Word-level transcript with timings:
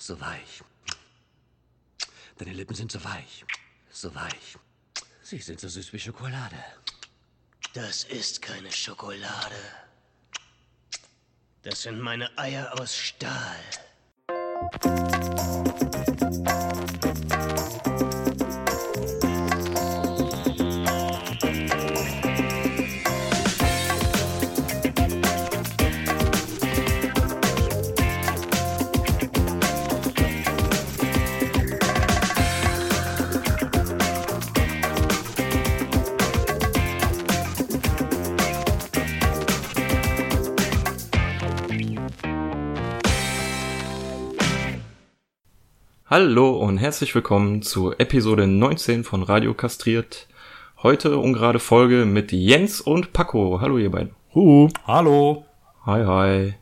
so 0.00 0.18
weich. 0.20 0.62
Deine 2.38 2.52
Lippen 2.52 2.74
sind 2.74 2.90
so 2.90 3.02
weich, 3.04 3.44
so 3.90 4.14
weich. 4.14 4.56
Sie 5.22 5.38
sind 5.38 5.60
so 5.60 5.68
süß 5.68 5.92
wie 5.92 6.00
Schokolade. 6.00 6.56
Das 7.74 8.04
ist 8.04 8.42
keine 8.42 8.72
Schokolade. 8.72 9.60
Das 11.62 11.82
sind 11.82 12.00
meine 12.00 12.36
Eier 12.38 12.72
aus 12.80 12.96
Stahl. 12.96 13.60
Hallo 46.12 46.56
und 46.56 46.78
herzlich 46.78 47.14
willkommen 47.14 47.62
zu 47.62 47.92
Episode 47.92 48.48
19 48.48 49.04
von 49.04 49.22
Radio 49.22 49.54
Kastriert. 49.54 50.26
Heute 50.82 51.18
ungerade 51.18 51.60
Folge 51.60 52.04
mit 52.04 52.32
Jens 52.32 52.80
und 52.80 53.12
Paco. 53.12 53.60
Hallo 53.60 53.78
ihr 53.78 53.92
beiden. 53.92 54.16
Huhu. 54.34 54.70
Hallo. 54.88 55.44
Hi, 55.86 56.04
hi. 56.04 56.54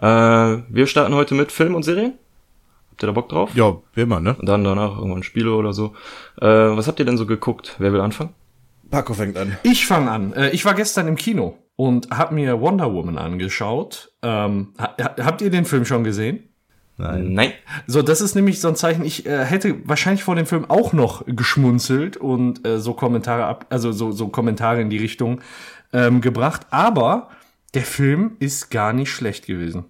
Äh, 0.00 0.62
wir 0.68 0.86
starten 0.86 1.12
heute 1.12 1.34
mit 1.34 1.50
Film 1.50 1.74
und 1.74 1.82
Serien. 1.82 2.12
Habt 2.92 3.02
ihr 3.02 3.08
da 3.08 3.12
Bock 3.12 3.28
drauf? 3.30 3.50
Ja, 3.56 3.78
wie 3.94 4.02
immer, 4.02 4.20
ne? 4.20 4.36
Und 4.38 4.48
dann 4.48 4.62
danach 4.62 4.96
irgendwann 4.96 5.24
Spiele 5.24 5.52
oder 5.54 5.72
so. 5.72 5.96
Äh, 6.40 6.46
was 6.46 6.86
habt 6.86 7.00
ihr 7.00 7.04
denn 7.04 7.18
so 7.18 7.26
geguckt? 7.26 7.74
Wer 7.80 7.92
will 7.92 8.00
anfangen? 8.00 8.32
Paco 8.92 9.12
fängt 9.12 9.36
an. 9.36 9.58
Ich 9.64 9.88
fange 9.88 10.08
an. 10.08 10.32
Äh, 10.34 10.50
ich 10.50 10.64
war 10.64 10.74
gestern 10.74 11.08
im 11.08 11.16
Kino 11.16 11.58
und 11.74 12.10
hab 12.16 12.30
mir 12.30 12.60
Wonder 12.60 12.92
Woman 12.92 13.18
angeschaut. 13.18 14.12
Ähm, 14.22 14.72
ha 14.78 14.94
habt 14.96 15.42
ihr 15.42 15.50
den 15.50 15.64
Film 15.64 15.84
schon 15.84 16.04
gesehen? 16.04 16.48
Nein. 16.96 17.32
Nein. 17.32 17.52
So, 17.86 18.02
das 18.02 18.20
ist 18.20 18.34
nämlich 18.34 18.60
so 18.60 18.68
ein 18.68 18.76
Zeichen. 18.76 19.04
Ich 19.04 19.26
äh, 19.26 19.44
hätte 19.44 19.76
wahrscheinlich 19.88 20.22
vor 20.22 20.36
dem 20.36 20.46
Film 20.46 20.64
auch 20.70 20.92
noch 20.92 21.24
geschmunzelt 21.26 22.16
und 22.16 22.66
äh, 22.66 22.78
so 22.78 22.94
Kommentare 22.94 23.46
ab, 23.46 23.66
also 23.70 23.90
so, 23.90 24.12
so 24.12 24.28
Kommentare 24.28 24.80
in 24.80 24.90
die 24.90 24.98
Richtung 24.98 25.40
ähm, 25.92 26.20
gebracht. 26.20 26.66
Aber 26.70 27.30
der 27.74 27.82
Film 27.82 28.36
ist 28.38 28.70
gar 28.70 28.92
nicht 28.92 29.10
schlecht 29.10 29.46
gewesen. 29.46 29.86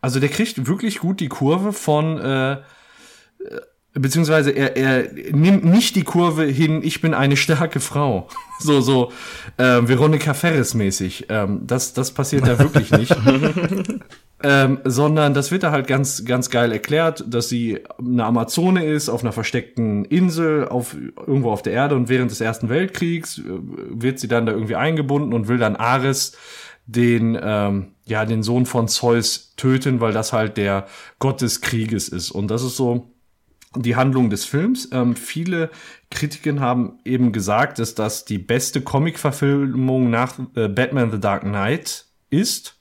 Also 0.00 0.18
der 0.18 0.28
kriegt 0.28 0.66
wirklich 0.66 0.98
gut 0.98 1.20
die 1.20 1.28
Kurve 1.28 1.72
von 1.72 2.18
äh, 2.18 2.62
beziehungsweise 3.94 4.50
er, 4.50 4.76
er 4.76 5.12
nimmt 5.32 5.64
nicht 5.64 5.96
die 5.96 6.02
Kurve 6.02 6.44
hin, 6.44 6.82
ich 6.82 7.00
bin 7.00 7.14
eine 7.14 7.36
starke 7.36 7.80
Frau. 7.80 8.28
So, 8.60 8.80
so 8.80 9.10
äh, 9.56 9.80
Veronika 9.82 10.32
Ferris 10.32 10.74
mäßig. 10.74 11.26
Ähm, 11.28 11.62
das, 11.66 11.92
das 11.92 12.12
passiert 12.12 12.46
da 12.46 12.56
wirklich 12.60 12.92
nicht. 12.92 13.14
ähm, 14.44 14.78
sondern 14.84 15.34
das 15.34 15.50
wird 15.50 15.64
da 15.64 15.72
halt 15.72 15.88
ganz, 15.88 16.24
ganz 16.24 16.50
geil 16.50 16.70
erklärt, 16.70 17.24
dass 17.26 17.48
sie 17.48 17.80
eine 17.98 18.24
Amazone 18.24 18.86
ist, 18.86 19.08
auf 19.08 19.22
einer 19.22 19.32
versteckten 19.32 20.04
Insel, 20.04 20.68
auf, 20.68 20.96
irgendwo 21.26 21.50
auf 21.50 21.62
der 21.62 21.72
Erde 21.72 21.96
und 21.96 22.08
während 22.08 22.30
des 22.30 22.40
Ersten 22.40 22.68
Weltkriegs 22.68 23.38
äh, 23.38 23.42
wird 23.42 24.20
sie 24.20 24.28
dann 24.28 24.46
da 24.46 24.52
irgendwie 24.52 24.76
eingebunden 24.76 25.34
und 25.34 25.48
will 25.48 25.58
dann 25.58 25.74
Ares 25.74 26.36
den, 26.86 27.36
ähm, 27.42 27.88
ja, 28.06 28.24
den 28.24 28.44
Sohn 28.44 28.66
von 28.66 28.86
Zeus 28.86 29.54
töten, 29.56 30.00
weil 30.00 30.12
das 30.12 30.32
halt 30.32 30.56
der 30.56 30.86
Gott 31.18 31.40
des 31.40 31.60
Krieges 31.60 32.08
ist. 32.08 32.30
Und 32.30 32.52
das 32.52 32.62
ist 32.62 32.76
so, 32.76 33.13
die 33.76 33.96
Handlung 33.96 34.30
des 34.30 34.44
Films. 34.44 34.88
Ähm, 34.92 35.16
viele 35.16 35.70
Kritiken 36.10 36.60
haben 36.60 36.98
eben 37.04 37.32
gesagt, 37.32 37.78
dass 37.78 37.94
das 37.94 38.24
die 38.24 38.38
beste 38.38 38.80
Comic-Verfilmung 38.80 40.10
nach 40.10 40.38
äh, 40.54 40.68
Batman 40.68 41.10
The 41.10 41.20
Dark 41.20 41.42
Knight 41.42 42.06
ist. 42.30 42.76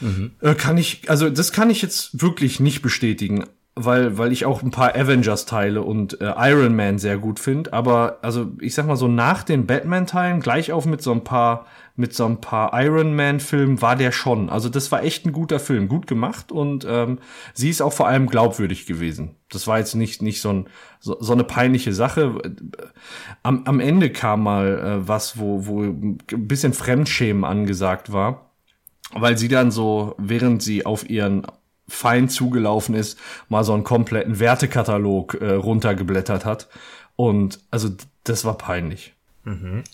Mhm. 0.00 0.32
Äh, 0.40 0.54
kann 0.54 0.76
ich, 0.78 1.08
also 1.08 1.30
das 1.30 1.52
kann 1.52 1.70
ich 1.70 1.82
jetzt 1.82 2.20
wirklich 2.20 2.60
nicht 2.60 2.82
bestätigen, 2.82 3.46
weil, 3.74 4.18
weil 4.18 4.32
ich 4.32 4.44
auch 4.44 4.62
ein 4.62 4.70
paar 4.70 4.94
Avengers-Teile 4.94 5.82
und 5.82 6.20
äh, 6.20 6.32
Iron 6.36 6.76
Man 6.76 6.98
sehr 6.98 7.18
gut 7.18 7.40
finde. 7.40 7.72
Aber 7.72 8.18
also 8.22 8.52
ich 8.60 8.74
sag 8.74 8.86
mal 8.86 8.96
so 8.96 9.08
nach 9.08 9.42
den 9.42 9.66
Batman-Teilen 9.66 10.40
gleich 10.40 10.72
auf 10.72 10.86
mit 10.86 11.02
so 11.02 11.12
ein 11.12 11.24
paar 11.24 11.66
mit 11.96 12.14
so 12.14 12.26
ein 12.26 12.40
paar 12.40 12.78
Iron 12.80 13.16
Man-Filmen 13.16 13.80
war 13.80 13.96
der 13.96 14.12
schon. 14.12 14.50
Also 14.50 14.68
das 14.68 14.92
war 14.92 15.02
echt 15.02 15.24
ein 15.26 15.32
guter 15.32 15.58
Film, 15.58 15.88
gut 15.88 16.06
gemacht 16.06 16.52
und 16.52 16.86
ähm, 16.88 17.18
sie 17.54 17.70
ist 17.70 17.80
auch 17.80 17.92
vor 17.92 18.06
allem 18.06 18.26
glaubwürdig 18.26 18.86
gewesen. 18.86 19.36
Das 19.50 19.66
war 19.66 19.78
jetzt 19.78 19.94
nicht 19.94 20.22
nicht 20.22 20.40
so, 20.40 20.50
ein, 20.50 20.68
so, 21.00 21.16
so 21.20 21.32
eine 21.32 21.44
peinliche 21.44 21.94
Sache. 21.94 22.40
Am, 23.42 23.64
am 23.64 23.80
Ende 23.80 24.10
kam 24.10 24.42
mal 24.42 24.78
äh, 24.78 25.08
was, 25.08 25.38
wo 25.38 25.66
wo 25.66 25.82
ein 25.82 26.18
bisschen 26.28 26.74
Fremdschämen 26.74 27.44
angesagt 27.44 28.12
war, 28.12 28.50
weil 29.12 29.38
sie 29.38 29.48
dann 29.48 29.70
so, 29.70 30.14
während 30.18 30.62
sie 30.62 30.84
auf 30.84 31.08
ihren 31.08 31.46
Feind 31.88 32.32
zugelaufen 32.32 32.94
ist, 32.94 33.18
mal 33.48 33.64
so 33.64 33.72
einen 33.72 33.84
kompletten 33.84 34.38
Wertekatalog 34.38 35.34
äh, 35.40 35.52
runtergeblättert 35.52 36.44
hat. 36.44 36.68
Und 37.14 37.60
also 37.70 37.88
das 38.24 38.44
war 38.44 38.58
peinlich. 38.58 39.14
Mhm. 39.44 39.84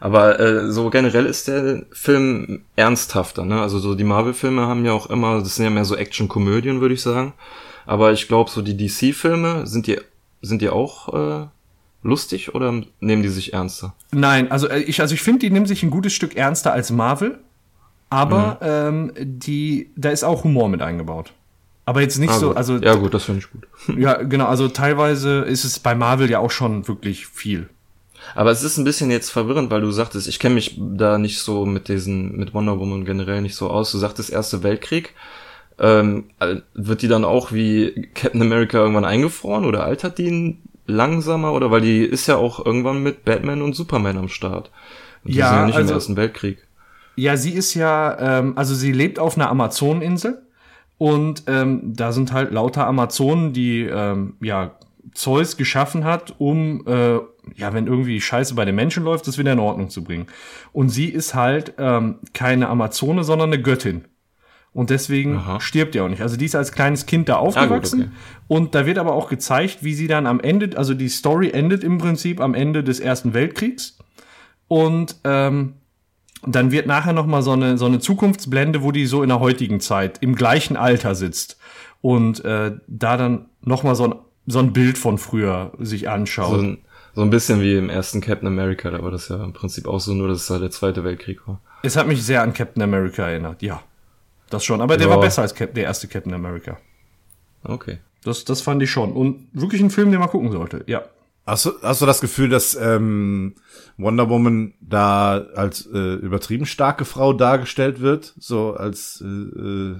Aber 0.00 0.38
äh, 0.38 0.70
so 0.70 0.90
generell 0.90 1.26
ist 1.26 1.48
der 1.48 1.84
Film 1.92 2.62
ernsthafter, 2.76 3.44
ne? 3.44 3.60
Also 3.60 3.78
so 3.78 3.94
die 3.94 4.04
Marvel-Filme 4.04 4.66
haben 4.66 4.84
ja 4.84 4.92
auch 4.92 5.08
immer, 5.08 5.40
das 5.40 5.56
sind 5.56 5.64
ja 5.64 5.70
mehr 5.70 5.84
so 5.84 5.96
Action-Komödien, 5.96 6.80
würde 6.80 6.94
ich 6.94 7.02
sagen. 7.02 7.32
Aber 7.86 8.12
ich 8.12 8.28
glaube, 8.28 8.50
so 8.50 8.62
die 8.62 8.76
DC-Filme, 8.76 9.66
sind 9.66 9.86
die, 9.86 9.98
sind 10.42 10.60
die 10.60 10.68
auch 10.68 11.14
äh, 11.14 11.46
lustig 12.02 12.54
oder 12.54 12.82
nehmen 13.00 13.22
die 13.22 13.28
sich 13.28 13.52
ernster? 13.52 13.94
Nein, 14.12 14.50
also 14.50 14.68
äh, 14.68 14.80
ich, 14.80 15.00
also 15.00 15.14
ich 15.14 15.22
finde, 15.22 15.40
die 15.40 15.50
nehmen 15.50 15.66
sich 15.66 15.82
ein 15.82 15.90
gutes 15.90 16.12
Stück 16.12 16.36
ernster 16.36 16.72
als 16.72 16.90
Marvel. 16.90 17.38
Aber 18.08 18.58
mhm. 18.60 19.10
ähm, 19.16 19.38
die, 19.40 19.90
da 19.96 20.10
ist 20.10 20.22
auch 20.24 20.44
Humor 20.44 20.68
mit 20.68 20.80
eingebaut. 20.82 21.32
Aber 21.86 22.00
jetzt 22.00 22.18
nicht 22.18 22.30
ah, 22.30 22.38
so, 22.38 22.54
also. 22.54 22.76
Ja, 22.76 22.94
gut, 22.96 23.14
das 23.14 23.24
finde 23.24 23.40
ich 23.40 23.50
gut. 23.50 23.66
ja, 23.98 24.22
genau, 24.22 24.46
also 24.46 24.68
teilweise 24.68 25.40
ist 25.40 25.64
es 25.64 25.78
bei 25.78 25.94
Marvel 25.94 26.28
ja 26.30 26.40
auch 26.40 26.50
schon 26.50 26.88
wirklich 26.88 27.26
viel. 27.26 27.68
Aber 28.34 28.50
es 28.50 28.62
ist 28.62 28.76
ein 28.76 28.84
bisschen 28.84 29.10
jetzt 29.10 29.30
verwirrend, 29.30 29.70
weil 29.70 29.80
du 29.80 29.90
sagtest, 29.90 30.28
ich 30.28 30.38
kenne 30.38 30.56
mich 30.56 30.78
da 30.78 31.18
nicht 31.18 31.40
so 31.40 31.64
mit 31.64 31.88
diesen, 31.88 32.36
mit 32.36 32.54
Wonder 32.54 32.78
Woman 32.78 33.04
generell 33.04 33.40
nicht 33.40 33.54
so 33.54 33.70
aus. 33.70 33.92
Du 33.92 33.98
sagtest 33.98 34.30
Erste 34.30 34.62
Weltkrieg. 34.62 35.14
Ähm, 35.78 36.24
wird 36.74 37.02
die 37.02 37.08
dann 37.08 37.24
auch 37.24 37.52
wie 37.52 38.08
Captain 38.14 38.40
America 38.40 38.78
irgendwann 38.78 39.04
eingefroren 39.04 39.66
oder 39.66 39.84
altert 39.84 40.18
die 40.18 40.58
langsamer? 40.86 41.52
Oder 41.52 41.70
weil 41.70 41.82
die 41.82 42.02
ist 42.02 42.26
ja 42.26 42.36
auch 42.36 42.64
irgendwann 42.64 43.02
mit 43.02 43.24
Batman 43.24 43.62
und 43.62 43.74
Superman 43.74 44.16
am 44.18 44.28
Start. 44.28 44.70
Und 45.24 45.34
die 45.34 45.38
ja, 45.38 45.48
sind 45.48 45.58
ja 45.58 45.66
nicht 45.66 45.76
also, 45.76 45.90
im 45.90 45.94
Ersten 45.94 46.16
Weltkrieg. 46.16 46.58
Ja, 47.16 47.36
sie 47.36 47.52
ist 47.52 47.74
ja, 47.74 48.38
ähm, 48.38 48.52
also 48.56 48.74
sie 48.74 48.92
lebt 48.92 49.18
auf 49.18 49.36
einer 49.36 49.48
Amazoneninsel 49.50 50.42
und 50.98 51.44
ähm, 51.46 51.94
da 51.94 52.12
sind 52.12 52.32
halt 52.32 52.52
lauter 52.52 52.86
Amazonen, 52.86 53.52
die 53.52 53.82
ähm, 53.82 54.34
ja 54.40 54.76
Zeus 55.16 55.56
geschaffen 55.56 56.04
hat, 56.04 56.34
um 56.38 56.86
äh, 56.86 57.18
ja, 57.54 57.72
wenn 57.72 57.86
irgendwie 57.86 58.20
Scheiße 58.20 58.54
bei 58.54 58.64
den 58.64 58.74
Menschen 58.74 59.04
läuft, 59.04 59.26
das 59.26 59.38
wieder 59.38 59.52
in 59.52 59.58
Ordnung 59.58 59.88
zu 59.88 60.04
bringen. 60.04 60.26
Und 60.72 60.90
sie 60.90 61.06
ist 61.06 61.34
halt 61.34 61.74
ähm, 61.78 62.16
keine 62.34 62.68
Amazone, 62.68 63.24
sondern 63.24 63.52
eine 63.52 63.62
Göttin. 63.62 64.04
Und 64.72 64.90
deswegen 64.90 65.36
Aha. 65.38 65.58
stirbt 65.58 65.94
die 65.94 66.00
auch 66.00 66.08
nicht. 66.08 66.20
Also 66.20 66.36
die 66.36 66.44
ist 66.44 66.54
als 66.54 66.70
kleines 66.70 67.06
Kind 67.06 67.30
da 67.30 67.36
aufgewachsen. 67.36 68.00
Ah, 68.00 68.04
gut, 68.04 68.12
okay. 68.12 68.44
Und 68.48 68.74
da 68.74 68.84
wird 68.84 68.98
aber 68.98 69.14
auch 69.14 69.30
gezeigt, 69.30 69.78
wie 69.82 69.94
sie 69.94 70.06
dann 70.06 70.26
am 70.26 70.38
Ende, 70.38 70.76
also 70.76 70.92
die 70.92 71.08
Story 71.08 71.50
endet 71.50 71.82
im 71.82 71.96
Prinzip 71.96 72.40
am 72.40 72.52
Ende 72.52 72.84
des 72.84 73.00
Ersten 73.00 73.32
Weltkriegs. 73.32 73.96
Und 74.68 75.16
ähm, 75.24 75.74
dann 76.46 76.72
wird 76.72 76.86
nachher 76.86 77.14
noch 77.14 77.26
mal 77.26 77.40
so 77.40 77.52
eine 77.52 77.78
so 77.78 77.86
eine 77.86 78.00
Zukunftsblende, 78.00 78.82
wo 78.82 78.92
die 78.92 79.06
so 79.06 79.22
in 79.22 79.30
der 79.30 79.40
heutigen 79.40 79.80
Zeit 79.80 80.18
im 80.20 80.34
gleichen 80.34 80.76
Alter 80.76 81.14
sitzt 81.14 81.58
und 82.02 82.44
äh, 82.44 82.72
da 82.86 83.16
dann 83.16 83.46
noch 83.62 83.82
mal 83.82 83.94
so 83.94 84.04
ein 84.04 84.14
so 84.46 84.58
ein 84.58 84.72
Bild 84.72 84.98
von 84.98 85.18
früher 85.18 85.72
sich 85.78 86.08
anschaut. 86.08 86.60
So 86.60 86.62
ein, 86.62 86.78
so 87.14 87.22
ein 87.22 87.30
bisschen 87.30 87.60
wie 87.60 87.76
im 87.76 87.88
ersten 87.88 88.20
Captain 88.20 88.46
America, 88.46 88.90
da 88.90 89.02
war 89.02 89.10
das 89.10 89.28
ja 89.28 89.42
im 89.42 89.52
Prinzip 89.52 89.86
auch 89.86 90.00
so, 90.00 90.12
nur 90.12 90.28
dass 90.28 90.42
es 90.42 90.50
halt 90.50 90.62
der 90.62 90.70
Zweite 90.70 91.02
Weltkrieg 91.02 91.46
war. 91.48 91.60
Es 91.82 91.96
hat 91.96 92.06
mich 92.06 92.22
sehr 92.22 92.42
an 92.42 92.52
Captain 92.52 92.82
America 92.82 93.26
erinnert, 93.26 93.62
ja. 93.62 93.82
Das 94.50 94.64
schon, 94.64 94.80
aber 94.80 94.96
der 94.96 95.08
ja. 95.08 95.14
war 95.14 95.20
besser 95.20 95.42
als 95.42 95.54
Cap 95.54 95.74
der 95.74 95.84
erste 95.84 96.08
Captain 96.08 96.34
America. 96.34 96.78
Okay. 97.64 97.98
Das, 98.22 98.44
das 98.44 98.60
fand 98.60 98.82
ich 98.82 98.90
schon. 98.90 99.12
Und 99.12 99.48
wirklich 99.52 99.80
ein 99.80 99.90
Film, 99.90 100.10
den 100.10 100.20
man 100.20 100.28
gucken 100.28 100.52
sollte, 100.52 100.84
ja. 100.86 101.04
Hast 101.46 101.64
du, 101.64 101.72
hast 101.80 102.02
du 102.02 102.06
das 102.06 102.20
Gefühl, 102.20 102.48
dass 102.48 102.74
ähm, 102.74 103.54
Wonder 103.98 104.28
Woman 104.28 104.74
da 104.80 105.46
als 105.54 105.86
äh, 105.86 106.14
übertrieben 106.14 106.66
starke 106.66 107.04
Frau 107.04 107.32
dargestellt 107.32 108.00
wird? 108.00 108.34
So 108.36 108.74
als 108.74 109.22
äh, 109.24 109.26
äh, 109.26 109.96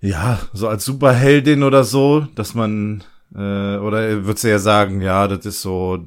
ja, 0.00 0.38
so 0.52 0.68
als 0.68 0.84
Superheldin 0.84 1.62
oder 1.62 1.82
so, 1.82 2.28
dass 2.34 2.54
man 2.54 3.02
oder 3.38 4.24
würdest 4.24 4.44
du 4.44 4.48
ja 4.48 4.58
sagen, 4.58 5.02
ja, 5.02 5.28
das 5.28 5.44
ist 5.44 5.60
so, 5.60 6.02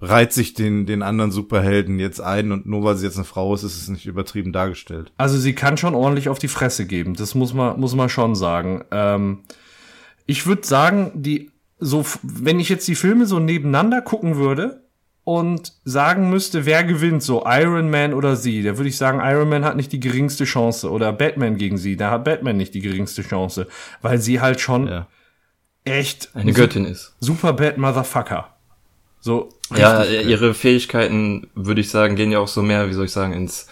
reiht 0.00 0.32
sich 0.32 0.54
den, 0.54 0.86
den 0.86 1.02
anderen 1.02 1.30
Superhelden 1.30 1.98
jetzt 1.98 2.20
ein 2.20 2.52
und 2.52 2.64
nur 2.66 2.82
weil 2.84 2.96
sie 2.96 3.04
jetzt 3.06 3.16
eine 3.16 3.24
Frau 3.24 3.54
ist, 3.54 3.64
ist 3.64 3.76
es 3.80 3.88
nicht 3.88 4.06
übertrieben 4.06 4.52
dargestellt. 4.52 5.12
Also 5.18 5.38
sie 5.38 5.54
kann 5.54 5.76
schon 5.76 5.94
ordentlich 5.94 6.28
auf 6.30 6.38
die 6.38 6.48
Fresse 6.48 6.86
geben, 6.86 7.14
das 7.14 7.34
muss 7.34 7.52
man, 7.52 7.78
muss 7.78 7.94
man 7.94 8.08
schon 8.08 8.34
sagen. 8.34 8.82
Ähm, 8.90 9.40
Ich 10.26 10.46
würde 10.46 10.66
sagen, 10.66 11.10
die 11.14 11.50
so, 11.78 12.04
wenn 12.22 12.60
ich 12.60 12.68
jetzt 12.68 12.86
die 12.88 12.94
Filme 12.94 13.26
so 13.26 13.38
nebeneinander 13.40 14.00
gucken 14.02 14.36
würde 14.36 14.84
und 15.24 15.72
sagen 15.84 16.30
müsste, 16.30 16.66
wer 16.66 16.84
gewinnt, 16.84 17.22
so 17.22 17.42
Iron 17.46 17.90
Man 17.90 18.14
oder 18.14 18.36
sie, 18.36 18.62
da 18.62 18.76
würde 18.78 18.88
ich 18.88 18.96
sagen, 18.96 19.20
Iron 19.22 19.48
Man 19.48 19.64
hat 19.64 19.76
nicht 19.76 19.92
die 19.92 20.00
geringste 20.00 20.44
Chance 20.44 20.90
oder 20.90 21.12
Batman 21.12 21.56
gegen 21.56 21.78
sie, 21.78 21.96
da 21.96 22.10
hat 22.10 22.24
Batman 22.24 22.56
nicht 22.56 22.74
die 22.74 22.80
geringste 22.80 23.22
Chance, 23.22 23.66
weil 24.02 24.18
sie 24.18 24.40
halt 24.40 24.60
schon 24.60 24.86
Ja. 24.86 25.06
Echt 25.84 26.30
Eine 26.34 26.52
Göttin 26.52 26.84
ist. 26.84 27.14
super 27.20 27.52
bad 27.52 27.78
Motherfucker. 27.78 28.48
So 29.20 29.50
Ja, 29.76 30.04
ihre 30.04 30.54
Fähigkeiten, 30.54 31.48
würde 31.54 31.80
ich 31.80 31.90
sagen, 31.90 32.16
gehen 32.16 32.32
ja 32.32 32.38
auch 32.38 32.48
so 32.48 32.62
mehr, 32.62 32.88
wie 32.88 32.94
soll 32.94 33.04
ich 33.04 33.12
sagen, 33.12 33.32
ins 33.32 33.66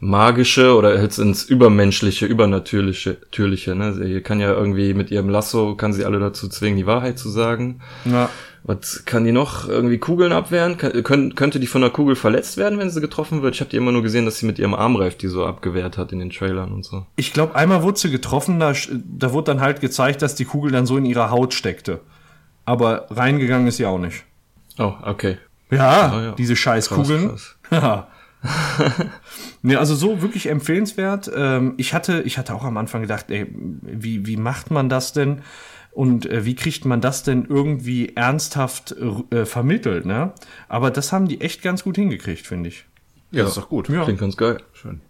Magische 0.00 0.74
oder 0.76 1.00
jetzt 1.00 1.18
ins 1.18 1.44
Übermenschliche, 1.44 2.26
Übernatürliche, 2.26 3.16
Natürliche, 3.20 3.74
ne? 3.74 3.94
Sie 3.94 4.20
kann 4.20 4.38
ja 4.38 4.52
irgendwie 4.52 4.94
mit 4.94 5.10
ihrem 5.10 5.28
Lasso, 5.28 5.74
kann 5.74 5.92
sie 5.92 6.04
alle 6.04 6.20
dazu 6.20 6.48
zwingen, 6.48 6.76
die 6.76 6.86
Wahrheit 6.86 7.18
zu 7.18 7.28
sagen. 7.28 7.80
ja. 8.04 8.30
Was 8.64 9.04
kann 9.06 9.24
die 9.24 9.32
noch? 9.32 9.68
Irgendwie 9.68 9.98
Kugeln 9.98 10.32
abwehren? 10.32 10.76
Kann, 10.76 11.02
könnt, 11.02 11.36
könnte 11.36 11.58
die 11.60 11.66
von 11.66 11.82
einer 11.82 11.92
Kugel 11.92 12.16
verletzt 12.16 12.56
werden, 12.58 12.78
wenn 12.78 12.90
sie 12.90 13.00
getroffen 13.00 13.40
wird? 13.42 13.54
Ich 13.54 13.60
habe 13.60 13.70
die 13.70 13.76
immer 13.76 13.92
nur 13.92 14.02
gesehen, 14.02 14.24
dass 14.26 14.38
sie 14.38 14.46
mit 14.46 14.58
ihrem 14.58 14.74
Armreif 14.74 15.16
die 15.16 15.28
so 15.28 15.46
abgewehrt 15.46 15.96
hat 15.96 16.12
in 16.12 16.18
den 16.18 16.30
Trailern 16.30 16.72
und 16.72 16.84
so. 16.84 17.06
Ich 17.16 17.32
glaube, 17.32 17.54
einmal 17.54 17.82
wurde 17.82 17.98
sie 17.98 18.10
getroffen, 18.10 18.60
da, 18.60 18.72
da 18.92 19.32
wurde 19.32 19.52
dann 19.52 19.60
halt 19.60 19.80
gezeigt, 19.80 20.20
dass 20.22 20.34
die 20.34 20.44
Kugel 20.44 20.70
dann 20.72 20.84
so 20.86 20.96
in 20.98 21.04
ihrer 21.06 21.30
Haut 21.30 21.54
steckte. 21.54 22.00
Aber 22.64 23.06
reingegangen 23.10 23.66
ist 23.68 23.76
sie 23.78 23.86
auch 23.86 23.98
nicht. 23.98 24.24
Oh, 24.78 24.92
okay. 25.02 25.38
Ja, 25.70 25.88
Ah, 26.12 26.22
ja. 26.22 26.32
diese 26.32 26.56
Scheißkugeln. 26.56 27.28
Krass, 27.28 27.56
Ja. 27.70 28.08
nee, 29.62 29.76
also 29.76 29.94
so 29.94 30.22
wirklich 30.22 30.48
empfehlenswert. 30.48 31.30
Ähm, 31.34 31.74
ich 31.76 31.94
hatte, 31.94 32.22
ich 32.22 32.38
hatte 32.38 32.54
auch 32.54 32.64
am 32.64 32.76
Anfang 32.76 33.02
gedacht, 33.02 33.26
ey, 33.30 33.46
wie, 33.82 34.26
wie 34.26 34.36
macht 34.36 34.70
man 34.70 34.88
das 34.88 35.12
denn? 35.12 35.42
Und 35.98 36.26
äh, 36.26 36.44
wie 36.44 36.54
kriegt 36.54 36.84
man 36.84 37.00
das 37.00 37.24
denn 37.24 37.44
irgendwie 37.48 38.14
ernsthaft 38.14 38.94
äh, 39.32 39.44
vermittelt, 39.44 40.06
ne? 40.06 40.32
Aber 40.68 40.92
das 40.92 41.10
haben 41.10 41.26
die 41.26 41.40
echt 41.40 41.60
ganz 41.60 41.82
gut 41.82 41.96
hingekriegt, 41.96 42.46
finde 42.46 42.68
ich. 42.68 42.84
Ja, 43.32 43.42
das 43.42 43.50
ist 43.50 43.58
doch 43.58 43.68
gut. 43.68 43.88
Ja. 43.88 44.04
Klingt 44.04 44.20
ganz 44.20 44.36
geil. 44.36 44.58
Schön. 44.74 45.00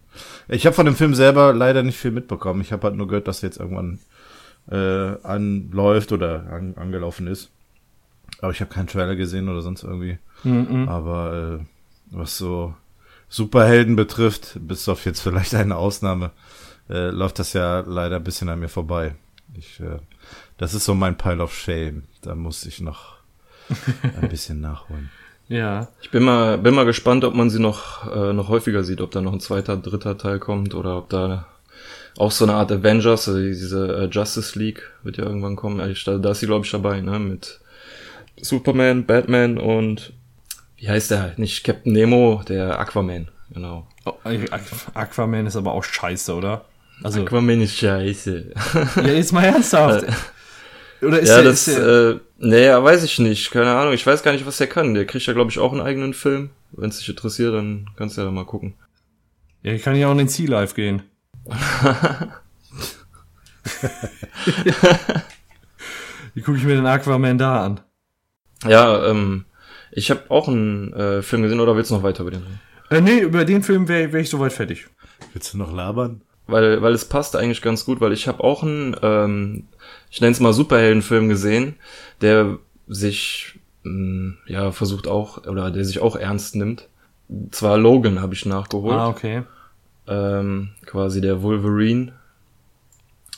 Ich 0.49 0.65
habe 0.65 0.73
von 0.73 0.87
dem 0.87 0.95
Film 0.95 1.15
selber 1.15 1.53
leider 1.53 1.83
nicht 1.83 1.99
viel 1.99 2.11
mitbekommen. 2.11 2.63
Ich 2.63 2.73
habe 2.73 2.85
halt 2.85 2.97
nur 2.97 3.07
gehört, 3.07 3.29
dass 3.29 3.43
er 3.43 3.51
jetzt 3.51 3.59
irgendwann 3.59 3.99
äh, 4.71 5.23
anläuft 5.27 6.11
oder 6.11 6.51
an, 6.51 6.75
angelaufen 6.79 7.27
ist. 7.27 7.51
Aber 8.41 8.53
ich 8.53 8.63
habe 8.63 8.73
keinen 8.73 8.87
Trailer 8.87 9.15
gesehen 9.15 9.51
oder 9.51 9.61
sonst 9.61 9.83
irgendwie. 9.83 10.17
Aber 10.89 11.61
äh, 11.61 12.17
was 12.17 12.39
so 12.39 12.75
Superhelden 13.29 13.95
betrifft, 13.95 14.57
bis 14.59 14.89
auf 14.89 15.05
jetzt 15.05 15.21
vielleicht 15.21 15.55
eine 15.55 15.77
Ausnahme, 15.77 16.31
äh, 16.89 17.11
läuft 17.11 17.41
das 17.41 17.53
ja 17.53 17.81
leider 17.81 18.17
ein 18.17 18.25
bisschen 18.25 18.49
an 18.49 18.61
mir 18.61 18.71
vorbei. 18.71 19.17
Ich, 19.55 19.81
äh, 19.81 19.99
das 20.59 20.75
ist 20.75 20.85
so 20.85 20.95
mein 20.95 21.17
Pile 21.17 21.43
of 21.43 21.55
Shame. 21.55 22.03
Da 22.23 22.35
muss 22.35 22.67
ich 22.67 22.81
noch 22.81 23.17
ein 24.21 24.29
bisschen 24.31 24.61
nachholen. 24.61 25.11
Ja. 25.49 25.89
Ich 26.03 26.11
bin 26.11 26.25
mal, 26.25 26.59
bin 26.59 26.75
mal 26.75 26.85
gespannt, 26.85 27.25
ob 27.25 27.35
man 27.35 27.49
sie 27.49 27.59
noch, 27.61 28.07
äh, 28.15 28.33
noch 28.35 28.49
häufiger 28.49 28.85
sieht, 28.85 29.01
ob 29.01 29.11
da 29.13 29.21
noch 29.23 29.33
ein 29.33 29.41
zweiter, 29.41 29.77
dritter 29.79 30.19
Teil 30.19 30.39
kommt 30.39 30.75
oder 30.75 30.99
ob 30.99 31.09
da 31.09 31.47
auch 32.19 32.33
so 32.33 32.45
eine 32.45 32.55
Art 32.55 32.73
Avengers, 32.73 33.29
also 33.29 33.39
diese 33.41 33.97
äh, 33.97 34.05
Justice 34.11 34.59
League 34.59 34.83
wird 35.05 35.17
ja 35.19 35.25
irgendwann 35.25 35.57
kommen. 35.57 35.79
Da, 36.05 36.19
da 36.19 36.31
ist 36.33 36.41
sie, 36.41 36.47
glaube 36.47 36.67
ich, 36.67 36.71
dabei, 36.73 37.01
ne? 37.01 37.19
Mit 37.19 37.61
Superman, 38.41 39.07
Batman 39.07 39.57
und 39.59 40.13
wie 40.77 40.89
heißt 40.89 41.11
der? 41.13 41.33
Nicht 41.37 41.65
Captain 41.65 41.93
Nemo, 41.93 42.43
der 42.49 42.79
Aquaman, 42.79 43.29
genau. 43.51 43.87
Oh, 44.05 44.13
Aqu- 44.25 44.95
Aquaman 44.95 45.47
ist 45.47 45.57
aber 45.57 45.73
auch 45.73 45.85
scheiße, 45.85 46.35
oder? 46.35 46.65
Also, 47.03 47.23
Aquaman 47.23 47.61
ist 47.61 47.77
scheiße. 47.77 48.53
ja, 48.97 49.03
jetzt 49.03 49.33
mal 49.33 49.45
ernsthaft. 49.45 50.05
Oder 51.01 51.21
ist 51.21 51.29
ja, 51.29 51.37
der, 51.37 51.45
das, 51.45 51.69
ist 51.69 51.77
der, 51.77 51.87
äh, 51.87 52.19
naja, 52.39 52.83
weiß 52.83 53.05
ich 53.05 53.19
nicht. 53.19 53.51
Keine 53.51 53.71
Ahnung. 53.73 53.93
Ich 53.95 54.07
weiß 54.07 54.23
gar 54.23 54.33
nicht, 54.33 54.47
was 54.47 54.59
der 54.59 54.67
kann. 54.67 54.95
Der 54.95 55.07
kriegt 55.07 55.27
ja, 55.27 55.33
glaube 55.33 55.51
ich, 55.51 55.59
auch 55.59 55.73
einen 55.73 55.81
eigenen 55.81 56.15
Film. 56.15 56.51
Wenn 56.73 56.91
es 56.91 56.99
dich 56.99 57.09
interessiert, 57.09 57.55
dann 57.55 57.89
kannst 57.97 58.17
du 58.17 58.23
ja 58.23 58.31
mal 58.31 58.45
gucken. 58.45 58.75
ja, 59.63 59.73
ich 59.73 59.83
kann 59.83 59.97
ja 59.97 60.09
auch 60.09 60.13
in 60.13 60.19
den 60.19 60.29
Sea 60.29 60.49
Life 60.49 60.75
gehen. 60.75 61.03
Wie 66.35 66.43
gucke 66.43 66.59
ich 66.59 66.65
mir 66.65 66.75
den 66.75 66.87
Aquaman 66.87 67.39
da 67.39 67.65
an? 67.65 67.81
Ja, 68.67 69.07
ähm, 69.09 69.45
ich 69.93 70.11
habe 70.11 70.31
auch 70.31 70.49
einen 70.49 70.93
äh, 70.93 71.23
Film 71.23 71.43
gesehen, 71.43 71.61
oder 71.61 71.77
willst 71.77 71.91
du 71.91 71.95
noch 71.95 72.03
weiter 72.03 72.23
über 72.23 72.33
den 72.33 72.43
reden? 72.43 72.61
Äh, 72.91 73.01
nee, 73.01 73.21
über 73.21 73.45
den 73.45 73.63
Film 73.63 73.89
wäre 73.89 74.13
wär 74.13 74.21
ich 74.21 74.31
soweit 74.31 74.53
fertig. 74.53 74.87
Willst 75.33 75.53
du 75.55 75.59
noch 75.59 75.73
labern? 75.73 76.23
Weil, 76.49 76.81
weil 76.81 76.95
es 76.95 77.05
passt 77.05 77.37
eigentlich 77.37 77.61
ganz 77.61 77.85
gut, 77.85 78.01
weil 78.01 78.13
ich 78.15 78.27
habe 78.27 78.43
auch 78.43 78.63
einen, 78.63 78.97
ähm, 79.03 79.65
ich 80.11 80.21
nenne 80.21 80.33
es 80.33 80.41
mal 80.41 80.55
Superheldenfilm 80.55 81.29
gesehen, 81.29 81.77
der 82.23 82.59
sich, 82.89 83.61
mh, 83.83 84.35
ja, 84.47 84.73
versucht 84.73 85.07
auch, 85.07 85.47
oder 85.47 85.71
der 85.71 85.85
sich 85.85 86.01
auch 86.01 86.17
ernst 86.17 86.57
nimmt. 86.57 86.89
Zwar 87.51 87.77
Logan 87.77 88.23
habe 88.23 88.33
ich 88.33 88.47
nachgeholt. 88.47 88.97
Ah, 88.97 89.09
okay. 89.09 89.43
ähm, 90.07 90.71
quasi 90.87 91.21
der 91.21 91.43
Wolverine. 91.43 92.15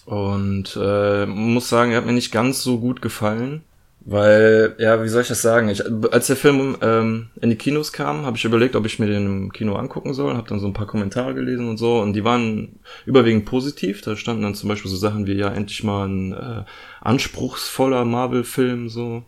Und 0.04 0.78
äh, 0.80 1.26
muss 1.26 1.68
sagen, 1.68 1.90
er 1.90 1.98
hat 1.98 2.06
mir 2.06 2.12
nicht 2.12 2.32
ganz 2.32 2.62
so 2.62 2.78
gut 2.78 3.02
gefallen, 3.02 3.62
weil, 4.10 4.74
ja, 4.78 5.00
wie 5.04 5.08
soll 5.08 5.22
ich 5.22 5.28
das 5.28 5.40
sagen? 5.40 5.68
Ich, 5.68 5.84
als 6.12 6.26
der 6.26 6.34
Film 6.34 6.76
ähm, 6.82 7.28
in 7.40 7.48
die 7.48 7.54
Kinos 7.56 7.92
kam, 7.92 8.26
habe 8.26 8.36
ich 8.36 8.44
überlegt, 8.44 8.74
ob 8.74 8.84
ich 8.84 8.98
mir 8.98 9.06
den 9.06 9.24
im 9.24 9.52
Kino 9.52 9.76
angucken 9.76 10.14
soll, 10.14 10.34
habe 10.36 10.48
dann 10.48 10.58
so 10.58 10.66
ein 10.66 10.72
paar 10.72 10.88
Kommentare 10.88 11.32
gelesen 11.32 11.68
und 11.68 11.76
so, 11.76 12.00
und 12.00 12.14
die 12.14 12.24
waren 12.24 12.80
überwiegend 13.06 13.44
positiv. 13.44 14.02
Da 14.02 14.16
standen 14.16 14.42
dann 14.42 14.56
zum 14.56 14.68
Beispiel 14.68 14.90
so 14.90 14.96
Sachen 14.96 15.28
wie, 15.28 15.34
ja, 15.34 15.48
endlich 15.52 15.84
mal 15.84 16.08
ein 16.08 16.32
äh, 16.32 16.64
anspruchsvoller 17.02 18.04
Marvel-Film, 18.04 18.88
so. 18.88 19.22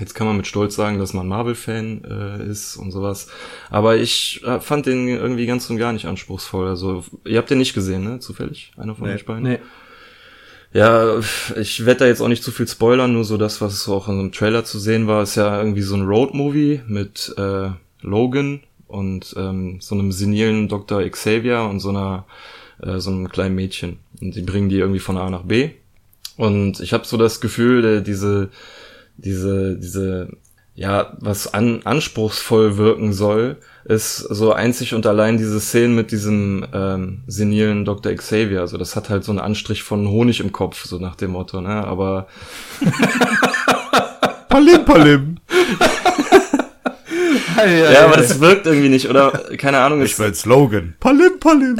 Jetzt 0.00 0.14
kann 0.14 0.26
man 0.26 0.36
mit 0.38 0.46
Stolz 0.48 0.74
sagen, 0.74 0.98
dass 0.98 1.12
man 1.12 1.28
Marvel-Fan 1.28 2.04
äh, 2.04 2.50
ist 2.50 2.76
und 2.76 2.90
sowas. 2.90 3.28
Aber 3.70 3.96
ich 3.98 4.42
äh, 4.44 4.58
fand 4.58 4.86
den 4.86 5.06
irgendwie 5.06 5.46
ganz 5.46 5.70
und 5.70 5.76
gar 5.76 5.92
nicht 5.92 6.06
anspruchsvoll. 6.06 6.66
Also, 6.66 7.04
ihr 7.24 7.38
habt 7.38 7.50
den 7.50 7.58
nicht 7.58 7.74
gesehen, 7.74 8.02
ne? 8.02 8.18
Zufällig? 8.18 8.72
Einer 8.76 8.96
von 8.96 9.06
Nee. 9.06 9.14
euch 9.14 9.26
beiden? 9.26 9.42
Nee. 9.44 9.58
Ja, 10.72 11.20
ich 11.56 11.84
werde 11.84 12.00
da 12.00 12.06
jetzt 12.06 12.22
auch 12.22 12.28
nicht 12.28 12.42
zu 12.42 12.50
viel 12.50 12.66
spoilern, 12.66 13.12
nur 13.12 13.24
so 13.24 13.36
das, 13.36 13.60
was 13.60 13.86
auch 13.88 14.08
in 14.08 14.18
einem 14.18 14.32
Trailer 14.32 14.64
zu 14.64 14.78
sehen 14.78 15.06
war, 15.06 15.22
ist 15.22 15.34
ja 15.34 15.58
irgendwie 15.58 15.82
so 15.82 15.94
ein 15.94 16.06
Road-Movie 16.06 16.80
mit 16.86 17.34
äh, 17.36 17.70
Logan 18.00 18.60
und 18.86 19.34
ähm, 19.36 19.78
so 19.80 19.94
einem 19.94 20.12
senilen 20.12 20.68
Dr. 20.68 21.02
Xavier 21.02 21.62
und 21.62 21.80
so 21.80 21.90
einer 21.90 22.24
äh, 22.82 22.98
so 22.98 23.10
einem 23.10 23.28
kleinen 23.28 23.54
Mädchen. 23.54 23.98
Und 24.20 24.34
die 24.34 24.42
bringen 24.42 24.68
die 24.68 24.78
irgendwie 24.78 25.00
von 25.00 25.16
A 25.16 25.30
nach 25.30 25.42
B. 25.42 25.70
Und 26.36 26.80
ich 26.80 26.92
habe 26.92 27.06
so 27.06 27.16
das 27.16 27.40
Gefühl, 27.40 27.82
der, 27.82 28.00
diese, 28.00 28.50
diese, 29.16 29.76
diese, 29.76 30.36
ja, 30.74 31.12
was 31.20 31.52
an, 31.52 31.82
anspruchsvoll 31.84 32.78
wirken 32.78 33.12
soll, 33.12 33.58
ist 33.84 34.16
so 34.16 34.52
einzig 34.52 34.94
und 34.94 35.06
allein 35.06 35.36
diese 35.36 35.60
Szene 35.60 35.88
mit 35.88 36.12
diesem 36.12 36.64
ähm, 36.72 37.24
senilen 37.26 37.84
Dr. 37.84 38.12
Xavier. 38.14 38.60
Also 38.60 38.78
das 38.78 38.96
hat 38.96 39.10
halt 39.10 39.24
so 39.24 39.32
einen 39.32 39.40
Anstrich 39.40 39.82
von 39.82 40.08
Honig 40.08 40.40
im 40.40 40.52
Kopf, 40.52 40.84
so 40.84 40.98
nach 40.98 41.16
dem 41.16 41.32
Motto, 41.32 41.60
ne? 41.60 41.84
Aber 41.86 42.26
Palim, 44.48 44.84
Palim. 44.84 45.36
ja, 47.56 48.04
aber 48.06 48.16
das 48.16 48.40
wirkt 48.40 48.66
irgendwie 48.66 48.88
nicht, 48.88 49.08
oder 49.08 49.30
keine 49.58 49.78
Ahnung, 49.78 50.02
Ich 50.02 50.18
will 50.18 50.34
Slogan. 50.34 50.94
Palim, 51.00 51.38
Palim. 51.40 51.76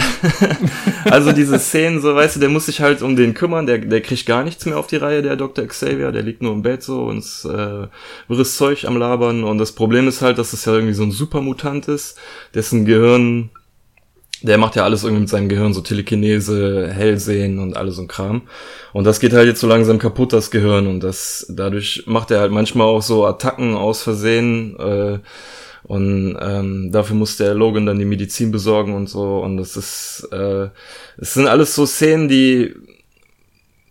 also 1.04 1.32
diese 1.32 1.58
Szenen, 1.58 2.00
so 2.00 2.14
weißt 2.14 2.36
du, 2.36 2.40
der 2.40 2.48
muss 2.48 2.66
sich 2.66 2.80
halt 2.80 3.02
um 3.02 3.16
den 3.16 3.34
kümmern, 3.34 3.66
der, 3.66 3.78
der 3.78 4.00
kriegt 4.00 4.26
gar 4.26 4.44
nichts 4.44 4.66
mehr 4.66 4.78
auf 4.78 4.86
die 4.86 4.96
Reihe, 4.96 5.22
der 5.22 5.36
Dr. 5.36 5.66
Xavier, 5.66 6.12
der 6.12 6.22
liegt 6.22 6.42
nur 6.42 6.52
im 6.52 6.62
Bett 6.62 6.82
so 6.82 7.04
und 7.04 7.18
ist, 7.18 7.44
äh, 7.44 7.86
wirres 8.28 8.56
Zeug 8.56 8.84
am 8.84 8.96
Labern 8.96 9.44
und 9.44 9.58
das 9.58 9.72
Problem 9.72 10.08
ist 10.08 10.22
halt, 10.22 10.38
dass 10.38 10.52
es 10.52 10.64
ja 10.64 10.74
irgendwie 10.74 10.94
so 10.94 11.02
ein 11.02 11.12
Supermutant 11.12 11.88
ist, 11.88 12.18
dessen 12.54 12.84
Gehirn, 12.84 13.50
der 14.42 14.58
macht 14.58 14.76
ja 14.76 14.84
alles 14.84 15.04
irgendwie 15.04 15.22
mit 15.22 15.28
seinem 15.28 15.48
Gehirn, 15.48 15.72
so 15.72 15.80
Telekinese, 15.80 16.88
Hellsehen 16.88 17.58
und 17.58 17.76
alles 17.76 17.96
so 17.96 18.02
ein 18.02 18.08
Kram. 18.08 18.42
Und 18.92 19.04
das 19.04 19.20
geht 19.20 19.32
halt 19.32 19.46
jetzt 19.46 19.60
so 19.60 19.66
langsam 19.66 19.98
kaputt, 19.98 20.32
das 20.32 20.50
Gehirn. 20.50 20.86
Und 20.86 21.00
das, 21.00 21.46
dadurch 21.48 22.04
macht 22.06 22.30
er 22.30 22.40
halt 22.40 22.52
manchmal 22.52 22.86
auch 22.86 23.02
so 23.02 23.24
Attacken 23.26 23.74
aus 23.74 24.02
Versehen, 24.02 24.76
äh, 24.78 25.18
und 25.84 26.38
ähm, 26.40 26.90
dafür 26.92 27.16
muss 27.16 27.36
der 27.36 27.54
Logan 27.54 27.86
dann 27.86 27.98
die 27.98 28.04
Medizin 28.04 28.52
besorgen 28.52 28.94
und 28.94 29.08
so. 29.08 29.38
Und 29.38 29.56
das 29.56 29.76
ist, 29.76 30.28
äh, 30.30 30.68
es 31.18 31.34
sind 31.34 31.48
alles 31.48 31.74
so 31.74 31.86
Szenen, 31.86 32.28
die, 32.28 32.74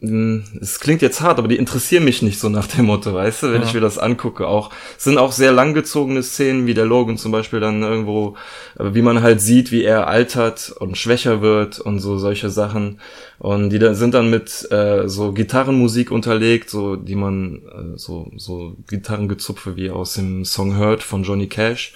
es 0.04 0.80
klingt 0.80 1.04
jetzt 1.04 1.22
hart, 1.22 1.38
aber 1.38 1.48
die 1.48 1.58
interessieren 1.58 2.04
mich 2.06 2.24
nicht 2.24 2.40
so 2.40 2.50
nach 2.50 2.66
dem 2.66 2.86
Motto, 2.86 3.14
weißt 3.14 3.44
du, 3.44 3.48
wenn 3.54 3.62
Ja. 3.62 3.68
ich 3.68 3.74
mir 3.76 3.82
das 3.82 4.00
angucke. 4.00 4.48
Auch 4.48 4.72
es 4.98 5.04
sind 5.04 5.20
auch 5.20 5.32
sehr 5.32 5.52
langgezogene 5.52 6.24
Szenen, 6.24 6.66
wie 6.66 6.74
der 6.74 6.86
Logan 6.86 7.18
zum 7.18 7.32
Beispiel 7.32 7.60
dann 7.60 7.84
irgendwo, 7.84 8.36
äh, 8.80 8.96
wie 8.96 9.04
man 9.04 9.22
halt 9.22 9.42
sieht, 9.42 9.72
wie 9.72 9.84
er 9.84 10.08
altert 10.08 10.74
und 10.80 10.98
schwächer 10.98 11.42
wird 11.42 11.80
und 11.80 12.00
so 12.00 12.18
solche 12.18 12.50
Sachen. 12.50 13.00
Und 13.38 13.70
die 13.70 13.78
da 13.78 13.94
sind 13.94 14.16
dann 14.16 14.32
mit 14.32 14.72
äh, 14.72 15.08
so 15.08 15.34
Gitarrenmusik 15.34 16.10
unterlegt, 16.10 16.72
so 16.72 16.96
die 16.96 17.16
man 17.16 17.62
äh, 17.68 17.98
so 17.98 18.32
so 18.38 18.76
Gitarrengezupfe 18.90 19.76
wie 19.76 19.92
aus 19.92 20.16
dem 20.16 20.46
Song 20.46 20.78
Hurt 20.80 21.04
von 21.04 21.22
Johnny 21.22 21.48
Cash. 21.48 21.94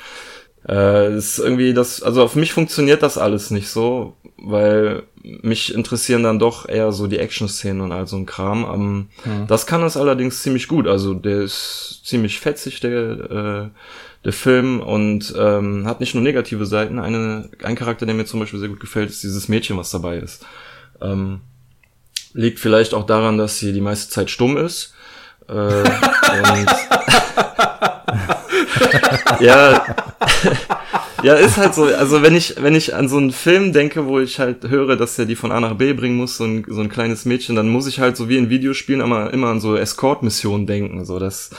Äh, 0.68 1.16
ist 1.16 1.40
irgendwie 1.40 1.74
das, 1.74 2.02
also 2.04 2.24
auf 2.24 2.36
mich 2.36 2.52
funktioniert 2.54 3.02
das 3.04 3.18
alles 3.18 3.50
nicht 3.52 3.68
so. 3.70 4.14
Weil 4.38 5.04
mich 5.24 5.74
interessieren 5.74 6.24
dann 6.24 6.40
doch 6.40 6.68
eher 6.68 6.92
so 6.92 7.08
die 7.08 7.20
Action-Szenen 7.20 7.82
und 7.82 7.92
all 7.92 8.08
so 8.08 8.18
ein 8.18 8.26
Kram. 8.26 8.64
Um, 8.64 9.10
Das 9.48 9.66
kann 9.66 9.84
es 9.84 9.98
allerdings 9.98 10.42
ziemlich 10.42 10.68
gut. 10.68 10.88
Also 10.88 11.14
der 11.14 11.42
ist 11.42 12.02
ziemlich 12.04 12.40
fetzig, 12.40 12.80
der, 12.80 12.92
äh, 12.92 13.70
der 14.24 14.34
Film, 14.34 14.82
und 14.82 15.34
ähm, 15.38 15.88
hat 15.88 16.00
nicht 16.00 16.16
nur 16.16 16.24
negative 16.24 16.66
Seiten. 16.66 17.00
Eine, 17.00 17.50
ein 17.64 17.76
Charakter, 17.76 18.06
der 18.06 18.16
mir 18.16 18.26
zum 18.26 18.40
Beispiel 18.40 18.60
sehr 18.60 18.70
gut 18.70 18.80
gefällt, 18.80 19.10
ist 19.10 19.24
dieses 19.24 19.48
Mädchen, 19.48 19.78
was 19.78 19.92
dabei 19.92 20.18
ist. 20.18 20.46
Ähm, 21.02 21.42
liegt 22.34 22.60
vielleicht 22.60 22.94
auch 22.94 23.06
daran, 23.06 23.38
dass 23.38 23.60
sie 23.60 23.72
die 23.74 23.82
meiste 23.82 24.12
Zeit 24.12 24.30
stumm 24.30 24.58
ist. 24.58 24.94
Äh, 25.48 25.54
und 25.54 26.68
ja, 29.40 29.86
ja, 31.26 31.34
ist 31.34 31.58
halt 31.58 31.74
so. 31.74 31.86
Also 31.86 32.22
wenn 32.22 32.36
ich, 32.36 32.54
wenn 32.60 32.76
ich 32.76 32.94
an 32.94 33.10
so 33.10 33.18
einen 33.18 33.32
Film 33.32 33.74
denke, 33.74 34.06
wo 34.06 34.20
ich 34.20 34.40
halt 34.40 34.70
höre, 34.70 34.96
dass 34.96 35.18
er 35.18 35.26
die 35.26 35.36
von 35.36 35.52
A 35.52 35.60
nach 35.60 35.74
B 35.74 35.94
bringen 35.94 36.18
muss, 36.18 36.38
so 36.38 36.44
ein, 36.44 36.64
so 36.68 36.82
ein 36.82 36.88
kleines 36.88 37.26
Mädchen, 37.26 37.56
dann 37.56 37.68
muss 37.68 37.88
ich 37.88 38.00
halt 38.00 38.16
so 38.16 38.30
wie 38.30 38.38
in 38.38 38.52
Videospielen 38.52 39.02
immer, 39.02 39.34
immer 39.34 39.48
an 39.48 39.60
so 39.60 39.76
Escort-Missionen 39.76 40.68
denken. 40.68 41.04
So, 41.04 41.18
das, 41.18 41.50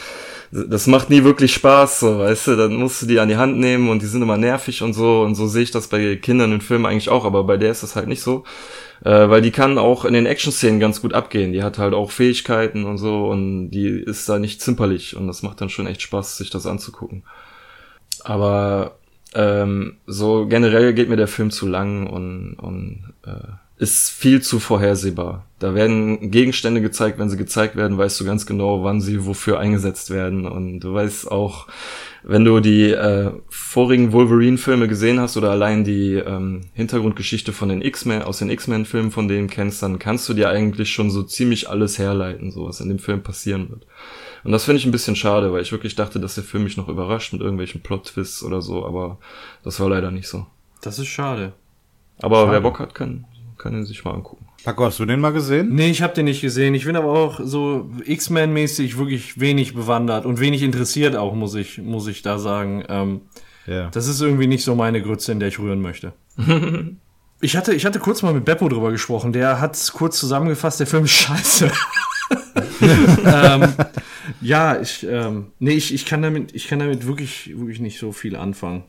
das 0.53 0.87
macht 0.87 1.11
nie 1.11 1.25
wirklich 1.25 1.53
Spaß, 1.53 1.99
so, 1.99 2.21
weißt 2.21 2.47
du, 2.47 2.57
dann 2.57 2.75
musst 2.75 3.03
du 3.03 3.07
die 3.07 3.19
an 3.19 3.29
die 3.29 3.39
Hand 3.39 3.59
nehmen 3.59 3.89
und 3.89 4.03
die 4.03 4.07
sind 4.07 4.23
immer 4.23 4.37
nervig 4.37 4.83
und 4.83 4.93
so. 4.93 5.23
Und 5.23 5.35
so 5.35 5.49
sehe 5.49 5.65
ich 5.65 5.73
das 5.73 5.89
bei 5.89 6.15
Kindern 6.15 6.53
in 6.53 6.61
Filmen 6.61 6.87
eigentlich 6.87 7.09
auch, 7.09 7.25
aber 7.25 7.43
bei 7.43 7.57
der 7.57 7.73
ist 7.73 7.83
das 7.83 7.97
halt 7.97 8.07
nicht 8.07 8.23
so. 8.23 8.45
Äh, 9.05 9.29
weil 9.29 9.43
die 9.43 9.51
kann 9.51 9.79
auch 9.79 10.05
in 10.05 10.15
den 10.15 10.27
Action-Szenen 10.27 10.79
ganz 10.79 11.03
gut 11.03 11.13
abgehen. 11.13 11.53
Die 11.53 11.65
hat 11.65 11.79
halt 11.79 11.93
auch 11.93 12.13
Fähigkeiten 12.13 12.85
und 12.85 12.99
so 12.99 13.27
und 13.27 13.71
die 13.71 13.89
ist 13.89 14.29
da 14.29 14.39
nicht 14.39 14.63
zimperlich 14.63 15.17
und 15.17 15.27
das 15.27 15.43
macht 15.43 15.61
dann 15.61 15.71
schon 15.71 15.89
echt 15.89 16.03
Spaß, 16.03 16.37
sich 16.37 16.51
das 16.51 16.67
anzugucken. 16.67 17.25
Aber 18.23 18.99
ähm, 19.37 19.99
so 20.07 20.47
generell 20.47 20.95
geht 20.95 21.09
mir 21.09 21.17
der 21.17 21.29
Film 21.29 21.51
zu 21.51 21.67
lang 21.67 22.07
und, 22.07 22.55
und 22.55 23.13
äh, 23.25 23.53
ist 23.79 24.11
viel 24.11 24.41
zu 24.41 24.59
vorhersehbar. 24.59 25.45
Da 25.59 25.75
werden 25.75 26.31
Gegenstände 26.31 26.81
gezeigt, 26.81 27.19
wenn 27.19 27.29
sie 27.29 27.37
gezeigt 27.37 27.77
werden, 27.77 27.99
weißt 27.99 28.19
du 28.19 28.25
ganz 28.25 28.47
genau, 28.47 28.83
wann 28.83 29.03
sie 29.03 29.27
wofür 29.27 29.59
eingesetzt 29.59 30.11
werden. 30.11 30.47
Und 30.47 30.81
du 30.81 30.95
weißt 30.95 31.31
auch, 31.31 31.67
wenn 32.23 32.47
du 32.47 32.61
die 32.61 32.91
äh, 32.91 33.33
vorigen 33.51 34.13
Wolverine-Filme 34.13 34.89
gesehen 34.89 35.21
hast 35.21 35.37
oder 35.37 35.51
allein 35.51 35.85
die 35.85 36.15
ähm, 36.15 36.63
Hintergrundgeschichte 36.73 37.53
von 37.53 37.69
den 37.69 37.83
X-Men, 37.83 38.23
aus 38.23 38.39
den 38.39 38.49
X-Men-Filmen 38.49 39.11
von 39.11 39.29
denen 39.29 39.49
kennst, 39.49 39.83
dann 39.83 39.99
kannst 39.99 40.27
du 40.31 40.35
dir 40.35 40.49
eigentlich 40.49 40.91
schon 40.91 41.11
so 41.11 41.23
ziemlich 41.23 41.69
alles 41.69 41.99
herleiten, 41.99 42.51
so 42.51 42.67
was 42.67 42.81
in 42.81 42.89
dem 42.89 42.99
Film 42.99 43.23
passieren 43.23 43.69
wird. 43.69 43.87
Und 44.45 44.53
das 44.53 44.65
finde 44.65 44.79
ich 44.79 44.85
ein 44.87 44.93
bisschen 44.93 45.17
schade, 45.17 45.53
weil 45.53 45.63
ich 45.63 45.73
wirklich 45.73 45.95
dachte, 45.95 46.21
dass 46.21 46.35
der 46.37 46.45
Film 46.45 46.65
mich 46.65 46.77
noch 46.77 46.89
überrascht 46.89 47.33
mit 47.33 47.43
irgendwelchen 47.43 47.83
Plot-Twists 47.83 48.43
oder 48.43 48.63
so, 48.63 48.85
aber 48.87 49.19
das 49.65 49.81
war 49.81 49.89
leider 49.89 50.11
nicht 50.11 50.29
so. 50.29 50.47
Das 50.83 50.99
ist 50.99 51.09
schade. 51.09 51.53
Aber 52.23 52.51
wer 52.51 52.61
Bock 52.61 52.79
hat, 52.79 52.95
kann, 52.95 53.25
kann 53.59 53.75
ihn 53.75 53.85
sich 53.85 54.05
mal 54.05 54.13
angucken. 54.15 54.47
Paco, 54.65 54.85
hast 54.85 54.99
du 54.99 55.05
den 55.05 55.21
mal 55.21 55.33
gesehen? 55.33 55.75
Nee, 55.75 55.91
ich 55.91 56.03
habe 56.03 56.15
den 56.15 56.25
nicht 56.25 56.41
gesehen. 56.41 56.75
Ich 56.75 56.85
bin 56.87 56.97
aber 56.97 57.13
auch 57.13 57.41
so 57.43 57.91
X-Men-mäßig 58.05 58.97
wirklich 58.99 59.39
wenig 59.39 59.75
bewandert 59.75 60.27
und 60.27 60.41
wenig 60.41 60.63
interessiert 60.63 61.15
auch, 61.15 61.35
muss 61.35 61.55
ich, 61.55 61.79
muss 61.79 62.07
ich 62.09 62.23
da 62.23 62.39
sagen. 62.39 62.85
Ähm, 62.89 63.21
Ja. 63.67 63.89
das 63.91 64.07
ist 64.09 64.21
irgendwie 64.21 64.47
nicht 64.47 64.65
so 64.65 64.75
meine 64.75 65.03
Grütze, 65.03 65.33
in 65.33 65.41
der 65.41 65.49
ich 65.49 65.59
rühren 65.59 65.81
möchte. 65.83 66.13
ich, 67.41 67.57
hatte, 67.57 67.75
ich 67.75 67.85
hatte 67.87 67.99
kurz 68.01 68.23
mal 68.23 68.33
mit 68.35 68.45
Beppo 68.45 68.69
drüber 68.69 68.91
gesprochen. 68.91 69.33
Der 69.33 69.61
hat 69.61 69.79
kurz 69.95 70.19
zusammengefasst, 70.19 70.81
der 70.81 70.87
Film 70.87 71.05
ist 71.05 71.13
scheiße. 71.13 71.71
ähm, 73.25 73.75
ja, 74.41 74.81
ich, 74.81 75.07
ähm, 75.09 75.49
nee, 75.59 75.75
ich, 75.75 75.93
ich 75.95 76.07
kann 76.07 76.23
damit, 76.23 76.55
ich 76.55 76.69
kann 76.69 76.79
damit 76.79 77.07
wirklich, 77.07 77.53
wirklich 77.57 77.81
nicht 77.81 77.99
so 77.99 78.13
viel 78.13 78.37
anfangen. 78.37 78.85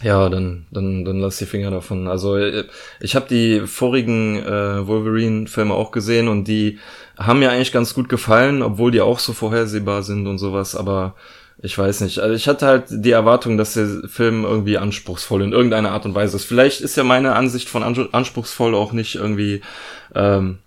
Ja, 0.00 0.28
dann, 0.28 0.66
dann, 0.70 1.04
dann 1.04 1.18
lass 1.18 1.38
die 1.38 1.46
Finger 1.46 1.72
davon. 1.72 2.06
Also 2.06 2.36
äh, 2.36 2.64
ich 3.00 3.16
habe 3.16 3.26
die 3.28 3.66
vorigen 3.66 4.36
äh, 4.36 4.86
Wolverine-Filme 4.86 5.74
auch 5.74 5.90
gesehen 5.90 6.28
und 6.28 6.46
die 6.46 6.78
haben 7.18 7.40
mir 7.40 7.50
eigentlich 7.50 7.72
ganz 7.72 7.94
gut 7.94 8.08
gefallen, 8.08 8.62
obwohl 8.62 8.92
die 8.92 9.00
auch 9.00 9.18
so 9.18 9.32
vorhersehbar 9.32 10.04
sind 10.04 10.28
und 10.28 10.38
sowas, 10.38 10.76
aber 10.76 11.16
ich 11.60 11.76
weiß 11.76 12.02
nicht. 12.02 12.20
Also 12.20 12.36
ich 12.36 12.46
hatte 12.46 12.66
halt 12.66 12.84
die 12.88 13.10
Erwartung, 13.10 13.58
dass 13.58 13.74
der 13.74 13.88
Film 14.06 14.44
irgendwie 14.44 14.78
anspruchsvoll 14.78 15.42
in 15.42 15.50
irgendeiner 15.50 15.90
Art 15.90 16.04
und 16.04 16.14
Weise 16.14 16.36
ist. 16.36 16.44
Vielleicht 16.44 16.80
ist 16.80 16.96
ja 16.96 17.02
meine 17.02 17.34
Ansicht 17.34 17.68
von 17.68 17.82
anspr- 17.82 18.12
anspruchsvoll 18.12 18.76
auch 18.76 18.92
nicht 18.92 19.16
irgendwie, 19.16 19.62
ähm, 20.14 20.58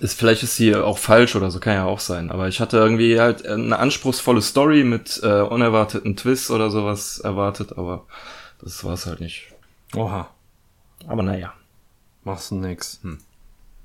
ist, 0.00 0.18
vielleicht 0.18 0.42
ist 0.42 0.56
sie 0.56 0.74
auch 0.74 0.98
falsch 0.98 1.36
oder 1.36 1.50
so, 1.50 1.60
kann 1.60 1.74
ja 1.74 1.84
auch 1.84 2.00
sein. 2.00 2.30
Aber 2.30 2.48
ich 2.48 2.60
hatte 2.60 2.76
irgendwie 2.78 3.20
halt 3.20 3.46
eine 3.46 3.78
anspruchsvolle 3.78 4.42
Story 4.42 4.84
mit 4.84 5.20
äh, 5.22 5.40
unerwarteten 5.42 6.16
Twists 6.16 6.50
oder 6.50 6.70
sowas 6.70 7.18
erwartet, 7.18 7.76
aber 7.76 8.06
das 8.60 8.82
war's 8.84 9.06
halt 9.06 9.20
nicht. 9.20 9.52
Oha, 9.94 10.30
Aber 11.06 11.22
naja, 11.22 11.52
machst 12.24 12.50
du 12.50 12.54
nix. 12.54 13.00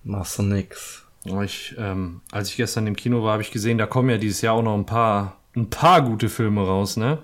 machst 0.04 0.40
du 0.40 0.44
nix. 0.44 1.04
Aber 1.26 1.44
Ich, 1.44 1.76
ähm, 1.78 2.22
als 2.32 2.50
ich 2.50 2.58
gestern 2.58 2.88
im 2.88 2.96
Kino 2.96 3.24
war, 3.24 3.34
habe 3.34 3.42
ich 3.42 3.52
gesehen, 3.52 3.78
da 3.78 3.86
kommen 3.86 4.10
ja 4.10 4.18
dieses 4.18 4.42
Jahr 4.42 4.54
auch 4.54 4.62
noch 4.62 4.76
ein 4.76 4.86
paar, 4.86 5.38
ein 5.56 5.70
paar 5.70 6.02
gute 6.02 6.30
Filme 6.30 6.62
raus, 6.66 6.96
ne? 6.96 7.18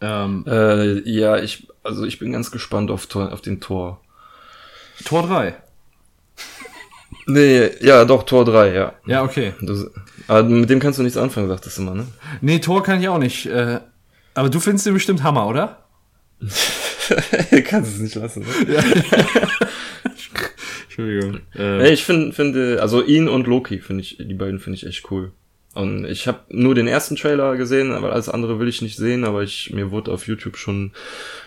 Ähm, 0.00 0.44
Äh, 0.48 1.08
ja, 1.08 1.36
ich, 1.38 1.68
also 1.84 2.04
ich 2.04 2.18
bin 2.18 2.32
ganz 2.32 2.50
gespannt 2.50 2.90
auf, 2.90 3.06
Tor, 3.06 3.32
auf 3.32 3.42
den 3.42 3.60
Tor. 3.60 4.00
Tor 5.04 5.26
3. 5.26 5.54
Nee, 7.26 7.70
ja, 7.80 8.04
doch, 8.04 8.24
Tor 8.24 8.44
3, 8.44 8.72
ja. 8.72 8.92
Ja, 9.06 9.22
okay. 9.22 9.54
Du, 9.60 9.90
aber 10.26 10.42
mit 10.42 10.70
dem 10.70 10.80
kannst 10.80 10.98
du 10.98 11.02
nichts 11.02 11.18
anfangen, 11.18 11.48
sagtest 11.48 11.78
du 11.78 11.82
immer, 11.82 11.94
ne? 11.94 12.06
Nee, 12.40 12.58
Tor 12.58 12.82
kann 12.82 13.00
ich 13.00 13.08
auch 13.08 13.18
nicht. 13.18 13.46
Äh, 13.46 13.80
aber 14.34 14.48
du 14.48 14.60
findest 14.60 14.86
den 14.86 14.94
bestimmt 14.94 15.22
Hammer, 15.22 15.46
oder? 15.46 15.84
kannst 17.64 17.94
es 17.94 17.98
nicht 17.98 18.14
lassen, 18.14 18.40
ne? 18.40 18.48
Entschuldigung. 20.84 21.40
Nee, 21.54 21.90
ich 21.90 22.04
finde, 22.04 22.32
finde, 22.32 22.78
also 22.80 23.02
ihn 23.02 23.28
und 23.28 23.46
Loki 23.46 23.80
finde 23.80 24.02
ich, 24.02 24.18
die 24.18 24.34
beiden 24.34 24.58
finde 24.58 24.76
ich 24.76 24.86
echt 24.86 25.10
cool. 25.10 25.32
Und 25.72 26.04
ich 26.04 26.26
habe 26.26 26.40
nur 26.48 26.74
den 26.74 26.88
ersten 26.88 27.14
Trailer 27.14 27.56
gesehen, 27.56 27.92
aber 27.92 28.12
alles 28.12 28.28
andere 28.28 28.58
will 28.58 28.66
ich 28.66 28.82
nicht 28.82 28.96
sehen, 28.96 29.24
aber 29.24 29.42
ich, 29.42 29.72
mir 29.72 29.92
wurde 29.92 30.10
auf 30.10 30.26
YouTube 30.26 30.56
schon, 30.56 30.90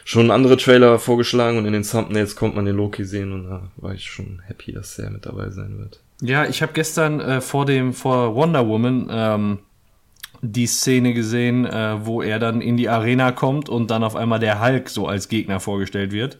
schon 0.06 0.32
andere 0.32 0.56
Trailer 0.56 0.98
vorgeschlagen 0.98 1.58
und 1.58 1.66
in 1.66 1.74
den 1.74 1.84
Thumbnails 1.84 2.38
kommt 2.38 2.56
man 2.56 2.66
den 2.66 2.78
Loki 2.78 3.04
sehen 3.04 3.34
und 3.34 3.50
da 3.50 3.70
war 3.76 3.94
ich 3.94 4.06
schon 4.06 4.42
happy, 4.46 4.72
dass 4.72 4.98
er 4.98 5.10
mit 5.10 5.26
dabei 5.26 5.50
sein 5.50 5.78
wird. 5.78 6.00
Ja, 6.22 6.46
ich 6.46 6.62
habe 6.62 6.72
gestern 6.72 7.20
äh, 7.20 7.42
vor 7.42 7.66
dem 7.66 7.94
vor 7.94 8.34
Wonder 8.34 8.66
Woman 8.66 9.08
ähm, 9.12 9.60
die 10.42 10.68
Szene 10.68 11.14
gesehen, 11.14 11.66
äh, 11.66 12.06
wo 12.06 12.22
er 12.22 12.40
dann 12.40 12.62
in 12.62 12.78
die 12.78 12.88
Arena 12.88 13.34
kommt 13.34 13.68
und 13.68 13.92
dann 13.92 14.06
auf 14.06 14.16
einmal 14.16 14.40
der 14.40 14.62
Hulk 14.62 14.90
so 14.90 15.06
als 15.06 15.28
Gegner 15.28 15.60
vorgestellt 15.60 16.14
wird. 16.14 16.38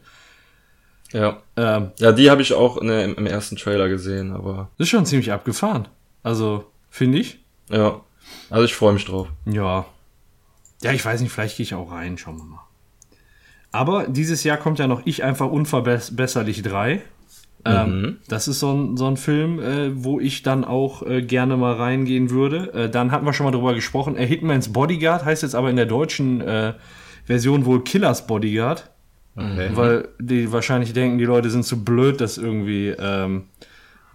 Ja. 1.12 1.42
Ähm, 1.56 1.92
Ja, 1.98 2.12
die 2.12 2.30
habe 2.30 2.40
ich 2.40 2.54
auch 2.54 2.80
der, 2.80 3.04
im, 3.04 3.14
im 3.16 3.26
ersten 3.26 3.56
Trailer 3.56 3.90
gesehen, 3.90 4.32
aber 4.32 4.70
das 4.78 4.86
ist 4.86 4.90
schon 4.90 5.06
ziemlich 5.06 5.32
abgefahren. 5.32 5.86
Also, 6.22 6.70
finde 6.90 7.18
ich. 7.18 7.43
Ja. 7.70 8.00
Also 8.50 8.64
ich 8.64 8.74
freue 8.74 8.92
mich 8.92 9.04
drauf. 9.04 9.28
Ja. 9.46 9.86
Ja, 10.82 10.92
ich 10.92 11.04
weiß 11.04 11.20
nicht, 11.20 11.32
vielleicht 11.32 11.56
gehe 11.56 11.64
ich 11.64 11.74
auch 11.74 11.90
rein, 11.90 12.18
schauen 12.18 12.36
wir 12.36 12.44
mal. 12.44 12.60
Aber 13.72 14.06
dieses 14.06 14.44
Jahr 14.44 14.56
kommt 14.56 14.78
ja 14.78 14.86
noch 14.86 15.02
Ich 15.04 15.24
einfach 15.24 15.50
unverbesserlich 15.50 16.62
3. 16.62 17.02
Ähm, 17.66 18.18
das 18.28 18.46
ist 18.46 18.60
so 18.60 18.72
ein, 18.72 18.96
so 18.96 19.06
ein 19.06 19.16
Film, 19.16 19.58
äh, 19.58 20.04
wo 20.04 20.20
ich 20.20 20.42
dann 20.42 20.64
auch 20.64 21.02
äh, 21.02 21.22
gerne 21.22 21.56
mal 21.56 21.74
reingehen 21.74 22.30
würde. 22.30 22.72
Äh, 22.74 22.90
dann 22.90 23.10
hatten 23.10 23.24
wir 23.24 23.32
schon 23.32 23.44
mal 23.44 23.52
drüber 23.52 23.74
gesprochen. 23.74 24.16
Äh, 24.16 24.26
Hitman's 24.26 24.72
Bodyguard 24.72 25.24
heißt 25.24 25.42
jetzt 25.42 25.54
aber 25.54 25.70
in 25.70 25.76
der 25.76 25.86
deutschen 25.86 26.40
äh, 26.42 26.74
Version 27.24 27.64
wohl 27.64 27.82
Killers 27.82 28.26
Bodyguard. 28.26 28.90
Okay. 29.36 29.70
Weil 29.72 30.08
die 30.20 30.52
wahrscheinlich 30.52 30.92
denken, 30.92 31.18
die 31.18 31.24
Leute 31.24 31.50
sind 31.50 31.64
zu 31.64 31.84
blöd, 31.84 32.20
dass 32.20 32.38
irgendwie 32.38 32.90
ähm, 32.90 33.46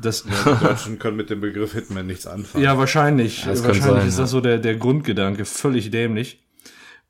das, 0.02 0.24
Die 0.24 0.66
Deutschen 0.66 1.00
können 1.00 1.18
mit 1.18 1.30
dem 1.30 1.42
Begriff 1.42 1.74
Hitman 1.74 2.08
nichts 2.08 2.26
anfangen. 2.28 2.64
ja, 2.64 2.78
wahrscheinlich. 2.78 3.44
das 3.46 3.62
kann 3.62 3.70
wahrscheinlich 3.70 4.00
sein, 4.00 4.08
ist 4.08 4.18
ja. 4.18 4.24
das 4.24 4.32
so 4.32 4.42
der, 4.42 4.58
der 4.60 4.76
Grundgedanke. 4.76 5.46
Völlig 5.46 5.92
dämlich. 5.92 6.44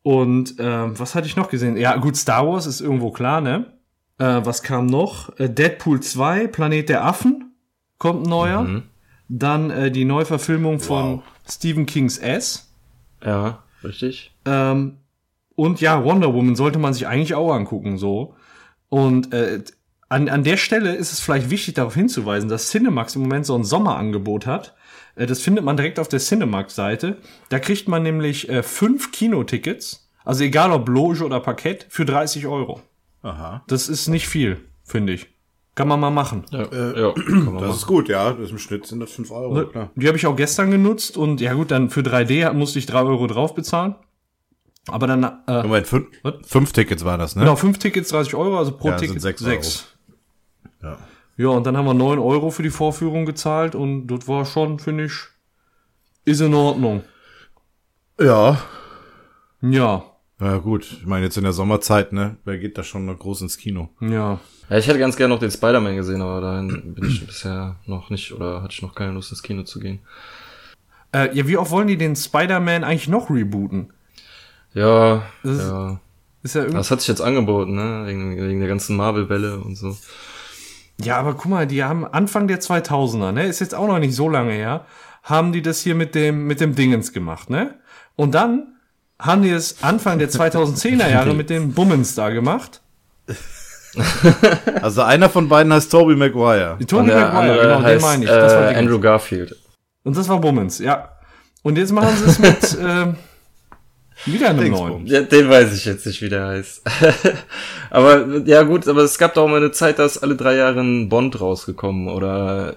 Und 0.02 0.56
ähm, 0.60 0.98
was 0.98 1.14
hatte 1.16 1.28
ich 1.28 1.36
noch 1.36 1.50
gesehen? 1.50 1.78
Ja, 1.78 1.96
gut, 1.98 2.16
Star 2.16 2.48
Wars 2.48 2.66
ist 2.66 2.82
irgendwo 2.82 3.12
klar, 3.12 3.42
ne? 3.42 3.66
Äh, 4.18 4.42
was 4.44 4.64
kam 4.64 4.86
noch? 4.86 5.38
Äh, 5.40 5.50
Deadpool 5.50 6.00
2, 6.00 6.48
Planet 6.48 6.90
der 6.90 7.06
Affen, 7.06 7.54
kommt 7.98 8.26
neuer. 8.26 8.64
Mhm. 8.64 8.84
Dann 9.28 9.70
äh, 9.70 9.92
die 9.92 10.06
Neuverfilmung 10.06 10.80
von 10.80 11.18
Wow. 11.18 11.24
Stephen 11.48 11.86
Kings 11.86 12.18
S. 12.18 12.72
Ja, 13.24 13.64
richtig. 13.84 14.34
Ähm, 14.46 14.98
und 15.56 15.82
ja, 15.82 16.04
Wonder 16.04 16.34
Woman 16.34 16.56
sollte 16.56 16.80
man 16.80 16.94
sich 16.94 17.06
eigentlich 17.06 17.36
auch 17.36 17.54
angucken, 17.54 17.98
so. 17.98 18.36
Und 18.88 19.34
äh, 19.34 19.62
an, 20.10 20.28
an 20.28 20.44
der 20.44 20.58
Stelle 20.58 20.96
ist 20.96 21.14
es 21.14 21.20
vielleicht 21.20 21.50
wichtig, 21.50 21.76
darauf 21.76 21.94
hinzuweisen, 21.94 22.50
dass 22.50 22.70
Cinemax 22.70 23.16
im 23.16 23.22
Moment 23.22 23.46
so 23.46 23.56
ein 23.56 23.64
Sommerangebot 23.64 24.46
hat. 24.46 24.76
Äh, 25.16 25.28
das 25.28 25.40
findet 25.42 25.64
man 25.64 25.78
direkt 25.78 26.00
auf 26.00 26.08
der 26.10 26.20
Cinemax-Seite. 26.20 27.18
Da 27.50 27.60
kriegt 27.60 27.88
man 27.88 28.04
nämlich 28.04 28.50
äh, 28.50 28.64
fünf 28.64 29.12
Kinotickets, 29.12 30.10
also 30.26 30.44
egal 30.44 30.72
ob 30.72 30.90
Loge 30.90 31.24
oder 31.24 31.40
Parkett, 31.40 31.86
für 31.90 32.06
30 32.06 32.48
Euro. 32.48 32.82
Aha. 33.22 33.64
Das 33.68 33.88
ist 33.90 34.08
nicht 34.08 34.28
viel, 34.28 34.58
finde 34.84 35.14
ich. 35.14 35.28
Kann 35.76 35.88
man 35.88 36.00
mal 36.00 36.10
machen. 36.10 36.44
Ja, 36.52 36.64
ja 36.64 37.14
kann 37.14 37.46
man 37.46 37.54
Das 37.54 37.62
machen. 37.64 37.72
ist 37.72 37.88
gut, 37.88 38.10
ja. 38.10 38.34
Das 38.34 38.50
Im 38.50 38.58
Schnitt 38.58 38.86
sind 38.86 39.00
das 39.00 39.12
5 39.12 39.32
Euro, 39.32 39.66
klar. 39.68 39.92
Die 39.96 40.08
habe 40.08 40.18
ich 40.18 40.26
auch 40.26 40.36
gestern 40.36 40.72
genutzt 40.72 41.16
und 41.18 41.40
ja 41.40 41.54
gut, 41.54 41.72
dann 41.72 41.90
für 41.90 42.02
3D 42.02 42.52
musste 42.54 42.80
ich 42.80 42.86
3 42.86 43.00
Euro 43.04 43.28
drauf 43.28 43.54
bezahlen. 43.56 43.96
Aber 44.88 45.08
dann, 45.08 45.24
äh, 45.24 45.64
Moment, 45.64 45.88
fünf, 45.88 46.08
fünf 46.46 46.74
Tickets 46.74 47.06
war 47.06 47.18
das, 47.18 47.36
ne? 47.36 47.44
genau, 47.44 47.56
fünf 47.56 47.78
Tickets 47.78 48.10
30 48.10 48.34
Euro, 48.36 48.58
also 48.58 48.72
pro 48.72 48.90
Ja, 48.90 48.98
Ticket 48.98 49.22
sechs 49.22 49.42
sechs. 49.42 49.89
Ja. 50.82 50.98
Ja, 51.38 51.48
und 51.50 51.66
dann 51.66 51.78
haben 51.78 51.86
wir 51.86 51.94
9 51.94 52.20
Euro 52.20 52.50
für 52.52 52.64
die 52.64 52.70
Vorführung 52.70 53.26
gezahlt 53.26 53.74
und 53.76 54.08
das 54.08 54.28
war 54.28 54.46
schon, 54.46 54.78
finde 54.80 55.06
ich, 55.06 55.14
ist 56.26 56.42
in 56.42 56.54
Ordnung. 56.54 57.04
Ja. 58.20 58.62
Ja, 59.62 60.04
Ja, 60.42 60.58
gut. 60.58 60.84
Ich 61.00 61.06
meine, 61.06 61.26
jetzt 61.26 61.38
in 61.38 61.44
der 61.44 61.54
Sommerzeit, 61.54 62.12
ne? 62.14 62.38
Wer 62.46 62.58
geht 62.58 62.78
da 62.78 62.84
schon 62.84 63.06
noch 63.06 63.18
groß 63.18 63.42
ins 63.42 63.58
Kino? 63.58 63.90
ja. 64.02 64.40
Ja, 64.70 64.78
ich 64.78 64.86
hätte 64.88 65.00
ganz 65.00 65.18
gerne 65.18 65.34
noch 65.34 65.40
den 65.40 65.50
Spider-Man 65.50 65.96
gesehen, 65.96 66.22
aber 66.22 66.42
dahin 66.42 66.94
bin 66.94 67.10
ich 67.10 67.26
bisher 67.26 67.78
noch 67.88 68.12
nicht 68.12 68.32
oder 68.34 68.62
hatte 68.62 68.72
ich 68.74 68.84
noch 68.84 68.94
keine 68.94 69.14
Lust 69.14 69.32
ins 69.32 69.42
Kino 69.42 69.64
zu 69.64 69.80
gehen. 69.80 69.98
Äh, 71.12 71.36
ja, 71.36 71.48
wie 71.48 71.58
oft 71.58 71.72
wollen 71.72 71.88
die 71.88 71.98
den 71.98 72.16
Spider-Man 72.16 72.84
eigentlich 72.84 73.08
noch 73.08 73.32
rebooten? 73.32 73.92
Ja, 74.76 75.24
Das 75.42 75.54
ist- 75.58 75.68
ja. 75.68 76.00
Ist 76.44 76.54
ja 76.54 76.62
irgendwie. 76.62 76.78
Das 76.78 76.92
hat 76.92 77.00
sich 77.02 77.08
jetzt 77.08 77.22
angeboten, 77.22 77.74
ne? 77.74 78.04
Wegen, 78.06 78.38
wegen 78.38 78.60
der 78.60 78.70
ganzen 78.70 78.96
Marvel-Welle 78.96 79.58
und 79.60 79.76
so. 79.76 79.98
Ja, 81.02 81.18
aber 81.18 81.34
guck 81.34 81.46
mal, 81.46 81.68
die 81.68 81.84
haben 81.84 82.06
Anfang 82.06 82.48
der 82.48 82.60
2000er, 82.60 83.32
ne, 83.32 83.46
ist 83.46 83.60
jetzt 83.60 83.74
auch 83.74 83.88
noch 83.88 84.00
nicht 84.00 84.16
so 84.16 84.28
lange 84.28 84.52
her, 84.52 84.86
haben 85.24 85.52
die 85.52 85.62
das 85.62 85.80
hier 85.80 85.96
mit 85.96 86.14
dem, 86.16 86.46
mit 86.46 86.60
dem 86.60 86.76
Dingens 86.76 87.14
gemacht, 87.14 87.50
ne? 87.50 87.76
Und 88.16 88.36
dann 88.36 88.76
haben 89.18 89.42
die 89.42 89.50
es 89.50 89.84
Anfang 89.84 90.20
der 90.20 90.30
2010er 90.30 91.10
Jahre 91.10 91.34
mit 91.34 91.50
dem 91.50 91.74
Bummens 91.74 92.16
da 92.16 92.30
gemacht. 92.30 92.82
Also 94.84 95.02
einer 95.02 95.32
von 95.32 95.50
beiden 95.50 95.74
heißt 95.74 95.92
Tobey 95.92 96.16
Maguire. 96.16 96.78
Die 96.80 96.86
der 96.86 97.02
Maguire, 97.02 97.62
genau, 97.62 97.78
den 97.78 97.84
heißt 97.84 98.02
meine 98.06 98.24
ich. 98.24 98.30
Das 98.30 98.54
war 98.54 98.72
äh. 98.72 98.76
Andrew 98.76 99.00
Garfield. 99.00 99.56
Und 100.04 100.16
das 100.16 100.30
war 100.30 100.40
Bummens, 100.40 100.78
ja. 100.78 101.10
Und 101.64 101.76
jetzt 101.76 101.92
machen 101.92 102.16
sie 102.16 102.30
es 102.30 102.38
mit, 102.38 102.78
ähm, 102.82 103.16
wieder 104.26 104.54
Dingsbums. 104.54 104.80
neuen. 104.80 105.06
Ja, 105.08 105.22
den 105.22 105.50
weiß 105.50 105.74
ich 105.74 105.86
jetzt 105.86 106.06
nicht, 106.06 106.22
wie 106.22 106.30
der 106.30 106.48
heißt. 106.48 106.82
aber 107.90 108.42
ja 108.46 108.64
gut, 108.64 108.88
aber 108.88 109.02
es 109.02 109.18
gab 109.18 109.34
doch 109.34 109.44
auch 109.44 109.48
mal 109.48 109.58
eine 109.58 109.72
Zeit, 109.72 110.00
da 110.00 110.06
ist 110.06 110.18
alle 110.18 110.36
drei 110.36 110.56
Jahre 110.56 110.82
ein 110.82 111.10
Bond 111.10 111.40
rausgekommen 111.40 112.08
oder 112.08 112.76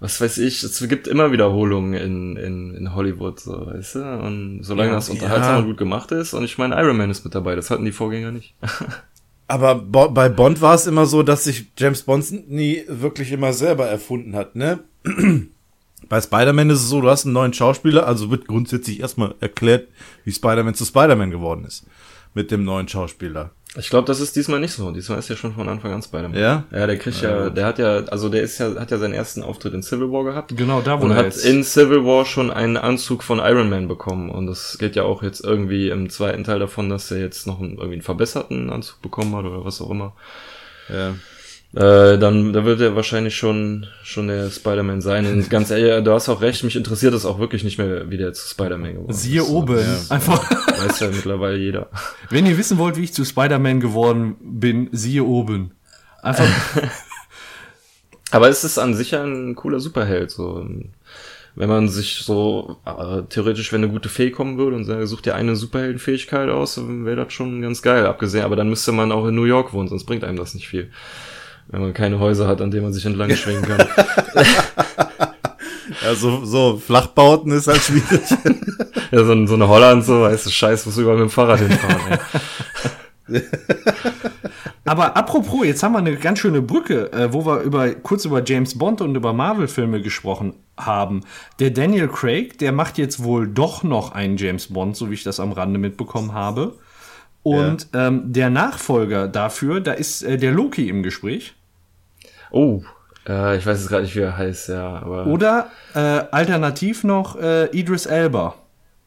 was 0.00 0.20
weiß 0.20 0.38
ich. 0.38 0.62
Es 0.62 0.86
gibt 0.88 1.08
immer 1.08 1.32
Wiederholungen 1.32 1.94
in, 1.94 2.36
in, 2.36 2.74
in 2.74 2.94
Hollywood, 2.94 3.40
so, 3.40 3.66
weißt 3.66 3.94
du? 3.96 4.00
Und 4.00 4.60
solange 4.62 4.90
Ja, 4.90 4.96
das 4.96 5.08
unterhaltsam 5.08 5.52
ja. 5.52 5.58
und 5.60 5.66
gut 5.66 5.78
gemacht 5.78 6.12
ist, 6.12 6.34
und 6.34 6.44
ich 6.44 6.58
meine, 6.58 6.74
Iron 6.76 6.96
Man 6.96 7.10
ist 7.10 7.24
mit 7.24 7.34
dabei, 7.34 7.54
das 7.54 7.70
hatten 7.70 7.84
die 7.84 7.92
Vorgänger 7.92 8.32
nicht. 8.32 8.54
Aber 9.48 9.76
Bo 9.76 10.08
bei 10.08 10.28
Bond 10.28 10.60
war 10.60 10.74
es 10.74 10.86
immer 10.86 11.06
so, 11.06 11.22
dass 11.22 11.44
sich 11.44 11.66
James 11.78 12.02
Bond 12.02 12.50
nie 12.50 12.82
wirklich 12.88 13.30
immer 13.30 13.52
selber 13.52 13.86
erfunden 13.86 14.34
hat, 14.34 14.56
ne? 14.56 14.80
Bei 16.08 16.20
Spider-Man 16.20 16.70
ist 16.70 16.80
es 16.82 16.88
so, 16.88 17.00
du 17.00 17.08
hast 17.08 17.24
einen 17.24 17.34
neuen 17.34 17.52
Schauspieler, 17.52 18.06
also 18.06 18.30
wird 18.30 18.46
grundsätzlich 18.46 19.00
erstmal 19.00 19.34
erklärt, 19.40 19.88
wie 20.24 20.32
Spider-Man 20.32 20.74
zu 20.74 20.84
Spider-Man 20.84 21.30
geworden 21.30 21.64
ist. 21.64 21.84
Mit 22.34 22.50
dem 22.50 22.64
neuen 22.64 22.86
Schauspieler. 22.86 23.50
Ich 23.78 23.90
glaube, 23.90 24.06
das 24.06 24.20
ist 24.20 24.36
diesmal 24.36 24.60
nicht 24.60 24.72
so. 24.72 24.90
Diesmal 24.90 25.18
ist 25.18 25.28
ja 25.28 25.36
schon 25.36 25.54
von 25.54 25.68
Anfang 25.68 25.92
an 25.92 26.02
Spider-Man. 26.02 26.38
Ja? 26.38 26.64
Ja, 26.70 26.86
der 26.86 26.98
kriegt 26.98 27.20
ja, 27.20 27.50
der 27.50 27.66
hat 27.66 27.78
ja, 27.78 28.04
also 28.04 28.28
der 28.28 28.42
ist 28.42 28.58
ja, 28.58 28.74
hat 28.76 28.90
ja 28.90 28.98
seinen 28.98 29.12
ersten 29.12 29.42
Auftritt 29.42 29.74
in 29.74 29.82
Civil 29.82 30.10
War 30.10 30.24
gehabt. 30.24 30.56
Genau, 30.56 30.80
da 30.80 31.00
wo 31.00 31.04
und 31.04 31.10
er 31.10 31.18
hat 31.18 31.24
jetzt. 31.26 31.44
in 31.44 31.62
Civil 31.62 32.04
War 32.04 32.24
schon 32.24 32.50
einen 32.50 32.76
Anzug 32.76 33.22
von 33.22 33.38
Iron 33.38 33.68
Man 33.68 33.88
bekommen. 33.88 34.30
Und 34.30 34.46
das 34.46 34.78
geht 34.78 34.96
ja 34.96 35.02
auch 35.02 35.22
jetzt 35.22 35.44
irgendwie 35.44 35.90
im 35.90 36.08
zweiten 36.08 36.44
Teil 36.44 36.58
davon, 36.58 36.88
dass 36.88 37.10
er 37.10 37.18
jetzt 37.18 37.46
noch 37.46 37.60
einen, 37.60 37.72
irgendwie 37.72 37.94
einen 37.94 38.02
verbesserten 38.02 38.70
Anzug 38.70 39.02
bekommen 39.02 39.34
hat 39.36 39.44
oder 39.44 39.64
was 39.64 39.80
auch 39.80 39.90
immer. 39.90 40.14
Ja. 40.88 41.14
Äh, 41.76 42.16
dann, 42.16 42.54
da 42.54 42.64
wird 42.64 42.80
er 42.80 42.96
wahrscheinlich 42.96 43.36
schon, 43.36 43.86
schon 44.02 44.28
der 44.28 44.50
Spider-Man 44.50 45.02
sein. 45.02 45.26
Und 45.26 45.50
ganz 45.50 45.70
ehrlich, 45.70 46.02
du 46.04 46.10
hast 46.10 46.26
auch 46.30 46.40
recht, 46.40 46.64
mich 46.64 46.74
interessiert 46.74 47.12
das 47.12 47.26
auch 47.26 47.38
wirklich 47.38 47.64
nicht 47.64 47.76
mehr, 47.76 48.10
wie 48.10 48.16
der 48.16 48.32
zu 48.32 48.48
Spider-Man 48.48 48.94
geworden 48.94 49.10
ist. 49.10 49.20
Siehe 49.20 49.44
oben. 49.44 49.84
Einfach. 50.08 50.50
Weiß 50.50 51.00
ja 51.00 51.08
mittlerweile 51.08 51.58
jeder. 51.58 51.90
Wenn 52.30 52.46
ihr 52.46 52.56
wissen 52.56 52.78
wollt, 52.78 52.96
wie 52.96 53.04
ich 53.04 53.12
zu 53.12 53.26
Spider-Man 53.26 53.80
geworden 53.80 54.36
bin, 54.40 54.88
siehe 54.92 55.22
oben. 55.22 55.72
Einfach. 56.22 56.48
Aber 58.30 58.48
es 58.48 58.64
ist 58.64 58.78
an 58.78 58.94
sich 58.94 59.10
ja 59.10 59.22
ein 59.22 59.54
cooler 59.54 59.78
Superheld, 59.80 60.30
so. 60.30 60.66
Wenn 61.56 61.68
man 61.68 61.90
sich 61.90 62.22
so, 62.24 62.78
äh, 62.86 63.22
theoretisch, 63.28 63.70
wenn 63.72 63.84
eine 63.84 63.92
gute 63.92 64.08
Fee 64.08 64.30
kommen 64.30 64.56
würde 64.56 64.76
und 64.76 64.84
sagt, 64.84 65.06
sucht 65.08 65.26
dir 65.26 65.34
eine 65.34 65.56
Superheldenfähigkeit 65.56 66.48
aus, 66.48 66.76
dann 66.76 67.04
wäre 67.04 67.16
das 67.16 67.34
schon 67.34 67.60
ganz 67.60 67.82
geil, 67.82 68.06
abgesehen. 68.06 68.44
Aber 68.44 68.56
dann 68.56 68.70
müsste 68.70 68.92
man 68.92 69.12
auch 69.12 69.26
in 69.26 69.34
New 69.34 69.44
York 69.44 69.74
wohnen, 69.74 69.88
sonst 69.88 70.04
bringt 70.04 70.24
einem 70.24 70.38
das 70.38 70.54
nicht 70.54 70.68
viel. 70.68 70.90
Wenn 71.68 71.80
man 71.80 71.94
keine 71.94 72.18
Häuser 72.20 72.46
hat, 72.46 72.60
an 72.60 72.70
denen 72.70 72.84
man 72.84 72.92
sich 72.92 73.04
entlang 73.04 73.30
schwingen 73.36 73.62
kann. 73.62 73.86
Ja, 76.06 76.14
so, 76.14 76.44
so 76.44 76.76
Flachbauten 76.76 77.50
ist 77.50 77.66
halt 77.66 77.82
schwierig. 77.82 78.22
ja, 79.10 79.24
so, 79.24 79.46
so 79.46 79.54
eine 79.54 79.68
Holland, 79.68 80.04
so, 80.04 80.22
weißt 80.22 80.46
du, 80.46 80.50
scheiß, 80.50 80.86
muss 80.86 80.98
überall 80.98 81.16
mit 81.16 81.24
dem 81.24 81.30
Fahrrad 81.30 81.58
hinfahren, 81.58 82.18
ey. 83.28 83.42
Aber 84.84 85.16
apropos, 85.16 85.66
jetzt 85.66 85.82
haben 85.82 85.92
wir 85.94 85.98
eine 85.98 86.14
ganz 86.14 86.38
schöne 86.38 86.62
Brücke, 86.62 87.12
äh, 87.12 87.32
wo 87.32 87.44
wir 87.44 87.62
über, 87.62 87.90
kurz 87.90 88.24
über 88.24 88.40
James 88.44 88.78
Bond 88.78 89.00
und 89.00 89.16
über 89.16 89.32
Marvel-Filme 89.32 90.00
gesprochen 90.00 90.54
haben. 90.78 91.22
Der 91.58 91.70
Daniel 91.70 92.06
Craig, 92.06 92.58
der 92.58 92.70
macht 92.70 92.96
jetzt 92.98 93.24
wohl 93.24 93.48
doch 93.48 93.82
noch 93.82 94.12
einen 94.12 94.36
James 94.36 94.72
Bond, 94.72 94.96
so 94.96 95.10
wie 95.10 95.14
ich 95.14 95.24
das 95.24 95.40
am 95.40 95.50
Rande 95.50 95.80
mitbekommen 95.80 96.34
habe. 96.34 96.78
Und 97.42 97.88
ähm, 97.94 98.32
der 98.32 98.48
Nachfolger 98.48 99.26
dafür, 99.26 99.80
da 99.80 99.92
ist 99.92 100.22
äh, 100.22 100.36
der 100.36 100.52
Loki 100.52 100.88
im 100.88 101.02
Gespräch. 101.02 101.55
Oh, 102.50 102.82
äh, 103.28 103.56
ich 103.56 103.66
weiß 103.66 103.80
jetzt 103.80 103.88
gerade 103.88 104.02
nicht, 104.04 104.14
wie 104.16 104.20
er 104.20 104.36
heißt, 104.36 104.68
ja, 104.68 104.98
aber 104.98 105.26
Oder 105.26 105.70
äh, 105.94 105.98
alternativ 106.30 107.04
noch 107.04 107.36
äh, 107.36 107.66
Idris 107.76 108.06
Elba. 108.06 108.54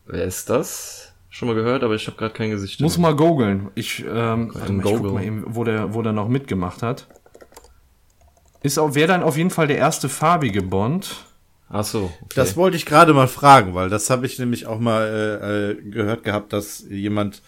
wer 0.06 0.24
ist 0.26 0.50
das? 0.50 1.14
Schon 1.30 1.48
mal 1.48 1.56
gehört, 1.56 1.84
aber 1.84 1.94
ich 1.94 2.08
habe 2.08 2.18
gerade 2.18 2.34
kein 2.34 2.50
Gesicht. 2.50 2.82
Muss 2.82 2.98
mal 2.98 3.16
googeln. 3.16 3.70
Ich, 3.76 4.04
ähm, 4.04 4.52
warte 4.54 4.74
mal, 4.74 4.86
ich 4.86 4.92
guck 4.92 5.14
mal 5.14 5.24
eben, 5.24 5.44
wo 5.48 5.64
der, 5.64 5.94
wo 5.94 6.02
der 6.02 6.12
noch 6.12 6.28
mitgemacht 6.28 6.82
hat. 6.82 7.08
Ist 8.62 8.78
auch, 8.78 8.96
wäre 8.96 9.08
dann 9.08 9.24
auf 9.24 9.38
jeden 9.38 9.52
Fall 9.52 9.68
der 9.68 9.78
erste 9.78 10.10
farbige 10.10 10.64
Bond. 10.64 11.26
Ach 11.70 11.84
so, 11.84 12.12
okay. 12.22 12.34
Das 12.36 12.58
wollte 12.58 12.78
ich 12.78 12.86
gerade 12.86 13.14
mal 13.14 13.28
fragen, 13.28 13.76
weil 13.76 13.90
das 13.90 14.10
habe 14.10 14.26
ich 14.26 14.40
nämlich 14.40 14.66
auch 14.66 14.80
mal 14.80 15.04
äh, 15.04 15.70
äh, 15.72 15.76
gehört 15.92 16.24
gehabt, 16.24 16.52
dass 16.52 16.84
jemand 16.90 17.44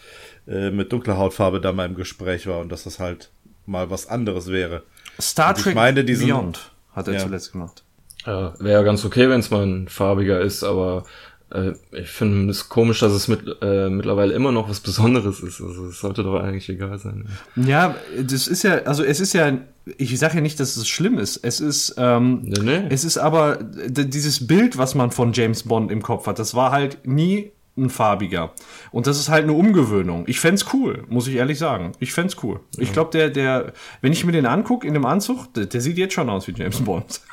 äh, 0.47 0.69
mit 0.69 0.93
dunkler 0.93 1.17
Hautfarbe 1.17 1.59
da 1.59 1.73
mal 1.73 1.87
im 1.87 1.95
Gespräch 1.95 2.45
war 2.45 2.59
und 2.59 2.71
dass 2.71 2.83
das 2.83 2.99
halt 2.99 3.31
mal 3.65 3.89
was 3.89 4.07
anderes 4.07 4.47
wäre. 4.47 4.83
Star 5.21 5.49
Und 5.51 5.57
ich 5.57 5.63
Trek 5.63 5.75
meine, 5.75 6.03
diesen- 6.03 6.27
Beyond 6.27 6.71
hat 6.93 7.07
er 7.07 7.13
Ja. 7.15 7.19
zuletzt 7.19 7.51
gemacht. 7.51 7.83
Ja, 8.25 8.53
wäre 8.59 8.79
ja 8.79 8.83
ganz 8.83 9.03
okay, 9.05 9.29
wenn 9.29 9.39
es 9.39 9.49
mal 9.49 9.65
ein 9.65 9.87
farbiger 9.87 10.41
ist, 10.41 10.63
aber 10.63 11.05
äh, 11.53 11.71
ich 11.91 12.07
finde 12.09 12.49
es 12.51 12.69
komisch, 12.69 12.99
dass 12.99 13.11
es 13.13 13.27
mit, 13.27 13.41
äh, 13.61 13.89
mittlerweile 13.89 14.33
immer 14.33 14.51
noch 14.51 14.69
was 14.69 14.79
Besonderes 14.79 15.39
ist. 15.41 15.59
Also 15.61 15.87
es 15.87 15.99
sollte 15.99 16.23
doch 16.23 16.39
eigentlich 16.39 16.69
egal 16.69 16.97
sein. 16.99 17.27
Ja, 17.55 17.95
das 18.21 18.47
ist 18.47 18.63
ja, 18.63 18.75
also 18.83 19.03
es 19.03 19.19
ist 19.19 19.33
ja, 19.33 19.57
ich 19.97 20.17
sage 20.19 20.35
ja 20.35 20.41
nicht, 20.41 20.59
dass 20.59 20.77
es 20.77 20.87
schlimm 20.87 21.17
ist. 21.17 21.37
Es 21.43 21.59
ist, 21.59 21.95
ähm, 21.97 22.41
Nee, 22.43 22.59
nee. 22.61 22.83
es 22.89 23.03
ist 23.03 23.17
aber 23.17 23.57
dieses 23.57 24.45
Bild, 24.47 24.77
was 24.77 24.93
man 24.95 25.11
von 25.11 25.33
James 25.33 25.63
Bond 25.63 25.91
im 25.91 26.01
Kopf 26.03 26.27
hat, 26.27 26.37
das 26.39 26.53
war 26.53 26.71
halt 26.71 27.05
nie 27.07 27.51
ein 27.77 27.89
farbiger. 27.89 28.51
Und 28.91 29.07
das 29.07 29.17
ist 29.19 29.29
halt 29.29 29.43
eine 29.43 29.53
Umgewöhnung. 29.53 30.25
Ich 30.27 30.39
fänd's 30.39 30.65
cool, 30.73 31.05
muss 31.07 31.27
ich 31.27 31.35
ehrlich 31.35 31.57
sagen. 31.57 31.93
Ich 31.99 32.11
fänd's 32.13 32.35
cool. 32.43 32.59
Ich 32.77 32.91
glaube, 32.91 33.11
der, 33.11 33.29
der, 33.29 33.73
wenn 34.01 34.11
ich 34.11 34.25
mir 34.25 34.33
den 34.33 34.45
anguck 34.45 34.83
in 34.83 34.93
dem 34.93 35.05
Anzug, 35.05 35.53
der, 35.53 35.65
der 35.67 35.81
sieht 35.81 35.97
jetzt 35.97 36.13
schon 36.13 36.29
aus 36.29 36.47
wie 36.47 36.53
James 36.53 36.81
Bond. 36.81 37.21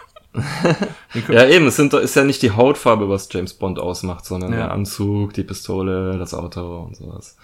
Ja, 1.29 1.46
eben, 1.46 1.66
es 1.66 1.77
sind, 1.77 1.92
ist 1.94 2.14
ja 2.14 2.22
nicht 2.22 2.42
die 2.42 2.53
Hautfarbe, 2.53 3.09
was 3.09 3.29
James 3.33 3.55
Bond 3.55 3.79
ausmacht, 3.81 4.24
sondern 4.27 4.53
Ja. 4.53 4.59
der 4.59 4.70
Anzug, 4.72 5.33
die 5.33 5.42
Pistole, 5.42 6.16
das 6.18 6.35
Auto 6.35 6.83
und 6.83 6.96
sowas. 6.96 7.37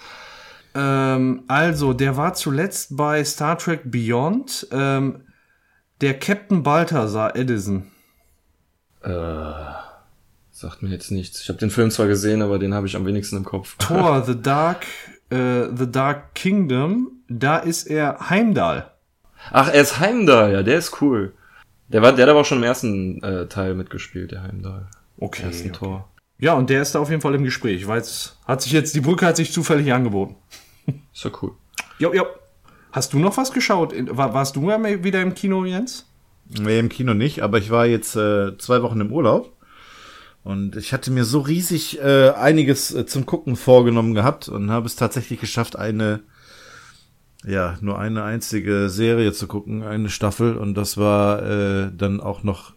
Ähm, 0.76 1.42
also, 1.48 1.92
der 1.94 2.16
war 2.16 2.34
zuletzt 2.34 2.96
bei 2.96 3.24
Star 3.24 3.58
Trek 3.58 3.80
Beyond. 3.84 4.68
Ähm, 4.70 5.22
der 6.02 6.18
Captain 6.18 6.62
Balthasar 6.62 7.34
Edison. 7.34 7.90
Sagt 10.64 10.82
mir 10.82 10.88
jetzt 10.88 11.10
nichts. 11.10 11.42
Ich 11.42 11.50
habe 11.50 11.58
den 11.58 11.68
Film 11.68 11.90
zwar 11.90 12.06
gesehen, 12.06 12.40
aber 12.40 12.58
den 12.58 12.72
habe 12.72 12.86
ich 12.86 12.96
am 12.96 13.04
wenigsten 13.04 13.36
im 13.36 13.44
Kopf. 13.44 13.76
Thor, 13.76 14.24
The 14.26 14.40
Dark, 14.40 14.86
äh, 15.28 15.64
The 15.76 15.92
Dark 15.92 16.34
Kingdom. 16.34 17.10
Da 17.28 17.58
ist 17.58 17.86
er 17.86 18.30
Heimdall. 18.30 18.90
Ach, 19.50 19.68
er 19.68 19.82
ist 19.82 20.00
Heimdall, 20.00 20.54
ja, 20.54 20.62
der 20.62 20.78
ist 20.78 21.02
cool. 21.02 21.34
Der 21.88 22.00
war, 22.00 22.14
der 22.14 22.22
hat 22.22 22.30
aber 22.30 22.40
auch 22.40 22.44
schon 22.46 22.56
im 22.56 22.64
ersten 22.64 23.22
äh, 23.22 23.46
Teil 23.46 23.74
mitgespielt, 23.74 24.32
der 24.32 24.42
Heimdall. 24.42 24.88
Okay. 25.18 25.42
Ersten 25.42 25.70
Tor. 25.74 26.08
Ja, 26.38 26.54
und 26.54 26.70
der 26.70 26.80
ist 26.80 26.94
da 26.94 27.00
auf 27.00 27.10
jeden 27.10 27.20
Fall 27.20 27.34
im 27.34 27.44
Gespräch. 27.44 27.86
Weil 27.86 28.00
es 28.00 28.38
hat 28.46 28.62
sich 28.62 28.72
jetzt, 28.72 28.94
die 28.94 29.02
Brücke 29.02 29.26
hat 29.26 29.36
sich 29.36 29.52
zufällig 29.52 29.92
angeboten. 29.92 30.36
Ist 31.12 31.24
ja 31.24 31.30
cool. 31.42 31.52
Jo, 31.98 32.14
jo. 32.14 32.24
Hast 32.90 33.12
du 33.12 33.18
noch 33.18 33.36
was 33.36 33.52
geschaut? 33.52 33.92
War, 34.16 34.32
warst 34.32 34.56
du 34.56 34.66
wieder 34.66 35.20
im 35.20 35.34
Kino, 35.34 35.66
Jens? 35.66 36.06
Nee, 36.48 36.78
im 36.78 36.88
Kino 36.88 37.12
nicht, 37.12 37.42
aber 37.42 37.58
ich 37.58 37.70
war 37.70 37.84
jetzt 37.84 38.16
äh, 38.16 38.56
zwei 38.56 38.80
Wochen 38.80 39.02
im 39.02 39.12
Urlaub 39.12 39.54
und 40.44 40.76
ich 40.76 40.92
hatte 40.92 41.10
mir 41.10 41.24
so 41.24 41.40
riesig 41.40 41.98
äh, 42.00 42.30
einiges 42.30 42.94
äh, 42.94 43.06
zum 43.06 43.26
Gucken 43.26 43.56
vorgenommen 43.56 44.14
gehabt 44.14 44.48
und 44.48 44.70
habe 44.70 44.86
es 44.86 44.94
tatsächlich 44.96 45.40
geschafft, 45.40 45.76
eine, 45.76 46.20
ja, 47.46 47.76
nur 47.80 47.98
eine 47.98 48.22
einzige 48.22 48.88
Serie 48.88 49.32
zu 49.32 49.46
gucken, 49.46 49.82
eine 49.82 50.08
Staffel 50.08 50.56
und 50.56 50.74
das 50.74 50.96
war 50.96 51.42
äh, 51.42 51.90
dann 51.96 52.20
auch 52.20 52.42
noch 52.42 52.72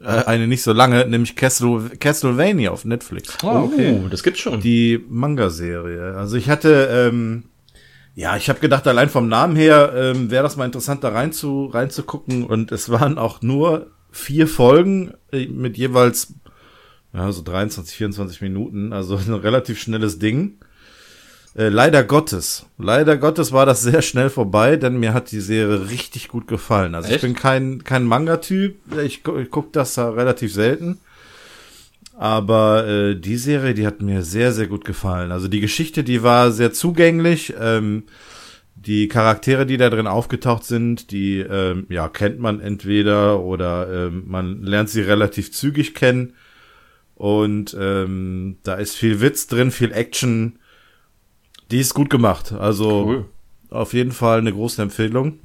äh, 0.00 0.06
eine 0.24 0.46
nicht 0.46 0.62
so 0.62 0.72
lange, 0.72 1.06
nämlich 1.06 1.36
Castle, 1.36 1.90
Castlevania 1.98 2.70
auf 2.70 2.84
Netflix. 2.84 3.38
Ah, 3.42 3.62
Oh, 3.62 4.08
das 4.10 4.22
gibt's 4.22 4.40
schon. 4.40 4.60
Die 4.60 5.02
Manga-Serie. 5.08 6.14
Also 6.16 6.36
ich 6.36 6.48
hatte 6.50 6.88
ähm, 6.90 7.44
Ja, 8.14 8.36
ich 8.36 8.48
habe 8.50 8.60
gedacht, 8.60 8.86
allein 8.86 9.08
vom 9.08 9.28
Namen 9.28 9.56
her 9.56 9.92
ähm, 9.96 10.30
wäre 10.30 10.42
das 10.42 10.56
mal 10.56 10.66
interessant, 10.66 11.02
da 11.04 11.10
rein 11.10 11.32
zu, 11.32 11.66
reinzugucken. 11.66 12.44
Und 12.44 12.70
es 12.72 12.90
waren 12.90 13.16
auch 13.16 13.40
nur 13.40 13.86
vier 14.10 14.46
Folgen 14.46 15.14
äh, 15.32 15.46
mit 15.46 15.78
jeweils 15.78 16.34
ja, 17.14 17.30
so 17.32 17.42
23, 17.42 17.96
24 17.96 18.40
Minuten. 18.40 18.92
Also 18.92 19.16
ein 19.26 19.32
relativ 19.34 19.80
schnelles 19.80 20.18
Ding. 20.18 20.54
Äh, 21.54 21.68
leider 21.68 22.02
Gottes. 22.02 22.64
Leider 22.78 23.18
Gottes 23.18 23.52
war 23.52 23.66
das 23.66 23.82
sehr 23.82 24.00
schnell 24.00 24.30
vorbei, 24.30 24.76
denn 24.76 24.98
mir 24.98 25.12
hat 25.12 25.30
die 25.32 25.40
Serie 25.40 25.90
richtig 25.90 26.28
gut 26.28 26.46
gefallen. 26.48 26.94
Also 26.94 27.08
ich 27.08 27.16
Echt? 27.16 27.22
bin 27.24 27.34
kein, 27.34 27.84
kein 27.84 28.04
Manga-Typ. 28.04 28.76
Ich, 29.04 29.22
gu- 29.22 29.38
ich 29.38 29.50
gucke 29.50 29.68
das 29.72 29.94
da 29.94 30.08
relativ 30.10 30.52
selten. 30.54 30.98
Aber 32.18 32.86
äh, 32.86 33.14
die 33.16 33.36
Serie, 33.36 33.74
die 33.74 33.86
hat 33.86 34.00
mir 34.02 34.22
sehr, 34.22 34.52
sehr 34.52 34.66
gut 34.66 34.84
gefallen. 34.84 35.32
Also 35.32 35.48
die 35.48 35.60
Geschichte, 35.60 36.04
die 36.04 36.22
war 36.22 36.52
sehr 36.52 36.72
zugänglich. 36.72 37.54
Ähm, 37.58 38.04
die 38.74 39.08
Charaktere, 39.08 39.64
die 39.64 39.76
da 39.76 39.90
drin 39.90 40.06
aufgetaucht 40.06 40.64
sind, 40.64 41.10
die 41.10 41.38
ähm, 41.38 41.86
ja 41.88 42.08
kennt 42.08 42.40
man 42.40 42.60
entweder 42.60 43.40
oder 43.40 44.06
ähm, 44.06 44.24
man 44.26 44.62
lernt 44.62 44.90
sie 44.90 45.02
relativ 45.02 45.52
zügig 45.52 45.94
kennen. 45.94 46.34
Und 47.14 47.76
ähm, 47.78 48.56
da 48.62 48.74
ist 48.74 48.96
viel 48.96 49.20
Witz 49.20 49.46
drin, 49.46 49.70
viel 49.70 49.92
Action. 49.92 50.58
Die 51.70 51.80
ist 51.80 51.94
gut 51.94 52.10
gemacht. 52.10 52.52
Also 52.52 53.04
Cool. 53.06 53.24
auf 53.70 53.92
jeden 53.94 54.12
Fall 54.12 54.38
eine 54.38 54.52
große 54.52 54.82
Empfehlung. 54.82 55.38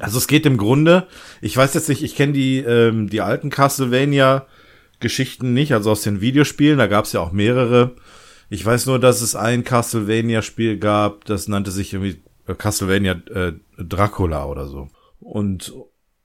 Also 0.00 0.18
es 0.18 0.26
geht 0.26 0.44
im 0.44 0.58
Grunde, 0.58 1.06
ich 1.40 1.56
weiß 1.56 1.72
jetzt 1.72 1.88
nicht, 1.88 2.02
ich 2.02 2.14
kenne 2.14 2.34
die, 2.34 2.58
ähm, 2.58 3.08
die 3.08 3.22
alten 3.22 3.48
Castlevania-Geschichten 3.48 5.54
nicht, 5.54 5.72
also 5.72 5.90
aus 5.90 6.02
den 6.02 6.20
Videospielen, 6.20 6.76
da 6.78 6.86
gab 6.86 7.06
es 7.06 7.12
ja 7.12 7.20
auch 7.20 7.32
mehrere. 7.32 7.92
Ich 8.50 8.64
weiß 8.66 8.84
nur, 8.86 8.98
dass 8.98 9.22
es 9.22 9.34
ein 9.34 9.64
Castlevania-Spiel 9.64 10.76
gab, 10.78 11.24
das 11.24 11.48
nannte 11.48 11.70
sich 11.70 11.94
irgendwie 11.94 12.20
äh, 12.46 12.54
Castlevania 12.54 13.12
äh, 13.34 13.52
Dracula 13.78 14.44
oder 14.44 14.66
so. 14.66 14.88
Und 15.20 15.72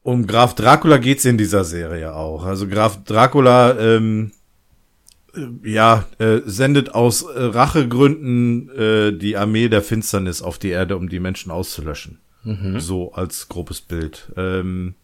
um 0.04 0.28
Graf 0.28 0.54
Dracula 0.56 0.98
geht's 0.98 1.24
in 1.24 1.38
dieser 1.38 1.64
Serie 1.64 2.16
auch. 2.16 2.44
Also 2.46 2.68
Graf 2.68 3.02
Dracula, 3.06 3.80
ähm, 3.80 4.32
äh, 4.32 4.37
ja, 5.64 6.06
äh, 6.20 6.40
sendet 6.46 6.94
aus 6.96 7.24
äh, 7.24 7.28
Rachegründen 7.36 8.70
äh, 8.70 9.12
die 9.14 9.38
Armee 9.38 9.70
der 9.70 9.82
Finsternis 9.82 10.42
auf 10.42 10.58
die 10.58 10.70
Erde, 10.70 10.98
um 10.98 11.10
die 11.10 11.20
Menschen 11.20 11.52
auszulöschen. 11.52 12.20
So 12.80 13.12
als 13.12 13.50
grobes 13.50 13.82
Bild. 13.82 14.32
Ähm, 14.38 14.96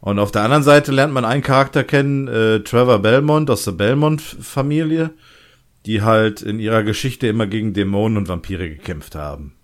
und 0.00 0.18
auf 0.18 0.32
der 0.32 0.42
anderen 0.42 0.64
Seite 0.64 0.90
lernt 0.90 1.12
man 1.12 1.24
einen 1.24 1.42
Charakter 1.42 1.84
kennen, 1.84 2.26
äh, 2.26 2.60
Trevor 2.60 2.98
Belmont 3.00 3.50
aus 3.50 3.64
der 3.64 3.72
Belmont-Familie, 3.72 5.10
die 5.86 6.02
halt 6.02 6.42
in 6.42 6.58
ihrer 6.58 6.82
Geschichte 6.82 7.28
immer 7.28 7.46
gegen 7.46 7.74
Dämonen 7.74 8.18
und 8.18 8.28
Vampire 8.28 8.68
gekämpft 8.68 9.14
haben. 9.14 9.54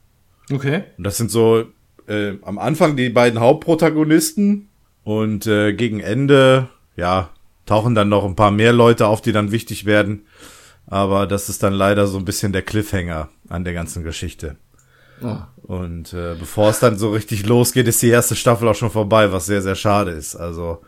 Okay. 0.53 0.85
Und 0.99 1.05
das 1.05 1.16
sind 1.16 1.31
so 1.31 1.64
äh, 2.07 2.35
am 2.42 2.59
Anfang 2.59 2.97
die 2.97 3.09
beiden 3.09 3.40
Hauptprotagonisten 3.40 4.69
und 5.03 5.47
äh, 5.47 5.73
gegen 5.73 6.01
Ende, 6.01 6.69
ja, 6.97 7.31
tauchen 7.67 7.95
dann 7.95 8.09
noch 8.09 8.25
ein 8.25 8.37
paar 8.37 8.51
mehr 8.51 8.73
Leute 8.73 9.07
auf, 9.07 9.21
die 9.21 9.33
dann 9.33 9.53
wichtig 9.53 9.85
werden. 9.85 10.27
Aber 10.87 11.27
das 11.27 11.49
ist 11.49 11.63
dann 11.63 11.73
leider 11.73 12.07
so 12.07 12.17
ein 12.19 12.25
bisschen 12.25 12.53
der 12.53 12.63
Cliffhanger 12.63 13.29
an 13.49 13.65
der 13.65 13.75
ganzen 13.75 14.05
Geschichte. 14.05 14.57
Ah. 15.23 15.49
Und 15.63 16.13
äh, 16.13 16.37
bevor 16.39 16.71
es 16.71 16.79
dann 16.79 16.99
so 16.99 17.11
richtig 17.11 17.47
losgeht, 17.47 17.89
ist 17.89 18.03
die 18.03 18.09
erste 18.09 18.37
Staffel 18.37 18.69
auch 18.69 18.75
schon 18.75 18.91
vorbei, 18.91 19.33
was 19.33 19.47
sehr, 19.47 19.63
sehr 19.63 19.75
schade 19.75 20.13
ist. 20.13 20.37
Also 20.37 20.83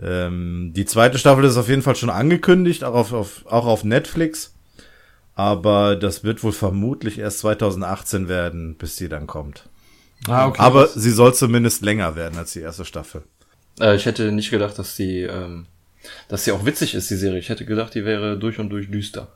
ähm, 0.00 0.72
die 0.74 0.84
zweite 0.84 1.18
Staffel 1.18 1.44
ist 1.44 1.56
auf 1.56 1.68
jeden 1.68 1.82
Fall 1.82 1.96
schon 1.96 2.10
angekündigt, 2.10 2.84
auch 2.84 2.94
auf, 2.94 3.12
auf, 3.12 3.46
auch 3.46 3.66
auf 3.66 3.84
Netflix. 3.84 4.54
Aber 5.34 5.96
das 5.96 6.24
wird 6.24 6.44
wohl 6.44 6.52
vermutlich 6.52 7.18
erst 7.18 7.40
2018 7.40 8.28
werden, 8.28 8.76
bis 8.76 8.96
die 8.96 9.08
dann 9.08 9.26
kommt. 9.26 9.68
Ah, 10.28 10.46
okay. 10.46 10.60
Aber 10.60 10.86
sie 10.86 11.10
soll 11.10 11.34
zumindest 11.34 11.82
länger 11.82 12.14
werden 12.14 12.38
als 12.38 12.52
die 12.52 12.60
erste 12.60 12.84
Staffel. 12.84 13.22
Äh, 13.80 13.96
ich 13.96 14.06
hätte 14.06 14.30
nicht 14.30 14.50
gedacht, 14.50 14.78
dass 14.78 14.94
die, 14.94 15.22
ähm, 15.22 15.66
dass 16.28 16.44
sie 16.44 16.52
auch 16.52 16.64
witzig 16.64 16.94
ist, 16.94 17.10
die 17.10 17.16
Serie. 17.16 17.38
Ich 17.38 17.48
hätte 17.48 17.64
gedacht, 17.64 17.94
die 17.94 18.04
wäre 18.04 18.38
durch 18.38 18.58
und 18.58 18.70
durch 18.70 18.90
düster. 18.90 19.28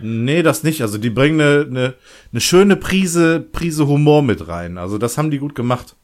Nee, 0.00 0.42
das 0.42 0.62
nicht. 0.62 0.82
Also 0.82 0.98
die 0.98 1.10
bringen 1.10 1.40
eine, 1.40 1.66
eine, 1.68 1.94
eine 2.32 2.40
schöne 2.40 2.76
Prise, 2.76 3.40
Prise 3.40 3.86
Humor 3.86 4.22
mit 4.22 4.48
rein. 4.48 4.78
Also 4.78 4.98
das 4.98 5.18
haben 5.18 5.30
die 5.30 5.38
gut 5.38 5.54
gemacht. 5.54 5.94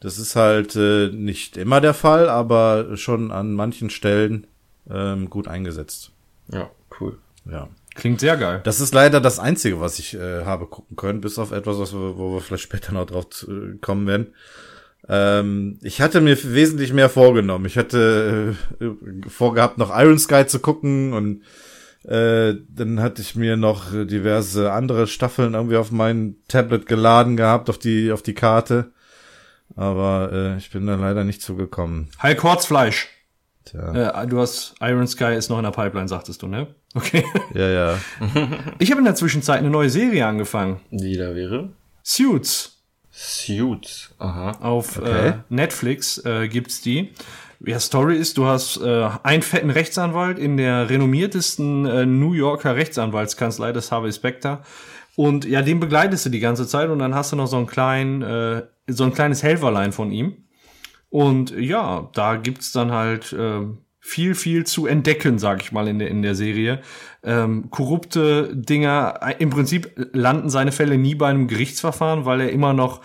Das 0.00 0.18
ist 0.18 0.36
halt 0.36 0.76
äh, 0.76 1.08
nicht 1.08 1.56
immer 1.56 1.80
der 1.80 1.94
Fall, 1.94 2.28
aber 2.28 2.96
schon 2.96 3.30
an 3.30 3.54
manchen 3.54 3.90
Stellen 3.90 4.46
ähm, 4.90 5.30
gut 5.30 5.48
eingesetzt. 5.48 6.10
Ja, 6.52 6.70
cool. 7.00 7.18
Ja. 7.50 7.68
Klingt 7.94 8.20
sehr 8.20 8.36
geil. 8.36 8.60
Das 8.64 8.80
ist 8.80 8.92
leider 8.92 9.22
das 9.22 9.38
Einzige, 9.38 9.80
was 9.80 9.98
ich 9.98 10.14
äh, 10.14 10.44
habe 10.44 10.66
gucken 10.66 10.96
können, 10.96 11.22
bis 11.22 11.38
auf 11.38 11.50
etwas, 11.50 11.78
was 11.78 11.94
wir, 11.94 12.18
wo 12.18 12.34
wir 12.34 12.40
vielleicht 12.42 12.64
später 12.64 12.92
noch 12.92 13.06
drauf 13.06 13.26
äh, 13.48 13.78
kommen 13.80 14.06
werden. 14.06 14.34
Ähm, 15.08 15.78
ich 15.82 16.00
hatte 16.00 16.20
mir 16.20 16.36
wesentlich 16.42 16.92
mehr 16.92 17.08
vorgenommen. 17.08 17.66
Ich 17.66 17.78
hatte 17.78 18.56
äh, 18.80 19.28
vorgehabt, 19.28 19.78
noch 19.78 19.96
Iron 19.96 20.18
Sky 20.18 20.46
zu 20.46 20.58
gucken 20.58 21.12
und 21.12 21.42
äh, 22.04 22.54
dann 22.68 23.00
hatte 23.00 23.22
ich 23.22 23.34
mir 23.34 23.56
noch 23.56 23.90
diverse 23.92 24.72
andere 24.72 25.06
Staffeln 25.06 25.54
irgendwie 25.54 25.76
auf 25.76 25.90
mein 25.90 26.36
Tablet 26.48 26.86
geladen 26.86 27.36
gehabt, 27.36 27.68
auf 27.68 27.78
die, 27.78 28.12
auf 28.12 28.22
die 28.22 28.34
Karte. 28.34 28.92
Aber 29.74 30.30
äh, 30.32 30.56
ich 30.58 30.70
bin 30.70 30.86
da 30.86 30.94
leider 30.94 31.24
nicht 31.24 31.42
zugekommen. 31.42 32.08
Hulk 32.22 32.42
Horzfleisch. 32.42 33.08
Tja. 33.64 34.22
Äh, 34.22 34.26
du 34.28 34.38
hast 34.38 34.76
Iron 34.80 35.08
Sky 35.08 35.34
ist 35.34 35.50
noch 35.50 35.58
in 35.58 35.64
der 35.64 35.72
Pipeline, 35.72 36.08
sagtest 36.08 36.42
du, 36.42 36.48
ne? 36.48 36.68
Okay. 36.94 37.24
Ja, 37.52 37.68
ja. 37.68 37.98
Ich 38.78 38.90
habe 38.90 39.00
in 39.00 39.04
der 39.04 39.14
Zwischenzeit 39.14 39.58
eine 39.58 39.68
neue 39.68 39.90
Serie 39.90 40.26
angefangen. 40.26 40.80
Die 40.90 41.18
da 41.18 41.34
wäre? 41.34 41.74
Suits. 42.02 42.75
Suits. 43.18 44.14
Aha. 44.18 44.58
Auf 44.60 44.98
Okay. 44.98 45.28
äh, 45.28 45.32
Netflix 45.48 46.18
äh, 46.26 46.48
gibt's 46.48 46.82
die. 46.82 47.12
Ja, 47.60 47.80
Story 47.80 48.18
ist, 48.18 48.36
du 48.36 48.44
hast 48.44 48.76
äh, 48.82 49.08
einen 49.22 49.40
fetten 49.40 49.70
Rechtsanwalt 49.70 50.38
in 50.38 50.58
der 50.58 50.90
renommiertesten 50.90 51.86
äh, 51.86 52.04
New 52.04 52.34
Yorker 52.34 52.76
Rechtsanwaltskanzlei 52.76 53.72
des 53.72 53.90
Harvey 53.90 54.12
Specter. 54.12 54.62
Und 55.14 55.46
ja, 55.46 55.62
den 55.62 55.80
begleitest 55.80 56.26
du 56.26 56.30
die 56.30 56.40
ganze 56.40 56.66
Zeit 56.66 56.90
und 56.90 56.98
dann 56.98 57.14
hast 57.14 57.32
du 57.32 57.36
noch 57.36 57.46
so 57.46 57.56
einen 57.56 57.66
kleinen, 57.66 58.20
äh, 58.20 58.64
so 58.86 59.04
ein 59.04 59.14
kleines 59.14 59.42
Helferlein 59.42 59.92
von 59.92 60.10
ihm. 60.10 60.44
Und 61.08 61.52
ja, 61.52 62.10
da 62.12 62.36
gibt's 62.36 62.72
dann 62.72 62.92
halt 62.92 63.32
äh, 63.32 63.60
viel, 64.06 64.36
viel 64.36 64.64
zu 64.64 64.86
entdecken, 64.86 65.40
sag 65.40 65.60
ich 65.62 65.72
mal, 65.72 65.88
in 65.88 65.98
der, 65.98 66.08
in 66.08 66.22
der 66.22 66.36
Serie. 66.36 66.80
Ähm, 67.24 67.70
korrupte 67.70 68.54
Dinger, 68.54 69.18
äh, 69.20 69.34
im 69.40 69.50
Prinzip 69.50 69.90
landen 70.12 70.48
seine 70.48 70.70
Fälle 70.70 70.96
nie 70.96 71.16
bei 71.16 71.28
einem 71.28 71.48
Gerichtsverfahren, 71.48 72.24
weil 72.24 72.40
er 72.40 72.52
immer 72.52 72.72
noch 72.72 73.00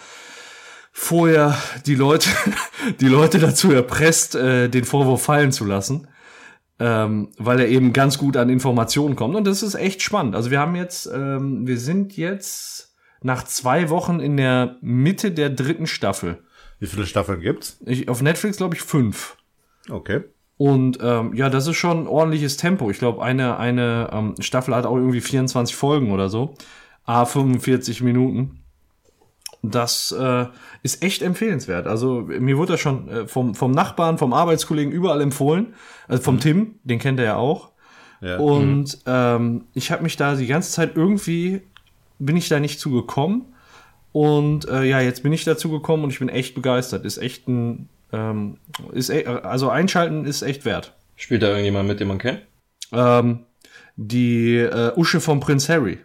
vorher 0.92 1.58
die 1.88 1.96
Leute, 1.96 2.30
die 3.00 3.08
Leute 3.08 3.40
dazu 3.40 3.72
erpresst, 3.72 4.36
äh, 4.36 4.70
den 4.70 4.86
Vorwurf 4.86 5.24
fallen 5.24 5.52
zu 5.52 5.66
lassen. 5.66 6.08
Ähm, 6.80 7.30
weil 7.38 7.60
er 7.60 7.68
eben 7.68 7.94
ganz 7.94 8.20
gut 8.20 8.38
an 8.38 8.50
Informationen 8.50 9.16
kommt. 9.16 9.36
Und 9.36 9.46
das 9.46 9.64
ist 9.64 9.76
echt 9.76 10.04
spannend. 10.04 10.36
Also 10.36 10.52
wir 10.52 10.60
haben 10.60 10.76
jetzt, 10.76 11.08
ähm, 11.08 11.66
wir 11.66 11.80
sind 11.80 12.16
jetzt 12.16 12.96
nach 13.22 13.44
zwei 13.44 13.90
Wochen 13.90 14.20
in 14.20 14.38
der 14.38 14.78
Mitte 14.82 15.32
der 15.32 15.50
dritten 15.50 15.88
Staffel. 15.88 16.44
Wie 16.80 16.88
viele 16.88 17.06
Staffeln 17.06 17.42
gibt's? 17.42 17.80
Ich, 17.86 18.08
auf 18.08 18.22
Netflix 18.22 18.58
glaube 18.58 18.76
ich 18.76 18.82
fünf. 18.82 19.38
Okay. 19.90 20.22
Und 20.62 21.00
ähm, 21.02 21.34
ja, 21.34 21.50
das 21.50 21.66
ist 21.66 21.78
schon 21.78 22.04
ein 22.04 22.08
ordentliches 22.08 22.56
Tempo. 22.56 22.92
Ich 22.92 23.00
glaube, 23.00 23.24
eine, 23.24 23.58
eine 23.58 24.12
ähm, 24.14 24.36
Staffel 24.38 24.76
hat 24.76 24.86
auch 24.86 24.96
irgendwie 24.96 25.20
24 25.20 25.76
Folgen 25.76 26.12
oder 26.12 26.30
so. 26.30 26.54
A 27.04 27.26
45 27.26 28.04
Minuten. 28.04 28.60
Das 29.64 30.12
äh, 30.12 30.46
ist 30.84 31.02
echt 31.02 31.24
empfehlenswert. 31.24 31.88
Also 31.88 32.22
mir 32.28 32.60
wurde 32.60 32.74
das 32.74 32.80
schon 32.80 33.10
äh, 33.10 33.28
vom, 33.28 33.56
vom 33.56 33.72
Nachbarn, 33.72 34.20
vom 34.20 34.34
Arbeitskollegen 34.34 34.94
überall 34.94 35.22
empfohlen. 35.22 35.74
Also 36.08 36.22
vom 36.22 36.40
Tim, 36.40 36.76
den 36.84 37.00
kennt 37.00 37.18
er 37.18 37.26
ja 37.26 37.36
auch. 37.38 37.72
Ja. 38.22 38.38
Und 38.38 39.00
ähm, 39.08 39.64
ich 39.74 39.92
habe 39.92 40.04
mich 40.04 40.16
da 40.16 40.36
die 40.36 40.46
ganze 40.46 40.72
Zeit 40.72 40.96
irgendwie, 40.96 41.62
bin 42.20 42.38
ich 42.38 42.50
da 42.50 42.60
nicht 42.60 42.80
zugekommen. 42.80 43.46
Und 44.12 44.70
äh, 44.70 44.84
ja, 44.84 45.02
jetzt 45.02 45.24
bin 45.24 45.34
ich 45.34 45.44
dazu 45.44 45.72
gekommen 45.72 46.04
und 46.04 46.12
ich 46.12 46.20
bin 46.20 46.30
echt 46.30 46.54
begeistert. 46.54 47.04
Ist 47.04 47.18
echt 47.18 47.48
ein, 47.48 47.90
ähm, 48.12 48.58
ist 48.94 49.10
e 49.10 49.26
also 49.26 49.70
einschalten 49.70 50.26
ist 50.26 50.42
echt 50.42 50.66
wert. 50.66 50.94
Spielt 51.16 51.44
da 51.44 51.50
irgendjemand 51.50 51.88
mit, 51.88 52.00
den 52.00 52.08
man 52.08 52.18
kennt? 52.18 52.42
Ähm, 52.92 53.46
die 53.96 54.58
äh, 54.58 54.94
Usche 54.96 55.22
vom 55.22 55.40
Prinz 55.40 55.70
Harry, 55.70 56.00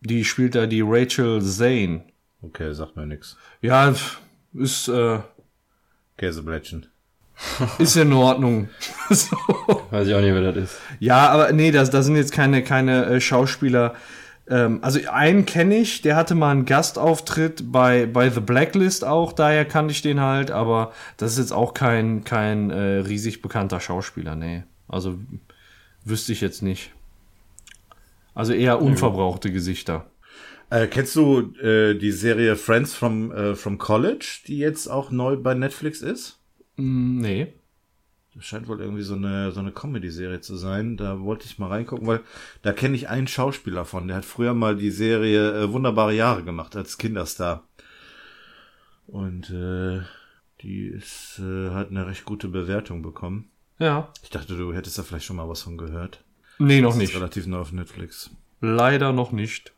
die 0.00 0.24
spielt 0.24 0.54
da 0.54 0.66
die 0.66 0.82
Rachel 0.84 1.42
Zane. 1.42 2.04
Okay, 2.42 2.72
sagt 2.72 2.96
mir 2.96 3.06
nix. 3.06 3.36
Ja, 3.60 3.94
ist, 4.54 4.88
äh, 4.88 5.20
Käseblättchen. 6.16 6.86
ist 7.78 7.96
in 7.96 8.12
Ordnung. 8.12 8.68
so. 9.10 9.36
Weiß 9.90 10.06
ich 10.06 10.14
auch 10.14 10.20
nicht, 10.20 10.34
wer 10.34 10.52
das 10.52 10.64
ist. 10.64 10.80
Ja, 11.00 11.28
aber 11.28 11.52
nee, 11.52 11.70
das, 11.70 11.90
da 11.90 12.02
sind 12.02 12.16
jetzt 12.16 12.32
keine, 12.32 12.62
keine 12.62 13.06
äh, 13.06 13.20
Schauspieler. 13.20 13.94
Ähm, 14.48 14.80
also 14.82 15.00
einen 15.10 15.46
kenne 15.46 15.76
ich, 15.76 16.02
der 16.02 16.16
hatte 16.16 16.34
mal 16.34 16.50
einen 16.50 16.64
Gastauftritt 16.64 17.70
bei, 17.70 18.06
bei 18.06 18.30
The 18.30 18.40
Blacklist 18.40 19.04
auch, 19.04 19.32
daher 19.32 19.64
kannte 19.64 19.92
ich 19.92 20.02
den 20.02 20.20
halt, 20.20 20.50
aber 20.50 20.92
das 21.16 21.32
ist 21.32 21.38
jetzt 21.38 21.52
auch 21.52 21.74
kein, 21.74 22.24
kein 22.24 22.70
äh, 22.70 22.98
riesig 22.98 23.42
bekannter 23.42 23.80
Schauspieler, 23.80 24.34
nee. 24.34 24.64
Also 24.88 25.18
wüsste 26.04 26.32
ich 26.32 26.40
jetzt 26.40 26.62
nicht. 26.62 26.92
Also 28.34 28.52
eher 28.52 28.80
unverbrauchte 28.80 29.52
Gesichter. 29.52 30.06
Äh, 30.70 30.86
kennst 30.86 31.14
du 31.16 31.54
äh, 31.62 31.94
die 31.94 32.12
Serie 32.12 32.56
Friends 32.56 32.94
from, 32.94 33.30
äh, 33.30 33.54
from 33.54 33.76
College, 33.76 34.40
die 34.46 34.58
jetzt 34.58 34.88
auch 34.88 35.10
neu 35.10 35.36
bei 35.36 35.54
Netflix 35.54 36.00
ist? 36.00 36.38
Mm, 36.76 37.20
nee. 37.20 37.52
Das 38.34 38.44
scheint 38.46 38.66
wohl 38.66 38.80
irgendwie 38.80 39.02
so 39.02 39.14
eine, 39.14 39.52
so 39.52 39.60
eine 39.60 39.72
Comedy-Serie 39.72 40.40
zu 40.40 40.56
sein. 40.56 40.96
Da 40.96 41.20
wollte 41.20 41.44
ich 41.46 41.58
mal 41.58 41.68
reingucken, 41.68 42.06
weil 42.06 42.20
da 42.62 42.72
kenne 42.72 42.96
ich 42.96 43.08
einen 43.08 43.26
Schauspieler 43.28 43.84
von. 43.84 44.08
Der 44.08 44.16
hat 44.16 44.24
früher 44.24 44.54
mal 44.54 44.74
die 44.76 44.90
Serie 44.90 45.64
äh, 45.64 45.72
Wunderbare 45.72 46.14
Jahre 46.14 46.42
gemacht 46.42 46.74
als 46.74 46.96
Kinderstar. 46.96 47.64
Und 49.06 49.50
äh, 49.50 50.00
die 50.62 50.86
ist, 50.86 51.40
äh, 51.40 51.70
hat 51.70 51.90
eine 51.90 52.06
recht 52.06 52.24
gute 52.24 52.48
Bewertung 52.48 53.02
bekommen. 53.02 53.50
Ja. 53.78 54.08
Ich 54.22 54.30
dachte, 54.30 54.56
du 54.56 54.72
hättest 54.72 54.96
da 54.98 55.02
vielleicht 55.02 55.26
schon 55.26 55.36
mal 55.36 55.48
was 55.48 55.62
von 55.62 55.76
gehört. 55.76 56.24
Nee, 56.58 56.80
noch 56.80 56.90
Das 56.90 56.96
ist 56.96 57.02
nicht. 57.02 57.16
relativ 57.16 57.46
neu 57.46 57.58
auf 57.58 57.72
Netflix. 57.72 58.30
Leider 58.60 59.12
noch 59.12 59.32
nicht. 59.32 59.72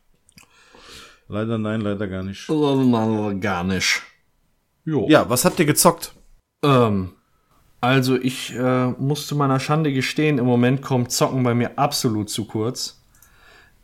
Leider 1.27 1.57
nein, 1.57 1.81
leider 1.81 2.07
gar 2.07 2.21
nicht. 2.23 2.47
Gar 2.47 3.63
nicht. 3.63 4.01
Jo. 4.85 5.07
Ja, 5.09 5.27
was 5.29 5.43
habt 5.43 5.59
ihr 5.59 5.65
gezockt? 5.65 6.13
Ähm, 6.63 7.13
also 7.85 8.19
ich 8.19 8.53
äh, 8.55 8.87
muss 8.97 9.27
zu 9.27 9.35
meiner 9.35 9.59
Schande 9.59 9.93
gestehen, 9.93 10.39
im 10.39 10.45
Moment 10.45 10.81
kommt 10.81 11.11
Zocken 11.11 11.43
bei 11.43 11.53
mir 11.53 11.77
absolut 11.77 12.29
zu 12.29 12.45
kurz. 12.45 12.99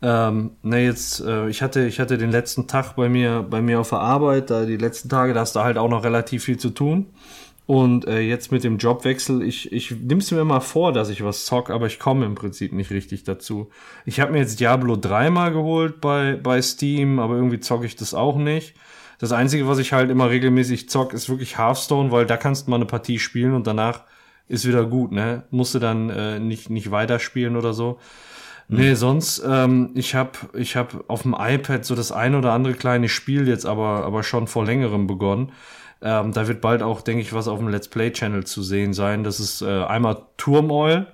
Ähm, 0.02 0.52
ne, 0.64 0.84
jetzt, 0.84 1.22
äh, 1.22 1.48
ich 1.50 1.62
hatte, 1.62 1.86
ich 1.86 2.00
hatte 2.00 2.18
den 2.18 2.32
letzten 2.32 2.68
Tag 2.68 2.96
bei 2.96 3.08
mir, 3.08 3.46
bei 3.48 3.62
mir 3.62 3.80
auf 3.80 3.90
der 3.90 4.00
Arbeit, 4.00 4.50
da 4.50 4.66
die 4.66 4.78
letzten 4.78 5.10
Tage, 5.10 5.34
da 5.34 5.42
hast 5.42 5.56
du 5.56 5.60
halt 5.60 5.78
auch 5.78 5.90
noch 5.90 6.04
relativ 6.04 6.44
viel 6.44 6.58
zu 6.58 6.72
tun. 6.72 7.06
Und 7.68 8.08
äh, 8.08 8.20
jetzt 8.20 8.52
mit 8.52 8.64
dem 8.64 8.80
Jobwechsel, 8.80 9.44
ich, 9.44 9.72
ich 9.72 9.92
nimm's 9.92 10.32
mir 10.32 10.44
mal 10.44 10.60
vor, 10.62 10.92
dass 10.92 11.10
ich 11.10 11.24
was 11.24 11.46
zock, 11.46 11.70
aber 11.70 11.86
ich 11.86 12.00
komme 12.00 12.26
im 12.26 12.34
Prinzip 12.34 12.74
nicht 12.74 12.90
richtig 12.90 13.24
dazu. 13.24 13.70
Ich 14.06 14.20
habe 14.20 14.32
mir 14.32 14.40
jetzt 14.40 14.60
Diablo 14.60 14.96
3 14.96 15.30
mal 15.30 15.54
geholt 15.54 16.02
bei, 16.02 16.40
bei 16.42 16.62
Steam, 16.62 17.20
aber 17.20 17.36
irgendwie 17.36 17.60
zocke 17.60 17.86
ich 17.86 17.96
das 17.96 18.16
auch 18.16 18.38
nicht. 18.38 18.74
Das 19.22 19.32
Einzige, 19.34 19.68
was 19.68 19.78
ich 19.78 19.94
halt 19.94 20.10
immer 20.10 20.32
regelmäßig 20.32 20.90
zock, 20.90 21.14
ist 21.14 21.30
wirklich 21.30 21.60
Hearthstone, 21.60 22.12
weil 22.12 22.26
da 22.26 22.38
kannst 22.38 22.66
du 22.66 22.72
mal 22.72 22.78
eine 22.78 22.88
Partie 22.88 23.20
spielen 23.20 23.54
und 23.54 23.68
danach 23.68 24.02
ist 24.48 24.68
wieder 24.68 24.84
gut, 24.84 25.12
ne? 25.12 25.44
Musst 25.52 25.76
du 25.76 25.80
dann 25.80 26.10
äh, 26.10 26.40
nicht, 26.40 26.72
nicht 26.72 26.90
weiterspielen 26.90 27.56
oder 27.56 27.74
so. 27.74 28.00
Nee, 28.68 28.96
sonst, 28.96 29.44
ähm, 29.46 29.92
ich 29.94 30.16
hab 30.16 30.50
ich 30.56 30.76
hab 30.76 31.08
auf 31.08 31.22
dem 31.22 31.36
iPad 31.38 31.86
so 31.86 31.94
das 31.94 32.12
ein 32.12 32.34
oder 32.34 32.54
andere 32.54 32.74
kleine 32.74 33.10
Spiel 33.10 33.48
jetzt 33.48 33.68
aber, 33.68 34.06
aber 34.06 34.24
schon 34.24 34.48
vor 34.48 34.66
längerem 34.66 35.06
begonnen. 35.06 35.52
Ähm, 36.02 36.32
da 36.32 36.48
wird 36.48 36.60
bald 36.60 36.82
auch, 36.82 37.02
denke 37.02 37.22
ich, 37.22 37.32
was 37.32 37.48
auf 37.48 37.60
dem 37.60 37.68
Let's 37.68 37.90
Play 37.90 38.12
Channel 38.12 38.46
zu 38.46 38.64
sehen 38.64 38.94
sein. 38.94 39.24
Das 39.24 39.40
ist 39.40 39.62
äh, 39.62 39.84
einmal 39.84 40.24
Turmoil 40.38 41.06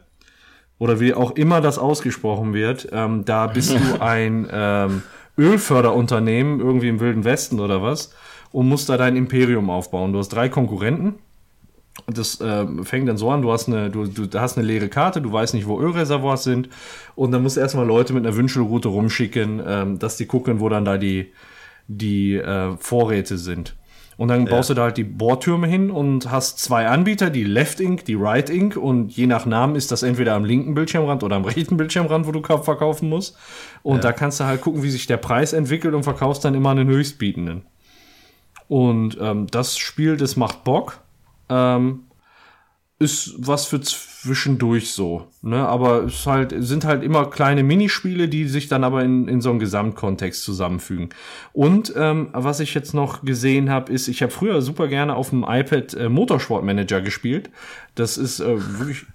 oder 0.78 1.02
wie 1.02 1.13
auch 1.13 1.32
immer 1.32 1.60
das 1.60 1.78
ausgesprochen 1.78 2.54
wird. 2.54 2.88
Ähm, 2.93 3.26
da 3.26 3.48
bist 3.48 3.72
du 3.74 4.02
ein 4.02 4.48
ähm, 4.50 5.04
Ölförderunternehmen 5.38 6.60
irgendwie 6.60 6.89
im 6.89 7.00
Wilden 7.00 7.23
Westen 7.23 7.60
oder 7.60 7.82
was 7.82 8.13
und 8.52 8.67
musst 8.67 8.89
da 8.89 8.97
dein 8.97 9.15
Imperium 9.15 9.69
aufbauen. 9.69 10.13
Du 10.13 10.19
hast 10.19 10.30
drei 10.30 10.50
Konkurrenten. 10.50 11.15
Das 12.06 12.39
äh, 12.41 12.65
fängt 12.84 13.10
dann 13.10 13.17
so 13.17 13.32
an, 13.32 13.41
du 13.41 13.52
hast, 13.52 13.67
eine, 13.67 13.89
du, 13.89 14.06
du 14.06 14.39
hast 14.39 14.58
eine 14.58 14.67
leere 14.67 14.88
Karte, 14.88 15.19
du 15.19 15.32
weißt 15.32 15.56
nicht, 15.56 15.67
wo 15.67 15.80
Ölreservoirs 15.82 16.43
sind 16.43 16.69
und 17.15 17.32
dann 17.32 17.41
musst 17.41 17.58
du 17.58 17.62
erstmal 17.62 17.88
Leute 17.88 18.13
mit 18.13 18.26
einer 18.26 18.36
Wünschelroute 18.36 18.88
rumschicken, 18.88 19.62
ähm, 19.65 20.00
dass 20.00 20.15
die 20.15 20.28
gucken, 20.28 20.60
wo 20.60 20.69
dann 20.69 20.86
da 20.86 20.97
die, 20.97 21.34
die 21.88 22.36
äh, 22.36 22.78
Vorräte 22.78 23.39
sind. 23.39 23.76
Und 24.17 24.30
dann 24.30 24.45
baust 24.45 24.71
du 24.71 24.73
da 24.73 24.82
halt 24.84 24.97
die 24.97 25.03
Bohrtürme 25.03 25.67
hin 25.67 25.91
und 25.91 26.32
hast 26.32 26.58
zwei 26.60 26.88
Anbieter, 26.88 27.30
die 27.30 27.43
Left 27.43 27.80
Inc., 27.80 28.03
die 28.06 28.15
Right 28.15 28.49
Inc. 28.49 28.75
Und 28.75 29.15
je 29.15 29.27
nach 29.27 29.45
Namen 29.45 29.75
ist 29.75 29.91
das 29.91 30.01
entweder 30.01 30.34
am 30.34 30.43
linken 30.43 30.73
Bildschirmrand 30.73 31.23
oder 31.23 31.36
am 31.36 31.45
rechten 31.45 31.77
Bildschirmrand, 31.77 32.25
wo 32.25 32.32
du 32.32 32.41
kau- 32.41 32.63
verkaufen 32.63 33.10
musst. 33.10 33.38
Und 33.84 34.03
da 34.03 34.12
kannst 34.12 34.39
du 34.39 34.45
halt 34.45 34.62
gucken, 34.62 34.82
wie 34.82 34.89
sich 34.89 35.06
der 35.06 35.17
Preis 35.17 35.53
entwickelt 35.53 35.93
und 35.93 36.01
verkaufst 36.03 36.43
dann 36.43 36.56
immer 36.56 36.71
einen 36.71 36.88
Höchstbietenden. 36.88 37.62
Und 38.67 39.17
ähm, 39.21 39.47
das 39.51 39.77
Spiel, 39.77 40.17
das 40.17 40.36
macht 40.36 40.63
Bock. 40.63 40.99
Ähm, 41.49 42.01
ist 42.99 43.36
was 43.38 43.65
für 43.67 43.80
zwischendurch 44.21 44.91
so, 44.91 45.27
ne? 45.41 45.67
Aber 45.67 46.06
es 46.06 46.25
halt, 46.25 46.53
sind 46.58 46.86
halt 46.86 47.03
immer 47.03 47.30
kleine 47.30 47.63
Minispiele, 47.63 48.27
die 48.27 48.47
sich 48.47 48.67
dann 48.67 48.84
aber 48.84 49.03
in, 49.03 49.27
in 49.27 49.41
so 49.41 49.49
einem 49.49 49.60
Gesamtkontext 49.60 50.43
zusammenfügen. 50.43 51.10
Und 51.53 51.93
ähm, 51.95 52.30
was 52.34 52.60
ich 52.60 52.73
jetzt 52.73 52.93
noch 52.93 53.23
gesehen 53.23 53.69
habe, 53.69 53.91
ist, 53.91 54.08
ich 54.08 54.21
habe 54.21 54.32
früher 54.32 54.62
super 54.62 54.88
gerne 54.88 55.15
auf 55.15 55.30
dem 55.30 55.45
iPad 55.47 55.93
äh, 55.93 56.10
Motorsportmanager 56.10 57.01
gespielt. 57.01 57.49
Das 57.95 58.17
ist 58.17 58.39
äh, 58.39 58.58
wirklich 58.80 59.06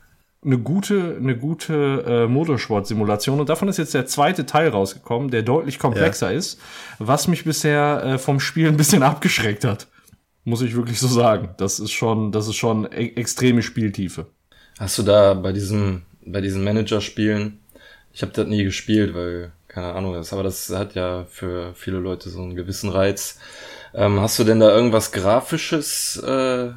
eine 0.44 0.58
gute, 0.58 1.16
eine 1.20 1.36
gute 1.36 2.04
äh, 2.06 2.26
Motorsport-Simulation 2.28 3.40
und 3.40 3.48
davon 3.48 3.68
ist 3.68 3.78
jetzt 3.78 3.94
der 3.94 4.06
zweite 4.06 4.46
Teil 4.46 4.68
rausgekommen, 4.68 5.30
der 5.30 5.42
deutlich 5.42 5.78
komplexer 5.78 6.32
ist, 6.32 6.60
was 6.98 7.28
mich 7.28 7.44
bisher 7.44 8.02
äh, 8.04 8.18
vom 8.18 8.40
Spiel 8.40 8.68
ein 8.68 8.76
bisschen 8.76 9.02
abgeschreckt 9.02 9.64
hat. 9.64 9.88
Muss 10.44 10.62
ich 10.62 10.74
wirklich 10.74 10.98
so 10.98 11.06
sagen. 11.06 11.50
Das 11.58 11.78
ist 11.78 11.92
schon, 11.92 12.32
das 12.32 12.48
ist 12.48 12.56
schon 12.56 12.86
e 12.86 13.12
extreme 13.14 13.62
Spieltiefe. 13.62 14.26
Hast 14.78 14.98
du 14.98 15.02
da 15.02 15.34
bei 15.34 15.52
diesem, 15.52 16.02
bei 16.24 16.40
diesen 16.40 16.64
Manager-Spielen, 16.64 17.60
ich 18.12 18.22
habe 18.22 18.32
das 18.32 18.46
nie 18.46 18.64
gespielt, 18.64 19.14
weil, 19.14 19.52
keine 19.68 19.92
Ahnung, 19.92 20.14
das, 20.14 20.32
aber 20.32 20.42
das 20.42 20.70
hat 20.70 20.94
ja 20.94 21.24
für 21.30 21.74
viele 21.74 21.98
Leute 21.98 22.30
so 22.30 22.42
einen 22.42 22.56
gewissen 22.56 22.90
Reiz. 22.90 23.38
Ähm, 23.94 24.20
hast 24.20 24.38
du 24.38 24.44
denn 24.44 24.58
da 24.60 24.74
irgendwas 24.74 25.12
Grafisches 25.12 26.16
äh, 26.26 26.70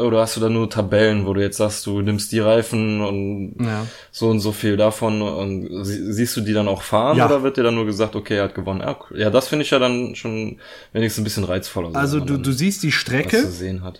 oder 0.00 0.20
hast 0.22 0.36
du 0.36 0.40
da 0.40 0.48
nur 0.48 0.68
Tabellen, 0.68 1.24
wo 1.26 1.32
du 1.34 1.40
jetzt 1.40 1.58
sagst, 1.58 1.86
du 1.86 2.00
nimmst 2.00 2.32
die 2.32 2.40
Reifen 2.40 3.00
und 3.00 3.54
Ja. 3.60 3.86
so 4.10 4.28
und 4.28 4.40
so 4.40 4.50
viel 4.52 4.76
davon 4.76 5.22
und 5.22 5.84
sie- 5.84 6.12
siehst 6.12 6.36
du 6.36 6.40
die 6.40 6.52
dann 6.52 6.66
auch 6.66 6.82
fahren 6.82 7.16
Ja. 7.16 7.26
oder 7.26 7.42
wird 7.42 7.56
dir 7.58 7.62
dann 7.62 7.74
nur 7.76 7.86
gesagt, 7.86 8.16
okay, 8.16 8.36
er 8.38 8.44
hat 8.44 8.54
gewonnen? 8.56 8.80
Ja, 8.80 8.96
cool. 9.10 9.18
Ja, 9.20 9.30
das 9.30 9.48
finde 9.48 9.64
ich 9.64 9.70
ja 9.70 9.78
dann 9.78 10.14
schon 10.16 10.56
wenigstens 10.92 11.22
ein 11.22 11.24
bisschen 11.24 11.44
reizvoller. 11.44 11.90
so, 11.92 11.96
Also 11.98 12.20
du, 12.20 12.36
du 12.38 12.52
siehst 12.52 12.82
die 12.82 12.92
Strecke 12.92 13.44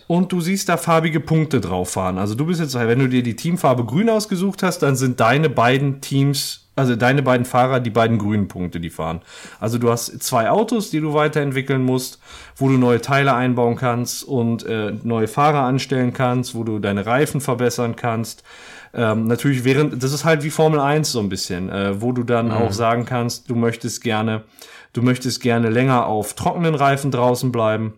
und 0.07 0.31
du 0.31 0.41
siehst 0.41 0.67
da 0.69 0.77
farbige 0.77 1.19
Punkte 1.21 1.61
drauf 1.61 1.91
fahren. 1.91 2.17
Also 2.17 2.35
du 2.35 2.45
bist 2.45 2.59
jetzt, 2.59 2.75
wenn 2.75 2.99
du 2.99 3.07
dir 3.07 3.23
die 3.23 3.35
Teamfarbe 3.35 3.85
grün 3.85 4.09
ausgesucht 4.09 4.63
hast, 4.63 4.79
dann 4.79 4.95
sind 4.95 5.19
deine 5.19 5.49
beiden 5.49 6.01
Teams, 6.01 6.68
also 6.79 6.95
deine 6.95 7.21
beiden 7.21 7.45
Fahrer 7.45 7.79
die 7.79 7.89
beiden 7.89 8.17
grünen 8.17 8.47
Punkte, 8.47 8.79
die 8.79 8.89
fahren. 8.89 9.21
Also 9.59 9.77
du 9.77 9.91
hast 9.91 10.23
zwei 10.23 10.49
Autos, 10.49 10.89
die 10.89 10.99
du 10.99 11.13
weiterentwickeln 11.13 11.83
musst, 11.83 12.19
wo 12.55 12.67
du 12.67 12.77
neue 12.77 13.01
Teile 13.01 13.33
einbauen 13.33 13.75
kannst 13.75 14.23
und 14.23 14.65
äh, 14.65 14.93
neue 15.03 15.27
Fahrer 15.27 15.61
anstellen 15.61 16.13
kannst, 16.13 16.55
wo 16.55 16.63
du 16.63 16.79
deine 16.79 17.05
Reifen 17.05 17.41
verbessern 17.41 17.95
kannst. 17.95 18.43
Ähm, 18.93 19.25
natürlich 19.25 19.63
während, 19.63 20.01
das 20.01 20.13
ist 20.13 20.25
halt 20.25 20.43
wie 20.43 20.49
Formel 20.49 20.79
1 20.79 21.11
so 21.11 21.19
ein 21.19 21.29
bisschen, 21.29 21.69
äh, 21.69 22.01
wo 22.01 22.11
du 22.11 22.23
dann 22.23 22.51
auch 22.51 22.71
sagen 22.71 23.05
kannst, 23.05 23.49
du 23.49 23.55
möchtest 23.55 24.01
gerne, 24.01 24.43
du 24.93 25.01
möchtest 25.03 25.41
gerne 25.41 25.69
länger 25.69 26.07
auf 26.07 26.33
trockenen 26.33 26.73
Reifen 26.73 27.11
draußen 27.11 27.51
bleiben 27.51 27.93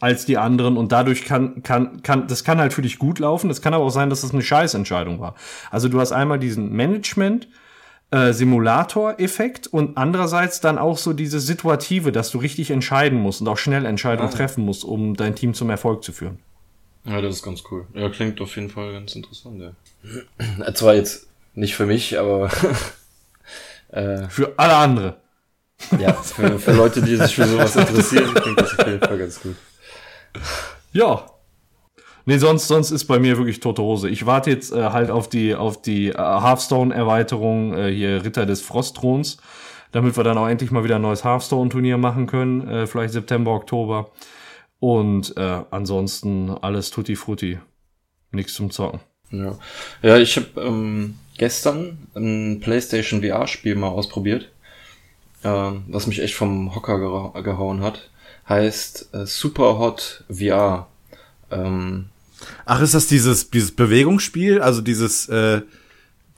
als 0.00 0.26
die 0.26 0.38
anderen 0.38 0.76
und 0.76 0.92
dadurch 0.92 1.24
kann, 1.24 1.62
kann, 1.62 2.02
kann, 2.02 2.28
das 2.28 2.44
kann 2.44 2.58
halt 2.58 2.72
für 2.72 2.82
dich 2.82 2.98
gut 2.98 3.18
laufen. 3.18 3.50
Es 3.50 3.62
kann 3.62 3.74
aber 3.74 3.84
auch 3.84 3.90
sein, 3.90 4.10
dass 4.10 4.20
das 4.20 4.32
eine 4.32 4.42
Scheißentscheidung 4.42 5.18
war. 5.20 5.34
Also 5.70 5.88
du 5.88 6.00
hast 6.00 6.12
einmal 6.12 6.38
diesen 6.38 6.72
Management, 6.72 7.48
äh, 8.10 8.32
Simulator-Effekt 8.32 9.66
und 9.66 9.96
andererseits 9.98 10.60
dann 10.60 10.78
auch 10.78 10.96
so 10.98 11.12
diese 11.12 11.40
Situative, 11.40 12.10
dass 12.12 12.30
du 12.30 12.38
richtig 12.38 12.70
entscheiden 12.70 13.18
musst 13.18 13.40
und 13.40 13.48
auch 13.48 13.58
schnell 13.58 13.84
Entscheidungen 13.84 14.30
treffen 14.30 14.64
musst, 14.64 14.84
um 14.84 15.14
dein 15.14 15.34
Team 15.34 15.54
zum 15.54 15.68
Erfolg 15.70 16.02
zu 16.02 16.12
führen. 16.12 16.38
Ja, 17.04 17.20
das 17.20 17.36
ist 17.36 17.42
ganz 17.42 17.62
cool. 17.70 17.86
Ja, 17.94 18.08
klingt 18.10 18.40
auf 18.40 18.54
jeden 18.56 18.70
Fall 18.70 18.92
ganz 18.92 19.14
interessant, 19.14 19.60
ja. 19.60 20.64
Äh, 20.66 20.72
Zwar 20.74 20.94
jetzt 20.94 21.28
nicht 21.54 21.74
für 21.74 21.86
mich, 21.86 22.18
aber 22.18 22.50
äh, 23.88 24.28
Für 24.28 24.54
alle 24.56 24.74
andere. 24.76 25.16
ja, 25.98 26.12
für, 26.14 26.58
für 26.58 26.72
Leute, 26.72 27.02
die 27.02 27.16
sich 27.16 27.34
für 27.34 27.46
sowas 27.46 27.76
interessieren, 27.76 28.34
klingt 28.34 28.60
das 28.60 28.78
auf 28.78 28.86
jeden 28.86 29.00
Fall 29.00 29.18
ganz 29.18 29.40
gut. 29.40 29.56
Ja. 30.92 31.26
Nee, 32.28 32.36
sonst, 32.36 32.68
sonst 32.68 32.90
ist 32.90 33.06
bei 33.06 33.18
mir 33.18 33.38
wirklich 33.38 33.58
tote 33.58 33.80
Hose. 33.80 34.10
Ich 34.10 34.26
warte 34.26 34.50
jetzt 34.50 34.70
äh, 34.70 34.90
halt 34.90 35.10
auf 35.10 35.30
die, 35.30 35.54
auf 35.54 35.80
die 35.80 36.08
äh, 36.08 36.14
Hearthstone-Erweiterung, 36.14 37.72
äh, 37.72 37.90
hier 37.90 38.22
Ritter 38.22 38.44
des 38.44 38.60
Frostthrons, 38.60 39.38
damit 39.92 40.14
wir 40.14 40.24
dann 40.24 40.36
auch 40.36 40.46
endlich 40.46 40.70
mal 40.70 40.84
wieder 40.84 40.96
ein 40.96 41.00
neues 41.02 41.24
Hearthstone-Turnier 41.24 41.96
machen 41.96 42.26
können, 42.26 42.68
äh, 42.68 42.86
vielleicht 42.86 43.14
September, 43.14 43.52
Oktober. 43.52 44.10
Und 44.78 45.38
äh, 45.38 45.62
ansonsten 45.70 46.50
alles 46.50 46.90
tutti 46.90 47.16
frutti. 47.16 47.60
Nichts 48.30 48.52
zum 48.52 48.70
Zocken. 48.70 49.00
Ja, 49.30 49.58
ja 50.02 50.18
ich 50.18 50.36
habe 50.36 50.48
ähm, 50.60 51.18
gestern 51.38 52.08
ein 52.14 52.60
PlayStation 52.60 53.22
VR-Spiel 53.22 53.74
mal 53.74 53.88
ausprobiert, 53.88 54.50
ähm, 55.44 55.84
was 55.88 56.06
mich 56.06 56.20
echt 56.20 56.34
vom 56.34 56.74
Hocker 56.74 56.98
geha 56.98 57.40
gehauen 57.40 57.80
hat. 57.80 58.10
Heißt 58.46 59.14
äh, 59.14 59.24
Super 59.24 59.78
Hot 59.78 60.24
VR. 60.28 60.88
Ähm, 61.50 62.10
Ach, 62.70 62.82
ist 62.82 62.92
das 62.92 63.06
dieses, 63.06 63.48
dieses 63.48 63.70
Bewegungsspiel? 63.72 64.60
Also 64.60 64.82
dieses, 64.82 65.26
äh, 65.30 65.62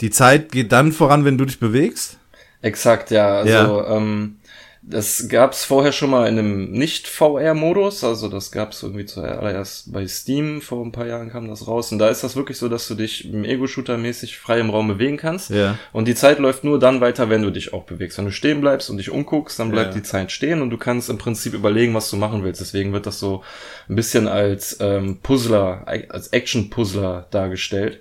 die 0.00 0.10
Zeit 0.10 0.52
geht 0.52 0.70
dann 0.70 0.92
voran, 0.92 1.24
wenn 1.24 1.36
du 1.36 1.44
dich 1.44 1.58
bewegst? 1.58 2.18
Exakt, 2.62 3.10
ja. 3.10 3.38
Also 3.38 3.50
Ja. 3.50 3.96
Ähm, 3.96 4.36
Das 4.82 5.28
gab's 5.28 5.66
vorher 5.66 5.92
schon 5.92 6.08
mal 6.08 6.26
in 6.26 6.38
einem 6.38 6.70
Nicht-VR-Modus, 6.72 8.02
also 8.02 8.28
das 8.28 8.50
gab's 8.50 8.82
irgendwie 8.82 9.04
zuallererst 9.04 9.92
bei 9.92 10.06
Steam, 10.08 10.62
vor 10.62 10.82
ein 10.82 10.90
paar 10.90 11.06
Jahren 11.06 11.30
kam 11.30 11.48
das 11.48 11.66
raus. 11.68 11.92
Und 11.92 11.98
da 11.98 12.08
ist 12.08 12.24
das 12.24 12.34
wirklich 12.34 12.56
so, 12.56 12.68
dass 12.70 12.88
du 12.88 12.94
dich 12.94 13.30
im 13.30 13.44
Ego-Shooter-mäßig 13.44 14.38
frei 14.38 14.58
im 14.58 14.70
Raum 14.70 14.88
bewegen 14.88 15.18
kannst. 15.18 15.50
Ja. 15.50 15.78
Und 15.92 16.08
die 16.08 16.14
Zeit 16.14 16.38
läuft 16.38 16.64
nur 16.64 16.78
dann 16.78 17.02
weiter, 17.02 17.28
wenn 17.28 17.42
du 17.42 17.50
dich 17.50 17.74
auch 17.74 17.84
bewegst. 17.84 18.16
Wenn 18.16 18.24
du 18.24 18.32
stehen 18.32 18.62
bleibst 18.62 18.88
und 18.88 18.96
dich 18.96 19.10
umguckst, 19.10 19.58
dann 19.58 19.70
bleibt 19.70 19.94
Ja. 19.94 20.00
die 20.00 20.02
Zeit 20.02 20.32
stehen 20.32 20.62
und 20.62 20.70
du 20.70 20.78
kannst 20.78 21.10
im 21.10 21.18
Prinzip 21.18 21.52
überlegen, 21.52 21.92
was 21.92 22.08
du 22.08 22.16
machen 22.16 22.42
willst. 22.42 22.62
Deswegen 22.62 22.94
wird 22.94 23.04
das 23.04 23.20
so 23.20 23.44
ein 23.88 23.96
bisschen 23.96 24.28
als 24.28 24.78
ähm, 24.80 25.18
Puzzler, 25.22 25.82
als 25.86 26.28
Action-Puzzler 26.28 27.26
dargestellt. 27.30 28.00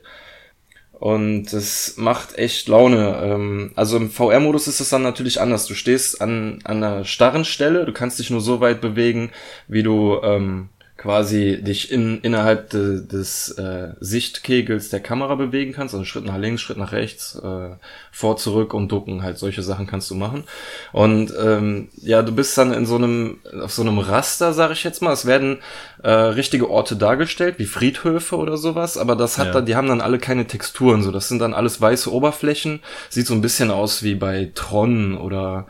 Und 1.00 1.54
es 1.54 1.96
macht 1.98 2.38
echt 2.38 2.68
Laune. 2.68 3.20
Ähm, 3.24 3.72
Also 3.76 3.98
im 3.98 4.12
VR-Modus 4.12 4.68
ist 4.68 4.82
es 4.82 4.90
dann 4.90 5.02
natürlich 5.02 5.40
anders. 5.40 5.66
Du 5.66 5.74
stehst 5.74 6.22
an, 6.22 6.60
an 6.66 6.84
einer 6.84 7.06
starren 7.06 7.46
Stelle, 7.46 7.86
du 7.86 7.94
kannst 7.94 8.20
dich 8.20 8.30
nur 8.30 8.42
so 8.42 8.60
weit 8.60 8.82
bewegen, 8.82 9.32
wie 9.68 9.84
du 9.84 10.20
ähm, 10.24 10.70
quasi 11.00 11.62
dich 11.64 11.92
in, 11.94 12.20
innerhalb 12.20 12.72
de, 12.72 13.02
des 13.08 13.52
äh, 13.52 13.94
Sichtkegels 14.02 14.90
der 14.90 15.00
Kamera 15.00 15.36
bewegen 15.36 15.72
kannst. 15.72 15.94
Also 15.96 16.04
Schritt 16.04 16.26
nach 16.26 16.38
links, 16.38 16.62
Schritt 16.62 16.76
nach 16.78 16.92
rechts, 16.92 17.36
äh, 17.42 17.70
vor, 18.12 18.36
zurück 18.36 18.74
und 18.74 18.92
ducken. 18.92 19.24
Halt 19.24 19.38
solche 19.38 19.64
Sachen 19.64 19.88
kannst 19.88 20.12
du 20.12 20.16
machen. 20.16 20.44
Und 20.92 21.34
ähm, 21.42 21.88
ja, 22.02 22.22
du 22.22 22.34
bist 22.34 22.58
dann 22.58 22.74
in 22.74 22.86
so 22.86 22.96
einem, 22.96 23.40
auf 23.64 23.72
so 23.72 23.82
einem 23.82 23.98
Raster, 23.98 24.52
sag 24.52 24.72
ich 24.72 24.84
jetzt 24.84 25.02
mal. 25.02 25.14
Es 25.14 25.26
werden 25.26 25.60
äh, 26.04 26.12
richtige 26.12 26.70
Orte 26.70 26.98
dargestellt, 26.98 27.56
wie 27.60 27.66
Friedhöfe 27.66 28.36
oder 28.36 28.58
sowas, 28.58 28.98
aber 28.98 29.16
das 29.16 29.38
hat 29.38 29.48
Ja. 29.48 29.54
dann, 29.54 29.66
die 29.66 29.78
haben 29.78 29.88
dann 29.88 30.02
alle 30.02 30.20
keine 30.20 30.48
Texturen, 30.48 31.02
so 31.02 31.12
das 31.12 31.30
sind 31.30 31.40
dann 31.40 31.54
alles 31.54 31.80
weiße 31.80 32.12
Oberflächen, 32.12 32.82
sieht 33.10 33.26
so 33.26 33.34
ein 33.34 33.42
bisschen 33.42 33.72
aus 33.72 34.04
wie 34.04 34.16
bei 34.16 34.52
Tron 34.54 35.18
oder 35.18 35.66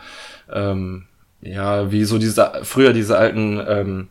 ähm, 0.52 1.06
ja, 1.42 1.92
wie 1.92 2.04
so 2.04 2.18
diese 2.18 2.52
früher 2.64 2.94
diese 2.94 3.18
alten 3.18 3.62
ähm, 3.68 4.08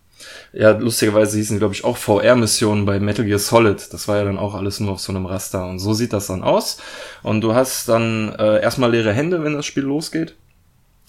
ja, 0.53 0.71
lustigerweise 0.71 1.37
hießen 1.37 1.57
die, 1.57 1.59
glaube 1.59 1.75
ich, 1.75 1.85
auch 1.85 1.97
VR-Missionen 1.97 2.87
bei 2.87 3.01
Metal 3.01 3.25
Gear 3.25 3.39
Solid. 3.39 3.93
Das 3.93 4.09
war 4.09 4.19
ja 4.19 4.25
dann 4.25 4.39
auch 4.39 4.55
alles 4.55 4.81
nur 4.81 4.93
auf 4.93 5.01
so 5.01 5.13
einem 5.13 5.27
Raster. 5.27 5.67
Und 5.67 5.79
so 5.79 5.95
sieht 5.95 6.13
das 6.13 6.27
dann 6.27 6.43
aus. 6.43 6.79
Und 7.23 7.43
du 7.43 7.55
hast 7.55 7.89
dann 7.89 8.35
äh, 8.39 8.61
erstmal 8.61 8.91
leere 8.91 9.13
Hände, 9.13 9.45
wenn 9.45 9.55
das 9.55 9.67
Spiel 9.67 9.85
losgeht. 9.85 10.35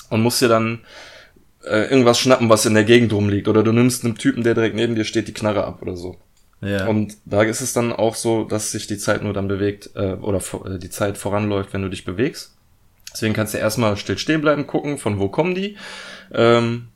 Und 0.09 0.21
musst 0.21 0.41
dir 0.41 0.47
dann 0.47 0.79
äh, 1.63 1.89
irgendwas 1.89 2.19
schnappen, 2.19 2.49
was 2.49 2.65
in 2.65 2.73
der 2.73 2.83
Gegend 2.83 3.13
rumliegt. 3.13 3.47
Oder 3.47 3.63
du 3.63 3.71
nimmst 3.71 4.03
einem 4.03 4.17
Typen, 4.17 4.43
der 4.43 4.55
direkt 4.55 4.75
neben 4.75 4.95
dir 4.95 5.05
steht, 5.05 5.27
die 5.27 5.33
Knarre 5.33 5.63
ab 5.63 5.81
oder 5.81 5.95
so. 5.95 6.17
Ja. 6.61 6.87
Und 6.87 7.17
da 7.25 7.43
ist 7.43 7.61
es 7.61 7.73
dann 7.73 7.93
auch 7.93 8.15
so, 8.15 8.43
dass 8.43 8.71
sich 8.71 8.87
die 8.87 8.97
Zeit 8.97 9.23
nur 9.23 9.33
dann 9.33 9.47
bewegt, 9.47 9.91
äh, 9.95 10.13
oder 10.13 10.39
äh, 10.65 10.77
die 10.77 10.89
Zeit 10.89 11.17
voranläuft, 11.17 11.73
wenn 11.73 11.81
du 11.81 11.89
dich 11.89 12.03
bewegst. 12.03 12.55
Deswegen 13.13 13.33
kannst 13.33 13.53
du 13.53 13.57
erstmal 13.57 13.97
still 13.97 14.17
stehen 14.17 14.41
bleiben, 14.41 14.67
gucken, 14.67 14.97
von 14.97 15.19
wo 15.19 15.29
kommen 15.29 15.55
die. 15.55 15.77
Ähm, 16.33 16.89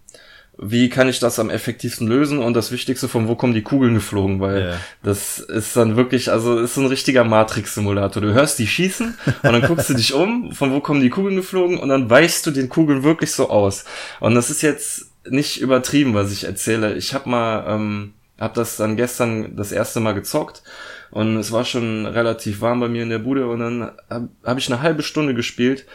wie 0.57 0.89
kann 0.89 1.09
ich 1.09 1.19
das 1.19 1.39
am 1.39 1.49
effektivsten 1.49 2.07
lösen? 2.07 2.39
Und 2.39 2.53
das 2.53 2.71
Wichtigste, 2.71 3.07
von 3.07 3.27
wo 3.27 3.35
kommen 3.35 3.53
die 3.53 3.63
Kugeln 3.63 3.95
geflogen? 3.95 4.39
Weil 4.39 4.61
Ja. 4.61 4.73
das 5.01 5.39
ist 5.39 5.75
dann 5.75 5.95
wirklich, 5.95 6.31
also 6.31 6.59
ist 6.59 6.75
so 6.75 6.81
ein 6.81 6.87
richtiger 6.87 7.23
Matrix-Simulator. 7.23 8.21
Du 8.21 8.33
hörst 8.33 8.59
die 8.59 8.67
schießen 8.67 9.17
und 9.43 9.51
dann 9.51 9.61
guckst 9.63 9.89
du 9.89 9.93
dich 9.95 10.13
um, 10.13 10.51
von 10.51 10.71
wo 10.71 10.79
kommen 10.79 11.01
die 11.01 11.09
Kugeln 11.09 11.35
geflogen 11.35 11.79
und 11.79 11.89
dann 11.89 12.09
weichst 12.09 12.45
du 12.45 12.51
den 12.51 12.69
Kugeln 12.69 13.03
wirklich 13.03 13.31
so 13.31 13.49
aus. 13.49 13.85
Und 14.19 14.35
das 14.35 14.49
ist 14.49 14.61
jetzt 14.61 15.07
nicht 15.27 15.59
übertrieben, 15.59 16.13
was 16.13 16.31
ich 16.31 16.43
erzähle. 16.43 16.95
Ich 16.95 17.13
habe 17.13 17.29
mal, 17.29 17.65
ähm, 17.67 18.13
habe 18.39 18.53
das 18.55 18.77
dann 18.77 18.95
gestern 18.95 19.55
das 19.55 19.71
erste 19.71 20.01
Mal 20.01 20.13
gezockt 20.13 20.63
und 21.11 21.37
es 21.37 21.51
war 21.51 21.65
schon 21.65 22.05
relativ 22.05 22.61
warm 22.61 22.79
bei 22.79 22.89
mir 22.89 23.03
in 23.03 23.09
der 23.09 23.19
Bude 23.19 23.47
und 23.47 23.59
dann 23.59 23.91
habe 24.09 24.29
hab 24.43 24.57
ich 24.57 24.71
eine 24.71 24.81
halbe 24.81 25.01
Stunde 25.03 25.33
gespielt, 25.33 25.85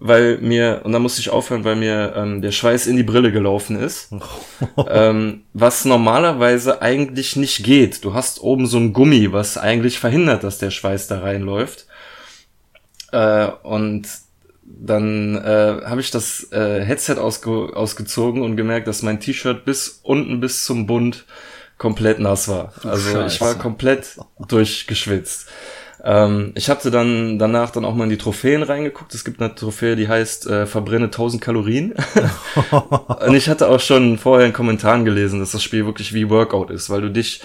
weil 0.00 0.38
mir, 0.38 0.82
und 0.84 0.92
dann 0.92 1.02
musste 1.02 1.20
ich 1.20 1.30
aufhören, 1.30 1.64
weil 1.64 1.76
mir 1.76 2.14
ähm, 2.16 2.40
der 2.40 2.52
Schweiß 2.52 2.86
in 2.86 2.96
die 2.96 3.02
Brille 3.02 3.32
gelaufen 3.32 3.78
ist. 3.78 4.10
ähm, 4.88 5.42
was 5.52 5.84
normalerweise 5.84 6.82
eigentlich 6.82 7.36
nicht 7.36 7.64
geht. 7.64 8.04
Du 8.04 8.14
hast 8.14 8.40
oben 8.40 8.66
so 8.66 8.78
ein 8.78 8.92
Gummi, 8.92 9.32
was 9.32 9.58
eigentlich 9.58 9.98
verhindert, 9.98 10.44
dass 10.44 10.58
der 10.58 10.70
Schweiß 10.70 11.08
da 11.08 11.20
reinläuft. 11.20 11.86
Äh, 13.12 13.48
und 13.62 14.06
dann 14.62 15.36
äh, 15.36 15.80
habe 15.84 16.00
ich 16.00 16.10
das 16.10 16.52
äh, 16.52 16.84
Headset 16.84 17.16
ausge 17.16 17.74
ausgezogen 17.74 18.42
und 18.42 18.56
gemerkt, 18.56 18.86
dass 18.86 19.02
mein 19.02 19.18
T-Shirt 19.18 19.64
bis 19.64 20.00
unten 20.02 20.40
bis 20.40 20.64
zum 20.64 20.86
Bund 20.86 21.24
komplett 21.78 22.18
nass 22.18 22.48
war. 22.48 22.72
Also 22.84 23.08
ich 23.08 23.40
war 23.40 23.52
Scheiße. 23.52 23.58
komplett 23.58 24.16
durchgeschwitzt. 24.46 25.48
Ähm, 26.10 26.52
ich 26.54 26.70
hatte 26.70 26.90
dann 26.90 27.38
danach 27.38 27.68
dann 27.70 27.84
auch 27.84 27.94
mal 27.94 28.04
in 28.04 28.10
die 28.10 28.16
Trophäen 28.16 28.62
reingeguckt. 28.62 29.12
Es 29.14 29.24
gibt 29.26 29.42
eine 29.42 29.54
Trophäe, 29.54 29.94
die 29.94 30.08
heißt 30.08 30.46
äh, 30.46 30.64
verbrenne 30.66 31.06
1000 31.06 31.42
Kalorien. 31.42 31.92
und 33.26 33.34
ich 33.34 33.48
hatte 33.50 33.68
auch 33.68 33.80
schon 33.80 34.16
vorher 34.16 34.46
in 34.46 34.54
Kommentaren 34.54 35.04
gelesen, 35.04 35.38
dass 35.40 35.52
das 35.52 35.62
Spiel 35.62 35.84
wirklich 35.84 36.14
wie 36.14 36.30
Workout 36.30 36.70
ist, 36.70 36.88
weil 36.88 37.02
du 37.02 37.10
dich 37.10 37.42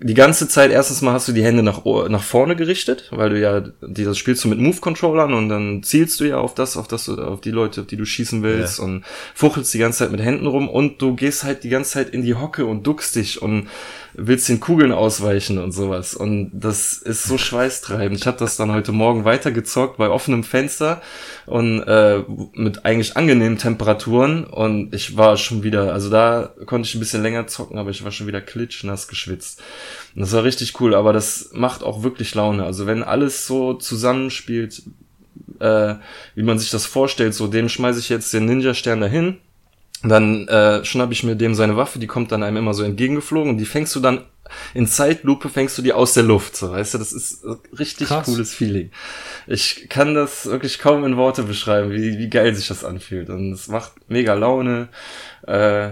die 0.00 0.14
ganze 0.14 0.46
Zeit, 0.46 0.70
erstens 0.70 1.02
mal 1.02 1.12
hast 1.12 1.26
du 1.26 1.32
die 1.32 1.42
Hände 1.42 1.64
nach, 1.64 1.84
nach 2.08 2.22
vorne 2.22 2.54
gerichtet, 2.54 3.08
weil 3.10 3.30
du 3.30 3.40
ja, 3.40 3.64
die, 3.82 4.04
das 4.04 4.16
spielst 4.16 4.44
du 4.44 4.48
mit 4.48 4.60
Move-Controllern 4.60 5.34
und 5.34 5.48
dann 5.48 5.82
zielst 5.82 6.20
du 6.20 6.24
ja 6.24 6.36
auf 6.38 6.54
das, 6.54 6.76
auf 6.76 6.86
das, 6.86 7.06
du- 7.06 7.16
auf 7.20 7.40
die 7.40 7.50
Leute, 7.50 7.80
auf 7.80 7.88
die 7.88 7.96
du 7.96 8.04
schießen 8.04 8.44
willst 8.44 8.78
Ja. 8.78 8.84
und 8.84 9.04
fuchelst 9.34 9.74
die 9.74 9.78
ganze 9.78 9.98
Zeit 10.00 10.12
mit 10.12 10.20
Händen 10.20 10.46
rum 10.46 10.68
und 10.68 11.02
du 11.02 11.16
gehst 11.16 11.42
halt 11.42 11.64
die 11.64 11.68
ganze 11.68 11.90
Zeit 11.94 12.10
in 12.10 12.22
die 12.22 12.34
Hocke 12.36 12.64
und 12.64 12.86
duckst 12.86 13.16
dich 13.16 13.42
und 13.42 13.66
willst 14.20 14.48
den 14.48 14.58
Kugeln 14.58 14.90
ausweichen 14.90 15.58
und 15.58 15.72
sowas. 15.72 16.14
Und 16.14 16.50
das 16.52 16.94
ist 16.94 17.24
so 17.24 17.38
schweißtreibend. 17.38 18.18
Ich 18.18 18.26
habe 18.26 18.36
das 18.36 18.56
dann 18.56 18.72
heute 18.72 18.90
Morgen 18.92 19.24
weitergezockt 19.24 19.96
bei 19.96 20.08
offenem 20.08 20.42
Fenster 20.42 21.00
und 21.46 21.82
äh, 21.82 22.24
mit 22.54 22.84
eigentlich 22.84 23.16
angenehmen 23.16 23.58
Temperaturen 23.58 24.44
und 24.44 24.92
ich 24.94 25.16
war 25.16 25.36
schon 25.36 25.62
wieder, 25.62 25.92
also 25.92 26.10
da 26.10 26.52
konnte 26.66 26.88
ich 26.88 26.94
ein 26.96 27.00
bisschen 27.00 27.22
länger 27.22 27.46
zocken, 27.46 27.78
aber 27.78 27.90
ich 27.90 28.04
war 28.04 28.10
schon 28.10 28.26
wieder 28.26 28.40
klitschnass 28.40 29.06
geschwitzt. 29.06 29.62
Und 30.14 30.22
das 30.22 30.32
war 30.32 30.42
richtig 30.42 30.80
cool, 30.80 30.94
aber 30.94 31.12
das 31.12 31.50
macht 31.52 31.84
auch 31.84 32.02
wirklich 32.02 32.34
Laune. 32.34 32.64
Also 32.64 32.86
wenn 32.86 33.04
alles 33.04 33.46
so 33.46 33.74
zusammenspielt, 33.74 34.82
äh, 35.60 35.94
wie 36.34 36.42
man 36.42 36.58
sich 36.58 36.70
das 36.70 36.86
vorstellt, 36.86 37.34
so 37.34 37.46
dem 37.46 37.68
schmeiße 37.68 38.00
ich 38.00 38.08
jetzt 38.08 38.32
den 38.32 38.46
Ninja-Stern 38.46 39.00
dahin, 39.00 39.38
dann 40.02 40.46
äh, 40.48 40.84
schnapp 40.84 41.10
ich 41.12 41.24
mir 41.24 41.34
dem 41.36 41.54
seine 41.54 41.76
Waffe, 41.76 41.98
die 41.98 42.06
kommt 42.06 42.30
dann 42.32 42.42
einem 42.42 42.56
immer 42.56 42.74
so 42.74 42.84
entgegengeflogen 42.84 43.50
und 43.50 43.58
die 43.58 43.64
fängst 43.64 43.94
du 43.96 44.00
dann 44.00 44.24
in 44.72 44.86
Zeitlupe 44.86 45.48
fängst 45.48 45.76
du 45.76 45.82
die 45.82 45.92
aus 45.92 46.14
der 46.14 46.22
Luft, 46.22 46.56
so 46.56 46.70
weißt 46.70 46.94
du, 46.94 46.98
das 46.98 47.12
ist 47.12 47.44
richtig 47.78 48.08
Krass. 48.08 48.24
cooles 48.24 48.54
Feeling. 48.54 48.90
Ich 49.46 49.88
kann 49.88 50.14
das 50.14 50.46
wirklich 50.46 50.78
kaum 50.78 51.04
in 51.04 51.16
Worte 51.16 51.42
beschreiben, 51.42 51.90
wie, 51.90 52.18
wie 52.18 52.30
geil 52.30 52.54
sich 52.54 52.68
das 52.68 52.84
anfühlt 52.84 53.28
und 53.28 53.52
es 53.52 53.68
macht 53.68 53.92
mega 54.08 54.34
Laune. 54.34 54.88
Äh, 55.46 55.90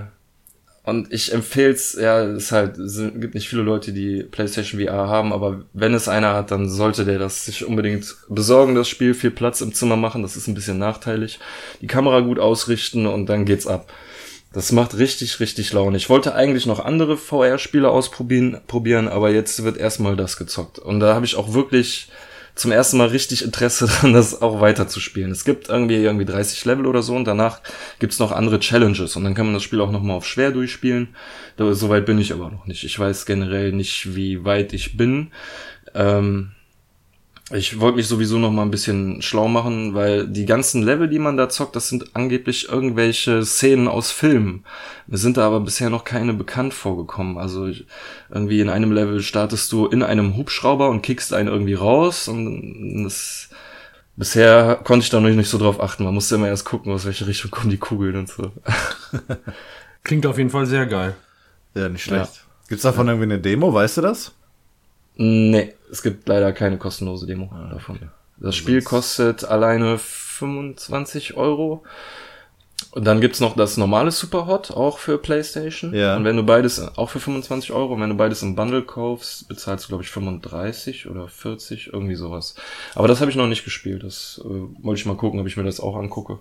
und 0.87 1.13
ich 1.13 1.33
empfehle 1.33 1.73
es, 1.73 1.95
ja, 1.95 2.23
es 2.23 2.53
halt, 2.53 2.79
es 2.79 2.97
gibt 3.17 3.35
nicht 3.35 3.49
viele 3.49 3.63
Leute, 3.63 3.93
die 3.93 4.23
PlayStation 4.23 4.81
VR 4.81 5.09
haben, 5.09 5.33
aber 5.33 5.65
wenn 5.73 5.93
es 5.95 6.07
einer 6.07 6.33
hat, 6.35 6.53
dann 6.53 6.71
sollte 6.71 7.05
der 7.05 7.19
das 7.19 7.45
sich 7.45 7.65
unbedingt 7.65 8.15
besorgen, 8.29 8.77
das 8.77 8.89
Spiel, 8.89 9.13
viel 9.13 9.33
Platz 9.33 9.61
im 9.61 9.75
Zimmer 9.75 9.97
machen, 9.97 10.23
das 10.23 10.37
ist 10.37 10.47
ein 10.47 10.55
bisschen 10.55 10.79
nachteilig. 10.79 11.41
Die 11.81 11.89
Kamera 11.89 12.21
gut 12.21 12.39
ausrichten 12.39 13.09
und 13.09 13.27
dann 13.27 13.45
geht's 13.45 13.67
ab. 13.67 13.93
Das 14.53 14.71
macht 14.71 14.97
richtig, 14.97 15.41
richtig 15.41 15.73
Laune. 15.73 15.97
Ich 15.97 16.09
wollte 16.09 16.37
eigentlich 16.37 16.67
noch 16.67 16.79
andere 16.79 17.17
VR-Spiele 17.17 17.91
ausprobieren, 17.91 18.61
probieren, 18.69 19.09
aber 19.09 19.31
jetzt 19.31 19.65
wird 19.65 19.77
erstmal 19.79 20.15
das 20.15 20.37
gezockt. 20.37 20.79
Und 20.79 21.01
da 21.01 21.17
habe 21.17 21.27
ich 21.27 21.35
auch 21.35 21.53
wirklich 21.53 22.09
zum 22.57 22.73
ersten 22.73 22.97
Mal 22.97 23.09
richtig 23.09 23.45
Interesse 23.45 23.87
daran, 23.87 24.15
das 24.15 24.43
auch 24.43 24.61
weiter 24.61 24.89
zu 24.89 24.99
spielen. 24.99 25.31
Es 25.31 25.45
gibt 25.45 25.69
irgendwie 25.69 25.97
irgendwie 25.97 26.25
30 26.25 26.65
Level 26.65 26.87
oder 26.87 27.03
so 27.03 27.15
und 27.15 27.27
danach 27.27 27.61
gibt's 28.01 28.19
noch 28.19 28.33
andere 28.33 28.59
Challenges 28.59 29.15
und 29.15 29.23
dann 29.23 29.35
kann 29.35 29.47
man 29.47 29.55
das 29.55 29.63
Spiel 29.63 29.81
auch 29.81 29.93
nochmal 29.93 30.17
auf 30.17 30.27
schwer 30.27 30.51
durchspielen. 30.51 31.15
Da, 31.57 31.73
so 31.75 31.89
weit 31.89 32.07
bin 32.07 32.19
ich 32.19 32.33
aber 32.33 32.51
noch 32.51 32.67
nicht. 32.67 32.83
Ich 32.83 32.99
weiß 32.99 33.27
generell 33.27 33.73
nicht, 33.73 34.17
wie 34.17 34.45
weit 34.45 34.73
ich 34.73 34.97
bin. 34.97 35.31
Ähm, 35.95 36.56
ich 37.53 37.79
wollte 37.79 37.97
mich 37.97 38.09
sowieso 38.09 38.39
noch 38.39 38.51
mal 38.51 38.63
ein 38.63 38.73
bisschen 38.73 39.23
schlau 39.23 39.47
machen, 39.47 39.95
weil 39.95 40.27
die 40.27 40.47
ganzen 40.47 40.83
Level, 40.83 41.09
die 41.09 41.21
man 41.21 41.37
da 41.37 41.49
zockt, 41.49 41.77
das 41.77 41.89
sind 41.89 42.17
angeblich 42.17 42.69
irgendwelche 42.69 43.45
Szenen 43.45 43.87
aus 43.87 44.11
Filmen. 44.11 44.65
Mir 45.07 45.19
sind 45.19 45.37
da 45.37 45.47
aber 45.47 45.61
bisher 45.61 45.89
noch 45.89 46.03
keine 46.03 46.35
bekannt 46.35 46.75
vorgekommen. 46.75 47.39
Also 47.39 47.67
ich, 47.67 47.87
irgendwie 48.31 48.61
in 48.61 48.69
einem 48.69 48.91
Level 48.91 49.23
startest 49.23 49.71
du 49.71 49.87
in 49.87 50.03
einem 50.03 50.37
Hubschrauber 50.37 50.91
und 50.91 51.03
kickst 51.03 51.33
einen 51.33 51.49
irgendwie 51.49 51.75
raus 51.75 52.27
und 52.27 53.05
das 53.05 53.49
bisher 54.17 54.81
konnte 54.83 55.05
ich 55.05 55.11
da 55.11 55.21
noch 55.21 55.29
nicht 55.29 55.49
so 55.49 55.59
drauf 55.59 55.81
achten. 55.81 56.03
Man 56.03 56.15
musste 56.15 56.35
immer 56.35 56.49
erst 56.49 56.65
gucken, 56.65 56.93
aus 56.93 57.07
welche 57.07 57.29
Richtung 57.29 57.53
kommen 57.53 57.71
die 57.71 57.79
Kugeln 57.79 58.17
und 58.17 58.29
so. 58.29 58.51
Klingt 60.03 60.27
auf 60.27 60.39
jeden 60.39 60.51
Fall 60.51 60.67
sehr 60.67 60.87
geil. 60.87 61.15
Ja, 61.75 61.89
nicht 61.89 62.03
schlecht. 62.03 62.45
Gibt's 62.69 62.83
davon 62.83 63.07
irgendwie 63.07 63.25
eine 63.25 63.39
Demo, 63.39 63.73
weißt 63.73 63.99
du 63.99 64.01
das? 64.01 64.33
Nee, 65.15 65.76
es 65.91 66.03
gibt 66.03 66.29
leider 66.29 66.53
keine 66.53 66.79
kostenlose 66.79 67.27
Demo 67.27 67.51
davon. 67.71 67.99
Das 68.39 68.55
Spiel 68.55 68.83
kostet 68.83 69.45
alleine 69.45 69.99
25 69.99 71.37
Euro. 71.37 71.83
Und 72.91 73.05
dann 73.07 73.21
gibt's 73.23 73.41
noch 73.41 73.57
das 73.57 73.79
normale 73.79 74.11
Superhot, 74.11 74.71
auch 74.71 74.99
für 74.99 75.17
PlayStation. 75.19 75.95
Ja. 75.95 76.17
Und 76.17 76.25
wenn 76.25 76.37
du 76.37 76.43
beides, 76.43 76.79
auch 76.97 77.09
für 77.09 77.21
25 77.21 77.73
Euro, 77.73 77.95
und 77.95 78.01
wenn 78.03 78.11
du 78.11 78.17
beides 78.17 78.43
im 78.43 78.55
Bundle 78.55 78.83
kaufst, 78.83 79.49
bezahlst 79.49 79.85
du, 79.85 79.89
glaube 79.89 80.05
ich, 80.05 80.11
35 80.11 81.09
oder 81.09 81.29
40, 81.29 81.91
irgendwie 81.93 82.17
sowas. 82.17 82.55
Aber 82.95 83.09
das 83.09 83.21
habe 83.21 83.31
ich 83.31 83.37
noch 83.37 83.47
nicht 83.47 83.65
gespielt. 83.65 84.03
Das 84.03 84.41
äh, 84.45 84.49
wollte 84.85 85.01
ich 85.01 85.07
mal 85.07 85.17
gucken, 85.17 85.41
ob 85.41 85.47
ich 85.47 85.57
mir 85.57 85.65
das 85.65 85.81
auch 85.81 85.97
angucke. 85.97 86.39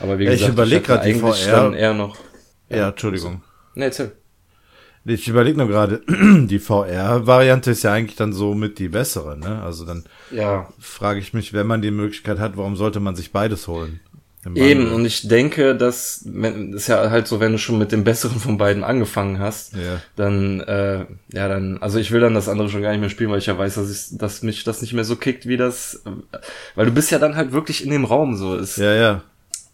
Aber 0.00 0.18
wie 0.18 0.24
Ja, 0.24 0.32
ich 0.32 0.38
gesagt, 0.40 0.54
überleg 0.54 0.78
hatte 0.80 0.86
grad 0.86 1.04
die 1.04 1.10
eigentlich 1.10 1.44
VR. 1.44 1.52
dann 1.62 1.74
eher 1.74 1.94
noch. 1.94 2.16
Ja, 2.68 2.88
Entschuldigung. 2.88 3.42
Ne, 3.74 3.84
erzähl. 3.86 4.12
Ich 5.08 5.28
überlege 5.28 5.56
nur 5.58 5.68
gerade, 5.68 6.02
die 6.08 6.58
VR-Variante 6.58 7.70
ist 7.70 7.84
ja 7.84 7.92
eigentlich 7.92 8.16
dann 8.16 8.32
so 8.32 8.54
mit 8.54 8.78
die 8.78 8.88
bessere, 8.88 9.36
ne? 9.38 9.62
Also 9.62 9.84
dann 9.84 10.04
Ja, 10.30 10.68
frage 10.80 11.20
ich 11.20 11.32
mich, 11.32 11.52
wenn 11.52 11.66
man 11.66 11.80
die 11.82 11.90
Möglichkeit 11.92 12.38
hat, 12.40 12.56
warum 12.56 12.76
sollte 12.76 12.98
man 13.00 13.14
sich 13.14 13.30
beides 13.32 13.68
holen? 13.68 14.00
Eben, 14.54 14.92
und 14.92 15.04
ich 15.04 15.26
denke, 15.26 15.74
dass, 15.74 16.22
das 16.24 16.54
ist 16.54 16.86
ja 16.86 17.10
halt 17.10 17.26
so, 17.26 17.40
wenn 17.40 17.50
du 17.50 17.58
schon 17.58 17.78
mit 17.78 17.90
dem 17.90 18.04
Besseren 18.04 18.38
von 18.38 18.58
beiden 18.58 18.84
angefangen 18.84 19.40
hast, 19.40 19.74
Ja. 19.74 20.00
dann, 20.14 20.60
äh, 20.60 21.04
ja, 21.32 21.48
dann, 21.48 21.78
also 21.78 21.98
ich 21.98 22.12
will 22.12 22.20
dann 22.20 22.34
das 22.34 22.48
andere 22.48 22.68
schon 22.68 22.80
gar 22.82 22.92
nicht 22.92 23.00
mehr 23.00 23.10
spielen, 23.10 23.30
weil 23.30 23.40
ich 23.40 23.46
ja 23.46 23.58
weiß, 23.58 23.74
dass, 23.74 23.90
ich, 23.90 24.16
dass 24.18 24.42
mich 24.42 24.62
das 24.62 24.82
nicht 24.82 24.92
mehr 24.92 25.04
so 25.04 25.16
kickt, 25.16 25.46
wie 25.46 25.56
das, 25.56 26.00
weil 26.76 26.86
du 26.86 26.92
bist 26.92 27.10
ja 27.10 27.18
dann 27.18 27.34
halt 27.34 27.50
wirklich 27.50 27.82
in 27.84 27.90
dem 27.90 28.04
Raum, 28.04 28.36
so, 28.36 28.54
es, 28.56 28.76
Ja, 28.76 28.94
ja. 28.94 29.22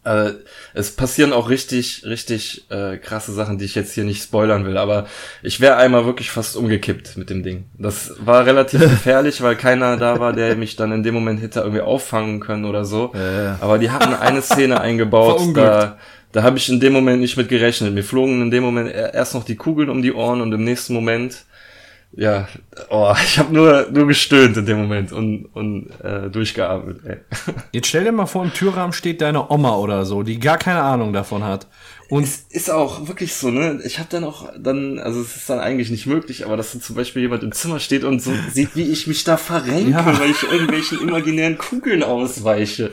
Äh, 0.05 0.31
es 0.75 0.97
passieren 0.97 1.33
auch 1.33 1.49
richtig, 1.49 2.03
richtig 2.05 2.65
äh, 2.71 2.97
krasse 2.97 3.33
Sachen, 3.33 3.59
die 3.59 3.65
ich 3.65 3.75
jetzt 3.75 3.95
hier 3.95 4.05
nicht 4.05 4.23
spoilern 4.23 4.65
will, 4.67 4.77
aber 4.77 5.07
ich 5.43 5.61
wäre 5.61 5.77
einmal 5.77 6.05
wirklich 6.07 6.31
fast 6.31 6.57
umgekippt 6.57 7.17
mit 7.17 7.31
dem 7.31 7.43
Ding. 7.43 7.65
Das 7.79 8.13
war 8.19 8.45
relativ 8.47 8.81
gefährlich, 8.91 9.43
weil 9.43 9.55
keiner 9.57 9.97
da 9.97 10.19
war, 10.19 10.33
der 10.33 10.57
mich 10.57 10.77
dann 10.77 10.91
in 10.93 11.03
dem 11.03 11.15
Moment 11.15 11.41
hätte 11.41 11.61
irgendwie 11.61 11.83
auffangen 11.83 12.41
können 12.41 12.65
oder 12.65 12.85
so. 12.85 13.13
Ja. 13.15 13.59
Aber 13.61 13.79
die 13.79 13.91
hatten 13.91 14.15
eine 14.15 14.43
Szene 14.43 14.81
eingebaut, 14.83 15.41
da, 15.55 15.99
da 16.33 16.43
habe 16.43 16.59
ich 16.59 16.69
in 16.69 16.81
dem 16.81 16.93
Moment 16.95 17.21
nicht 17.21 17.37
mit 17.37 17.49
gerechnet. 17.49 17.95
Mir 17.95 18.03
flogen 18.05 18.43
in 18.43 18.51
dem 18.51 18.63
Moment 18.65 18.91
er- 18.91 19.15
erst 19.15 19.35
noch 19.35 19.45
die 19.45 19.57
Kugeln 19.57 19.89
um 19.91 20.03
die 20.03 20.13
Ohren 20.13 20.41
und 20.41 20.53
im 20.53 20.65
nächsten 20.65 20.95
Moment, 20.95 21.45
ja, 22.15 22.47
oh, 22.91 23.15
ich 23.25 23.39
habe 23.39 23.53
nur 23.55 23.87
nur 23.91 24.07
gestöhnt 24.07 24.57
in 24.57 24.67
dem 24.67 24.79
Moment 24.83 25.13
und 25.13 25.47
und 25.55 25.89
äh, 26.03 26.29
durchgeatmet. 26.31 26.99
Ey. 27.07 27.17
Jetzt 27.73 27.89
stell 27.89 28.05
dir 28.05 28.13
mal 28.13 28.27
vor, 28.27 28.45
im 28.45 28.53
Türrahmen 28.53 28.93
steht 28.93 29.21
deine 29.21 29.51
Oma 29.51 29.77
oder 29.77 30.05
so, 30.05 30.23
die 30.23 30.39
gar 30.39 30.59
keine 30.59 30.83
Ahnung 30.83 31.13
davon 31.13 31.43
hat. 31.45 31.67
Und 32.11 32.25
Es 32.25 32.45
ist 32.51 32.71
auch 32.71 33.09
wirklich 33.09 33.35
so, 33.35 33.51
ne? 33.51 33.81
Ich 33.87 33.99
habe 33.99 34.09
dann 34.11 34.25
auch 34.25 34.51
dann, 34.59 34.99
also 34.99 35.23
es 35.23 35.35
ist 35.35 35.49
dann 35.49 35.61
eigentlich 35.61 35.91
nicht 35.91 36.05
möglich, 36.07 36.45
aber 36.45 36.59
dass 36.59 36.73
dann 36.73 36.83
zum 36.83 36.95
Beispiel 36.95 37.23
jemand 37.23 37.43
im 37.43 37.53
Zimmer 37.53 37.81
steht 37.81 38.05
und 38.05 38.21
so 38.21 38.33
sieht, 38.53 38.77
wie 38.77 38.83
ich 38.93 39.07
mich 39.07 39.25
da 39.25 39.39
verrenke, 39.39 39.93
Ja. 39.93 40.05
weil 40.21 40.31
ich 40.31 40.43
irgendwelchen 40.43 41.01
imaginären 41.01 41.57
Kugeln 41.57 42.03
ausweiche. 42.03 42.91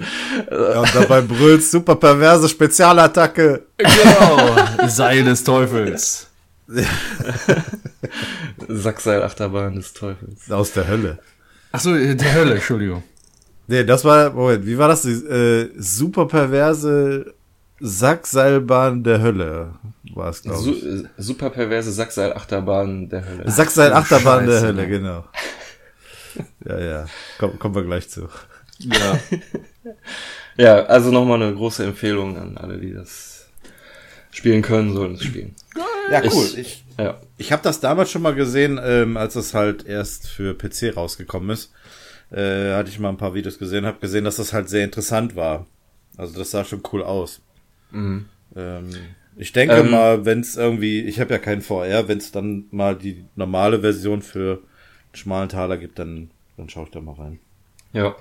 ja 0.50 0.80
und 0.80 0.96
dabei 0.96 1.20
brüllt 1.20 1.64
super 1.66 1.98
perverse 1.98 2.48
Spezialattacke. 2.48 3.64
genau, 3.78 4.88
Seil 4.88 5.26
des 5.26 5.44
Teufels. 5.44 6.29
Sackseilachterbahn 8.68 9.76
des 9.76 9.94
Teufels. 9.94 10.50
Aus 10.52 10.72
der 10.74 10.88
Hölle. 10.88 11.20
Ach 11.72 11.80
so, 11.80 11.96
äh, 11.96 12.16
der 12.16 12.34
Hölle, 12.34 12.56
Entschuldigung. 12.56 13.04
Nee, 13.68 13.84
das 13.84 14.04
war, 14.04 14.32
Moment, 14.32 14.66
wie 14.66 14.78
war 14.78 14.88
das? 14.88 15.04
Die 15.04 15.12
äh, 15.12 15.70
super 15.78 16.26
perverse 16.28 17.34
Sackseilbahn 17.80 19.04
der 19.04 19.22
Hölle 19.22 19.76
war 20.14 20.30
es, 20.30 20.42
glaube 20.42 20.60
Su 20.60 20.72
ich. 20.74 20.84
äh, 20.86 21.04
super 21.18 21.50
perverse 21.50 21.92
Sackseilachterbahn 21.92 23.10
der 23.10 23.26
Hölle. 23.26 23.50
Sackseilachterbahn 23.50 24.48
der 24.48 24.62
Hölle, 24.62 24.88
genau. 24.88 25.26
Ja, 26.66 26.80
ja. 26.80 27.06
Komm, 27.38 27.58
kommen 27.60 27.76
wir 27.76 27.84
gleich 27.84 28.10
zu. 28.10 28.28
Ja. 28.80 29.20
Ja, 30.58 30.84
also 30.88 31.10
nochmal 31.10 31.42
eine 31.42 31.56
große 31.56 31.86
Empfehlung 31.86 32.38
an 32.38 32.58
alle, 32.58 32.78
die 32.80 32.94
das 32.94 33.39
spielen 34.32 34.62
können, 34.62 34.94
sollen 34.94 35.16
es 35.16 35.24
spielen. 35.24 35.56
Ja, 36.12 36.22
cool. 36.32 36.48
Ich, 36.58 36.84
Ja. 36.98 37.20
ich 37.38 37.52
habe 37.52 37.62
das 37.64 37.80
damals 37.80 38.12
schon 38.12 38.22
mal 38.22 38.34
gesehen, 38.36 38.80
ähm, 38.84 39.16
als 39.18 39.36
es 39.36 39.54
halt 39.54 39.86
erst 39.86 40.28
für 40.28 40.56
PC 40.58 40.96
rausgekommen 40.96 41.50
ist. 41.52 41.72
Äh, 42.32 42.74
hatte 42.74 42.90
ich 42.90 43.00
mal 43.00 43.10
ein 43.10 43.18
paar 43.18 43.34
Videos 43.34 43.58
gesehen, 43.58 43.86
habe 43.86 44.00
gesehen, 44.00 44.24
dass 44.24 44.36
das 44.38 44.54
halt 44.54 44.70
sehr 44.70 44.84
interessant 44.84 45.36
war. 45.36 45.66
Also 46.18 46.38
das 46.38 46.52
sah 46.52 46.64
schon 46.66 46.84
cool 46.92 47.04
aus. 47.04 47.42
Ähm, 47.94 48.26
ich 49.36 49.54
denke 49.54 49.76
Ähm, 49.76 49.92
mal, 49.92 50.26
wenn 50.26 50.42
es 50.42 50.58
irgendwie, 50.58 51.02
ich 51.02 51.20
habe 51.20 51.34
ja 51.34 51.40
keinen 51.40 51.62
VR, 51.62 52.08
wenn 52.08 52.18
es 52.18 52.32
dann 52.32 52.66
mal 52.72 52.96
die 52.96 53.26
normale 53.36 53.80
Version 53.82 54.22
für 54.22 54.58
einen 54.58 55.16
schmalen 55.16 55.50
Taler 55.50 55.78
gibt, 55.78 55.98
dann, 55.98 56.32
dann 56.58 56.70
schaue 56.70 56.86
ich 56.86 56.92
da 56.92 57.02
mal 57.02 57.14
rein. 57.16 57.40
Ja, 57.94 58.16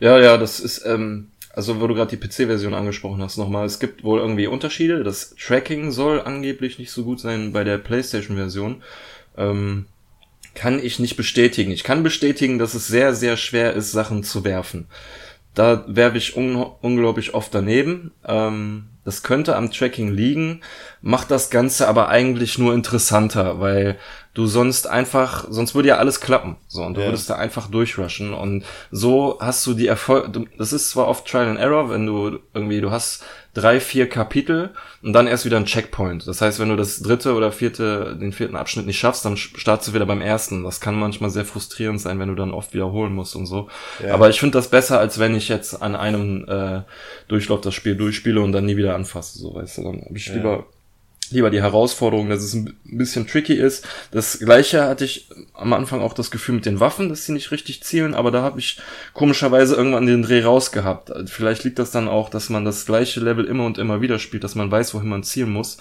ja, 0.00 0.18
ja, 0.18 0.36
das 0.38 0.58
ist, 0.60 0.84
ähm, 0.86 1.28
also 1.54 1.80
wo 1.80 1.86
du 1.86 1.94
gerade 1.94 2.16
die 2.16 2.26
PC-Version 2.26 2.74
angesprochen 2.74 3.22
hast, 3.22 3.36
nochmal, 3.36 3.66
es 3.66 3.78
gibt 3.78 4.04
wohl 4.04 4.20
irgendwie 4.20 4.46
Unterschiede. 4.46 5.04
Das 5.04 5.34
Tracking 5.38 5.90
soll 5.90 6.20
angeblich 6.20 6.78
nicht 6.78 6.90
so 6.90 7.04
gut 7.04 7.20
sein 7.20 7.52
bei 7.52 7.62
der 7.62 7.78
PlayStation-Version. 7.78 8.82
Ähm, 9.36 9.86
kann 10.54 10.82
ich 10.82 10.98
nicht 10.98 11.16
bestätigen. 11.16 11.70
Ich 11.70 11.84
kann 11.84 12.02
bestätigen, 12.02 12.58
dass 12.58 12.74
es 12.74 12.86
sehr, 12.86 13.14
sehr 13.14 13.36
schwer 13.36 13.74
ist, 13.74 13.92
Sachen 13.92 14.22
zu 14.22 14.44
werfen. 14.44 14.86
Da 15.54 15.84
werfe 15.86 16.18
ich 16.18 16.36
un 16.36 16.56
unglaublich 16.80 17.34
oft 17.34 17.54
daneben. 17.54 18.12
Ähm, 18.26 18.84
das 19.04 19.24
könnte 19.24 19.56
am 19.56 19.72
Tracking 19.72 20.12
liegen, 20.12 20.60
macht 21.00 21.30
das 21.32 21.50
Ganze 21.50 21.88
aber 21.88 22.08
eigentlich 22.08 22.56
nur 22.58 22.72
interessanter, 22.72 23.58
weil 23.58 23.98
du 24.32 24.46
sonst 24.46 24.86
einfach, 24.86 25.44
sonst 25.50 25.74
würde 25.74 25.88
ja 25.88 25.96
alles 25.98 26.20
klappen. 26.20 26.56
So, 26.68 26.82
und 26.84 26.94
du 26.96 27.00
Ja. 27.00 27.08
würdest 27.08 27.28
da 27.28 27.34
einfach 27.34 27.68
durchrushen. 27.68 28.32
Und 28.32 28.64
so 28.92 29.38
hast 29.40 29.66
du 29.66 29.74
die 29.74 29.88
Erfolg. 29.88 30.30
Das 30.56 30.72
ist 30.72 30.90
zwar 30.90 31.08
oft 31.08 31.26
Trial 31.26 31.48
and 31.48 31.58
Error, 31.58 31.90
wenn 31.90 32.06
du 32.06 32.38
irgendwie, 32.54 32.80
du 32.80 32.92
hast 32.92 33.24
drei, 33.54 33.80
vier 33.80 34.08
Kapitel 34.08 34.70
und 35.02 35.12
dann 35.12 35.26
erst 35.26 35.44
wieder 35.44 35.58
ein 35.58 35.66
Checkpoint. 35.66 36.26
Das 36.26 36.40
heißt, 36.40 36.58
wenn 36.58 36.70
du 36.70 36.76
das 36.76 37.00
dritte 37.00 37.34
oder 37.34 37.52
vierte, 37.52 38.16
den 38.16 38.32
vierten 38.32 38.56
Abschnitt 38.56 38.86
nicht 38.86 38.98
schaffst, 38.98 39.24
dann 39.24 39.36
startest 39.36 39.90
du 39.90 39.94
wieder 39.94 40.06
beim 40.06 40.22
ersten. 40.22 40.64
Das 40.64 40.80
kann 40.80 40.98
manchmal 40.98 41.30
sehr 41.30 41.44
frustrierend 41.44 42.00
sein, 42.00 42.18
wenn 42.18 42.28
du 42.28 42.34
dann 42.34 42.52
oft 42.52 42.72
wiederholen 42.72 43.14
musst 43.14 43.36
und 43.36 43.46
so. 43.46 43.68
Aber 44.10 44.30
ich 44.30 44.40
finde 44.40 44.58
das 44.58 44.68
besser, 44.68 44.98
als 44.98 45.18
wenn 45.18 45.34
ich 45.34 45.48
jetzt 45.48 45.82
an 45.82 45.96
einem 45.96 46.46
äh, 46.48 46.82
Durchlauf 47.28 47.60
das 47.60 47.74
Spiel 47.74 47.96
durchspiele 47.96 48.40
und 48.40 48.52
dann 48.52 48.64
nie 48.64 48.76
wieder 48.76 48.94
anfasse. 48.94 49.38
So, 49.38 49.54
weißt 49.54 49.78
du, 49.78 49.84
dann 49.84 50.02
hab 50.02 50.16
ich 50.16 50.32
lieber 50.32 50.66
lieber 51.30 51.50
die 51.50 51.62
Herausforderung, 51.62 52.28
dass 52.28 52.42
es 52.42 52.54
ein 52.54 52.76
bisschen 52.84 53.26
tricky 53.26 53.54
ist. 53.54 53.86
Das 54.10 54.38
gleiche 54.38 54.84
hatte 54.84 55.04
ich 55.04 55.28
am 55.54 55.72
Anfang 55.72 56.00
auch 56.00 56.14
das 56.14 56.30
Gefühl 56.30 56.56
mit 56.56 56.66
den 56.66 56.80
Waffen, 56.80 57.08
dass 57.08 57.24
sie 57.24 57.32
nicht 57.32 57.50
richtig 57.50 57.82
zielen, 57.82 58.14
aber 58.14 58.30
da 58.30 58.42
habe 58.42 58.60
ich 58.60 58.78
komischerweise 59.14 59.74
irgendwann 59.74 60.06
den 60.06 60.22
Dreh 60.22 60.42
rausgehabt. 60.42 61.12
Vielleicht 61.26 61.64
liegt 61.64 61.78
das 61.78 61.90
dann 61.90 62.08
auch, 62.08 62.28
dass 62.28 62.50
man 62.50 62.64
das 62.64 62.86
gleiche 62.86 63.20
Level 63.20 63.44
immer 63.44 63.64
und 63.66 63.78
immer 63.78 64.00
wieder 64.00 64.18
spielt, 64.18 64.44
dass 64.44 64.54
man 64.54 64.70
weiß, 64.70 64.94
wohin 64.94 65.08
man 65.08 65.22
zielen 65.22 65.52
muss. 65.52 65.78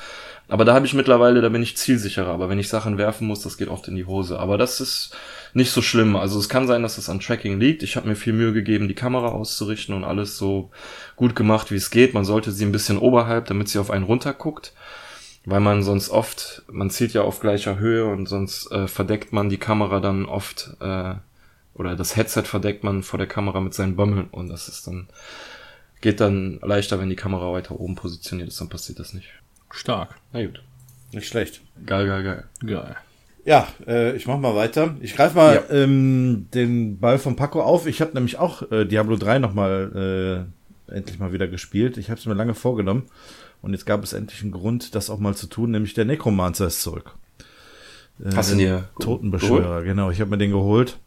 Aber 0.47 0.65
da 0.65 0.73
habe 0.73 0.85
ich 0.85 0.93
mittlerweile, 0.93 1.41
da 1.41 1.47
bin 1.47 1.63
ich 1.63 1.77
zielsicherer. 1.77 2.27
Aber 2.27 2.49
wenn 2.49 2.59
ich 2.59 2.67
Sachen 2.67 2.97
werfen 2.97 3.25
muss, 3.25 3.41
das 3.41 3.57
geht 3.57 3.69
oft 3.69 3.87
in 3.87 3.95
die 3.95 4.05
Hose. 4.05 4.37
Aber 4.37 4.57
das 4.57 4.81
ist 4.81 5.15
nicht 5.53 5.71
so 5.71 5.81
schlimm. 5.81 6.17
Also 6.17 6.37
es 6.39 6.49
kann 6.49 6.67
sein, 6.67 6.83
dass 6.83 6.97
es 6.97 7.07
an 7.07 7.21
Tracking 7.21 7.57
liegt. 7.57 7.83
Ich 7.83 7.95
habe 7.95 8.09
mir 8.09 8.15
viel 8.15 8.33
Mühe 8.33 8.51
gegeben, 8.51 8.89
die 8.89 8.93
Kamera 8.93 9.29
auszurichten 9.29 9.95
und 9.95 10.03
alles 10.03 10.37
so 10.37 10.69
gut 11.15 11.37
gemacht, 11.37 11.71
wie 11.71 11.75
es 11.75 11.89
geht. 11.89 12.13
Man 12.13 12.25
sollte 12.25 12.51
sie 12.51 12.65
ein 12.65 12.73
bisschen 12.73 12.97
oberhalb, 12.97 13.45
damit 13.45 13.69
sie 13.69 13.79
auf 13.79 13.91
einen 13.91 14.03
runterguckt 14.03 14.73
weil 15.45 15.59
man 15.59 15.83
sonst 15.83 16.09
oft, 16.09 16.63
man 16.71 16.89
zielt 16.89 17.13
ja 17.13 17.21
auf 17.23 17.39
gleicher 17.39 17.79
Höhe 17.79 18.05
und 18.05 18.27
sonst 18.27 18.71
äh, 18.71 18.87
verdeckt 18.87 19.33
man 19.33 19.49
die 19.49 19.57
Kamera 19.57 19.99
dann 19.99 20.25
oft 20.25 20.75
äh, 20.79 21.15
oder 21.73 21.95
das 21.95 22.15
Headset 22.15 22.43
verdeckt 22.43 22.83
man 22.83 23.01
vor 23.03 23.17
der 23.17 23.27
Kamera 23.27 23.59
mit 23.61 23.73
seinen 23.73 23.95
Bömmeln 23.95 24.27
und 24.31 24.49
das 24.49 24.67
ist 24.67 24.85
dann 24.87 25.07
geht 26.01 26.19
dann 26.19 26.59
leichter, 26.63 26.99
wenn 26.99 27.09
die 27.09 27.15
Kamera 27.15 27.51
weiter 27.53 27.79
oben 27.79 27.95
positioniert 27.95 28.47
ist, 28.49 28.59
dann 28.59 28.69
passiert 28.69 28.99
das 28.99 29.13
nicht. 29.13 29.27
Stark. 29.69 30.15
Na 30.33 30.43
gut. 30.43 30.61
Nicht 31.11 31.27
schlecht. 31.27 31.61
Geil, 31.85 32.07
geil, 32.07 32.23
geil. 32.23 32.43
Geil. 32.65 32.95
Ja, 33.45 33.67
äh, 33.87 34.15
ich 34.15 34.25
mach 34.27 34.37
mal 34.39 34.55
weiter. 34.55 34.95
Ich 35.01 35.15
greife 35.15 35.35
mal 35.35 35.55
Ja. 35.55 35.75
ähm, 35.75 36.47
den 36.53 36.99
Ball 36.99 37.19
von 37.19 37.35
Paco 37.35 37.61
auf. 37.61 37.85
Ich 37.87 38.01
habe 38.01 38.13
nämlich 38.13 38.37
auch 38.39 38.71
äh, 38.71 38.85
Diablo 38.85 39.15
3 39.15 39.39
nochmal 39.39 40.45
äh, 40.89 40.93
endlich 40.95 41.19
mal 41.19 41.33
wieder 41.33 41.47
gespielt. 41.47 41.97
Ich 41.97 42.09
habe 42.09 42.19
es 42.19 42.25
mir 42.25 42.33
lange 42.33 42.53
vorgenommen. 42.55 43.03
Und 43.61 43.73
jetzt 43.73 43.85
gab 43.85 44.03
es 44.03 44.13
endlich 44.13 44.41
einen 44.41 44.51
Grund, 44.51 44.95
das 44.95 45.09
auch 45.09 45.19
mal 45.19 45.35
zu 45.35 45.47
tun, 45.47 45.71
nämlich 45.71 45.93
der 45.93 46.05
Necromancer 46.05 46.67
ist 46.67 46.81
zurück. 46.81 47.15
Äh, 48.23 48.35
Hast 48.35 48.51
du 48.51 48.55
den 48.55 48.59
dir 48.59 48.89
Totenbeschwörer, 48.99 49.83
genau. 49.83 50.09
Ich 50.09 50.19
habe 50.19 50.29
mir 50.31 50.37
den 50.37 50.51
geholt. 50.51 50.97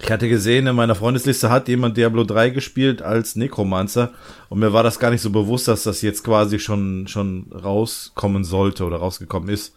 Ich 0.00 0.10
hatte 0.12 0.28
gesehen, 0.28 0.66
in 0.66 0.76
meiner 0.76 0.94
Freundesliste 0.94 1.50
hat 1.50 1.66
jemand 1.66 1.96
Diablo 1.96 2.22
3 2.22 2.50
gespielt 2.50 3.02
als 3.02 3.36
Necromancer 3.36 4.12
und 4.48 4.60
mir 4.60 4.72
war 4.72 4.82
das 4.82 4.98
gar 4.98 5.10
nicht 5.10 5.22
so 5.22 5.30
bewusst, 5.30 5.66
dass 5.66 5.82
das 5.82 6.02
jetzt 6.02 6.22
quasi 6.22 6.58
schon, 6.60 7.08
schon 7.08 7.50
rauskommen 7.52 8.44
sollte 8.44 8.84
oder 8.84 8.98
rausgekommen 8.98 9.48
ist. 9.48 9.74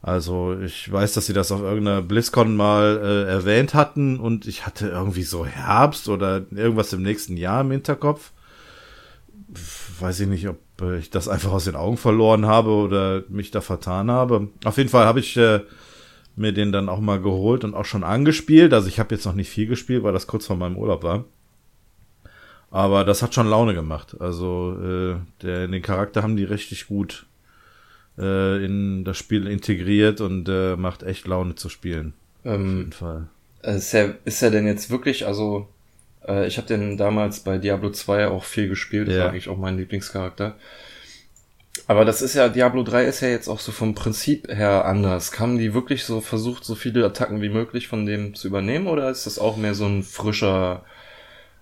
Also 0.00 0.56
ich 0.60 0.90
weiß, 0.90 1.14
dass 1.14 1.26
sie 1.26 1.32
das 1.32 1.50
auf 1.50 1.60
irgendeiner 1.60 2.02
BlizzCon 2.02 2.54
mal 2.56 3.00
äh, 3.02 3.30
erwähnt 3.30 3.74
hatten 3.74 4.18
und 4.18 4.46
ich 4.46 4.66
hatte 4.66 4.88
irgendwie 4.88 5.22
so 5.22 5.46
Herbst 5.46 6.08
oder 6.08 6.42
irgendwas 6.50 6.92
im 6.92 7.02
nächsten 7.02 7.36
Jahr 7.36 7.62
im 7.62 7.70
Hinterkopf. 7.70 8.32
Weiß 10.00 10.20
ich 10.20 10.28
nicht, 10.28 10.48
ob 10.48 10.58
äh, 10.82 10.98
ich 10.98 11.10
das 11.10 11.28
einfach 11.28 11.52
aus 11.52 11.64
den 11.64 11.76
Augen 11.76 11.96
verloren 11.96 12.46
habe 12.46 12.70
oder 12.70 13.24
mich 13.28 13.50
da 13.50 13.60
vertan 13.62 14.10
habe. 14.10 14.48
Auf 14.64 14.78
jeden 14.78 14.90
Fall 14.90 15.06
habe 15.06 15.20
ich 15.20 15.36
äh, 15.36 15.60
mir 16.36 16.52
den 16.52 16.72
dann 16.72 16.88
auch 16.88 17.00
mal 17.00 17.20
geholt 17.20 17.64
und 17.64 17.74
auch 17.74 17.84
schon 17.86 18.04
angespielt. 18.04 18.74
Also 18.74 18.88
ich 18.88 19.00
habe 19.00 19.14
jetzt 19.14 19.26
noch 19.26 19.34
nicht 19.34 19.50
viel 19.50 19.66
gespielt, 19.66 20.02
weil 20.04 20.12
das 20.14 20.26
kurz 20.26 20.46
vor 20.46 20.56
meinem 20.56 20.76
Urlaub 20.78 21.02
war. 21.04 21.24
Aber 22.70 23.04
das 23.04 23.22
hat 23.22 23.34
schon 23.34 23.48
Laune 23.48 23.74
gemacht. 23.74 24.16
Also 24.20 24.76
äh, 24.82 25.16
der, 25.42 25.68
den 25.68 25.82
Charakter 25.82 26.22
haben 26.22 26.36
die 26.36 26.44
richtig 26.44 26.86
gut 26.86 27.26
äh, 28.18 28.64
in 28.64 29.04
das 29.04 29.18
Spiel 29.18 29.46
integriert 29.46 30.20
und 30.20 30.48
äh, 30.48 30.76
macht 30.76 31.02
echt 31.02 31.26
Laune 31.26 31.54
zu 31.54 31.68
spielen. 31.68 32.14
Auf 32.44 32.54
Ähm, 32.54 32.76
jeden 32.76 32.92
Fall. 32.92 33.28
ist 33.62 33.94
er, 33.94 34.16
ist 34.24 34.42
er 34.42 34.50
denn 34.50 34.66
jetzt 34.66 34.90
wirklich, 34.90 35.26
also 35.26 35.68
Äh, 36.26 36.46
ich 36.46 36.56
habe 36.58 36.66
den 36.68 36.96
damals 36.96 37.40
bei 37.40 37.58
Diablo 37.58 37.90
2 37.90 38.28
auch 38.28 38.44
viel 38.44 38.68
gespielt. 38.68 39.08
Das 39.08 39.14
Ja. 39.14 39.20
war 39.24 39.30
eigentlich 39.30 39.48
auch 39.48 39.58
mein 39.58 39.76
Lieblingscharakter. 39.76 40.56
Aber 41.86 42.04
das 42.04 42.22
ist 42.22 42.34
ja, 42.34 42.48
Diablo 42.48 42.82
3 42.82 43.04
ist 43.04 43.20
ja 43.20 43.28
jetzt 43.28 43.48
auch 43.48 43.58
so 43.58 43.72
vom 43.72 43.94
Prinzip 43.94 44.48
her 44.48 44.84
anders. 44.84 45.38
Haben 45.40 45.58
die 45.58 45.74
wirklich 45.74 46.04
so 46.04 46.20
versucht, 46.20 46.64
so 46.64 46.74
viele 46.74 47.04
Attacken 47.04 47.40
wie 47.42 47.48
möglich 47.48 47.88
von 47.88 48.06
dem 48.06 48.34
zu 48.34 48.46
übernehmen? 48.48 48.86
Oder 48.86 49.10
ist 49.10 49.26
das 49.26 49.38
auch 49.38 49.56
mehr 49.56 49.74
so 49.74 49.86
ein 49.86 50.02
frischer, 50.02 50.84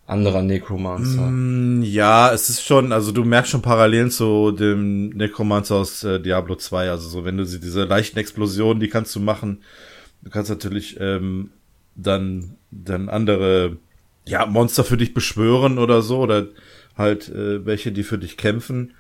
anderer 0.07 0.43
Necromancer? 0.43 1.23
Mm, 1.31 1.83
Ja, 1.83 2.33
es 2.33 2.51
ist 2.51 2.63
schon, 2.65 2.93
also 2.93 3.13
du 3.13 3.25
merkst 3.25 3.53
schon 3.53 3.63
Parallelen 3.63 4.11
zu 4.11 4.51
dem 4.51 5.11
Necromancer 5.11 5.77
aus 5.77 6.03
äh, 6.05 6.21
Diablo 6.21 6.57
2. 6.57 6.91
Also 6.91 7.09
so, 7.09 7.25
wenn 7.25 7.37
du 7.37 7.47
sie, 7.47 7.61
diese 7.61 7.85
leichten 7.85 8.19
Explosionen, 8.19 8.81
die 8.81 8.89
kannst 8.89 9.15
du 9.15 9.21
machen. 9.21 9.63
Du 10.23 10.31
kannst 10.31 10.51
natürlich 10.51 10.99
ähm, 11.01 11.51
dann, 11.95 12.57
dann 12.73 13.09
andere 13.09 13.77
ja, 14.27 14.47
Monster 14.47 14.85
für 14.85 14.97
dich 14.97 15.15
beschwören 15.15 15.79
oder 15.79 16.03
so. 16.03 16.19
Oder 16.21 16.49
halt 16.97 17.29
äh, 17.29 17.65
welche, 17.67 17.93
die 17.93 18.03
für 18.03 18.19
dich 18.19 18.37
kämpfen. 18.37 18.95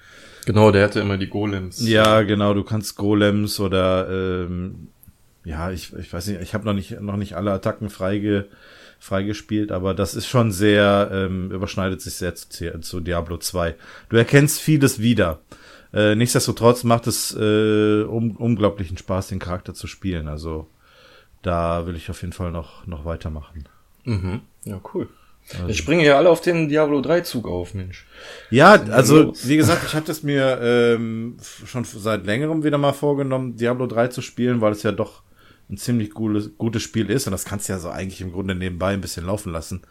Genau, 0.46 0.70
der 0.70 0.84
hatte 0.84 1.00
immer 1.00 1.18
die 1.18 1.28
Golems. 1.28 1.86
Ja, 1.86 2.22
genau, 2.22 2.54
du 2.54 2.64
kannst 2.64 2.96
Golems 2.96 3.60
oder 3.60 4.08
ähm, 4.10 4.88
ja, 5.44 5.70
ich, 5.70 5.92
ich 5.94 6.12
weiß 6.12 6.26
nicht, 6.28 6.40
ich 6.40 6.54
habe 6.54 6.64
noch 6.64 6.72
nicht 6.72 7.00
noch 7.00 7.16
nicht 7.16 7.34
alle 7.34 7.52
Attacken 7.52 7.90
freige, 7.90 8.48
freigespielt, 8.98 9.70
aber 9.70 9.94
das 9.94 10.14
ist 10.14 10.26
schon 10.26 10.50
sehr 10.52 11.10
ähm, 11.12 11.50
überschneidet 11.50 12.00
sich 12.00 12.14
sehr 12.14 12.34
zu, 12.34 12.80
zu 12.80 13.00
Diablo 13.00 13.36
2. 13.36 13.74
Du 14.08 14.16
erkennst 14.16 14.60
vieles 14.60 15.00
wieder. 15.00 15.40
Äh, 15.92 16.14
nichtsdestotrotz 16.14 16.84
macht 16.84 17.06
es 17.06 17.36
äh, 17.36 18.02
um, 18.02 18.36
unglaublichen 18.36 18.96
Spaß, 18.96 19.28
den 19.28 19.40
Charakter 19.40 19.74
zu 19.74 19.86
spielen. 19.86 20.28
Also 20.28 20.68
da 21.42 21.86
will 21.86 21.96
ich 21.96 22.10
auf 22.10 22.20
jeden 22.22 22.32
Fall 22.32 22.50
noch 22.50 22.86
noch 22.86 23.04
weitermachen. 23.04 23.68
Mhm. 24.04 24.40
Ja, 24.64 24.80
cool. 24.94 25.08
Jetzt 25.66 25.78
springen 25.78 26.02
ja 26.02 26.16
alle 26.16 26.30
auf 26.30 26.40
den 26.40 26.68
Diablo 26.68 27.00
3 27.00 27.22
Zug 27.22 27.48
auf, 27.48 27.74
Mensch. 27.74 28.06
Ja, 28.50 28.72
also 28.72 29.34
wie 29.42 29.56
gesagt, 29.56 29.82
ich 29.84 29.94
hatte 29.94 30.12
es 30.12 30.22
mir 30.22 30.60
ähm, 30.62 31.38
schon 31.66 31.84
seit 31.84 32.24
längerem 32.24 32.62
wieder 32.62 32.78
mal 32.78 32.92
vorgenommen, 32.92 33.56
Diablo 33.56 33.86
3 33.86 34.08
zu 34.08 34.22
spielen, 34.22 34.60
weil 34.60 34.72
es 34.72 34.82
ja 34.84 34.92
doch 34.92 35.22
ein 35.68 35.76
ziemlich 35.76 36.10
gutes, 36.12 36.56
gutes 36.56 36.82
Spiel 36.82 37.10
ist 37.10 37.26
und 37.26 37.32
das 37.32 37.44
kannst 37.44 37.68
du 37.68 37.72
ja 37.72 37.78
so 37.78 37.90
eigentlich 37.90 38.20
im 38.20 38.32
Grunde 38.32 38.54
nebenbei 38.54 38.92
ein 38.92 39.00
bisschen 39.00 39.26
laufen 39.26 39.52
lassen. 39.52 39.82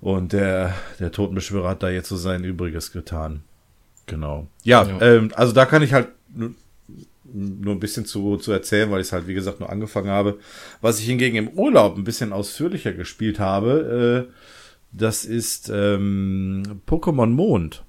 Und 0.00 0.32
der, 0.32 0.74
der 1.00 1.10
Totenbeschwörer 1.10 1.70
hat 1.70 1.82
da 1.82 1.88
jetzt 1.88 2.08
so 2.08 2.16
sein 2.16 2.44
Übriges 2.44 2.92
getan. 2.92 3.42
Genau. 4.06 4.48
Ja, 4.62 4.84
Ja. 4.84 5.00
Ähm, 5.00 5.32
also 5.34 5.52
da 5.52 5.64
kann 5.64 5.82
ich 5.82 5.92
halt 5.92 6.08
nur, 7.32 7.74
ein 7.74 7.80
bisschen 7.80 8.04
zu, 8.04 8.36
zu 8.36 8.52
erzählen, 8.52 8.90
weil 8.90 9.00
ich 9.00 9.08
es 9.08 9.12
halt, 9.12 9.26
wie 9.26 9.34
gesagt, 9.34 9.60
nur 9.60 9.70
angefangen 9.70 10.08
habe. 10.08 10.38
Was 10.80 11.00
ich 11.00 11.06
hingegen 11.06 11.36
im 11.36 11.48
Urlaub 11.50 11.96
ein 11.96 12.04
bisschen 12.04 12.32
ausführlicher 12.32 12.92
gespielt 12.92 13.38
habe, 13.38 14.28
äh, 14.28 14.32
das 14.92 15.24
ist 15.24 15.70
ähm, 15.74 16.80
Pokémon 16.86 17.26
Mond. 17.26 17.82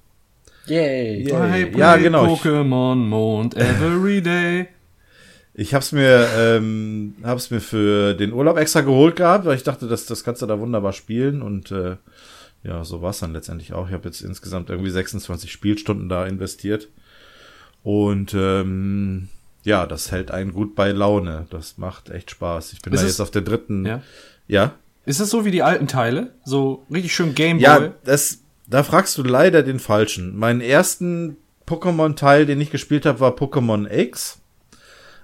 Yay. 0.68 1.24
Play 1.26 1.72
Ja, 1.78 1.98
genau, 1.98 2.26
Pokémon 2.26 2.96
Mond 2.96 3.56
every 3.56 4.22
day. 4.22 4.68
Ich 5.54 5.74
hab's 5.74 5.92
mir, 5.92 6.28
ähm, 6.38 7.16
hab's 7.24 7.52
mir 7.52 7.62
für 7.62 8.14
den 8.14 8.34
Urlaub 8.34 8.58
extra 8.58 8.82
geholt 8.82 9.16
gehabt, 9.16 9.46
weil 9.46 9.56
ich 9.56 9.64
dachte, 9.64 9.88
das, 9.88 10.06
das 10.06 10.24
kannst 10.24 10.42
du 10.42 10.48
da 10.48 10.60
wunderbar 10.60 10.92
spielen 10.92 11.42
und 11.42 11.72
äh, 11.72 11.96
ja, 12.64 12.84
so 12.84 13.02
war's 13.02 13.20
dann 13.20 13.32
letztendlich 13.32 13.74
auch. 13.74 13.88
Ich 13.88 13.94
habe 13.94 14.06
jetzt 14.06 14.22
insgesamt 14.22 14.70
irgendwie 14.70 14.90
26 14.90 15.52
Spielstunden 15.52 16.10
da 16.10 16.26
investiert 16.26 16.90
und 17.86 18.34
ähm, 18.34 19.30
ja, 19.64 19.86
das 19.86 20.12
hält 20.12 20.32
einen 20.32 20.54
gut 20.54 20.74
bei 20.74 20.92
Laune. 20.92 21.46
Das 21.52 21.78
macht 21.78 22.10
echt 22.10 22.32
Spaß. 22.32 22.74
Ich 22.74 22.82
bin 22.82 22.92
Ist 22.92 23.04
da 23.04 23.06
jetzt 23.06 23.20
auf 23.20 23.30
der 23.30 23.44
dritten. 23.44 23.86
Ja. 23.86 24.02
Ja. 24.48 24.74
Ist 25.06 25.20
es 25.20 25.30
so 25.30 25.46
wie 25.46 25.52
die 25.52 25.62
alten 25.62 25.86
Teile? 25.86 26.34
So 26.44 26.84
richtig 26.92 27.14
schön 27.14 27.36
Gameboy? 27.36 27.64
Ja, 27.64 27.94
das, 28.04 28.40
da 28.66 28.82
fragst 28.82 29.16
du 29.20 29.22
leider 29.22 29.62
den 29.62 29.78
falschen. 29.78 30.36
Meinen 30.36 30.62
ersten 30.62 31.38
Pokémon-Teil, 31.68 32.48
den 32.48 32.60
ich 32.60 32.72
gespielt 32.72 33.06
habe, 33.06 33.20
war 33.20 33.36
Pokémon 33.36 33.88
X. 33.88 34.40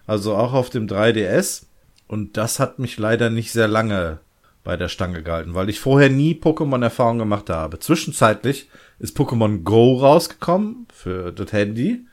Also 0.06 0.36
auch 0.36 0.54
auf 0.54 0.70
dem 0.70 0.86
3DS. 0.86 1.64
Und 2.06 2.38
das 2.38 2.60
hat 2.60 2.78
mich 2.78 3.00
leider 3.00 3.32
nicht 3.32 3.52
sehr 3.52 3.68
lange 3.68 4.20
bei 4.64 4.78
der 4.78 4.88
Stange 4.88 5.24
gehalten, 5.24 5.56
weil 5.56 5.70
ich 5.70 5.80
vorher 5.80 6.12
nie 6.12 6.40
Pokémon-Erfahrung 6.40 7.18
gemacht 7.18 7.50
habe. 7.50 7.80
Zwischenzeitlich 7.80 8.70
ist 9.00 9.18
Pokémon 9.18 9.64
Go 9.64 9.98
rausgekommen 9.98 10.86
für 10.94 11.32
das 11.32 11.52
Handy. 11.54 12.06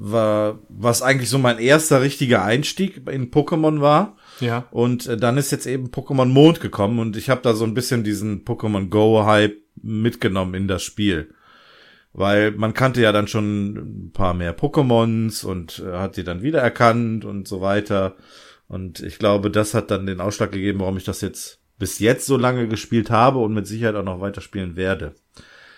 War, 0.00 0.60
was 0.68 1.02
eigentlich 1.02 1.28
so 1.28 1.38
mein 1.38 1.58
erster 1.58 2.00
richtiger 2.02 2.44
Einstieg 2.44 3.08
in 3.10 3.32
Pokémon 3.32 3.80
war. 3.80 4.16
Ja. 4.38 4.68
Und 4.70 5.08
äh, 5.08 5.16
dann 5.16 5.36
ist 5.38 5.50
jetzt 5.50 5.66
eben 5.66 5.88
Pokémon 5.88 6.26
Mond 6.26 6.60
gekommen 6.60 7.00
und 7.00 7.16
ich 7.16 7.30
habe 7.30 7.40
da 7.42 7.52
so 7.52 7.64
ein 7.64 7.74
bisschen 7.74 8.04
diesen 8.04 8.44
Pokémon 8.44 8.90
Go 8.90 9.24
Hype 9.26 9.56
mitgenommen 9.82 10.54
in 10.54 10.68
das 10.68 10.84
Spiel. 10.84 11.34
Weil 12.12 12.52
man 12.52 12.74
kannte 12.74 13.00
ja 13.00 13.10
dann 13.10 13.26
schon 13.26 13.74
ein 14.06 14.12
paar 14.12 14.34
mehr 14.34 14.56
Pokémons 14.56 15.44
und 15.44 15.82
äh, 15.84 15.98
hat 15.98 16.16
die 16.16 16.24
dann 16.24 16.42
wiedererkannt 16.42 17.24
und 17.24 17.48
so 17.48 17.60
weiter. 17.60 18.14
Und 18.68 19.00
ich 19.00 19.18
glaube, 19.18 19.50
das 19.50 19.74
hat 19.74 19.90
dann 19.90 20.06
den 20.06 20.20
Ausschlag 20.20 20.52
gegeben, 20.52 20.78
warum 20.78 20.96
ich 20.96 21.04
das 21.04 21.22
jetzt 21.22 21.58
bis 21.78 21.98
jetzt 21.98 22.26
so 22.26 22.36
lange 22.36 22.68
gespielt 22.68 23.10
habe 23.10 23.38
und 23.38 23.52
mit 23.52 23.66
Sicherheit 23.66 23.96
auch 23.96 24.04
noch 24.04 24.20
weiterspielen 24.20 24.76
werde. 24.76 25.14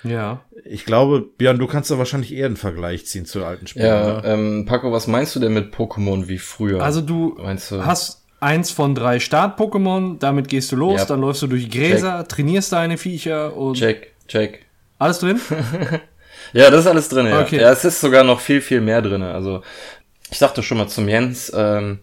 Ja. 0.03 0.40
Ich 0.64 0.84
glaube, 0.84 1.20
Björn, 1.36 1.59
du 1.59 1.66
kannst 1.66 1.90
da 1.90 1.98
wahrscheinlich 1.98 2.32
eher 2.34 2.46
einen 2.46 2.57
Vergleich 2.57 3.07
ziehen 3.07 3.26
zu 3.26 3.44
alten 3.44 3.66
Spielen. 3.66 3.86
Ja, 3.86 4.18
oder? 4.18 4.24
ähm, 4.24 4.64
Paco, 4.66 4.92
was 4.92 5.07
meinst 5.07 5.34
du 5.36 5.40
denn 5.40 5.53
mit 5.55 5.74
Pokémon 5.74 6.28
wie 6.28 6.38
früher? 6.38 6.82
Also 6.82 7.01
du 7.01 7.36
Meinst 7.38 7.70
du- 7.70 7.84
hast 7.84 8.24
eins 8.40 8.70
von 8.70 8.94
drei 8.94 9.20
Start-Pokémon, 9.20 10.18
damit 10.18 10.48
gehst 10.48 10.72
du 10.72 10.76
los, 10.76 11.01
Ja. 11.01 11.05
dann 11.07 11.20
läufst 11.20 11.42
du 11.42 11.46
durch 11.46 11.70
Gräser, 11.70 12.26
trainierst 12.26 12.72
deine 12.72 12.96
Viecher 12.96 13.55
und 13.57 13.74
check, 13.76 14.12
check. 14.28 14.64
alles 14.98 15.18
drin? 15.18 15.40
Ja, 16.53 16.68
das 16.70 16.80
ist 16.80 16.86
alles 16.88 17.09
drin, 17.09 17.26
ja. 17.26 17.42
Okay. 17.42 17.61
Ja, 17.61 17.70
es 17.70 17.84
ist 17.84 18.01
sogar 18.01 18.24
noch 18.24 18.40
viel, 18.40 18.61
viel 18.61 18.80
mehr 18.80 19.03
drin. 19.03 19.22
Also, 19.22 19.62
ich 20.32 20.38
sagte 20.38 20.62
schon 20.64 20.78
mal 20.78 20.88
zum 20.88 21.09
Jens, 21.09 21.53
ähm, 21.55 22.01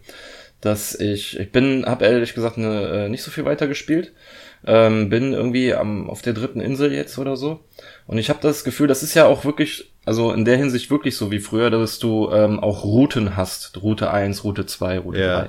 dass 0.62 0.94
ich, 0.94 1.38
ich 1.38 1.52
bin, 1.52 1.84
habe 1.84 2.06
ehrlich 2.06 2.32
gesagt 2.34 2.56
ne, 2.56 3.04
äh, 3.06 3.08
nicht 3.10 3.22
so 3.22 3.30
viel 3.30 3.44
weiter 3.44 3.66
gespielt. 3.66 4.12
Ähm, 4.66 5.08
bin 5.08 5.32
irgendwie 5.32 5.74
am, 5.74 6.10
auf 6.10 6.20
der 6.22 6.32
dritten 6.32 6.60
Insel 6.60 6.92
jetzt 6.92 7.16
oder 7.18 7.36
so. 7.36 7.60
Und 8.06 8.18
ich 8.18 8.28
habe 8.28 8.40
das 8.42 8.64
Gefühl, 8.64 8.86
das 8.88 9.02
ist 9.02 9.14
ja 9.14 9.26
auch 9.26 9.44
wirklich, 9.44 9.92
also 10.04 10.32
in 10.32 10.44
der 10.44 10.56
Hinsicht 10.56 10.90
wirklich 10.90 11.16
so 11.16 11.30
wie 11.30 11.38
früher, 11.38 11.70
dass 11.70 11.98
du 11.98 12.30
ähm, 12.32 12.58
auch 12.58 12.82
Routen 12.82 13.36
hast. 13.36 13.80
Route 13.82 14.10
1, 14.10 14.42
Route 14.44 14.66
2, 14.66 14.98
Route 14.98 15.20
Ja. 15.20 15.40
3. 15.42 15.48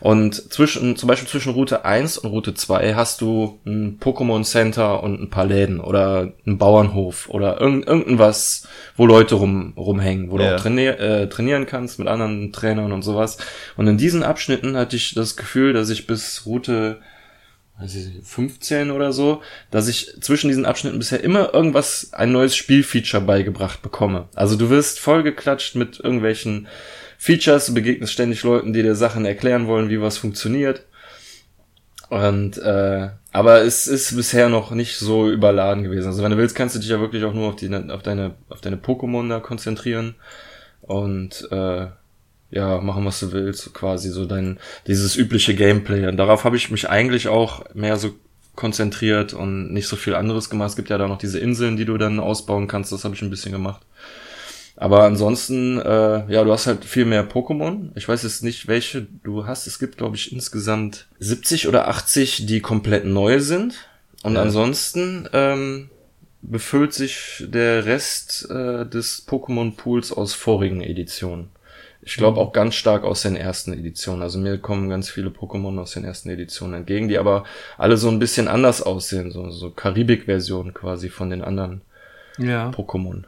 Und 0.00 0.52
zwischen, 0.52 0.96
zum 0.96 1.06
Beispiel 1.08 1.28
zwischen 1.28 1.52
Route 1.54 1.84
1 1.84 2.18
und 2.18 2.30
Route 2.30 2.52
2 2.52 2.94
hast 2.94 3.20
du 3.22 3.58
ein 3.64 3.98
Pokémon 4.00 4.44
Center 4.44 5.02
und 5.02 5.20
ein 5.22 5.30
paar 5.30 5.46
Läden 5.46 5.80
oder 5.80 6.32
einen 6.44 6.58
Bauernhof 6.58 7.28
oder 7.30 7.60
irgend, 7.60 7.86
irgendwas, 7.86 8.66
wo 8.96 9.06
Leute 9.06 9.36
rum, 9.36 9.72
rumhängen, 9.76 10.30
wo 10.30 10.38
Ja. 10.38 10.50
du 10.50 10.56
auch 10.56 10.60
trainier, 10.60 10.98
äh, 11.00 11.28
trainieren 11.28 11.66
kannst 11.66 11.98
mit 11.98 12.08
anderen 12.08 12.52
Trainern 12.52 12.92
und 12.92 13.02
sowas. 13.02 13.38
Und 13.76 13.86
in 13.86 13.96
diesen 13.96 14.22
Abschnitten 14.22 14.76
hatte 14.76 14.96
ich 14.96 15.14
das 15.14 15.36
Gefühl, 15.36 15.72
dass 15.72 15.88
ich 15.88 16.06
bis 16.06 16.44
Route 16.44 16.98
15 18.22 18.90
oder 18.90 19.12
so, 19.12 19.42
dass 19.70 19.88
ich 19.88 20.14
zwischen 20.20 20.48
diesen 20.48 20.66
Abschnitten 20.66 20.98
bisher 20.98 21.22
immer 21.22 21.54
irgendwas, 21.54 22.12
ein 22.12 22.32
neues 22.32 22.56
Spielfeature 22.56 23.22
beigebracht 23.22 23.82
bekomme. 23.82 24.28
Also 24.34 24.56
du 24.56 24.70
wirst 24.70 25.00
vollgeklatscht 25.00 25.76
mit 25.76 26.00
irgendwelchen 26.00 26.68
Features, 27.18 27.66
du 27.66 27.74
begegnest 27.74 28.12
ständig 28.12 28.42
Leuten, 28.42 28.72
die 28.72 28.82
dir 28.82 28.94
Sachen 28.94 29.24
erklären 29.24 29.66
wollen, 29.66 29.90
wie 29.90 30.00
was 30.00 30.18
funktioniert. 30.18 30.86
Und 32.08 32.58
äh, 32.58 33.10
aber 33.32 33.62
es 33.62 33.86
ist 33.86 34.16
bisher 34.16 34.48
noch 34.48 34.72
nicht 34.72 34.96
so 34.96 35.30
überladen 35.30 35.84
gewesen. 35.84 36.08
Also 36.08 36.22
wenn 36.22 36.32
du 36.32 36.36
willst, 36.36 36.56
kannst 36.56 36.74
du 36.74 36.80
dich 36.80 36.88
ja 36.88 36.98
wirklich 36.98 37.24
auch 37.24 37.32
nur 37.32 37.48
auf 37.48 37.56
die 37.56 37.72
auf 37.72 38.02
deine 38.02 38.34
auf 38.48 38.60
deine 38.60 38.76
Pokémon 38.76 39.28
da 39.28 39.38
konzentrieren 39.38 40.16
und 40.80 41.46
äh, 41.52 41.86
ja 42.50 42.80
machen 42.80 43.04
was 43.04 43.20
du 43.20 43.32
willst, 43.32 43.72
quasi 43.74 44.10
so 44.10 44.26
dein 44.26 44.58
dieses 44.86 45.16
übliche 45.16 45.54
Gameplay. 45.54 46.06
Und 46.06 46.16
darauf 46.16 46.44
habe 46.44 46.56
ich 46.56 46.70
mich 46.70 46.88
eigentlich 46.88 47.28
auch 47.28 47.64
mehr 47.74 47.96
so 47.96 48.10
konzentriert 48.56 49.32
und 49.32 49.72
nicht 49.72 49.86
so 49.88 49.96
viel 49.96 50.14
anderes 50.14 50.50
gemacht. 50.50 50.70
Es 50.70 50.76
gibt 50.76 50.90
ja 50.90 50.98
da 50.98 51.08
noch 51.08 51.18
diese 51.18 51.38
Inseln, 51.38 51.76
die 51.76 51.84
du 51.84 51.96
dann 51.96 52.20
ausbauen 52.20 52.66
kannst. 52.66 52.92
Das 52.92 53.04
habe 53.04 53.14
ich 53.14 53.22
ein 53.22 53.30
bisschen 53.30 53.52
gemacht. 53.52 53.82
Aber 54.76 55.04
ansonsten, 55.04 55.78
äh, 55.78 56.32
ja, 56.32 56.42
du 56.42 56.50
hast 56.52 56.66
halt 56.66 56.84
viel 56.84 57.04
mehr 57.04 57.28
Pokémon. 57.28 57.90
Ich 57.96 58.08
weiß 58.08 58.22
jetzt 58.22 58.42
nicht, 58.42 58.66
welche 58.66 59.06
du 59.22 59.46
hast. 59.46 59.66
Es 59.66 59.78
gibt, 59.78 59.98
glaube 59.98 60.16
ich, 60.16 60.32
insgesamt 60.32 61.06
70 61.18 61.68
oder 61.68 61.88
80, 61.88 62.46
die 62.46 62.60
komplett 62.60 63.04
neu 63.04 63.40
sind. 63.40 63.74
Und 64.22 64.34
Ja. 64.34 64.42
ansonsten 64.42 65.28
ähm, 65.34 65.90
befüllt 66.42 66.94
sich 66.94 67.44
der 67.46 67.84
Rest 67.84 68.48
äh, 68.50 68.86
des 68.86 69.26
Pokémon-Pools 69.26 70.12
aus 70.12 70.32
vorigen 70.34 70.80
Editionen. 70.80 71.48
Ich 72.02 72.16
glaube 72.16 72.40
auch 72.40 72.52
ganz 72.52 72.74
stark 72.76 73.04
aus 73.04 73.22
den 73.22 73.36
ersten 73.36 73.72
Editionen. 73.74 74.22
Also 74.22 74.38
mir 74.38 74.56
kommen 74.58 74.88
ganz 74.88 75.10
viele 75.10 75.28
Pokémon 75.28 75.78
aus 75.78 75.92
den 75.92 76.04
ersten 76.04 76.30
Editionen 76.30 76.74
entgegen, 76.74 77.08
die 77.08 77.18
aber 77.18 77.44
alle 77.76 77.96
so 77.98 78.08
ein 78.08 78.18
bisschen 78.18 78.48
anders 78.48 78.80
aussehen. 78.80 79.30
So, 79.30 79.50
so 79.50 79.70
Karibik-Versionen 79.70 80.72
quasi 80.72 81.10
von 81.10 81.28
den 81.28 81.42
anderen 81.42 81.82
Ja. 82.38 82.70
Pokémon. 82.70 83.24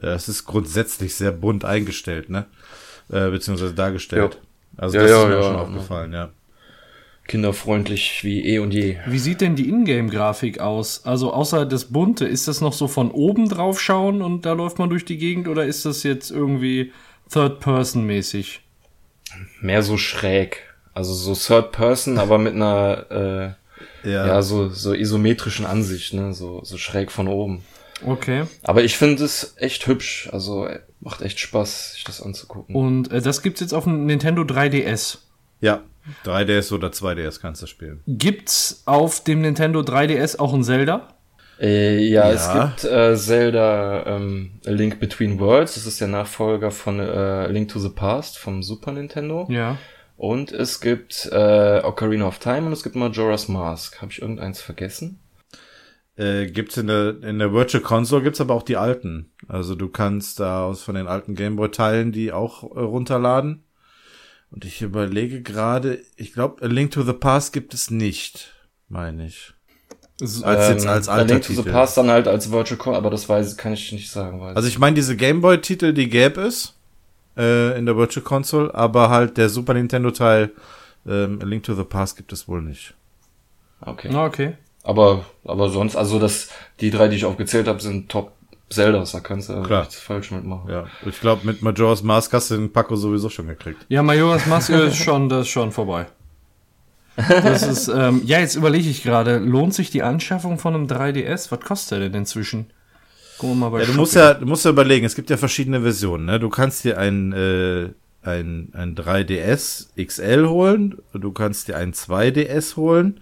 Ja, 0.00 0.14
es 0.14 0.28
ist 0.28 0.46
grundsätzlich 0.46 1.14
sehr 1.16 1.32
bunt 1.32 1.64
eingestellt, 1.64 2.30
ne? 2.30 2.46
Äh, 3.10 3.30
beziehungsweise 3.30 3.74
dargestellt. 3.74 4.38
Also 4.76 4.96
Ja, 4.96 5.02
das 5.02 5.10
ja, 5.10 5.22
ist 5.22 5.28
mir 5.28 5.34
ja, 5.34 5.40
auch 5.40 5.44
schon 5.44 5.54
ja. 5.54 5.60
aufgefallen, 5.62 6.12
ja. 6.12 6.30
kinderfreundlich 7.26 8.24
wie 8.24 8.44
eh 8.46 8.58
und 8.58 8.72
je. 8.72 8.96
Wie 9.06 9.18
sieht 9.18 9.40
denn 9.42 9.54
die 9.54 9.68
Ingame-Grafik 9.68 10.60
aus? 10.60 11.04
Also 11.04 11.32
außer 11.32 11.66
das 11.66 11.86
Bunte, 11.86 12.24
ist 12.24 12.48
das 12.48 12.60
noch 12.62 12.72
so 12.72 12.88
von 12.88 13.10
oben 13.10 13.48
drauf 13.50 13.80
schauen 13.80 14.22
und 14.22 14.46
da 14.46 14.54
läuft 14.54 14.78
man 14.78 14.88
durch 14.88 15.04
die 15.04 15.18
Gegend 15.18 15.46
oder 15.48 15.66
ist 15.66 15.84
das 15.84 16.04
jetzt 16.04 16.30
irgendwie 16.30 16.92
Third-Person-mäßig? 17.30 18.60
Mehr 19.60 19.82
so 19.82 19.96
schräg. 19.96 20.62
Also 20.94 21.14
so 21.14 21.34
Third 21.34 21.72
Person, 21.72 22.18
aber 22.18 22.38
mit 22.38 22.54
einer 22.54 23.56
äh, 24.02 24.08
Ja. 24.08 24.26
ja, 24.26 24.42
so, 24.42 24.68
so 24.68 24.92
isometrischen 24.94 25.66
Ansicht, 25.66 26.12
ne? 26.14 26.32
So, 26.34 26.60
so 26.64 26.76
schräg 26.78 27.12
von 27.12 27.28
oben. 27.28 27.62
Okay. 28.04 28.44
Aber 28.62 28.82
ich 28.84 28.96
finde 28.96 29.24
es 29.24 29.54
echt 29.56 29.86
hübsch. 29.86 30.28
Also 30.32 30.66
äh, 30.66 30.80
macht 31.00 31.20
echt 31.22 31.38
Spaß, 31.40 31.92
sich 31.94 32.04
das 32.04 32.22
anzugucken. 32.22 32.74
Und 32.74 33.12
äh, 33.12 33.20
das 33.20 33.42
gibt's 33.42 33.60
jetzt 33.60 33.74
auf 33.74 33.84
dem 33.84 34.06
Nintendo 34.06 34.42
3DS. 34.42 35.18
Ja. 35.60 35.82
3DS 36.24 36.72
oder 36.72 36.88
2DS 36.88 37.40
kannst 37.40 37.60
du 37.62 37.66
spielen. 37.66 38.00
Gibt's 38.06 38.82
auf 38.86 39.22
dem 39.22 39.42
Nintendo 39.42 39.80
3DS 39.80 40.38
auch 40.38 40.54
ein 40.54 40.64
Zelda? 40.64 41.14
Äh, 41.60 41.98
ja, 42.08 42.30
Ja. 42.30 42.32
es 42.32 42.52
gibt 42.80 42.92
äh, 42.92 43.16
Zelda 43.16 44.06
ähm, 44.06 44.52
A 44.66 44.70
Link 44.70 45.00
Between 45.00 45.38
Worlds. 45.40 45.74
Das 45.74 45.86
ist 45.86 46.00
der 46.00 46.08
Nachfolger 46.08 46.70
von 46.70 47.00
äh, 47.00 47.48
Link 47.48 47.68
to 47.70 47.78
the 47.78 47.88
Past 47.88 48.38
vom 48.38 48.62
Super 48.62 48.92
Nintendo. 48.92 49.46
Ja. 49.50 49.76
Und 50.16 50.52
es 50.52 50.80
gibt 50.80 51.28
äh, 51.32 51.80
Ocarina 51.84 52.26
of 52.26 52.38
Time 52.38 52.66
und 52.66 52.72
es 52.72 52.82
gibt 52.82 52.96
Majora's 52.96 53.48
Mask. 53.48 54.00
Habe 54.02 54.12
ich 54.12 54.20
irgendeins 54.20 54.60
vergessen? 54.60 55.20
Äh, 56.16 56.46
gibt's 56.46 56.76
in 56.76 56.88
der, 56.88 57.22
in 57.22 57.38
der 57.38 57.52
Virtual 57.52 57.82
Console 57.82 58.22
gibt's 58.24 58.40
aber 58.40 58.54
auch 58.54 58.64
die 58.64 58.76
alten. 58.76 59.30
Also 59.46 59.76
du 59.76 59.88
kannst 59.88 60.40
da 60.40 60.64
aus 60.64 60.82
von 60.82 60.96
den 60.96 61.06
alten 61.06 61.34
Gameboy-Teilen 61.36 62.10
die 62.10 62.32
auch 62.32 62.64
äh, 62.64 62.80
runterladen. 62.80 63.62
Und 64.50 64.64
ich 64.64 64.82
überlege 64.82 65.42
gerade, 65.42 66.00
ich 66.16 66.32
glaube, 66.32 66.66
Link 66.66 66.90
to 66.90 67.02
the 67.02 67.12
Past 67.12 67.52
gibt 67.52 67.74
es 67.74 67.90
nicht, 67.90 68.54
meine 68.88 69.26
ich. 69.26 69.52
S- 70.20 70.42
Als 70.42 70.68
jetzt 70.68 70.84
Ähm, 70.84 70.90
als 70.90 71.08
alter 71.08 71.24
Link 71.34 71.42
to 71.44 71.52
the 71.52 71.58
Titel. 71.58 71.70
Past 71.72 71.96
dann 71.96 72.10
halt 72.10 72.26
als 72.26 72.50
Virtual 72.50 72.76
Console, 72.78 72.96
aber 72.98 73.10
das 73.10 73.28
weiß, 73.28 73.56
kann 73.56 73.72
ich 73.74 73.92
nicht 73.92 74.10
sagen. 74.10 74.40
Weiß. 74.40 74.56
Also 74.56 74.68
ich 74.68 74.78
meine, 74.78 74.94
diese 74.94 75.16
Gameboy-Titel, 75.16 75.92
die 75.92 76.08
gäbe 76.08 76.40
es 76.42 76.74
äh, 77.36 77.78
in 77.78 77.86
der 77.86 77.96
Virtual 77.96 78.24
Console, 78.24 78.74
aber 78.74 79.10
halt 79.10 79.36
der 79.36 79.48
Super 79.48 79.74
Nintendo-Teil 79.74 80.50
ähm, 81.06 81.38
A 81.42 81.44
Link 81.46 81.62
to 81.62 81.74
the 81.74 81.84
Past 81.84 82.16
gibt 82.16 82.32
es 82.32 82.48
wohl 82.48 82.62
nicht. 82.62 82.94
okay. 83.80 84.10
Ah, 84.12 84.26
okay. 84.26 84.54
Aber, 84.82 85.24
aber 85.44 85.68
sonst, 85.68 85.96
also 85.96 86.18
das, 86.18 86.48
die 86.80 86.90
drei, 86.90 87.08
die 87.08 87.16
ich 87.16 87.24
aufgezählt 87.24 87.68
habe, 87.68 87.80
sind 87.80 88.08
Top 88.08 88.32
Zeldas, 88.70 89.12
da 89.12 89.20
kannst 89.20 89.48
du 89.50 89.62
Klar. 89.62 89.80
nichts 89.82 89.98
falsch 90.00 90.30
mitmachen. 90.30 90.70
Ja, 90.70 90.86
ich 91.06 91.20
glaube, 91.20 91.46
mit 91.46 91.62
Majora's 91.62 92.02
Mask 92.02 92.32
hast 92.32 92.50
du 92.50 92.56
den 92.56 92.72
Paco 92.72 92.96
sowieso 92.96 93.28
schon 93.28 93.46
gekriegt. 93.48 93.84
Ja, 93.88 94.02
Majora's 94.02 94.46
Maske 94.46 94.74
ist 94.74 94.96
schon, 94.96 95.28
das 95.28 95.42
ist 95.42 95.48
schon 95.48 95.72
vorbei. 95.72 96.06
Das 97.28 97.62
ist, 97.66 97.88
ähm, 97.88 98.22
ja, 98.24 98.38
jetzt 98.38 98.54
überlege 98.54 98.88
ich 98.88 99.02
gerade, 99.02 99.38
lohnt 99.38 99.74
sich 99.74 99.90
die 99.90 100.02
Anschaffung 100.02 100.58
von 100.58 100.74
einem 100.74 100.86
3DS? 100.86 101.50
Was 101.50 101.60
kostet 101.60 102.00
der 102.00 102.08
denn 102.10 102.20
inzwischen? 102.20 102.66
Gucken 103.38 103.58
wir 103.58 103.66
mal 103.66 103.70
bei 103.70 103.80
Ja, 103.80 103.86
du 103.86 103.94
musst 103.94 104.14
ja, 104.14 104.34
du 104.34 104.46
musst 104.46 104.64
ja 104.64 104.70
überlegen, 104.70 105.04
es 105.04 105.14
gibt 105.16 105.28
ja 105.30 105.36
verschiedene 105.36 105.80
Versionen, 105.82 106.26
ne? 106.26 106.38
Du 106.38 106.48
kannst 106.48 106.84
dir 106.84 106.98
ein, 106.98 107.32
äh, 107.32 107.88
ein, 108.22 108.70
ein 108.72 108.94
3DS 108.94 109.88
XL 110.04 110.48
holen, 110.48 110.98
du 111.12 111.32
kannst 111.32 111.68
dir 111.68 111.76
ein 111.76 111.92
2DS 111.92 112.76
holen, 112.76 113.20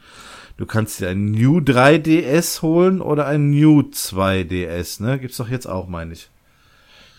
du 0.59 0.67
kannst 0.67 1.01
dir 1.01 1.09
ein 1.09 1.27
New 1.33 1.59
3DS 1.61 2.63
holen 2.63 3.01
oder 3.01 3.27
ein 3.27 3.51
New 3.51 3.81
2DS, 3.81 5.03
ne? 5.03 5.19
Gibt's 5.19 5.37
doch 5.39 5.49
jetzt 5.49 5.67
auch, 5.67 5.87
meine 5.89 6.13
ich. 6.13 6.29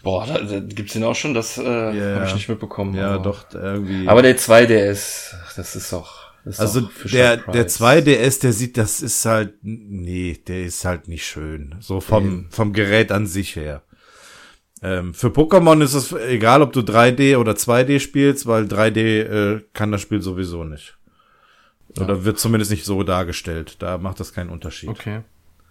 Boah, 0.03 0.25
da, 0.27 0.39
da 0.39 0.59
gibt's 0.59 0.93
den 0.93 1.03
auch 1.03 1.15
schon, 1.15 1.33
das 1.33 1.57
äh, 1.57 1.63
Ja. 1.63 2.15
habe 2.15 2.25
ich 2.27 2.33
nicht 2.35 2.49
mitbekommen. 2.49 2.93
Ja, 2.95 3.15
aber, 3.15 3.23
doch, 3.23 3.45
irgendwie. 3.53 4.07
Aber 4.07 4.21
der 4.21 4.37
2DS, 4.37 5.33
das 5.55 5.75
ist 5.75 5.91
doch. 5.91 6.26
Ist 6.47 6.59
also 6.59 6.89
der, 7.11 7.37
Price. 7.37 7.53
der 7.53 7.67
2DS, 7.67 8.41
der 8.41 8.53
sieht, 8.53 8.77
das 8.77 9.01
ist 9.01 9.25
halt, 9.25 9.55
nee, 9.61 10.37
der 10.47 10.63
ist 10.63 10.85
halt 10.85 11.07
nicht 11.07 11.25
schön. 11.25 11.75
So 11.79 11.99
vom, 11.99 12.47
vom 12.49 12.73
Gerät 12.73 13.11
an 13.11 13.25
sich 13.27 13.55
her. 13.55 13.81
Ähm, 14.81 15.13
für 15.13 15.27
Pokémon 15.27 15.81
ist 15.83 15.93
es 15.93 16.11
egal, 16.13 16.61
ob 16.61 16.71
du 16.73 16.81
3D 16.81 17.37
oder 17.37 17.53
2D 17.53 17.99
spielst, 17.99 18.45
weil 18.45 18.65
3D 18.65 18.99
äh, 19.55 19.61
kann 19.73 19.91
das 19.91 20.01
Spiel 20.01 20.21
sowieso 20.21 20.63
nicht. 20.63 20.97
Oder 21.99 22.25
wird 22.25 22.37
zumindest 22.39 22.69
nicht 22.69 22.85
so 22.85 23.01
dargestellt. 23.01 23.77
Da 23.79 23.97
macht 23.97 24.19
das 24.19 24.33
keinen 24.33 24.49
Unterschied. 24.49 24.89
Okay. 24.89 25.21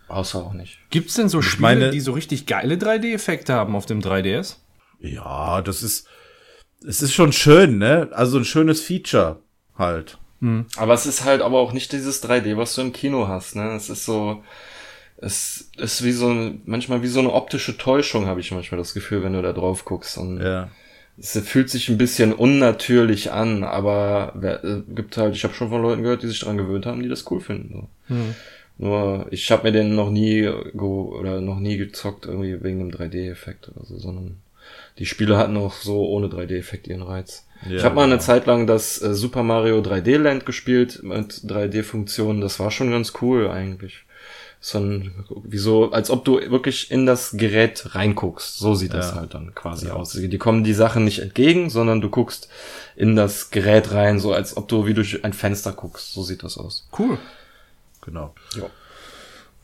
Außer 0.09 0.39
auch 0.39 0.55
nicht. 0.55 0.79
Gibt's 0.91 1.15
denn 1.15 1.29
so 1.29 1.41
Spiele, 1.43 1.63
meine- 1.63 1.91
die 1.91 2.01
so 2.01 2.13
richtig 2.13 2.47
geile 2.47 2.77
3D-Effekte 2.77 3.53
haben 3.55 3.77
auf 3.77 3.87
dem 3.87 4.01
3DS? 4.01 4.57
Ja, 4.99 5.63
das 5.63 5.83
ist, 5.83 6.09
es 6.87 7.03
ist 7.03 7.13
schon 7.15 7.33
schön, 7.33 7.79
ne? 7.79 8.09
Also 8.13 8.39
ein 8.39 8.45
schönes 8.45 8.81
Feature 8.81 9.41
halt. 9.79 10.19
Aber 10.77 10.95
es 10.95 11.07
ist 11.07 11.25
halt 11.25 11.41
aber 11.43 11.59
auch 11.59 11.73
nicht 11.73 11.93
dieses 11.93 12.23
3D, 12.23 12.57
was 12.57 12.75
du 12.75 12.83
im 12.83 12.93
Kino 12.93 13.29
hast, 13.29 13.57
ne? 13.57 13.75
Es 13.75 13.89
ist 13.89 14.05
so, 14.05 14.43
es 15.19 15.71
ist 15.79 16.05
wie 16.05 16.13
so, 16.13 16.29
ein- 16.29 16.61
manchmal 16.67 17.03
wie 17.03 17.07
so 17.09 17.21
eine 17.21 17.33
optische 17.33 17.79
Täuschung, 17.79 18.27
habe 18.27 18.41
ich 18.41 18.53
manchmal 18.53 18.79
das 18.79 18.95
Gefühl, 18.95 19.23
wenn 19.23 19.33
du 19.33 19.43
da 19.43 19.53
drauf 19.53 19.85
guckst. 19.85 20.19
Und 20.19 20.41
Ja. 20.43 20.69
es 21.19 21.39
fühlt 21.41 21.71
sich 21.71 21.89
ein 21.89 21.97
bisschen 21.99 22.33
unnatürlich 22.35 23.33
an, 23.33 23.65
aber 23.65 24.33
wer, 24.35 24.63
äh, 24.65 24.83
gibt 24.89 25.17
halt, 25.17 25.35
ich 25.35 25.45
habe 25.45 25.55
schon 25.55 25.71
von 25.71 25.81
Leuten 25.83 26.03
gehört, 26.03 26.23
die 26.23 26.29
sich 26.29 26.41
dran 26.41 26.59
gewöhnt 26.59 26.85
haben, 26.85 27.03
die 27.03 27.09
das 27.09 27.31
cool 27.31 27.41
finden. 27.41 27.89
So. 28.09 28.15
Nur, 28.79 29.27
ich 29.31 29.51
habe 29.51 29.63
mir 29.65 29.73
den 29.73 29.95
noch 29.95 30.11
nie 30.11 30.43
go 30.77 31.17
oder 31.19 31.41
noch 31.41 31.59
nie 31.59 31.79
gezockt, 31.79 32.27
irgendwie 32.27 32.63
wegen 32.63 32.79
dem 32.79 32.91
3D-Effekt 32.91 33.71
oder 33.71 33.87
so, 33.87 33.99
sondern 33.99 34.37
die 34.99 35.07
Spiele 35.07 35.39
hatten 35.39 35.57
auch 35.57 35.73
so 35.73 36.07
ohne 36.07 36.29
3D-Effekt 36.29 36.87
ihren 36.89 37.01
Reiz. 37.03 37.46
Ja, 37.65 37.77
ich 37.77 37.85
habe 37.85 37.95
mal 37.95 38.05
eine. 38.05 38.19
Zeit 38.19 38.47
lang 38.47 38.67
das 38.67 39.01
äh, 39.01 39.15
Super 39.15 39.43
Mario 39.43 39.79
3D 39.81 40.19
Land 40.19 40.47
gespielt 40.47 41.03
mit 41.03 41.33
3D-Funktionen. 41.47 42.41
Das 42.41 42.61
war 42.61 42.71
schon 42.71 42.91
ganz 42.91 43.13
cool 43.23 43.49
eigentlich. 43.49 44.05
So 44.61 44.79
ein, 44.79 45.25
wie 45.45 45.59
so, 45.59 45.93
als 45.93 46.11
ob 46.11 46.25
du 46.25 46.41
wirklich 46.51 46.91
in 46.91 47.07
das 47.07 47.33
Gerät 47.37 47.95
reinguckst. 47.95 48.59
So 48.59 48.75
sieht 48.75 48.95
das 48.95 49.11
Ja. 49.11 49.17
halt 49.17 49.35
dann 49.35 49.55
quasi 49.55 49.91
aus. 49.91 50.13
Die 50.13 50.39
kommen 50.39 50.65
die 50.65 50.75
Sachen 50.75 51.05
nicht 51.05 51.21
entgegen, 51.21 51.71
sondern 51.71 52.01
du 52.01 52.09
guckst 52.09 52.49
in 52.97 53.15
das 53.17 53.51
Gerät 53.51 53.93
rein, 53.93 54.19
so 54.19 54.33
als 54.33 54.57
ob 54.57 54.67
du 54.69 54.87
wie 54.87 54.95
durch 54.95 55.25
ein 55.25 55.33
Fenster 55.35 55.73
guckst. 55.73 56.13
So 56.15 56.23
sieht 56.23 56.43
das 56.43 56.59
aus. 56.59 56.89
Cool. 56.99 57.19
Genau. 58.03 58.35
Ja. 58.57 58.65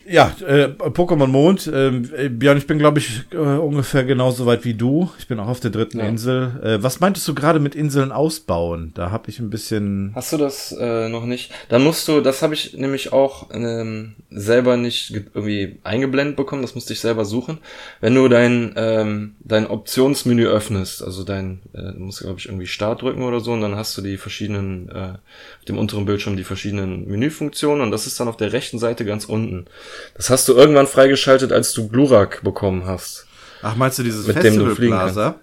Ja, 0.08 0.34
äh, 0.46 0.68
Pokémon 0.68 1.26
Mond. 1.28 1.70
Ähm, 1.72 2.10
äh, 2.16 2.28
Björn, 2.28 2.58
ich 2.58 2.66
bin, 2.66 2.78
glaube 2.78 2.98
ich, 2.98 3.22
äh, 3.32 3.36
ungefähr 3.36 4.04
genauso 4.04 4.46
weit 4.46 4.64
wie 4.64 4.74
du. 4.74 5.10
Ich 5.18 5.28
bin 5.28 5.38
auch 5.38 5.48
auf 5.48 5.60
der 5.60 5.70
dritten 5.70 5.98
Ja. 6.00 6.06
Insel. 6.06 6.60
Äh, 6.62 6.82
was 6.82 7.00
meintest 7.00 7.26
du 7.28 7.34
gerade 7.34 7.60
mit 7.60 7.74
Inseln 7.74 8.12
ausbauen? 8.12 8.92
Da 8.94 9.10
habe 9.10 9.30
ich 9.30 9.38
ein 9.38 9.50
bisschen. 9.50 10.12
Hast 10.14 10.32
du 10.32 10.36
das 10.38 10.72
äh, 10.72 11.08
noch 11.08 11.24
nicht? 11.24 11.52
Dann 11.68 11.82
musst 11.84 12.08
du, 12.08 12.20
das 12.20 12.42
habe 12.42 12.54
ich 12.54 12.74
nämlich 12.74 13.12
auch 13.12 13.48
ähm, 13.52 14.14
selber 14.30 14.76
nicht 14.76 15.12
ge- 15.12 15.24
irgendwie 15.34 15.78
eingeblendet 15.84 16.36
bekommen, 16.36 16.62
das 16.62 16.74
musste 16.74 16.92
ich 16.92 17.00
selber 17.00 17.24
suchen. 17.24 17.58
Wenn 18.00 18.14
du 18.14 18.28
dein, 18.28 18.72
ähm, 18.76 19.34
dein 19.40 19.66
Optionsmenü 19.66 20.46
öffnest, 20.46 21.02
also 21.02 21.22
dein, 21.22 21.60
äh, 21.74 21.92
du 21.92 22.00
musst 22.00 22.20
glaube 22.20 22.38
ich 22.38 22.46
irgendwie 22.46 22.66
Start 22.66 23.02
drücken 23.02 23.22
oder 23.22 23.40
so, 23.40 23.52
und 23.52 23.60
dann 23.60 23.76
hast 23.76 23.96
du 23.96 24.02
die 24.02 24.16
verschiedenen, 24.16 24.88
äh, 24.88 25.12
auf 25.58 25.64
dem 25.68 25.78
unteren 25.78 26.06
Bildschirm 26.06 26.36
die 26.36 26.44
verschiedenen 26.44 27.06
Menüfunktionen 27.06 27.82
und 27.82 27.90
das 27.92 28.06
ist 28.06 28.18
dann 28.18 28.28
auf 28.28 28.36
der 28.36 28.52
rechten 28.52 28.78
Seite 28.78 29.04
ganz 29.04 29.24
unten. 29.26 29.66
Das 30.14 30.30
hast 30.30 30.48
du 30.48 30.54
irgendwann 30.54 30.86
freigeschaltet, 30.86 31.52
als 31.52 31.72
du 31.72 31.88
Glurak 31.88 32.42
bekommen 32.42 32.86
hast. 32.86 33.26
Ach, 33.62 33.76
meinst 33.76 33.98
du 33.98 34.02
dieses 34.02 34.26
Mit 34.26 34.36
dem 34.36 34.42
du 34.42 34.66
Festival 34.66 34.74
fliegen 34.74 34.92
Plaza? 34.92 35.40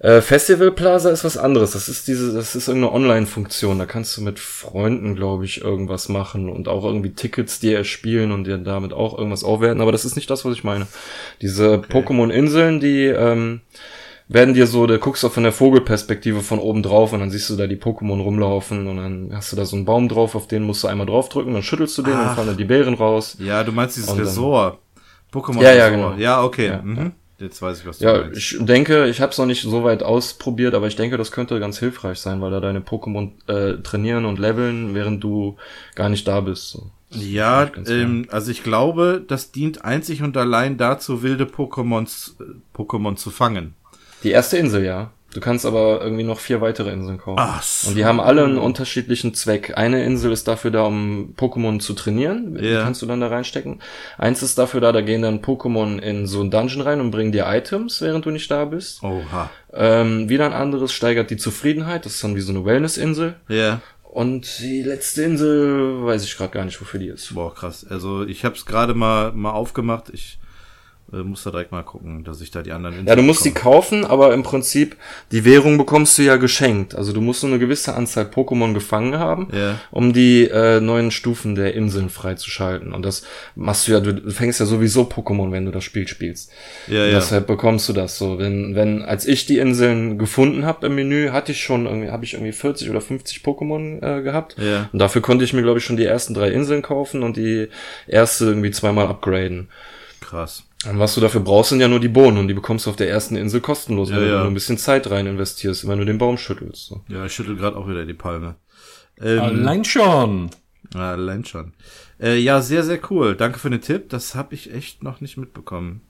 Äh, 0.00 0.20
Festival 0.20 0.70
Plaza 0.70 1.10
ist 1.10 1.24
was 1.24 1.36
anderes. 1.36 1.72
Das 1.72 1.88
ist 1.88 2.06
diese, 2.06 2.32
das 2.32 2.54
ist 2.54 2.68
irgendeine 2.68 2.94
Online-Funktion. 2.94 3.78
Da 3.78 3.86
kannst 3.86 4.16
du 4.16 4.22
mit 4.22 4.38
Freunden, 4.38 5.16
glaube 5.16 5.44
ich, 5.44 5.60
irgendwas 5.60 6.08
machen 6.08 6.48
und 6.48 6.68
auch 6.68 6.84
irgendwie 6.84 7.10
Tickets 7.10 7.58
dir 7.58 7.78
erspielen 7.78 8.30
und 8.30 8.44
dir 8.44 8.58
damit 8.58 8.92
auch 8.92 9.18
irgendwas 9.18 9.42
aufwerten. 9.42 9.80
Aber 9.80 9.90
das 9.90 10.04
ist 10.04 10.14
nicht 10.14 10.30
das, 10.30 10.44
was 10.44 10.54
ich 10.54 10.62
meine. 10.62 10.86
Diese 11.42 11.78
Pokémon-Inseln, 11.78 12.78
die 12.78 13.06
ähm, 13.06 13.60
werden 14.28 14.54
dir 14.54 14.66
so, 14.66 14.86
da 14.86 14.98
guckst 14.98 15.22
du 15.22 15.28
von 15.30 15.42
der 15.42 15.52
Vogelperspektive 15.52 16.40
von 16.40 16.58
oben 16.58 16.82
drauf 16.82 17.12
und 17.12 17.20
dann 17.20 17.30
siehst 17.30 17.48
du 17.50 17.56
da 17.56 17.66
die 17.66 17.76
Pokémon 17.76 18.20
rumlaufen 18.20 18.86
und 18.86 18.96
dann 18.98 19.30
hast 19.32 19.52
du 19.52 19.56
da 19.56 19.64
so 19.64 19.74
einen 19.76 19.84
Baum 19.86 20.08
drauf, 20.08 20.34
auf 20.34 20.46
den 20.46 20.62
musst 20.64 20.84
du 20.84 20.88
einmal 20.88 21.06
draufdrücken, 21.06 21.54
dann 21.54 21.62
schüttelst 21.62 21.96
du 21.98 22.02
den 22.02 22.12
und 22.12 22.18
Ach. 22.20 22.34
fallen 22.36 22.48
da 22.48 22.54
die 22.54 22.64
Beeren 22.64 22.94
raus. 22.94 23.36
Ja, 23.40 23.64
du 23.64 23.72
meinst 23.72 23.96
dieses 23.96 24.10
Und 24.10 24.20
Resort. 24.20 24.78
Pokémon 25.32 25.62
Ja, 25.62 25.72
ja, 25.72 25.88
genau. 25.88 26.14
Ja, 26.16 26.42
okay. 26.42 26.66
Ja, 26.68 26.82
mhm. 26.82 27.12
Jetzt 27.38 27.62
weiß 27.62 27.80
ich, 27.80 27.86
was 27.86 27.98
du 27.98 28.04
Ja, 28.04 28.18
meinst. 28.22 28.36
ich 28.36 28.56
denke, 28.60 29.06
ich 29.06 29.20
habe 29.20 29.30
es 29.30 29.38
noch 29.38 29.46
nicht 29.46 29.62
so 29.62 29.84
weit 29.84 30.02
ausprobiert, 30.02 30.74
aber 30.74 30.88
ich 30.88 30.96
denke, 30.96 31.16
das 31.16 31.30
könnte 31.30 31.60
ganz 31.60 31.78
hilfreich 31.78 32.18
sein, 32.18 32.40
weil 32.40 32.50
da 32.50 32.60
deine 32.60 32.80
Pokémon 32.80 33.30
äh, 33.46 33.80
trainieren 33.82 34.24
und 34.24 34.38
leveln, 34.38 34.94
während 34.94 35.22
du 35.22 35.56
gar 35.94 36.08
nicht 36.08 36.26
da 36.26 36.40
bist. 36.40 36.70
So. 36.70 36.90
Ja, 37.10 37.70
ähm, 37.86 38.26
also 38.30 38.50
ich 38.50 38.62
glaube, 38.64 39.24
das 39.26 39.52
dient 39.52 39.84
einzig 39.84 40.22
und 40.22 40.36
allein 40.36 40.76
dazu, 40.76 41.22
wilde 41.22 41.44
Pokémons, 41.44 42.32
äh, 42.40 42.44
Pokémon 42.76 43.16
zu 43.16 43.30
fangen. 43.30 43.74
Die 44.22 44.30
erste 44.30 44.56
Insel, 44.58 44.84
ja. 44.84 45.10
Du 45.34 45.40
kannst 45.40 45.66
aber 45.66 46.00
irgendwie 46.02 46.24
noch 46.24 46.40
vier 46.40 46.62
weitere 46.62 46.90
Inseln 46.90 47.18
kaufen. 47.18 47.36
Ach 47.38 47.62
so. 47.62 47.90
Und 47.90 47.96
die 47.96 48.06
haben 48.06 48.18
alle 48.18 48.44
einen 48.44 48.56
unterschiedlichen 48.56 49.34
Zweck. 49.34 49.74
Eine 49.76 50.02
Insel 50.02 50.32
ist 50.32 50.48
dafür 50.48 50.70
da, 50.70 50.82
um 50.84 51.34
Pokémon 51.36 51.80
zu 51.80 51.92
trainieren. 51.92 52.56
Die 52.58 52.64
Ja. 52.64 52.82
kannst 52.82 53.02
du 53.02 53.06
dann 53.06 53.20
da 53.20 53.28
reinstecken. 53.28 53.80
Eins 54.16 54.42
ist 54.42 54.56
dafür 54.56 54.80
da, 54.80 54.90
da 54.90 55.02
gehen 55.02 55.20
dann 55.20 55.40
Pokémon 55.42 55.98
in 55.98 56.26
so 56.26 56.40
einen 56.40 56.50
Dungeon 56.50 56.80
rein 56.80 57.00
und 57.02 57.10
bringen 57.10 57.30
dir 57.30 57.44
Items, 57.46 58.00
während 58.00 58.24
du 58.24 58.30
nicht 58.30 58.50
da 58.50 58.64
bist. 58.64 59.02
Oha. 59.02 59.50
Ähm, 59.74 60.30
wieder 60.30 60.46
ein 60.46 60.54
anderes 60.54 60.92
steigert 60.92 61.28
die 61.28 61.36
Zufriedenheit. 61.36 62.06
Das 62.06 62.14
ist 62.14 62.24
dann 62.24 62.34
wie 62.34 62.40
so 62.40 62.52
eine 62.52 62.64
Wellness-Insel. 62.64 63.34
Ja. 63.48 63.82
Und 64.02 64.60
die 64.60 64.82
letzte 64.82 65.22
Insel 65.24 66.04
weiß 66.06 66.24
ich 66.24 66.34
gerade 66.38 66.50
gar 66.52 66.64
nicht, 66.64 66.80
wofür 66.80 66.98
die 66.98 67.08
ist. 67.08 67.34
Boah, 67.34 67.54
krass. 67.54 67.86
Also 67.88 68.24
ich 68.24 68.46
habe 68.46 68.54
es 68.56 68.64
gerade 68.64 68.94
mal 68.94 69.32
mal 69.32 69.50
aufgemacht. 69.52 70.08
Ich 70.10 70.38
äh, 71.12 71.16
muss 71.18 71.42
da 71.44 71.50
direkt 71.50 71.72
mal 71.72 71.82
gucken, 71.82 72.24
dass 72.24 72.40
ich 72.40 72.50
da 72.50 72.62
die 72.62 72.72
anderen 72.72 73.06
Ja, 73.06 73.16
du 73.16 73.22
musst 73.22 73.44
die 73.44 73.50
bekomme. 73.50 73.74
kaufen, 73.76 74.04
aber 74.04 74.34
im 74.34 74.42
Prinzip, 74.42 74.96
die 75.32 75.44
Währung 75.44 75.78
bekommst 75.78 76.18
du 76.18 76.22
ja 76.22 76.36
geschenkt. 76.36 76.94
Also 76.94 77.12
du 77.12 77.20
musst 77.20 77.42
nur 77.42 77.52
eine 77.52 77.58
gewisse 77.58 77.94
Anzahl 77.94 78.24
Pokémon 78.24 78.74
gefangen 78.74 79.18
haben, 79.18 79.48
Ja. 79.52 79.80
um 79.90 80.12
die 80.12 80.44
äh, 80.44 80.80
neuen 80.80 81.10
Stufen 81.10 81.54
der 81.54 81.74
Inseln 81.74 82.10
freizuschalten. 82.10 82.92
Und 82.92 83.04
das 83.04 83.22
machst 83.54 83.88
du 83.88 83.92
ja, 83.92 84.00
du 84.00 84.30
fängst 84.30 84.60
ja 84.60 84.66
sowieso 84.66 85.02
Pokémon, 85.02 85.50
wenn 85.52 85.64
du 85.64 85.70
das 85.70 85.84
Spiel 85.84 86.06
spielst. 86.08 86.50
Ja, 86.88 87.04
ja. 87.06 87.14
Deshalb 87.14 87.46
bekommst 87.46 87.88
du 87.88 87.92
das 87.92 88.18
so. 88.18 88.38
Wenn, 88.38 88.74
wenn, 88.74 89.02
als 89.02 89.26
ich 89.26 89.46
die 89.46 89.58
Inseln 89.58 90.18
gefunden 90.18 90.66
habe 90.66 90.86
im 90.88 90.94
Menü, 90.94 91.30
hatte 91.30 91.52
ich 91.52 91.62
schon 91.62 91.86
irgendwie, 91.86 92.10
habe 92.10 92.24
ich 92.24 92.34
irgendwie 92.34 92.52
40 92.52 92.90
oder 92.90 93.00
50 93.00 93.38
Pokémon 93.42 94.02
äh, 94.02 94.22
gehabt. 94.22 94.56
Ja. 94.58 94.88
Und 94.92 94.98
dafür 94.98 95.22
konnte 95.22 95.44
ich 95.44 95.52
mir, 95.52 95.62
glaube 95.62 95.78
ich, 95.78 95.84
schon 95.84 95.96
die 95.96 96.04
ersten 96.04 96.34
drei 96.34 96.50
Inseln 96.50 96.82
kaufen 96.82 97.22
und 97.22 97.36
die 97.36 97.68
erste 98.06 98.44
irgendwie 98.44 98.70
zweimal 98.70 99.06
upgraden. 99.06 99.68
Krass. 100.20 100.64
Und 100.86 100.98
was 100.98 101.14
du 101.14 101.20
dafür 101.20 101.40
brauchst, 101.40 101.70
sind 101.70 101.80
ja 101.80 101.88
nur 101.88 101.98
die 102.00 102.08
Bohnen 102.08 102.38
und 102.38 102.46
die 102.48 102.54
bekommst 102.54 102.86
du 102.86 102.90
auf 102.90 102.96
der 102.96 103.10
ersten 103.10 103.34
Insel 103.34 103.60
kostenlos, 103.60 104.10
wenn 104.10 104.18
Ja, 104.18 104.24
du 104.24 104.30
ja. 104.30 104.38
nur 104.38 104.46
ein 104.46 104.54
bisschen 104.54 104.78
Zeit 104.78 105.10
rein 105.10 105.26
investierst, 105.26 105.88
wenn 105.88 105.98
du 105.98 106.04
den 106.04 106.18
Baum 106.18 106.38
schüttelst. 106.38 106.86
So. 106.86 107.00
Ja, 107.08 107.24
ich 107.26 107.32
schüttel 107.32 107.56
gerade 107.56 107.76
auch 107.76 107.88
wieder 107.88 108.06
die 108.06 108.14
Palme. 108.14 108.54
Ähm, 109.20 109.40
Allein 109.40 109.84
schon. 109.84 110.50
Ja, 110.94 111.10
allein 111.12 111.44
schon. 111.44 111.72
Äh, 112.20 112.36
ja, 112.38 112.62
sehr, 112.62 112.84
sehr 112.84 112.98
cool. 113.10 113.34
Danke 113.34 113.58
für 113.58 113.68
den 113.70 113.80
Tipp. 113.80 114.08
Das 114.10 114.34
habe 114.36 114.54
ich 114.54 114.72
echt 114.72 115.02
noch 115.02 115.20
nicht 115.20 115.36
mitbekommen. 115.36 116.00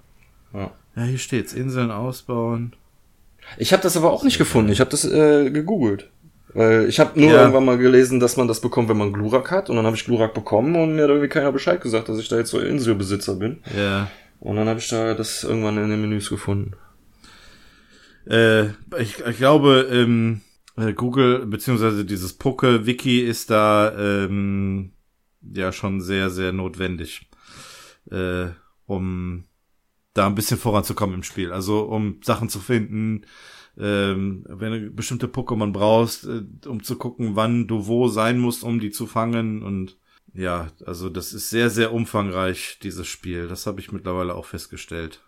Ja. 0.53 0.71
Ja, 0.95 1.03
hier 1.05 1.19
steht's. 1.19 1.53
Inseln 1.55 1.91
ausbauen. 1.91 2.75
Ich 3.57 3.73
habe 3.73 3.83
das 3.83 3.97
aber 3.97 4.13
auch 4.13 4.23
nicht 4.25 4.37
gefunden. 4.39 4.71
Ich 4.71 4.81
habe 4.81 4.91
das 4.91 5.05
äh, 5.05 5.51
gegoogelt. 5.51 6.11
Weil 6.55 6.87
ich 6.89 7.01
habe 7.01 7.19
nur 7.19 7.31
Ja. 7.31 7.41
irgendwann 7.41 7.65
mal 7.65 7.79
gelesen, 7.79 8.21
dass 8.21 8.37
man 8.37 8.47
das 8.49 8.61
bekommt, 8.61 8.89
wenn 8.91 8.99
man 8.99 9.13
Glurak 9.15 9.51
hat. 9.51 9.71
Und 9.71 9.77
dann 9.77 9.87
habe 9.87 9.97
ich 9.97 10.05
Glurak 10.05 10.35
bekommen 10.35 10.77
und 10.77 10.95
mir 10.95 11.03
hat 11.05 11.09
irgendwie 11.11 11.29
keiner 11.29 11.53
Bescheid 11.53 11.81
gesagt, 11.81 12.09
dass 12.11 12.19
ich 12.19 12.29
da 12.29 12.37
jetzt 12.37 12.51
so 12.51 12.61
Inselbesitzer 12.61 13.35
bin. 13.35 13.59
Ja. 13.77 14.11
Und 14.41 14.57
dann 14.57 14.69
habe 14.69 14.79
ich 14.79 14.89
da 14.89 15.15
das 15.15 15.45
irgendwann 15.45 15.79
in 15.79 15.91
den 15.91 16.01
Menüs 16.01 16.29
gefunden. 16.29 16.73
Äh, 18.27 18.69
ich, 18.99 19.19
ich 19.27 19.37
glaube, 19.37 19.89
ähm, 19.91 20.43
äh, 20.77 20.93
Google 20.93 21.47
beziehungsweise 21.47 22.05
dieses 22.05 22.35
Pucke-Wiki 22.35 23.21
ist 23.21 23.51
da 23.51 23.93
ähm, 23.99 24.93
ja 25.43 25.73
schon 25.73 26.01
sehr, 26.01 26.31
sehr 26.31 26.53
notwendig, 26.53 27.29
äh, 28.11 28.47
um 28.87 29.45
da 30.15 30.27
ein 30.27 30.35
bisschen 30.35 30.59
voranzukommen 30.59 31.17
im 31.17 31.23
Spiel. 31.23 31.53
Also 31.53 31.81
um 31.83 32.21
Sachen 32.23 32.49
zu 32.49 32.61
finden, 32.61 33.23
ähm, 33.79 34.45
wenn 34.49 34.73
du 34.73 34.91
bestimmte 34.91 35.27
Pokémon 35.27 35.73
brauchst, 35.73 36.25
äh, 36.25 36.43
um 36.67 36.83
zu 36.83 36.97
gucken, 36.97 37.37
wann 37.37 37.67
du 37.67 37.87
wo 37.87 38.09
sein 38.09 38.39
musst, 38.39 38.65
um 38.65 38.81
die 38.81 38.91
zu 38.91 39.07
fangen 39.07 39.63
und 39.63 39.97
ja, 40.35 40.69
also 40.85 41.09
das 41.09 41.33
ist 41.33 41.51
sehr, 41.51 41.71
sehr 41.71 41.93
umfangreich, 41.93 42.79
dieses 42.83 43.07
Spiel. 43.07 43.49
Das 43.49 43.67
habe 43.67 43.81
ich 43.81 43.93
mittlerweile 43.93 44.35
auch 44.35 44.45
festgestellt. 44.45 45.23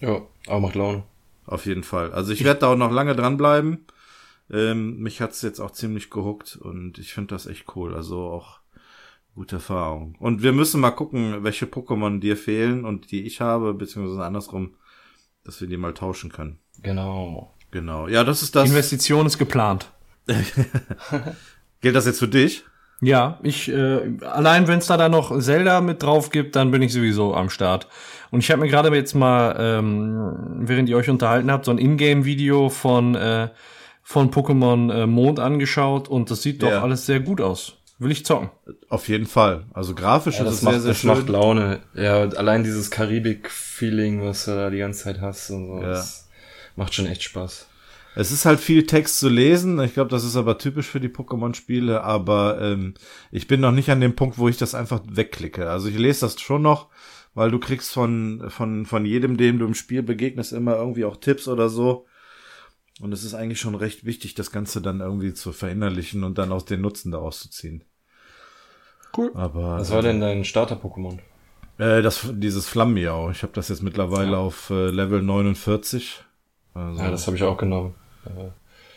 Ja, 0.00 0.22
aber 0.46 0.60
macht 0.60 0.74
Laune. 0.74 1.04
Auf 1.46 1.66
jeden 1.66 1.82
Fall. 1.82 2.12
Also 2.12 2.32
ich 2.32 2.44
werde 2.44 2.60
da 2.60 2.72
auch 2.72 2.76
noch 2.76 2.92
lange 2.92 3.16
dranbleiben. 3.16 3.86
Ähm, 4.50 4.98
mich 4.98 5.20
hat's 5.20 5.42
jetzt 5.42 5.60
auch 5.60 5.70
ziemlich 5.70 6.10
gehuckt 6.10 6.56
und 6.56 6.98
ich 6.98 7.12
finde 7.12 7.34
das 7.34 7.46
echt 7.46 7.76
cool. 7.76 7.94
Also 7.94 8.20
auch 8.22 8.60
gute 9.34 9.56
Erfahrung. 9.56 10.14
Und 10.18 10.42
wir 10.42 10.52
müssen 10.52 10.80
mal 10.80 10.90
gucken, 10.90 11.44
welche 11.44 11.66
Pokémon 11.66 12.20
dir 12.20 12.36
fehlen 12.36 12.84
und 12.84 13.10
die 13.10 13.24
ich 13.24 13.40
habe, 13.40 13.74
beziehungsweise 13.74 14.24
andersrum, 14.24 14.74
dass 15.44 15.60
wir 15.60 15.68
die 15.68 15.76
mal 15.76 15.94
tauschen 15.94 16.32
können. 16.32 16.58
Genau. 16.82 17.54
Genau. 17.70 18.08
Ja, 18.08 18.24
das 18.24 18.42
ist 18.42 18.56
das. 18.56 18.68
Investition 18.68 19.26
ist 19.26 19.38
geplant. 19.38 19.92
Gilt 21.80 21.94
das 21.94 22.06
jetzt 22.06 22.18
für 22.18 22.28
dich? 22.28 22.64
Ja, 23.00 23.38
ich 23.44 23.68
äh, 23.70 24.00
allein 24.22 24.66
wenn 24.66 24.78
es 24.80 24.86
da 24.88 24.96
dann 24.96 25.12
noch 25.12 25.38
Zelda 25.40 25.80
mit 25.80 26.02
drauf 26.02 26.30
gibt, 26.30 26.56
dann 26.56 26.70
bin 26.72 26.82
ich 26.82 26.92
sowieso 26.92 27.34
am 27.34 27.48
Start. 27.50 27.86
Und 28.30 28.40
ich 28.40 28.50
habe 28.50 28.60
mir 28.62 28.68
gerade 28.68 28.94
jetzt 28.94 29.14
mal, 29.14 29.54
ähm, 29.58 30.58
während 30.66 30.88
ihr 30.88 30.96
euch 30.96 31.08
unterhalten 31.08 31.50
habt, 31.50 31.64
so 31.64 31.70
ein 31.70 31.78
Ingame-Video 31.78 32.68
von 32.68 33.14
äh, 33.14 33.48
von 34.02 34.30
Pokémon 34.30 34.92
äh, 34.92 35.06
Mond 35.06 35.38
angeschaut 35.38 36.08
und 36.08 36.30
das 36.30 36.42
sieht 36.42 36.62
doch 36.62 36.70
Ja. 36.70 36.82
alles 36.82 37.06
sehr 37.06 37.20
gut 37.20 37.40
aus. 37.40 37.74
Will 38.00 38.10
ich 38.10 38.24
zocken. 38.24 38.50
Auf 38.88 39.08
jeden 39.08 39.26
Fall. 39.26 39.64
Also 39.74 39.94
grafisch 39.94 40.36
Ja, 40.38 40.44
ist 40.44 40.46
das 40.48 40.54
es 40.58 40.62
macht, 40.62 40.72
sehr, 40.74 40.80
sehr 40.82 40.90
das 40.92 40.98
schön. 41.00 41.10
macht 41.10 41.28
Laune. 41.28 41.80
Ja, 41.94 42.22
allein 42.22 42.62
dieses 42.64 42.90
Karibik-Feeling, 42.90 44.22
was 44.24 44.44
du 44.44 44.52
da 44.52 44.70
die 44.70 44.78
ganze 44.78 45.04
Zeit 45.04 45.20
hast 45.20 45.50
und 45.50 45.66
so, 45.66 45.82
Ja. 45.82 45.88
das 45.88 46.28
macht 46.76 46.94
schon 46.94 47.06
echt 47.06 47.22
Spaß. 47.22 47.66
Es 48.14 48.32
ist 48.32 48.44
halt 48.46 48.58
viel 48.58 48.86
Text 48.86 49.18
zu 49.18 49.28
lesen. 49.28 49.80
Ich 49.80 49.94
glaube, 49.94 50.10
das 50.10 50.24
ist 50.24 50.36
aber 50.36 50.58
typisch 50.58 50.86
für 50.86 51.00
die 51.00 51.08
Pokémon-Spiele. 51.08 52.02
Aber 52.02 52.60
ähm, 52.60 52.94
ich 53.30 53.46
bin 53.46 53.60
noch 53.60 53.72
nicht 53.72 53.90
an 53.90 54.00
dem 54.00 54.16
Punkt, 54.16 54.38
wo 54.38 54.48
ich 54.48 54.56
das 54.56 54.74
einfach 54.74 55.00
wegklicke. 55.08 55.70
Also 55.70 55.88
ich 55.88 55.98
lese 55.98 56.22
das 56.22 56.40
schon 56.40 56.62
noch, 56.62 56.88
weil 57.34 57.50
du 57.50 57.58
kriegst 57.58 57.92
von 57.92 58.44
von 58.48 58.86
von 58.86 59.04
jedem, 59.06 59.36
dem 59.36 59.58
du 59.58 59.66
im 59.66 59.74
Spiel 59.74 60.02
begegnest, 60.02 60.52
immer 60.52 60.76
irgendwie 60.76 61.04
auch 61.04 61.16
Tipps 61.16 61.46
oder 61.46 61.68
so. 61.68 62.06
Und 63.00 63.12
es 63.12 63.22
ist 63.22 63.34
eigentlich 63.34 63.60
schon 63.60 63.76
recht 63.76 64.04
wichtig, 64.04 64.34
das 64.34 64.50
Ganze 64.50 64.82
dann 64.82 65.00
irgendwie 65.00 65.32
zu 65.32 65.52
verinnerlichen 65.52 66.24
und 66.24 66.38
dann 66.38 66.50
aus 66.50 66.64
den 66.64 66.80
Nutzen 66.80 67.12
daraus 67.12 67.38
zu 67.40 67.50
ziehen. 67.50 67.84
Cool. 69.16 69.30
Aber 69.34 69.78
Was 69.78 69.92
war 69.92 70.02
denn 70.02 70.20
dein 70.20 70.44
Starter-Pokémon? 70.44 71.18
äh, 71.78 72.02
das 72.02 72.26
dieses 72.32 72.66
Flammiau. 72.68 73.30
Ich 73.30 73.42
habe 73.42 73.52
das 73.52 73.68
jetzt 73.68 73.82
mittlerweile 73.82 74.38
auf 74.38 74.70
äh, 74.70 74.90
Level 74.90 75.22
49. 75.22 76.24
Also, 76.78 77.02
Ja, 77.02 77.10
das 77.10 77.26
habe 77.26 77.36
ich 77.36 77.42
auch 77.42 77.56
genommen. 77.56 77.94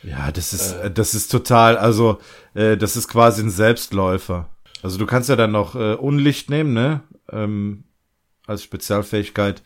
Ja, 0.03 0.31
das 0.31 0.53
ist, 0.53 0.73
äh, 0.73 0.91
das 0.91 1.13
ist 1.13 1.31
total, 1.31 1.77
also, 1.77 2.19
äh, 2.53 2.77
das 2.77 2.95
ist 2.97 3.07
quasi 3.07 3.41
ein 3.43 3.49
Selbstläufer. 3.49 4.49
Also 4.83 4.97
du 4.97 5.05
kannst 5.05 5.29
ja 5.29 5.35
dann 5.35 5.51
noch 5.51 5.75
äh, 5.75 5.93
Unlicht 5.93 6.49
nehmen, 6.49 6.73
ne? 6.73 7.01
Ähm, 7.31 7.83
als 8.47 8.63
Spezialfähigkeit. 8.63 9.61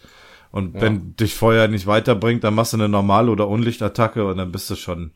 Und 0.51 0.73
wenn 0.79 1.15
dich 1.17 1.35
Feuer 1.35 1.67
nicht 1.67 1.85
weiterbringt, 1.87 2.43
dann 2.43 2.55
machst 2.55 2.73
du 2.73 2.77
eine 2.77 2.87
normale 2.87 3.29
oder 3.29 3.47
Unlichtattacke 3.47 4.25
und 4.25 4.37
dann 4.37 4.51
bist 4.51 4.69
du 4.69 4.75
schon. 4.75 5.11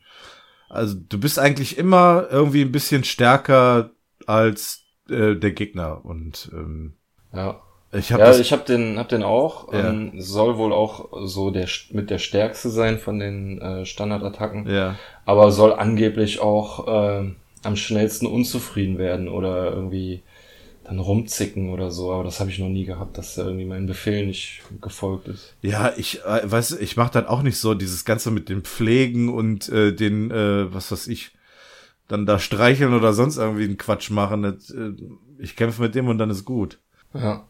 Also 0.69 0.95
du 0.95 1.17
bist 1.19 1.39
eigentlich 1.39 1.77
immer 1.77 2.27
irgendwie 2.29 2.61
ein 2.61 2.71
bisschen 2.71 3.03
stärker 3.03 3.91
als 4.25 4.83
äh, 5.09 5.35
der 5.35 5.51
Gegner. 5.51 6.03
Und 6.03 6.49
ähm, 6.53 6.95
Ja. 7.33 7.61
Ich 7.91 8.11
habe 8.11 8.21
Ja, 8.23 8.29
das. 8.29 8.39
ich 8.39 8.51
habe 8.51 8.63
den, 8.65 8.97
hab 8.99 9.09
den 9.09 9.23
auch. 9.23 9.73
Ja. 9.73 9.89
Ähm, 9.89 10.11
soll 10.17 10.57
wohl 10.57 10.73
auch 10.73 11.09
so 11.25 11.49
der 11.51 11.67
mit 11.91 12.09
der 12.09 12.19
stärkste 12.19 12.69
sein 12.69 12.99
von 12.99 13.19
den 13.19 13.59
äh, 13.61 13.85
Standardattacken. 13.85 14.69
ja. 14.69 14.95
Aber 15.25 15.51
soll 15.51 15.73
angeblich 15.73 16.39
auch 16.39 16.87
äh, 16.87 17.31
am 17.63 17.75
schnellsten 17.75 18.25
unzufrieden 18.25 18.97
werden 18.97 19.27
oder 19.27 19.71
irgendwie 19.71 20.23
dann 20.83 20.97
rumzicken 20.99 21.69
oder 21.69 21.91
so. 21.91 22.11
Aber 22.11 22.23
das 22.23 22.39
habe 22.39 22.49
ich 22.49 22.57
noch 22.57 22.69
nie 22.69 22.85
gehabt, 22.85 23.17
dass 23.17 23.35
da 23.35 23.43
irgendwie 23.43 23.65
mein 23.65 23.85
Befehl 23.85 24.25
nicht 24.25 24.61
gefolgt 24.81 25.27
ist. 25.27 25.55
Ja, 25.61 25.93
ich 25.97 26.23
äh, 26.25 26.41
weiß, 26.49 26.71
ich 26.79 26.97
mache 26.97 27.11
dann 27.13 27.27
auch 27.27 27.43
nicht 27.43 27.57
so 27.59 27.75
dieses 27.75 28.05
Ganze 28.05 28.31
mit 28.31 28.49
dem 28.49 28.63
Pflegen 28.63 29.29
und 29.29 29.69
äh, 29.69 29.93
den, 29.93 30.31
äh, 30.31 30.73
was 30.73 30.91
weiß 30.91 31.07
ich, 31.07 31.31
dann 32.07 32.25
da 32.25 32.39
streicheln 32.39 32.95
oder 32.95 33.13
sonst 33.13 33.37
irgendwie 33.37 33.65
einen 33.65 33.77
Quatsch 33.77 34.09
machen. 34.09 34.41
Das, 34.41 34.71
äh, 34.71 34.93
ich 35.37 35.55
kämpfe 35.55 35.83
mit 35.83 35.93
dem 35.93 36.07
und 36.07 36.17
dann 36.17 36.31
ist 36.31 36.43
gut. 36.45 36.79
Ja. 37.13 37.45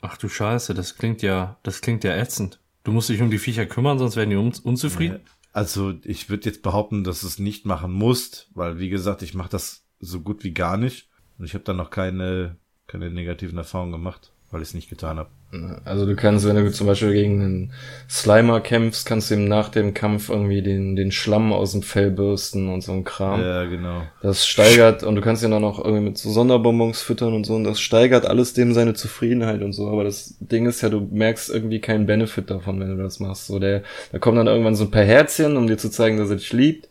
Ach 0.00 0.16
du 0.16 0.28
Scheiße, 0.28 0.74
das 0.74 0.96
klingt 0.96 1.22
ja, 1.22 1.56
das 1.62 1.80
klingt 1.80 2.04
ja 2.04 2.16
ätzend. 2.16 2.58
Du 2.84 2.92
musst 2.92 3.08
dich 3.08 3.22
um 3.22 3.30
die 3.30 3.38
Viecher 3.38 3.66
kümmern, 3.66 3.98
sonst 3.98 4.16
werden 4.16 4.30
die 4.30 4.36
un 4.36 4.52
unzufrieden. 4.62 5.20
Also 5.52 5.94
ich 6.02 6.30
würde 6.30 6.48
jetzt 6.48 6.62
behaupten, 6.62 7.04
dass 7.04 7.20
du 7.20 7.26
es 7.26 7.38
nicht 7.38 7.66
machen 7.66 7.92
musst, 7.92 8.50
weil 8.54 8.78
wie 8.78 8.88
gesagt, 8.88 9.22
ich 9.22 9.34
mache 9.34 9.50
das 9.50 9.84
so 10.00 10.20
gut 10.20 10.44
wie 10.44 10.52
gar 10.52 10.76
nicht 10.76 11.08
und 11.38 11.44
ich 11.44 11.54
habe 11.54 11.64
dann 11.64 11.76
noch 11.76 11.90
keine 11.90 12.56
keine 12.86 13.10
negativen 13.10 13.56
Erfahrungen 13.56 13.92
gemacht, 13.92 14.32
weil 14.50 14.62
ich 14.62 14.68
es 14.68 14.74
nicht 14.74 14.90
getan 14.90 15.18
habe. 15.18 15.30
Also 15.84 16.06
du 16.06 16.16
kannst, 16.16 16.46
wenn 16.46 16.56
du 16.56 16.72
zum 16.72 16.86
Beispiel 16.86 17.12
gegen 17.12 17.42
einen 17.42 17.72
Slimer 18.08 18.60
kämpfst, 18.62 19.04
kannst 19.04 19.30
du 19.30 19.34
ihm 19.34 19.48
nach 19.48 19.68
dem 19.68 19.92
Kampf 19.92 20.30
irgendwie 20.30 20.62
den, 20.62 20.96
den 20.96 21.12
Schlamm 21.12 21.52
aus 21.52 21.72
dem 21.72 21.82
Fell 21.82 22.10
bürsten 22.10 22.70
und 22.70 22.80
so 22.80 22.92
ein 22.92 23.04
Kram. 23.04 23.42
Ja, 23.42 23.64
genau. 23.64 24.02
Das 24.22 24.46
steigert, 24.46 25.02
und 25.02 25.14
du 25.14 25.20
kannst 25.20 25.42
ihn 25.42 25.50
dann 25.50 25.64
auch 25.64 25.78
irgendwie 25.78 26.04
mit 26.04 26.16
so 26.16 26.30
Sonderbonbons 26.30 27.02
füttern 27.02 27.34
und 27.34 27.44
so, 27.44 27.54
und 27.54 27.64
das 27.64 27.80
steigert 27.80 28.24
alles 28.24 28.54
dem 28.54 28.72
seine 28.72 28.94
Zufriedenheit 28.94 29.60
und 29.60 29.74
so. 29.74 29.88
Aber 29.88 30.04
das 30.04 30.36
Ding 30.40 30.64
ist 30.64 30.80
ja, 30.80 30.88
du 30.88 31.06
merkst 31.10 31.50
irgendwie 31.50 31.80
keinen 31.80 32.06
Benefit 32.06 32.50
davon, 32.50 32.80
wenn 32.80 32.96
du 32.96 33.02
das 33.02 33.20
machst. 33.20 33.46
So, 33.46 33.58
der, 33.58 33.82
da 34.10 34.18
kommen 34.18 34.38
dann 34.38 34.46
irgendwann 34.46 34.74
so 34.74 34.84
ein 34.84 34.90
paar 34.90 35.04
Herzchen, 35.04 35.58
um 35.58 35.66
dir 35.66 35.76
zu 35.76 35.90
zeigen, 35.90 36.16
dass 36.16 36.30
er 36.30 36.36
dich 36.36 36.52
liebt. 36.54 36.88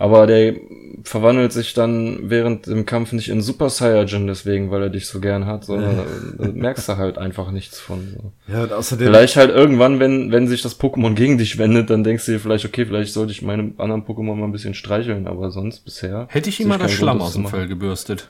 Aber 0.00 0.28
der 0.28 0.54
verwandelt 1.02 1.52
sich 1.52 1.74
dann 1.74 2.30
während 2.30 2.66
dem 2.68 2.86
Kampf 2.86 3.10
nicht 3.12 3.28
in 3.30 3.40
Super 3.42 3.68
Saiyajin 3.68 4.28
deswegen, 4.28 4.70
weil 4.70 4.82
er 4.82 4.90
dich 4.90 5.08
so 5.08 5.18
gern 5.18 5.44
hat, 5.46 5.64
sondern 5.64 6.06
merkst 6.54 6.88
du 6.88 6.96
halt 6.98 7.18
einfach 7.18 7.50
nichts 7.50 7.80
von. 7.80 8.16
So. 8.16 8.32
Ja, 8.52 8.62
und 8.62 8.72
außerdem 8.72 9.08
Vielleicht 9.08 9.34
halt 9.36 9.50
irgendwann, 9.50 9.98
wenn, 9.98 10.30
wenn 10.30 10.46
sich 10.46 10.62
das 10.62 10.78
Pokémon 10.78 11.14
gegen 11.14 11.36
dich 11.36 11.58
wendet, 11.58 11.90
dann 11.90 12.04
denkst 12.04 12.26
du 12.26 12.32
dir 12.32 12.38
vielleicht, 12.38 12.64
okay, 12.64 12.86
vielleicht 12.86 13.12
sollte 13.12 13.32
ich 13.32 13.42
meine 13.42 13.72
anderen 13.78 14.04
Pokémon 14.04 14.36
mal 14.36 14.44
ein 14.44 14.52
bisschen 14.52 14.74
streicheln, 14.74 15.26
aber 15.26 15.50
sonst 15.50 15.80
bisher. 15.84 16.28
Hätte 16.30 16.48
ich 16.48 16.60
ihm 16.60 16.68
mal 16.68 16.78
das 16.78 16.92
Schlamm 16.92 17.20
aus 17.20 17.32
dem 17.32 17.48
Fell 17.48 17.66
gebürstet. 17.66 18.28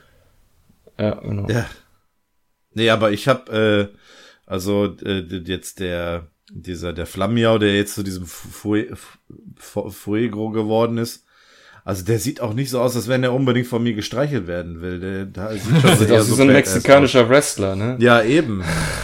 Ja, 0.99 1.15
genau. 1.19 1.47
Ja. 1.49 1.67
Nee, 2.73 2.89
aber 2.89 3.11
ich 3.11 3.27
habe 3.27 3.91
äh, 3.93 3.97
also 4.47 4.95
äh, 5.05 5.19
jetzt 5.45 5.79
der 5.79 6.27
dieser 6.51 6.93
der 6.93 7.05
Flammiau, 7.05 7.59
der 7.59 7.75
jetzt 7.75 7.93
zu 7.93 8.01
diesem 8.01 8.25
Fu- 8.25 8.49
Fu- 8.49 8.95
Fu- 9.55 9.89
Fuegro 9.91 10.49
geworden 10.49 10.97
ist. 10.97 11.25
Also 11.83 12.05
der 12.05 12.19
sieht 12.19 12.41
auch 12.41 12.53
nicht 12.53 12.69
so 12.69 12.79
aus, 12.79 12.95
als 12.95 13.07
wenn 13.07 13.23
er 13.23 13.33
unbedingt 13.33 13.67
von 13.67 13.81
mir 13.81 13.93
gestreichelt 13.93 14.47
werden 14.47 14.81
will. 14.81 14.99
Der, 14.99 15.25
der 15.25 15.57
sieht 15.57 15.81
schon 15.81 15.97
Sieht 15.97 16.11
aus 16.11 16.29
wie 16.29 16.35
so 16.35 16.41
ein 16.43 16.53
mexikanischer 16.53 17.29
Wrestler, 17.29 17.75
ne? 17.75 17.95
aus. 17.95 18.01
Ja, 18.01 18.21
eben. 18.21 18.63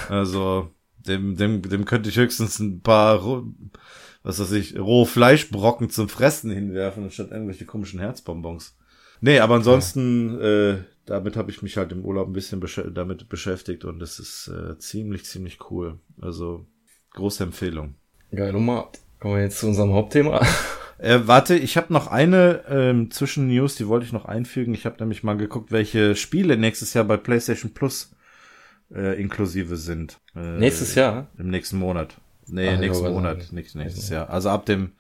Also 0.10 0.70
dem, 1.08 1.36
dem, 1.36 1.62
dem 1.62 1.86
könnte 1.86 2.10
ich 2.10 2.18
höchstens 2.18 2.60
ein 2.60 2.82
paar, 2.82 3.44
was 4.24 4.40
weiß 4.40 4.52
ich, 4.54 4.78
rohe 4.78 5.06
Fleischbrocken 5.06 5.90
zum 5.90 6.10
Fressen 6.10 6.52
hinwerfen, 6.52 7.04
anstatt 7.04 7.32
irgendwelche 7.32 7.66
komischen 7.66 8.00
Herzbonbons. 8.00 8.76
Nee, 9.22 9.40
aber 9.40 9.56
ansonsten, 9.56 10.40
äh, 10.40 10.78
damit 11.06 11.38
habe 11.38 11.52
ich 11.52 11.62
mich 11.62 11.78
halt 11.78 11.92
im 11.92 12.04
Urlaub 12.04 12.28
ein 12.28 12.34
bisschen 12.34 12.60
besch 12.60 12.82
damit 12.94 13.30
beschäftigt 13.30 13.86
und 13.86 14.02
es 14.02 14.20
ist 14.20 14.50
äh, 14.50 14.78
ziemlich, 14.78 15.26
ziemlich 15.26 15.60
cool. 15.70 16.00
Also 16.22 16.66
große 17.12 17.44
Empfehlung. 17.44 17.96
Geil, 18.32 18.52
Nummer. 18.52 18.92
Kommen 19.20 19.36
wir 19.36 19.44
jetzt 19.44 19.60
zu 19.60 19.68
unserem 19.68 19.94
Hauptthema. 19.94 20.46
Äh, 20.98 21.22
warte, 21.26 21.56
ich 21.56 21.78
habe 21.78 21.92
noch 21.92 22.08
eine 22.08 22.64
ähm, 22.70 23.12
Zwischen-News, 23.12 23.76
die 23.76 23.88
wollte 23.88 24.06
ich 24.06 24.14
noch 24.14 24.26
einfügen. 24.26 24.74
Ich 24.74 24.86
habe 24.86 24.98
nämlich 25.00 25.24
mal 25.24 25.38
geguckt, 25.38 25.72
welche 25.72 26.16
Spiele 26.16 26.58
nächstes 26.58 26.94
Jahr 26.94 27.04
bei 27.04 27.18
PlayStation 27.18 27.74
Plus 27.74 28.16
äh, 28.94 29.20
inklusive 29.20 29.76
sind. 29.78 30.20
Äh, 30.36 30.58
Nächstes 30.58 30.96
Jahr? 30.96 31.28
Im 31.38 31.50
nächsten 31.50 31.78
Monat. 31.78 32.16
Nee, 32.48 32.74
ich 32.74 32.80
nächsten 32.80 33.12
Monat, 33.12 33.52
nicht 33.52 33.76
nächstes 33.76 34.10
Jahr. 34.10 34.30
Also 34.30 34.50
ab 34.50 34.66
dem 34.66 34.92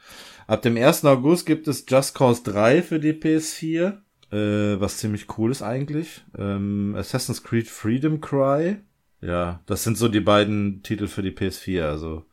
ab 0.47 0.61
dem 0.63 0.77
1. 0.77 1.05
August 1.05 1.45
gibt 1.45 1.67
es 1.67 1.85
Just 1.87 2.15
Cause 2.15 2.41
3 2.43 2.81
für 2.81 2.99
die 2.99 3.13
PS4, 3.13 3.97
äh, 4.31 4.79
was 4.79 4.97
ziemlich 4.97 5.27
cool 5.37 5.51
ist 5.51 5.61
eigentlich. 5.61 6.23
Ähm, 6.37 6.95
Assassin's 6.97 7.43
Creed 7.43 7.67
Freedom 7.67 8.19
Cry. 8.19 8.77
Ja, 9.21 9.61
das 9.65 9.83
sind 9.83 9.97
so 9.97 10.07
die 10.07 10.19
beiden 10.19 10.81
Titel 10.83 11.07
für 11.07 11.21
die 11.21 11.31
PS4. 11.31 11.83
Also 11.83 12.25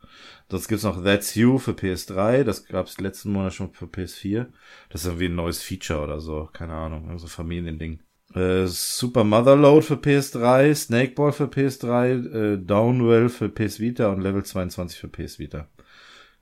sonst 0.53 0.67
gibt's 0.67 0.83
noch 0.83 1.03
That's 1.03 1.33
You 1.33 1.57
für 1.57 1.71
PS3. 1.71 2.43
Das 2.43 2.67
gab's 2.67 2.99
letzten 2.99 3.31
Monat 3.31 3.55
schon 3.55 3.73
für 3.73 3.85
PS4. 3.85 4.45
Das 4.89 5.01
ist 5.01 5.07
irgendwie 5.07 5.25
ein 5.25 5.35
neues 5.35 5.63
Feature 5.63 6.01
oder 6.01 6.19
so. 6.19 6.47
Keine 6.53 6.73
Ahnung, 6.73 7.17
so 7.17 7.25
Familiending. 7.25 8.01
Äh, 8.35 8.67
Super 8.67 9.23
Motherload 9.23 9.83
für 9.83 9.95
PS3, 9.95 10.75
Snakeball 10.75 11.31
für 11.31 11.45
PS3, 11.45 12.53
äh, 12.53 12.57
Downwell 12.57 13.29
für 13.29 13.49
PS 13.49 13.79
Vita 13.79 14.09
und 14.09 14.21
Level 14.21 14.45
22 14.45 14.99
für 14.99 15.07
PS 15.07 15.39
Vita. 15.39 15.67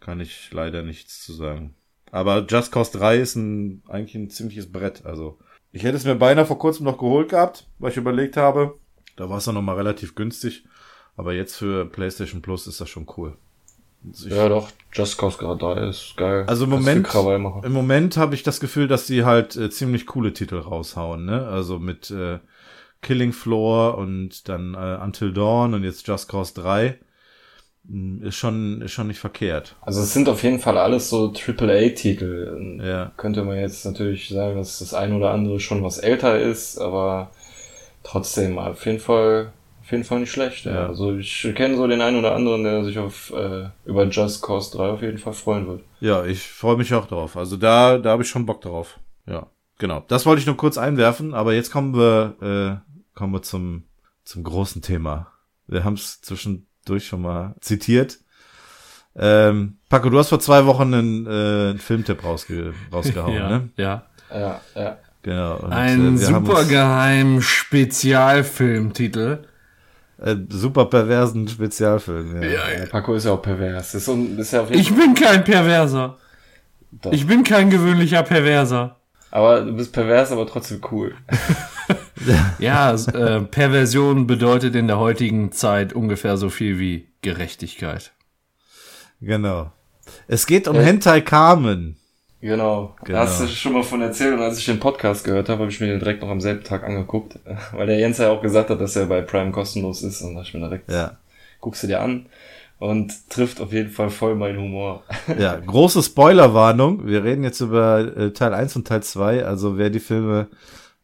Kann 0.01 0.19
ich 0.19 0.51
leider 0.51 0.83
nichts 0.83 1.23
zu 1.23 1.31
sagen. 1.31 1.75
Aber 2.11 2.45
Just 2.45 2.73
Cause 2.73 2.97
3 2.97 3.17
ist 3.17 3.35
ein, 3.37 3.81
eigentlich 3.87 4.15
ein 4.15 4.29
ziemliches 4.29 4.69
Brett. 4.69 5.05
Also, 5.05 5.39
ich 5.71 5.83
hätte 5.83 5.95
es 5.95 6.03
mir 6.03 6.15
beinahe 6.15 6.45
vor 6.45 6.59
kurzem 6.59 6.83
noch 6.83 6.97
geholt 6.97 7.29
gehabt, 7.29 7.65
weil 7.79 7.91
ich 7.91 7.97
überlegt 7.97 8.35
habe. 8.35 8.77
Da 9.15 9.29
war 9.29 9.37
es 9.37 9.45
dann 9.45 9.55
nochmal 9.55 9.77
relativ 9.77 10.15
günstig. 10.15 10.65
Aber 11.15 11.33
jetzt 11.33 11.55
für 11.55 11.85
PlayStation 11.85 12.41
Plus 12.41 12.67
ist 12.67 12.81
das 12.81 12.89
schon 12.89 13.07
cool. 13.15 13.37
Ja, 14.25 14.49
doch. 14.49 14.69
Just 14.93 15.17
Cause 15.17 15.37
gerade 15.37 15.57
3 15.59 15.89
ist 15.89 16.15
geil. 16.17 16.43
also 16.47 16.65
im 16.65 16.71
Moment, 16.71 17.07
im 17.63 17.71
Moment 17.71 18.17
habe 18.17 18.35
ich 18.35 18.43
das 18.43 18.59
Gefühl, 18.59 18.87
dass 18.87 19.07
sie 19.07 19.23
halt 19.23 19.55
äh, 19.55 19.69
ziemlich 19.69 20.05
coole 20.05 20.33
Titel 20.33 20.57
raushauen, 20.57 21.23
ne? 21.25 21.47
Also 21.47 21.79
mit 21.79 22.11
äh, 22.11 22.39
Killing 23.01 23.31
Floor 23.31 23.97
und 23.97 24.49
dann 24.49 24.73
äh, 24.73 24.97
Until 25.01 25.31
Dawn 25.33 25.73
und 25.73 25.83
jetzt 25.83 26.05
Just 26.07 26.27
Cause 26.27 26.53
3 26.55 26.99
Hm, 27.87 28.21
ist 28.23 28.35
schon 28.35 28.81
ist 28.81 28.91
schon 28.91 29.07
nicht 29.07 29.19
verkehrt. 29.19 29.75
Also 29.81 30.01
es 30.01 30.13
sind 30.13 30.29
auf 30.29 30.43
jeden 30.43 30.59
Fall 30.59 30.77
alles 30.77 31.09
so 31.09 31.33
AAA-Titel. 31.33 32.79
Ja. 32.81 33.11
Könnte 33.17 33.43
man 33.43 33.57
jetzt 33.57 33.85
natürlich 33.85 34.29
sagen, 34.29 34.57
dass 34.57 34.79
das 34.79 34.93
ein 34.93 35.13
oder 35.13 35.31
andere 35.31 35.59
schon 35.59 35.83
was 35.83 35.97
älter 35.97 36.39
ist, 36.39 36.77
aber 36.77 37.31
trotzdem 38.03 38.59
auf 38.59 38.85
jeden 38.85 38.99
Fall 38.99 39.51
auf 39.91 39.93
jeden 39.93 40.05
Fall 40.05 40.21
nicht 40.21 40.31
schlecht. 40.31 40.63
Ja. 40.63 40.73
Ja. 40.73 40.87
Also 40.87 41.17
ich 41.17 41.51
kenne 41.53 41.75
so 41.75 41.85
den 41.85 41.99
einen 41.99 42.17
oder 42.17 42.33
anderen, 42.33 42.63
der 42.63 42.85
sich 42.85 42.97
auf 42.97 43.33
äh, 43.35 43.67
über 43.83 44.05
Just 44.05 44.41
Cause 44.41 44.77
3 44.77 44.89
auf 44.89 45.01
jeden 45.01 45.17
Fall 45.17 45.33
freuen 45.33 45.67
wird. 45.67 45.81
Ja, 45.99 46.23
ich 46.23 46.47
freue 46.47 46.77
mich 46.77 46.93
auch 46.93 47.07
drauf. 47.07 47.35
Also 47.35 47.57
da 47.57 47.97
da 47.97 48.11
habe 48.11 48.23
ich 48.23 48.29
schon 48.29 48.45
Bock 48.45 48.61
drauf. 48.61 49.01
Ja, 49.27 49.47
genau. 49.79 50.05
Das 50.07 50.25
wollte 50.25 50.39
ich 50.39 50.45
nur 50.45 50.55
kurz 50.55 50.77
einwerfen, 50.77 51.33
aber 51.33 51.53
jetzt 51.53 51.71
kommen 51.71 51.93
wir 51.93 52.37
äh, 52.41 53.17
kommen 53.17 53.33
wir 53.33 53.41
zum 53.41 53.83
zum 54.23 54.45
großen 54.45 54.81
Thema. 54.81 55.27
Wir 55.67 55.83
haben 55.83 55.95
es 55.95 56.21
zwischendurch 56.21 57.05
schon 57.05 57.21
mal 57.21 57.55
zitiert. 57.59 58.19
Ähm, 59.13 59.79
Paco, 59.89 60.09
du 60.09 60.17
hast 60.17 60.29
vor 60.29 60.39
zwei 60.39 60.65
Wochen 60.67 60.93
einen, 60.93 61.25
äh, 61.27 61.71
einen 61.71 61.79
Filmtipp 61.79 62.23
rausge 62.23 62.73
rausgehauen, 62.93 63.33
ja, 63.35 63.49
ne? 63.49 63.69
ja. 63.75 64.05
Ja, 64.33 64.61
ja. 64.73 64.97
Genau. 65.21 65.57
Und, 65.57 65.73
Ein 65.73 65.99
äh, 65.99 66.03
haben 66.03 66.07
uns, 66.13 66.25
supergeheim 66.25 67.41
Spezialfilmtitel. 67.41 69.39
Äh, 70.21 70.35
super 70.49 70.85
perversen 70.85 71.47
Spezialfilm. 71.47 72.41
Ja. 72.41 72.49
ja. 72.49 72.85
Paco 72.89 73.13
ist 73.15 73.25
ja 73.25 73.31
auch 73.31 73.41
pervers. 73.41 73.93
Ist, 73.95 74.05
so, 74.05 74.13
ein- 74.13 74.37
ist 74.37 74.51
ja 74.53 74.61
auf 74.61 74.69
jeden 74.69 74.81
Ich 74.81 74.93
bin 74.93 75.13
kein 75.13 75.43
Perverser. 75.43 76.17
Doch. 77.01 77.11
Ich 77.13 77.25
bin 77.27 77.43
kein 77.43 77.69
gewöhnlicher 77.69 78.23
Perverser. 78.23 78.97
Aber 79.31 79.61
du 79.61 79.73
bist 79.73 79.93
pervers, 79.93 80.31
aber 80.31 80.45
trotzdem 80.47 80.81
cool. 80.91 81.15
Ja, 82.59 82.93
äh, 82.93 83.41
Perversion 83.41 84.27
bedeutet 84.27 84.75
in 84.75 84.85
der 84.87 84.99
heutigen 84.99 85.51
Zeit 85.51 85.91
ungefähr 85.93 86.37
so 86.37 86.49
viel 86.51 86.77
wie 86.77 87.07
Gerechtigkeit. 87.23 88.11
Genau. 89.19 89.71
Es 90.27 90.45
geht 90.45 90.67
um 90.67 90.75
Äh. 90.75 90.83
Hentai 90.83 91.21
Carmen. 91.21 91.97
Genau. 92.41 92.95
Genau. 93.03 93.17
Da 93.19 93.25
hast 93.25 93.41
du 93.41 93.47
schon 93.47 93.73
mal 93.73 93.83
von 93.83 94.01
erzählt 94.01 94.33
und 94.33 94.41
als 94.41 94.57
ich 94.57 94.65
den 94.65 94.79
Podcast 94.79 95.23
gehört 95.23 95.47
habe, 95.49 95.61
habe 95.61 95.71
ich 95.71 95.79
mir 95.79 95.87
den 95.87 95.99
direkt 95.99 96.21
noch 96.21 96.29
am 96.29 96.41
selben 96.41 96.63
Tag 96.63 96.83
angeguckt, 96.83 97.39
weil 97.73 97.87
der 97.87 97.99
Jens 97.99 98.17
ja 98.17 98.29
auch 98.31 98.41
gesagt 98.41 98.69
hat, 98.69 98.81
dass 98.81 98.95
er 98.95 99.05
bei 99.05 99.21
Prime 99.21 99.51
kostenlos 99.51 100.01
ist 100.01 100.21
und 100.21 100.33
da 100.33 100.39
hab 100.41 100.47
ich 100.47 100.53
mir 100.53 100.59
direkt, 100.61 100.91
Ja. 100.91 101.17
guckst 101.59 101.83
du 101.83 101.87
dir 101.87 102.01
an 102.01 102.25
und 102.79 103.29
trifft 103.29 103.61
auf 103.61 103.71
jeden 103.71 103.91
Fall 103.91 104.09
voll 104.09 104.35
meinen 104.35 104.57
Humor. 104.59 105.03
Ja, 105.37 105.55
große 105.55 106.01
Spoilerwarnung. 106.01 107.05
Wir 107.05 107.23
reden 107.23 107.43
jetzt 107.43 107.61
über 107.61 107.99
äh, 108.17 108.31
Teil 108.33 108.53
1 108.55 108.75
und 108.75 108.87
Teil 108.87 109.03
2. 109.03 109.45
Also 109.45 109.77
wer 109.77 109.91
die 109.91 109.99
Filme 109.99 110.47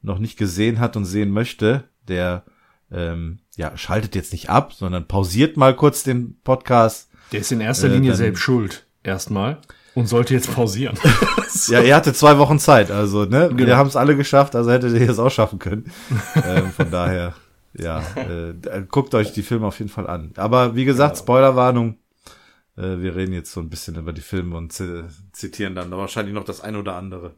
noch 0.02 0.18
nicht 0.18 0.38
gesehen 0.40 0.80
hat 0.80 0.96
und 0.96 1.06
sehen 1.06 1.30
möchte, 1.30 1.84
der 2.08 2.44
ähm, 2.92 3.40
ja, 3.58 3.78
schaltet 3.78 4.16
jetzt 4.16 4.32
nicht 4.32 4.50
ab, 4.50 4.74
sondern 4.74 5.08
pausiert 5.08 5.56
mal 5.58 5.76
kurz 5.76 6.02
den 6.04 6.40
Podcast. 6.44 7.10
Der 7.32 7.42
ist 7.42 7.52
in 7.52 7.62
erster 7.62 7.90
Äh, 7.90 7.94
Linie 7.94 8.12
dann- 8.12 8.18
selbst 8.18 8.40
schuld. 8.42 8.86
Erstmal. 9.04 9.58
Und 9.98 10.08
sollte 10.08 10.34
jetzt 10.36 10.54
pausieren. 10.54 10.98
Ja, 11.70 11.80
er 11.82 11.96
hatte 11.96 12.14
zwei 12.14 12.38
Wochen 12.38 12.60
Zeit, 12.60 12.92
also 12.92 13.26
ne, 13.26 13.50
wir 13.50 13.66
Genau. 13.66 13.78
haben 13.78 13.88
es 13.88 13.96
alle 13.96 14.16
geschafft, 14.16 14.56
also 14.56 14.70
hättet 14.72 14.94
ihr 14.94 15.10
es 15.10 15.18
auch 15.18 15.32
schaffen 15.32 15.58
können. 15.58 15.92
ähm, 16.36 16.70
von 16.72 16.92
daher, 16.92 17.34
ja, 17.74 18.00
äh, 18.16 18.54
d- 18.54 18.84
guckt 18.90 19.16
euch 19.16 19.34
die 19.34 19.42
Filme 19.42 19.66
auf 19.66 19.80
jeden 19.80 19.90
Fall 19.90 20.06
an. 20.08 20.32
Aber 20.38 20.76
wie 20.76 20.86
gesagt, 20.86 21.18
Spoilerwarnung. 21.18 21.98
Äh, 22.78 23.00
wir 23.00 23.16
reden 23.16 23.34
jetzt 23.34 23.52
so 23.52 23.60
ein 23.60 23.70
bisschen 23.70 23.96
über 23.96 24.14
die 24.14 24.22
Filme 24.22 24.56
und 24.56 24.72
zi- 24.72 25.04
zitieren 25.32 25.74
dann 25.74 25.90
wahrscheinlich 25.90 26.36
noch 26.36 26.44
das 26.46 26.62
eine 26.62 26.78
oder 26.78 26.96
andere. 26.96 27.32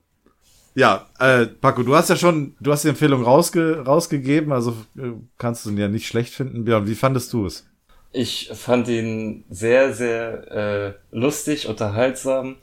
Ja, 0.75 1.05
äh, 1.19 1.45
Paco, 1.45 1.83
du 1.83 1.95
hast 1.95 2.09
ja 2.09 2.17
schon, 2.17 2.55
du 2.59 2.73
hast 2.73 2.83
die 2.83 2.89
Empfehlung 2.89 3.23
rausge 3.23 3.83
rausgegeben, 3.85 4.51
also 4.51 4.71
äh, 4.97 5.11
kannst 5.37 5.65
du 5.65 5.69
ihn 5.69 5.77
ja 5.77 5.87
nicht 5.87 6.07
schlecht 6.07 6.33
finden. 6.33 6.65
Björn, 6.65 6.87
wie 6.87 6.95
fandest 6.95 7.31
du 7.31 7.45
es? 7.45 7.65
Ich 8.11 8.49
fand 8.53 8.87
ihn 8.87 9.43
sehr, 9.49 9.93
sehr 9.93 10.51
äh, 10.51 10.93
lustig, 11.15 11.67
unterhaltsam. 11.67 12.57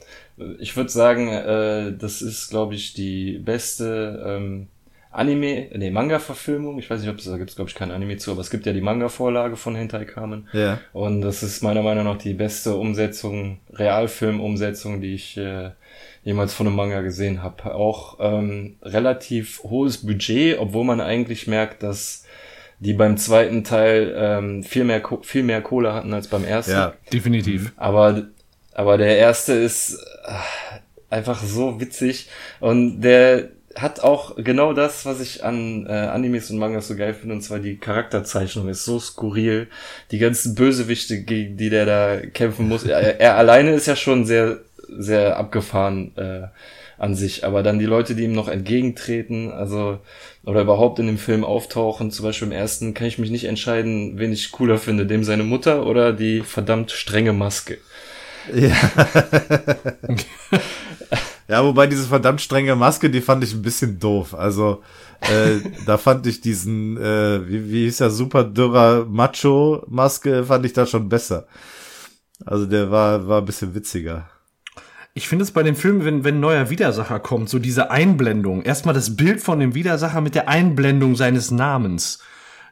Ich 0.59 0.75
würde 0.75 0.89
sagen, 0.89 1.29
äh, 1.29 1.97
das 1.97 2.21
ist, 2.21 2.49
glaube 2.49 2.75
ich, 2.75 2.93
die 2.93 3.39
beste 3.39 4.23
ähm, 4.25 4.67
Anime, 5.17 5.69
nee, 5.73 5.89
Manga-Verfilmung. 5.89 6.77
Ich 6.77 6.89
weiß 6.89 7.01
nicht, 7.01 7.09
ob 7.09 7.17
es 7.17 7.25
da 7.25 7.37
gibt 7.37 7.49
es, 7.49 7.55
glaube 7.55 7.69
ich, 7.69 7.75
kein 7.75 7.89
Anime 7.91 8.17
zu, 8.17 8.31
aber 8.31 8.41
es 8.41 8.51
gibt 8.51 8.67
ja 8.67 8.73
die 8.73 8.81
Manga-Vorlage 8.81 9.55
von 9.55 9.75
Hentai 9.75 10.05
Kamen. 10.05 10.47
Ja. 10.53 10.79
Und 10.93 11.21
das 11.21 11.41
ist 11.41 11.63
meiner 11.63 11.81
Meinung 11.81 12.03
nach 12.03 12.19
die 12.19 12.35
beste 12.35 12.75
Umsetzung, 12.75 13.59
Realfilm-Umsetzung, 13.73 15.01
die 15.01 15.15
ich 15.15 15.37
äh, 15.37 15.71
jemals 16.23 16.53
von 16.53 16.67
einem 16.67 16.75
Manga 16.75 17.01
gesehen 17.01 17.41
habe. 17.41 17.73
Auch 17.73 18.17
ähm, 18.19 18.75
relativ 18.83 19.63
hohes 19.63 20.05
Budget, 20.05 20.59
obwohl 20.59 20.83
man 20.83 21.01
eigentlich 21.01 21.47
merkt, 21.47 21.81
dass 21.81 22.26
die 22.79 22.93
beim 22.93 23.17
zweiten 23.17 23.63
Teil 23.63 24.13
ähm, 24.15 24.63
viel 24.63 24.83
mehr 24.83 25.01
Ko 25.01 25.21
viel 25.23 25.43
mehr 25.43 25.61
Kohle 25.61 25.93
hatten 25.93 26.13
als 26.13 26.27
beim 26.27 26.43
ersten. 26.43 26.71
Ja, 26.71 26.93
Definitiv. 27.11 27.73
Aber 27.75 28.27
aber 28.73 28.97
der 28.97 29.17
erste 29.17 29.53
ist 29.53 29.95
äh, 29.95 31.15
einfach 31.15 31.41
so 31.41 31.79
witzig 31.79 32.29
und 32.59 33.01
der 33.01 33.49
hat 33.75 33.99
auch 33.99 34.35
genau 34.37 34.73
das, 34.73 35.05
was 35.05 35.21
ich 35.21 35.43
an 35.43 35.85
äh, 35.87 35.91
Animes 35.91 36.49
und 36.49 36.57
Mangas 36.57 36.87
so 36.87 36.95
geil 36.95 37.13
finde, 37.13 37.35
und 37.35 37.41
zwar 37.41 37.59
die 37.59 37.77
Charakterzeichnung 37.77 38.69
ist 38.69 38.85
so 38.85 38.99
skurril. 38.99 39.67
Die 40.11 40.17
ganzen 40.17 40.55
Bösewichte, 40.55 41.21
gegen 41.21 41.57
die 41.57 41.69
der 41.69 41.85
da 41.85 42.17
kämpfen 42.33 42.67
muss. 42.67 42.83
Er, 42.83 43.19
er 43.19 43.37
alleine 43.37 43.71
ist 43.71 43.85
ja 43.85 43.95
schon 43.95 44.25
sehr, 44.25 44.61
sehr 44.89 45.37
abgefahren 45.37 46.15
äh, 46.17 46.47
an 46.97 47.15
sich, 47.15 47.45
aber 47.45 47.63
dann 47.63 47.79
die 47.79 47.85
Leute, 47.85 48.15
die 48.15 48.23
ihm 48.23 48.33
noch 48.33 48.47
entgegentreten, 48.47 49.51
also 49.51 49.99
oder 50.43 50.61
überhaupt 50.61 50.99
in 50.99 51.07
dem 51.07 51.17
Film 51.17 51.43
auftauchen, 51.43 52.11
zum 52.11 52.25
Beispiel 52.25 52.47
im 52.47 52.51
ersten, 52.53 52.93
kann 52.93 53.07
ich 53.07 53.17
mich 53.17 53.29
nicht 53.29 53.45
entscheiden, 53.45 54.17
wen 54.17 54.31
ich 54.31 54.51
cooler 54.51 54.77
finde, 54.77 55.05
dem 55.05 55.23
seine 55.23 55.43
Mutter 55.43 55.85
oder 55.85 56.13
die 56.13 56.41
verdammt 56.41 56.91
strenge 56.91 57.33
Maske. 57.33 57.77
Ja, 61.47 61.63
wobei 61.63 61.87
diese 61.87 62.07
verdammt 62.07 62.41
strenge 62.41 62.75
Maske, 62.75 63.09
die 63.09 63.21
fand 63.21 63.43
ich 63.43 63.53
ein 63.53 63.61
bisschen 63.61 63.99
doof. 63.99 64.33
Also, 64.33 64.81
äh, 65.21 65.59
da 65.85 65.97
fand 65.97 66.25
ich 66.27 66.41
diesen, 66.41 66.97
äh, 66.97 67.47
wie, 67.47 67.69
wie 67.69 67.83
hieß 67.85 67.97
der, 67.97 68.09
super 68.09 68.43
dürrer 68.43 69.05
Macho-Maske, 69.05 70.45
fand 70.45 70.65
ich 70.65 70.73
da 70.73 70.85
schon 70.85 71.09
besser. 71.09 71.47
Also 72.45 72.65
der 72.65 72.91
war, 72.91 73.27
war 73.27 73.41
ein 73.41 73.45
bisschen 73.45 73.73
witziger. 73.73 74.29
Ich 75.17 75.27
finde 75.27 75.43
es 75.43 75.51
bei 75.51 75.63
dem 75.63 75.75
Film, 75.75 76.05
wenn, 76.05 76.23
wenn 76.23 76.35
ein 76.35 76.41
neuer 76.41 76.69
Widersacher 76.69 77.19
kommt, 77.19 77.49
so 77.49 77.57
diese 77.57 77.89
Einblendung. 77.89 78.61
Erstmal 78.61 78.93
das 78.93 79.15
Bild 79.15 79.41
von 79.41 79.59
dem 79.59 79.73
Widersacher 79.73 80.21
mit 80.21 80.35
der 80.35 80.47
Einblendung 80.47 81.15
seines 81.15 81.49
Namens. 81.49 82.19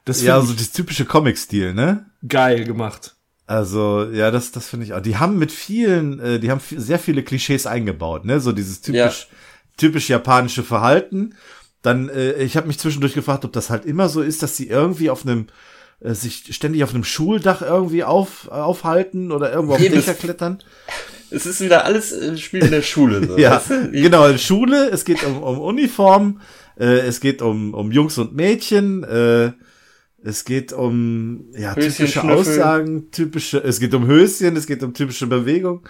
Das 0.06 0.22
Ja, 0.22 0.39
so 0.39 0.54
das 0.54 0.72
typische 0.72 1.06
Comic-Stil, 1.06 1.74
ne? 1.74 2.06
geil 2.28 2.64
gemacht. 2.64 3.16
Also, 3.48 4.08
ja, 4.12 4.30
das, 4.30 4.52
das 4.52 4.68
finde 4.68 4.86
ich 4.86 4.93
auch. 4.93 5.02
Die 5.02 5.18
haben 5.18 5.39
mit 5.39 5.52
vielen, 5.52 6.20
äh, 6.20 6.39
die 6.39 6.52
haben 6.52 6.62
sehr 6.70 7.00
viele 7.00 7.24
Klischees 7.24 7.66
eingebaut, 7.66 8.26
ne? 8.26 8.39
So 8.39 8.52
dieses 8.52 8.82
typisch, 8.82 9.28
typisch 9.78 10.08
japanische 10.08 10.62
Verhalten. 10.62 11.34
Dann, 11.82 12.10
äh, 12.10 12.34
ich 12.43 12.58
habe 12.58 12.68
mich 12.68 12.78
zwischendurch 12.78 13.16
gefragt, 13.16 13.43
ob 13.43 13.54
das 13.54 13.72
halt 13.72 13.86
immer 13.86 14.08
so 14.08 14.22
ist, 14.22 14.43
dass 14.43 14.56
sie 14.56 14.68
irgendwie 14.68 15.10
auf 15.10 15.26
einem, 15.26 15.48
äh, 16.00 16.14
sich 16.14 16.56
ständig 16.56 16.84
auf 16.84 16.93
einem 16.93 17.04
Schuldach 17.04 17.64
irgendwie 17.64 18.04
auf, 18.04 18.50
aufhalten 18.50 19.32
oder 19.32 19.52
irgendwo 19.52 19.74
auf 19.74 19.80
Dächer 19.80 20.14
klettern. 20.14 20.60
Es 21.36 21.45
ist 21.45 21.61
wieder 21.61 21.86
alles 21.86 22.11
äh, 22.11 22.38
Spiel 22.38 22.63
in 22.63 22.71
der 22.71 22.81
Schule. 22.81 23.27
So, 23.27 23.38
Ja, 23.38 23.57
weißt 23.57 23.69
du? 23.69 23.91
Genau, 23.91 24.38
Schule, 24.38 24.89
es 24.89 25.03
geht 25.05 25.23
um, 25.23 25.43
um 25.43 25.59
Uniform, 25.59 26.39
äh, 26.79 26.99
es 26.99 27.19
geht 27.19 27.41
um, 27.41 27.73
um 27.73 27.91
Jungs 27.91 28.17
und 28.17 28.36
Mädchen, 28.36 29.03
äh, 29.03 29.51
es 30.23 30.45
geht 30.45 30.73
um 30.73 31.45
ja, 31.55 31.75
Höschen 31.75 32.05
typische. 32.07 32.23
Aussagen, 32.23 33.11
typische, 33.11 33.57
es 33.63 33.79
geht 33.79 33.93
um 33.93 34.07
Höschen, 34.07 34.55
es 34.55 34.65
geht 34.65 34.81
um 34.81 34.93
typische 34.93 35.27
Bewegung. 35.27 35.88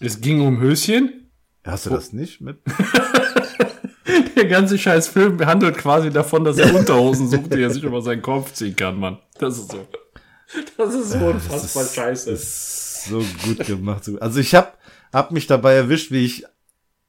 Es 0.00 0.20
ging 0.20 0.40
um 0.40 0.60
Höschen. 0.60 1.30
Hast 1.64 1.86
du 1.86 1.90
das 1.90 2.12
nicht 2.12 2.40
mit? 2.40 2.58
Der 4.36 4.46
ganze 4.46 4.76
scheiß 4.76 5.08
Film 5.08 5.38
handelt 5.46 5.78
quasi 5.78 6.10
davon, 6.10 6.44
dass 6.44 6.58
er 6.58 6.74
Unterhosen 6.78 7.28
sucht, 7.28 7.54
die 7.54 7.62
er 7.62 7.70
sich 7.70 7.84
über 7.84 8.02
seinen 8.02 8.20
Kopf 8.20 8.52
ziehen 8.52 8.74
kann, 8.74 8.98
Mann. 8.98 9.18
Das 9.38 9.56
ist 9.58 9.70
so. 9.70 9.86
Das 10.76 10.94
ist 10.94 11.12
so 11.12 11.18
unfassbar 11.18 11.84
ist- 11.84 11.94
scheiße. 11.94 12.30
so 13.08 13.24
gut 13.44 13.66
gemacht. 13.66 14.04
so- 14.04 14.18
Also 14.20 14.40
ich 14.40 14.54
hab, 14.54 14.78
hab 15.12 15.30
mich 15.32 15.46
dabei 15.46 15.74
erwischt, 15.74 16.10
wie 16.10 16.24
ich 16.24 16.44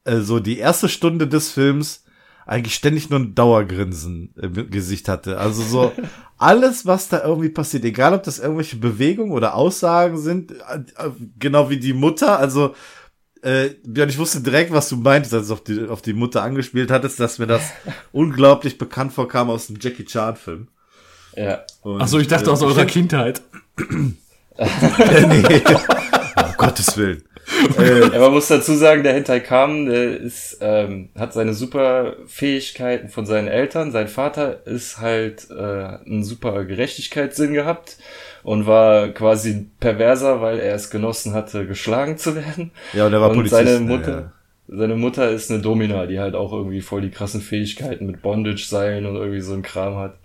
äh, 0.05 0.19
so 0.19 0.39
die 0.39 0.57
erste 0.57 0.89
Stunde 0.89 1.27
des 1.27 1.51
Films 1.51 2.03
eigentlich 2.45 2.75
ständig 2.75 3.09
nur 3.09 3.19
ein 3.21 3.35
Dauergrinsen 3.35 4.33
im 4.41 4.69
Gesicht 4.69 5.07
hatte. 5.07 5.37
Also 5.37 5.63
so 5.63 5.93
alles, 6.37 6.85
was 6.85 7.07
da 7.07 7.23
irgendwie 7.23 7.49
passiert, 7.49 7.85
egal 7.85 8.13
ob 8.13 8.23
das 8.23 8.39
irgendwelche 8.39 8.75
Bewegungen 8.75 9.31
oder 9.31 9.55
Aussagen 9.55 10.17
sind, 10.17 10.51
äh, 10.51 10.79
äh, 10.97 11.11
genau 11.39 11.69
wie 11.69 11.77
die 11.79 11.93
Mutter, 11.93 12.37
also 12.39 12.75
äh, 13.43 13.69
Björn, 13.85 14.09
ich 14.09 14.17
wusste 14.17 14.41
direkt, 14.41 14.71
was 14.71 14.89
du 14.89 14.97
meintest, 14.97 15.33
als 15.33 15.47
du 15.47 15.53
auf 15.53 15.63
die, 15.63 15.87
auf 15.87 16.01
die 16.01 16.13
Mutter 16.13 16.43
angespielt 16.43 16.91
hattest, 16.91 17.19
dass 17.19 17.39
mir 17.39 17.47
das 17.47 17.61
unglaublich 18.11 18.77
bekannt 18.77 19.13
vorkam 19.13 19.49
aus 19.49 19.67
dem 19.67 19.77
Jackie 19.79 20.05
Chan 20.05 20.35
Film. 20.35 20.67
ja. 21.35 21.61
Und, 21.81 22.01
Ach 22.01 22.07
so, 22.07 22.19
ich 22.19 22.27
dachte 22.27 22.49
äh, 22.49 22.53
aus 22.53 22.61
eurer 22.61 22.85
Kindheit. 22.85 23.41
nee. 25.27 25.61
um 26.35 26.53
Gottes 26.57 26.97
Willen. 26.97 27.23
Ja, 27.77 28.19
man 28.19 28.31
muss 28.31 28.47
dazu 28.47 28.73
sagen, 28.73 29.03
der 29.03 29.13
Hentai 29.13 29.39
Kam, 29.39 29.85
der 29.85 30.17
ist, 30.17 30.59
ähm, 30.61 31.09
hat 31.17 31.33
seine 31.33 31.53
super 31.53 32.15
Fähigkeiten 32.25 33.09
von 33.09 33.25
seinen 33.25 33.47
Eltern. 33.47 33.91
Sein 33.91 34.07
Vater 34.07 34.65
ist 34.65 34.99
halt 34.99 35.49
äh, 35.51 35.53
einen 35.53 36.23
super 36.23 36.63
Gerechtigkeitssinn 36.63 37.53
gehabt 37.53 37.97
und 38.43 38.65
war 38.65 39.09
quasi 39.09 39.67
perverser, 39.79 40.41
weil 40.41 40.59
er 40.59 40.75
es 40.75 40.89
genossen 40.89 41.33
hatte, 41.33 41.67
geschlagen 41.67 42.17
zu 42.17 42.35
werden. 42.35 42.71
Ja, 42.93 43.07
und 43.07 43.13
er 43.13 43.21
war 43.21 43.29
und 43.29 43.37
Polizist. 43.37 43.65
seine 43.65 43.79
ne, 43.79 43.97
Mutter, 43.97 44.33
seine 44.67 44.95
Mutter 44.95 45.29
ist 45.29 45.51
eine 45.51 45.61
Domina, 45.61 46.05
die 46.05 46.19
halt 46.19 46.35
auch 46.35 46.53
irgendwie 46.53 46.81
voll 46.81 47.01
die 47.01 47.11
krassen 47.11 47.41
Fähigkeiten 47.41 48.05
mit 48.05 48.21
Bondage-Seilen 48.21 49.05
und 49.05 49.15
irgendwie 49.15 49.41
so 49.41 49.53
ein 49.53 49.63
Kram 49.63 49.97
hat. 49.97 50.15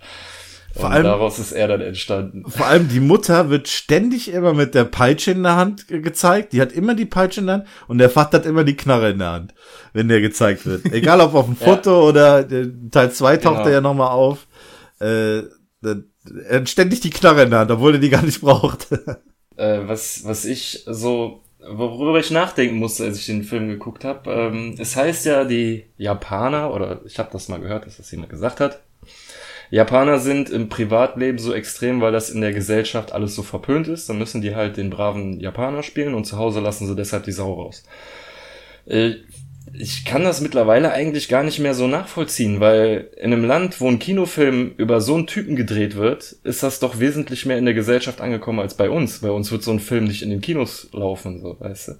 Vor 0.75 0.85
und 0.85 0.91
allem- 0.91 1.03
daraus 1.03 1.39
ist 1.39 1.51
er 1.51 1.67
dann 1.67 1.81
entstanden. 1.81 2.43
Vor 2.49 2.65
allem 2.67 2.87
die 2.89 2.99
Mutter 2.99 3.49
wird 3.49 3.67
ständig 3.67 4.31
immer 4.31 4.53
mit 4.53 4.75
der 4.75 4.83
Peitsche 4.85 5.31
in 5.31 5.43
der 5.43 5.55
Hand 5.55 5.87
ge- 5.87 6.01
gezeigt. 6.01 6.53
Die 6.53 6.61
hat 6.61 6.71
immer 6.71 6.93
die 6.95 7.05
Peitsche 7.05 7.41
in 7.41 7.47
der 7.47 7.55
Hand 7.55 7.67
und 7.87 7.97
der 7.97 8.09
Vater 8.09 8.37
hat 8.37 8.45
immer 8.45 8.63
die 8.63 8.75
Knarre 8.77 9.09
in 9.11 9.19
der 9.19 9.31
Hand, 9.31 9.53
wenn 9.93 10.07
der 10.07 10.21
gezeigt 10.21 10.65
wird. 10.65 10.85
Egal 10.93 11.21
ob 11.21 11.33
auf 11.33 11.45
dem 11.45 11.55
Foto 11.55 12.07
oder 12.07 12.49
äh, 12.51 12.67
Teil 12.91 13.11
2 13.11 13.37
taucht 13.37 13.55
Genau. 13.57 13.67
er 13.67 13.73
ja 13.73 13.81
nochmal 13.81 14.09
auf. 14.09 14.45
Äh, 14.99 15.39
er 15.81 16.59
hat 16.59 16.69
ständig 16.69 16.99
die 16.99 17.09
Knarre 17.09 17.43
in 17.43 17.49
der 17.49 17.59
Hand, 17.59 17.71
obwohl 17.71 17.93
er 17.93 17.99
die 17.99 18.09
gar 18.09 18.21
nicht 18.23 18.41
braucht. 18.41 18.87
äh, 19.57 19.79
was, 19.87 20.21
was 20.25 20.45
ich 20.45 20.83
so, 20.85 21.41
worüber 21.59 22.19
ich 22.19 22.29
nachdenken 22.31 22.75
musste, 22.77 23.05
als 23.05 23.17
ich 23.17 23.25
den 23.25 23.43
Film 23.43 23.69
geguckt 23.69 24.03
habe. 24.03 24.29
Ähm, 24.31 24.75
es 24.77 24.95
heißt 24.95 25.25
ja, 25.25 25.45
die 25.45 25.85
Japaner, 25.97 26.73
oder 26.73 27.01
ich 27.05 27.17
habe 27.17 27.29
das 27.31 27.47
mal 27.47 27.59
gehört, 27.59 27.85
dass 27.87 27.97
das 27.97 28.11
jemand 28.11 28.29
gesagt 28.29 28.59
hat, 28.59 28.81
Japaner 29.71 30.19
sind 30.19 30.49
im 30.49 30.69
Privatleben 30.69 31.37
so 31.37 31.53
extrem, 31.53 32.01
weil 32.01 32.11
das 32.11 32.29
in 32.29 32.41
der 32.41 32.53
Gesellschaft 32.53 33.11
alles 33.11 33.35
so 33.35 33.43
verpönt 33.43 33.87
ist. 33.87 34.09
Dann 34.09 34.17
müssen 34.17 34.41
die 34.41 34.55
halt 34.55 34.77
den 34.77 34.89
braven 34.89 35.39
Japaner 35.39 35.83
spielen 35.83 36.15
und 36.15 36.25
zu 36.25 36.37
Hause 36.37 36.59
lassen 36.59 36.87
sie 36.87 36.95
deshalb 36.95 37.23
die 37.25 37.31
Sau 37.31 37.53
raus. 37.53 37.83
Äh, 38.87 39.15
ich 39.73 40.05
kann 40.05 40.23
das 40.23 40.41
mittlerweile 40.41 40.91
eigentlich 40.91 41.29
gar 41.29 41.43
nicht 41.43 41.59
mehr 41.59 41.73
so 41.73 41.87
nachvollziehen, 41.87 42.59
weil 42.59 43.09
in 43.17 43.31
einem 43.31 43.45
Land, 43.45 43.79
wo 43.79 43.87
ein 43.87 43.99
Kinofilm 43.99 44.73
über 44.77 45.01
so 45.01 45.15
einen 45.15 45.27
Typen 45.27 45.55
gedreht 45.55 45.95
wird, 45.95 46.35
ist 46.43 46.63
das 46.63 46.79
doch 46.79 46.99
wesentlich 46.99 47.45
mehr 47.45 47.57
in 47.57 47.65
der 47.65 47.73
Gesellschaft 47.73 48.21
angekommen 48.21 48.59
als 48.59 48.73
bei 48.73 48.89
uns. 48.89 49.19
Bei 49.19 49.29
uns 49.29 49.51
wird 49.51 49.63
so 49.63 49.71
ein 49.71 49.79
Film 49.79 50.05
nicht 50.05 50.21
in 50.21 50.29
den 50.29 50.41
Kinos 50.41 50.89
laufen, 50.91 51.41
so, 51.41 51.59
weißt 51.59 51.89
du. 51.89 51.91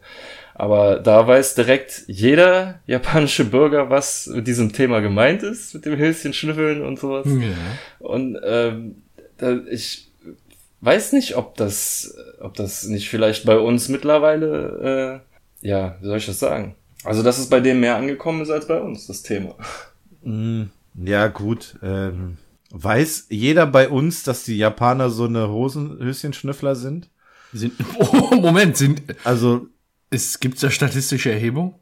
Aber 0.59 0.99
da 0.99 1.25
weiß 1.25 1.55
direkt 1.55 2.03
jeder 2.07 2.81
japanische 2.85 3.45
Bürger, 3.45 3.89
was 3.89 4.27
mit 4.27 4.45
diesem 4.45 4.73
Thema 4.73 4.99
gemeint 4.99 5.41
ist, 5.41 5.73
mit 5.73 5.85
dem 5.85 5.97
Höschen 5.97 6.33
schnüffeln 6.33 6.81
und 6.81 6.99
sowas. 6.99 7.25
Ja. 7.27 7.55
Und 7.99 8.37
ähm, 8.43 9.03
da, 9.37 9.57
ich 9.71 10.11
weiß 10.81 11.13
nicht, 11.13 11.37
ob 11.37 11.55
das, 11.55 12.13
ob 12.41 12.55
das 12.55 12.83
nicht 12.83 13.07
vielleicht 13.07 13.45
bei 13.45 13.57
uns 13.57 13.87
mittlerweile, 13.87 15.23
äh, 15.63 15.65
ja, 15.65 15.95
wie 16.01 16.07
soll 16.07 16.17
ich 16.17 16.25
das 16.25 16.39
sagen? 16.39 16.75
Also, 17.05 17.23
dass 17.23 17.39
es 17.39 17.47
bei 17.47 17.61
dem 17.61 17.79
mehr 17.79 17.95
angekommen 17.95 18.41
ist 18.41 18.49
als 18.49 18.67
bei 18.67 18.81
uns, 18.81 19.07
das 19.07 19.21
Thema. 19.21 19.55
ja, 21.01 21.27
gut. 21.27 21.77
Ähm, 21.81 22.35
weiß 22.71 23.27
jeder 23.29 23.65
bei 23.65 23.87
uns, 23.87 24.23
dass 24.23 24.43
die 24.43 24.57
Japaner 24.57 25.09
so 25.09 25.23
eine 25.23 25.47
Hosenhöschenschnüffler 25.47 26.75
sind? 26.75 27.07
Sind, 27.53 27.75
oh, 27.97 28.35
Moment, 28.35 28.75
sind, 28.75 29.01
Also, 29.23 29.69
es 30.09 30.39
gibt's 30.39 30.61
da 30.61 30.69
statistische 30.71 31.31
Erhebung? 31.31 31.75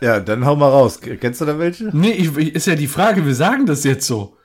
ja, 0.00 0.20
dann 0.20 0.46
hau 0.46 0.56
mal 0.56 0.70
raus. 0.70 1.00
Kennst 1.00 1.40
du 1.40 1.44
da 1.44 1.58
welche? 1.58 1.84
Nee, 1.96 2.12
ich, 2.12 2.36
ich- 2.36 2.54
ist 2.54 2.66
ja 2.66 2.74
die 2.74 2.86
Frage, 2.86 3.26
wir 3.26 3.34
sagen 3.34 3.66
das 3.66 3.84
jetzt 3.84 4.06
so. 4.06 4.36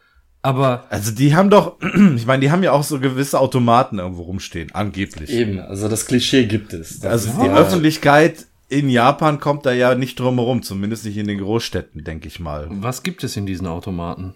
Aber 0.42 0.86
Also 0.90 1.12
die 1.12 1.36
haben 1.36 1.50
doch, 1.50 1.78
ich 2.16 2.26
meine, 2.26 2.42
die 2.42 2.52
haben 2.52 2.64
ja 2.64 2.74
auch 2.74 2.84
so 2.84 3.00
gewisse 3.00 3.40
Automaten 3.40 4.00
irgendwo 4.00 4.24
rumstehen, 4.24 4.72
angeblich. 4.74 5.30
Eben, 5.30 5.60
also 5.60 5.88
das 5.88 6.06
Klischee 6.06 6.46
gibt 6.48 6.74
es. 6.74 7.00
Das 7.00 7.12
Also 7.12 7.42
die 7.42 7.48
die- 7.48 7.54
Öffentlichkeit 7.54 8.46
in 8.68 8.90
Japan 8.90 9.40
kommt 9.40 9.66
da 9.66 9.72
ja 9.72 9.96
nicht 9.96 10.20
drum 10.20 10.36
herum, 10.40 10.64
zumindest 10.64 11.06
nicht 11.06 11.18
in 11.18 11.28
den 11.28 11.38
Großstädten, 11.38 12.04
denke 12.04 12.28
ich 12.28 12.40
mal. 12.42 12.68
was 12.70 13.04
gibt 13.04 13.24
es 13.24 13.38
in 13.38 13.46
diesen 13.46 13.68
Automaten? 13.68 14.34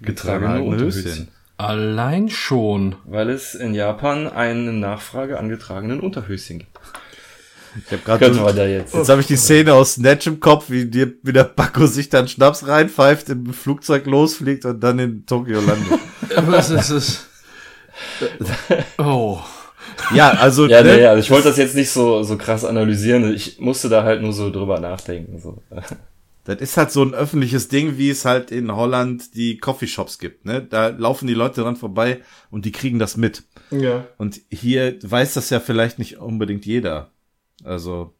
getragene 0.00 0.48
Getragene 0.48 0.64
Unterhöschen. 0.70 1.04
Höschen. 1.04 1.28
Allein 1.58 2.28
schon. 2.28 2.96
Weil 3.04 3.30
es 3.30 3.54
in 3.54 3.72
Japan 3.72 4.26
eine 4.26 4.72
Nachfrage 4.72 5.38
an 5.38 5.48
getragenen 5.48 6.00
Unterhöschen 6.00 6.58
gibt. 6.58 6.75
Ich 7.84 7.92
habe 7.92 8.02
gerade 8.02 8.18
Könnten 8.24 8.38
so, 8.38 8.46
wir 8.46 8.52
da 8.52 8.66
jetzt. 8.66 8.94
jetzt 8.94 9.08
habe 9.08 9.20
ich 9.20 9.26
die 9.26 9.36
Szene 9.36 9.74
aus 9.74 9.94
Snatch 9.94 10.26
im 10.26 10.40
Kopf, 10.40 10.70
wie 10.70 10.86
dir 10.86 11.12
wie 11.22 11.32
der 11.32 11.44
Paco 11.44 11.86
sich 11.86 12.08
dann 12.08 12.28
Schnaps 12.28 12.66
reinpfeift, 12.66 13.28
im 13.28 13.52
Flugzeug 13.52 14.06
losfliegt 14.06 14.64
und 14.64 14.80
dann 14.80 14.98
in 14.98 15.26
Tokio 15.26 15.60
landet. 15.60 15.98
Aber 16.36 16.58
es 16.58 16.70
ist, 16.70 16.90
es 16.90 17.26
Oh. 18.98 19.40
ja, 20.14 20.30
also 20.30 20.66
Ja, 20.66 20.82
ne, 20.82 20.96
nee, 20.96 21.06
also 21.06 21.20
ich 21.20 21.30
wollte 21.30 21.48
das 21.48 21.56
jetzt 21.56 21.74
nicht 21.74 21.90
so, 21.90 22.22
so 22.22 22.36
krass 22.36 22.64
analysieren. 22.64 23.32
Ich 23.34 23.58
musste 23.60 23.88
da 23.88 24.02
halt 24.02 24.22
nur 24.22 24.32
so 24.32 24.50
drüber 24.50 24.80
nachdenken. 24.80 25.40
So. 25.40 25.62
das 26.44 26.60
ist 26.60 26.76
halt 26.76 26.92
so 26.92 27.02
ein 27.02 27.14
öffentliches 27.14 27.68
Ding, 27.68 27.98
wie 27.98 28.10
es 28.10 28.24
halt 28.24 28.50
in 28.50 28.74
Holland 28.74 29.34
die 29.34 29.58
Coffeeshops 29.58 30.18
gibt. 30.18 30.44
Ne? 30.44 30.62
Da 30.62 30.88
laufen 30.88 31.26
die 31.26 31.34
Leute 31.34 31.62
dran 31.62 31.76
vorbei 31.76 32.20
und 32.50 32.64
die 32.64 32.72
kriegen 32.72 32.98
das 32.98 33.16
mit. 33.16 33.44
Ja. 33.70 34.06
Und 34.18 34.40
hier 34.50 34.96
weiß 35.02 35.34
das 35.34 35.50
ja 35.50 35.60
vielleicht 35.60 35.98
nicht 35.98 36.18
unbedingt 36.18 36.66
jeder. 36.66 37.10
Also, 37.66 38.14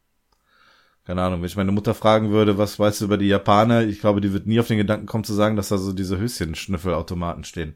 keine 1.05 1.21
Ahnung, 1.21 1.39
wenn 1.39 1.47
ich 1.47 1.55
meine 1.55 1.71
Mutter 1.71 1.93
fragen 1.93 2.31
würde, 2.31 2.57
was 2.57 2.77
weißt 2.77 3.01
du 3.01 3.05
über 3.05 3.17
die 3.17 3.27
Japaner, 3.27 3.83
ich 3.83 4.01
glaube, 4.01 4.21
die 4.21 4.33
wird 4.33 4.45
nie 4.45 4.59
auf 4.59 4.67
den 4.67 4.77
Gedanken 4.77 5.05
kommen 5.05 5.23
zu 5.23 5.33
sagen, 5.33 5.55
dass 5.55 5.69
da 5.69 5.77
so 5.77 5.93
diese 5.93 6.17
Höschen-Schnüffelautomaten 6.17 7.43
stehen. 7.43 7.75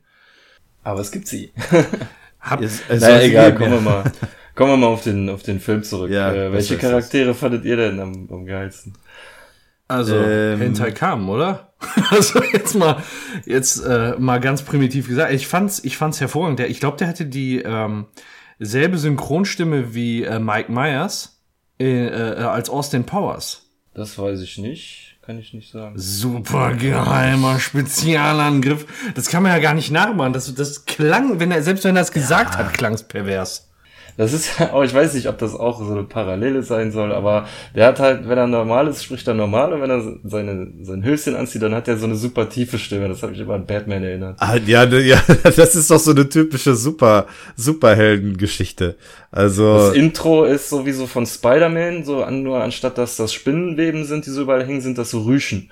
Aber 0.83 0.99
es 0.99 1.11
gibt 1.11 1.27
sie. 1.27 1.51
Hab, 2.41 2.61
Es, 2.61 2.81
es 2.89 3.01
Naja, 3.01 3.21
egal, 3.21 3.51
geben, 3.51 3.57
kommen 3.63 3.73
ja. 3.73 3.77
wir 3.77 3.91
mal. 3.91 4.11
Kommen 4.55 4.71
wir 4.71 4.77
mal 4.77 4.87
auf 4.87 5.03
den, 5.03 5.29
auf 5.29 5.43
den 5.43 5.59
Film 5.59 5.83
zurück. 5.83 6.11
Ja, 6.11 6.33
äh, 6.33 6.51
welche? 6.51 6.77
Charaktere 6.77 7.33
fandet 7.33 7.63
ihr 7.63 7.77
denn 7.77 7.99
am, 7.99 8.27
am 8.29 8.45
geilsten? 8.45 8.93
Also, 9.87 10.15
Ähm. 10.15 10.59
Hentai 10.59 10.91
kam, 10.91 11.29
oder? 11.29 11.73
Also 12.11 12.41
jetzt 12.53 12.75
mal, 12.75 13.01
jetzt 13.45 13.83
äh, 13.83 14.15
mal 14.17 14.39
ganz 14.39 14.61
primitiv 14.61 15.07
gesagt. 15.07 15.33
Ich 15.33 15.47
fand's, 15.47 15.83
ich 15.83 15.97
fand's 15.97 16.19
hervorragend. 16.19 16.59
Der, 16.59 16.69
ich 16.69 16.79
glaube, 16.79 16.97
der 16.97 17.07
hatte 17.07 17.25
die 17.25 17.59
ähm, 17.59 18.05
selbe 18.59 18.97
Synchronstimme 18.97 19.95
wie 19.95 20.23
äh, 20.23 20.39
Mike 20.39 20.71
Myers 20.71 21.40
äh, 21.81 22.41
äh, 22.41 22.43
als 22.43 22.69
Austin 22.69 23.05
Powers. 23.05 23.63
Das 23.93 24.17
weiß 24.17 24.41
ich 24.41 24.57
nicht. 24.57 25.17
Kann 25.21 25.37
ich 25.37 25.53
nicht 25.53 25.71
sagen. 25.71 25.93
Super 25.97 26.73
geheimer 26.73 27.59
Spezialangriff. 27.59 28.85
Das 29.13 29.29
kann 29.29 29.43
man 29.43 29.51
ja 29.51 29.59
gar 29.59 29.75
nicht 29.75 29.91
nachmachen. 29.91 30.33
Das, 30.33 30.53
das 30.55 30.85
klang, 30.85 31.39
wenn 31.39 31.51
er, 31.51 31.61
selbst 31.61 31.83
wenn 31.83 31.95
er 31.95 32.01
es 32.01 32.11
gesagt 32.11 32.57
hat, 32.57 32.73
klang's 32.73 33.03
pervers. 33.03 33.70
Das 34.17 34.33
ist 34.33 34.59
ja 34.59 34.73
auch, 34.73 34.83
ich 34.85 34.93
weiß 34.93 35.13
nicht, 35.13 35.27
ob 35.27 35.37
das 35.37 35.55
auch 35.55 35.79
so 35.79 35.91
eine 35.91 36.03
Parallele 36.03 36.63
sein 36.63 36.91
soll, 36.91 37.11
aber 37.11 37.47
der 37.75 37.87
hat 37.87 37.99
halt, 37.99 38.27
wenn 38.27 38.37
er 38.37 38.47
normal 38.47 38.87
ist, 38.87 39.03
spricht 39.03 39.27
er 39.27 39.33
normal 39.33 39.73
und 39.73 39.81
wenn 39.81 39.89
er 39.89 40.17
seine, 40.23 40.67
sein 40.81 41.03
Höschen 41.03 41.35
anzieht, 41.35 41.61
dann 41.61 41.75
hat 41.75 41.87
er 41.87 41.97
so 41.97 42.05
eine 42.05 42.15
super 42.15 42.49
tiefe 42.49 42.77
Stimme. 42.77 43.07
Das 43.07 43.23
hat 43.23 43.31
mich 43.31 43.39
immer 43.39 43.55
an 43.55 43.65
Batman 43.65 44.03
erinnert. 44.03 44.37
Ah, 44.39 44.57
ja, 44.57 44.85
ne, 44.85 44.99
ja, 45.01 45.21
das 45.43 45.75
ist 45.75 45.89
doch 45.89 45.99
so 45.99 46.11
eine 46.11 46.27
typische 46.27 46.75
Super, 46.75 47.27
Superheldengeschichte. 47.55 48.95
Also. 49.31 49.75
Das 49.75 49.93
Intro 49.93 50.45
ist 50.45 50.69
sowieso 50.69 51.07
von 51.07 51.25
Spider-Man, 51.25 52.03
so 52.03 52.23
an, 52.23 52.43
nur 52.43 52.61
anstatt 52.61 52.97
dass 52.97 53.15
das 53.15 53.33
Spinnenweben 53.33 54.05
sind, 54.05 54.25
die 54.25 54.29
so 54.29 54.41
überall 54.41 54.65
hängen, 54.65 54.81
sind 54.81 54.97
das 54.97 55.11
so 55.11 55.21
Rüschen. 55.21 55.71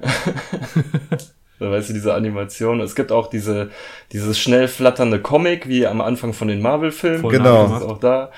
Da 1.58 1.70
weißt 1.70 1.88
du, 1.88 1.94
diese 1.94 2.14
Animation. 2.14 2.80
Es 2.80 2.94
gibt 2.94 3.12
auch 3.12 3.28
diese, 3.28 3.70
dieses 4.12 4.38
schnell 4.38 4.68
flatternde 4.68 5.20
Comic, 5.20 5.68
wie 5.68 5.86
am 5.86 6.00
Anfang 6.00 6.32
von 6.32 6.48
den 6.48 6.60
Marvel-Filmen. 6.60 7.28
Genau. 7.28 7.68
Das 7.68 7.82
ist 7.82 7.88
auch 7.88 7.98
da. 7.98 8.30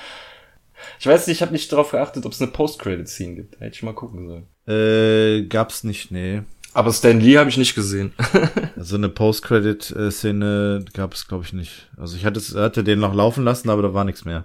Ich 1.00 1.06
weiß 1.06 1.26
nicht, 1.26 1.36
ich 1.36 1.42
habe 1.42 1.52
nicht 1.52 1.72
darauf 1.72 1.90
geachtet, 1.90 2.24
ob 2.26 2.32
es 2.32 2.40
eine 2.40 2.50
Post-Credit-Scene 2.50 3.34
gibt. 3.34 3.60
Hätte 3.60 3.74
ich 3.74 3.82
mal 3.82 3.94
gucken 3.94 4.28
sollen. 4.28 4.46
Äh, 4.68 5.46
gab's 5.46 5.82
nicht, 5.84 6.10
nee. 6.10 6.42
Aber 6.74 6.92
Stan 6.92 7.18
Lee 7.18 7.38
habe 7.38 7.50
ich 7.50 7.56
nicht 7.56 7.74
gesehen. 7.74 8.12
So 8.76 8.94
eine 8.96 9.08
Post-Credit-Szene 9.08 10.84
gab's, 10.94 11.26
glaube 11.26 11.44
ich, 11.44 11.52
nicht. 11.52 11.90
Also 11.96 12.16
ich 12.16 12.24
hatte, 12.24 12.40
hatte 12.54 12.84
den 12.84 13.00
noch 13.00 13.12
laufen 13.14 13.42
lassen, 13.44 13.70
aber 13.70 13.82
da 13.82 13.92
war 13.94 14.04
nichts 14.04 14.24
mehr. 14.24 14.44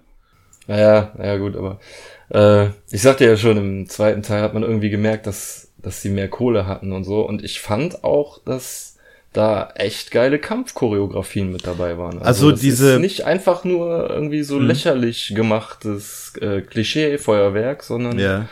naja, 0.67 1.11
naja, 1.15 1.37
gut, 1.37 1.55
aber 1.55 1.79
äh, 2.29 2.69
ich 2.89 3.01
sagte 3.03 3.25
ja 3.25 3.37
schon, 3.37 3.57
im 3.57 3.89
zweiten 3.89 4.23
Teil 4.23 4.41
hat 4.41 4.55
man 4.55 4.63
irgendwie 4.63 4.89
gemerkt, 4.89 5.27
dass, 5.27 5.71
dass 5.83 6.01
sie 6.01 6.09
mehr 6.09 6.29
Kohle 6.29 6.65
hatten 6.65 6.91
und 6.91 7.03
so. 7.03 7.21
Und 7.21 7.43
ich 7.43 7.59
fand 7.61 8.03
auch, 8.03 8.39
dass 8.43 8.97
da 9.33 9.71
echt 9.75 10.11
geile 10.11 10.37
Kampfchoreografien 10.39 11.51
mit 11.51 11.65
dabei 11.67 11.97
waren. 11.97 12.21
Also 12.21 12.51
das 12.51 12.59
diese- 12.61 12.93
ist 12.95 12.99
nicht 13.01 13.25
einfach 13.25 13.63
nur 13.63 14.09
irgendwie 14.09 14.43
so 14.43 14.59
lächerlich 14.59 15.33
gemachtes 15.35 16.33
äh, 16.41 16.61
Klischee-Feuerwerk, 16.61 17.83
sondern 17.83 18.17
Ja. 18.19 18.47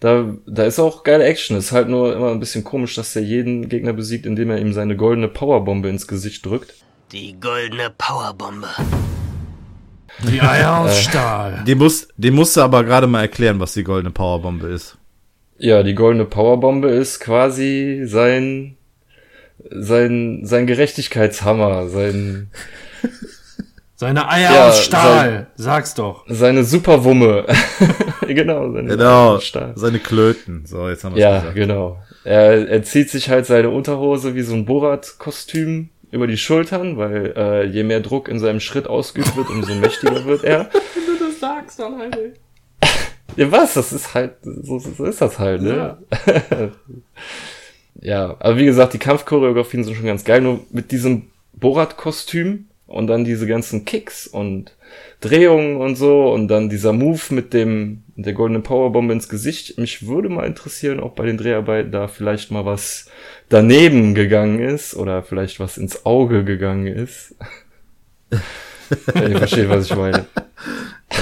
Da, 0.00 0.26
da 0.46 0.62
ist 0.62 0.78
auch 0.78 1.02
geile 1.02 1.24
Action. 1.24 1.56
Ist 1.56 1.72
halt 1.72 1.88
nur 1.88 2.14
immer 2.14 2.30
ein 2.30 2.38
bisschen 2.38 2.62
komisch, 2.62 2.94
dass 2.94 3.16
er 3.16 3.22
jeden 3.22 3.68
Gegner 3.68 3.92
besiegt, 3.92 4.26
indem 4.26 4.50
er 4.50 4.58
ihm 4.60 4.72
seine 4.72 4.94
goldene 4.96 5.26
Powerbombe 5.26 5.88
ins 5.88 6.06
Gesicht 6.06 6.46
drückt. 6.46 6.72
Die 7.10 7.34
goldene 7.40 7.90
Powerbombe. 7.98 8.68
Die 10.22 10.40
Eier 10.40 10.78
aus 10.78 10.98
Stahl. 11.00 11.64
Den 11.66 11.78
muss, 11.78 12.08
den 12.16 12.34
musst 12.34 12.56
du 12.56 12.60
aber 12.60 12.82
gerade 12.84 13.06
mal 13.06 13.22
erklären, 13.22 13.58
was 13.60 13.74
die 13.74 13.84
goldene 13.84 14.10
Powerbombe 14.12 14.66
ist. 14.68 14.96
Ja, 15.58 15.82
die 15.82 15.94
goldene 15.94 16.24
Powerbombe 16.24 16.88
ist 16.88 17.20
quasi 17.20 18.02
sein, 18.04 18.76
sein, 19.70 20.40
sein 20.44 20.66
Gerechtigkeitshammer, 20.66 21.88
sein, 21.88 22.50
Seine 24.00 24.28
Eier 24.30 24.52
Ja, 24.54 24.68
aus 24.68 24.84
Stahl. 24.84 25.48
Sag's 25.56 25.94
doch. 25.94 26.24
seine 26.28 26.62
Superwumme. 26.62 27.44
genau, 28.28 28.70
seine 28.72 28.90
Genau. 28.90 29.40
Stahl. 29.40 29.72
Seine 29.74 29.98
Klöten. 29.98 30.64
So, 30.66 30.88
jetzt 30.88 31.02
haben 31.02 31.16
wir 31.16 31.20
Ja, 31.22 31.38
gesagt. 31.40 31.54
genau. 31.56 31.98
Er, 32.22 32.68
er 32.68 32.82
zieht 32.84 33.10
sich 33.10 33.28
halt 33.28 33.46
seine 33.46 33.70
Unterhose 33.70 34.36
wie 34.36 34.42
so 34.42 34.54
ein 34.54 34.66
Borat-Kostüm 34.66 35.88
über 36.12 36.28
die 36.28 36.36
Schultern, 36.36 36.96
weil 36.96 37.34
äh, 37.36 37.64
je 37.66 37.82
mehr 37.82 37.98
Druck 37.98 38.28
in 38.28 38.38
seinem 38.38 38.60
Schritt 38.60 38.86
ausgeübt 38.86 39.36
wird, 39.36 39.50
umso 39.50 39.74
mächtiger 39.74 40.24
wird 40.26 40.44
er. 40.44 40.70
Wenn 40.94 41.18
du 41.18 41.24
das 41.26 41.40
sagst, 41.40 41.80
dann 41.80 41.98
halt. 41.98 42.34
Ja, 43.38 43.52
was? 43.52 43.74
Das 43.74 43.92
ist 43.92 44.14
halt, 44.14 44.32
so, 44.42 44.80
so 44.80 45.04
ist 45.04 45.20
das 45.20 45.38
halt, 45.38 45.62
ne? 45.62 45.96
Ja. 48.00 48.36
aber 48.38 48.56
wie 48.56 48.64
gesagt, 48.64 48.94
die 48.94 48.98
Kampfchoreografien 48.98 49.82
sind 49.82 49.96
schon 49.96 50.06
ganz 50.06 50.24
geil, 50.24 50.40
nur 50.40 50.60
mit 50.70 50.92
diesem 50.92 51.30
Borat-Kostüm 51.54 52.66
und 52.86 53.06
dann 53.08 53.24
diese 53.24 53.46
ganzen 53.46 53.84
Kicks 53.84 54.26
und 54.28 54.72
Drehungen 55.20 55.76
und 55.76 55.96
so 55.96 56.32
und 56.32 56.48
dann 56.48 56.68
dieser 56.68 56.92
Move 56.92 57.20
mit 57.30 57.52
dem, 57.52 58.02
der 58.16 58.34
goldenen 58.34 58.62
Powerbombe 58.62 59.12
ins 59.12 59.28
Gesicht. 59.28 59.78
Mich 59.78 60.06
würde 60.06 60.28
mal 60.28 60.46
interessieren, 60.46 61.00
ob 61.00 61.16
bei 61.16 61.26
den 61.26 61.38
Dreharbeiten 61.38 61.90
da 61.92 62.06
vielleicht 62.08 62.50
mal 62.50 62.64
was 62.64 63.08
daneben 63.48 64.14
gegangen 64.14 64.60
ist 64.60 64.94
oder 64.94 65.22
vielleicht 65.22 65.58
was 65.60 65.76
ins 65.76 66.06
Auge 66.06 66.44
gegangen 66.44 66.86
ist. 66.86 67.34
Wenn 69.12 69.32
ihr 69.32 69.38
versteht, 69.38 69.68
was 69.68 69.86
ich 69.86 69.96
meine. 69.96 70.26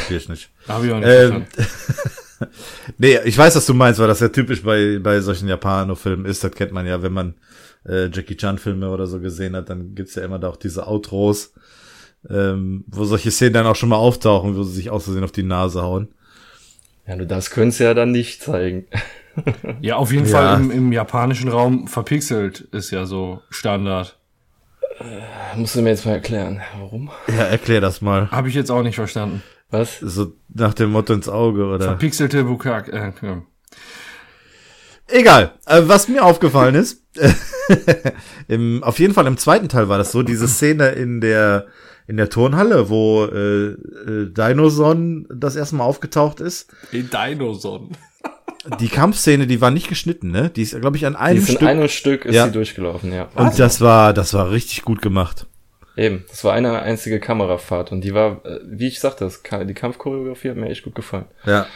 Kapier 0.06 0.16
ich 0.18 0.28
nicht. 0.28 0.50
Hab 0.68 0.84
ich 0.84 0.92
auch 0.92 0.98
nicht 1.00 1.08
Ähm, 1.08 1.46
verstanden. 1.46 2.06
Nee, 2.98 3.18
ich 3.24 3.36
weiß, 3.38 3.56
was 3.56 3.64
du 3.64 3.72
meinst, 3.72 3.98
weil 3.98 4.08
das 4.08 4.20
ja 4.20 4.28
typisch 4.28 4.62
bei, 4.62 4.98
bei 5.02 5.20
solchen 5.20 5.48
Japano-Filmen 5.48 6.26
ist. 6.26 6.44
Das 6.44 6.52
kennt 6.52 6.70
man 6.70 6.86
ja, 6.86 7.02
wenn 7.02 7.14
man 7.14 7.34
äh, 7.88 8.10
Jackie 8.12 8.36
Chan-Filme 8.36 8.90
oder 8.90 9.06
so 9.06 9.20
gesehen 9.20 9.56
hat, 9.56 9.70
dann 9.70 9.94
gibt's 9.94 10.16
ja 10.16 10.22
immer 10.22 10.38
da 10.38 10.50
auch 10.50 10.56
diese 10.56 10.86
Outros, 10.86 11.54
ähm, 12.28 12.84
wo 12.88 13.04
solche 13.04 13.30
Szenen 13.30 13.54
dann 13.54 13.66
auch 13.66 13.74
schon 13.76 13.88
mal 13.88 13.96
auftauchen, 13.96 14.54
wo 14.54 14.64
sie 14.64 14.74
sich 14.74 14.90
aus 14.90 15.04
Versehen 15.04 15.24
auf 15.24 15.32
die 15.32 15.44
Nase 15.44 15.80
hauen. 15.80 16.08
Ja, 17.06 17.16
du 17.16 17.26
das 17.26 17.48
könntest 17.50 17.80
ja 17.80 17.94
dann 17.94 18.12
nicht 18.12 18.42
zeigen. 18.42 18.84
Ja, 19.80 19.96
auf 19.96 20.12
jeden 20.12 20.26
Ja. 20.26 20.32
Fall 20.32 20.60
im, 20.60 20.70
im 20.70 20.92
japanischen 20.92 21.48
Raum 21.48 21.88
verpixelt 21.88 22.60
ist 22.60 22.90
ja 22.90 23.06
so 23.06 23.40
Standard. 23.48 24.18
Musst 25.56 25.74
du 25.74 25.80
mir 25.82 25.90
jetzt 25.90 26.04
mal 26.04 26.12
erklären, 26.12 26.60
warum? 26.78 27.10
Ja, 27.28 27.44
erklär 27.44 27.80
das 27.80 28.00
mal. 28.02 28.30
Habe 28.30 28.48
ich 28.48 28.54
jetzt 28.54 28.70
auch 28.70 28.82
nicht 28.82 28.94
verstanden. 28.96 29.42
Was? 29.70 29.98
So 30.00 30.34
nach 30.48 30.74
dem 30.74 30.90
Motto 30.90 31.12
ins 31.12 31.28
Auge, 31.28 31.64
oder? 31.66 31.84
Verpixelte 31.84 32.44
Bukak. 32.44 32.88
Äh, 32.88 33.12
ja. 33.22 33.42
Egal. 35.08 35.52
Äh, 35.66 35.82
was 35.86 36.08
mir 36.08 36.24
aufgefallen 36.24 36.74
ist, 36.74 37.04
im, 38.48 38.82
auf 38.82 38.98
jeden 38.98 39.14
Fall 39.14 39.26
im 39.26 39.36
zweiten 39.36 39.68
Teil 39.68 39.88
war 39.88 39.98
das 39.98 40.12
so, 40.12 40.22
diese 40.22 40.48
Szene 40.48 40.88
in 40.90 41.20
der 41.20 41.66
in 42.08 42.16
der 42.16 42.30
Turnhalle, 42.30 42.88
wo 42.88 43.24
äh, 43.24 43.70
äh, 43.70 44.32
Dinoson 44.32 45.26
das 45.28 45.56
erste 45.56 45.74
Mal 45.74 45.84
aufgetaucht 45.84 46.38
ist. 46.38 46.72
In 46.92 47.10
Dinoson. 47.10 47.90
Die 48.78 48.86
Kampfszene, 48.88 49.48
die 49.48 49.60
war 49.60 49.72
nicht 49.72 49.88
geschnitten, 49.88 50.30
ne? 50.30 50.48
Die 50.50 50.62
ist, 50.62 50.80
glaube 50.80 50.96
ich, 50.96 51.04
an 51.06 51.14
Die 51.14 51.18
einem 51.18 51.38
ist 51.42 51.48
in 51.48 51.56
Stück. 51.56 51.68
einem 51.68 51.88
Stück 51.88 52.24
ist 52.24 52.34
Ja. 52.36 52.46
sie 52.46 52.52
durchgelaufen, 52.52 53.12
ja. 53.12 53.28
und 53.34 53.58
das 53.58 53.80
war, 53.80 54.12
das 54.12 54.34
war 54.34 54.50
richtig 54.52 54.82
gut 54.82 55.02
gemacht. 55.02 55.46
Eben, 55.96 56.24
das 56.28 56.44
war 56.44 56.52
eine 56.52 56.82
einzige 56.82 57.20
Kamerafahrt 57.20 57.90
und 57.90 58.02
die 58.02 58.12
war, 58.12 58.44
äh, 58.44 58.60
wie 58.64 58.88
ich 58.88 59.00
sagte, 59.00 59.24
das, 59.24 59.42
die 59.42 59.74
Kampfchoreografie 59.74 60.50
hat 60.50 60.56
mir 60.56 60.68
echt 60.68 60.84
gut 60.84 60.94
gefallen. 60.94 61.24
Ja. 61.44 61.66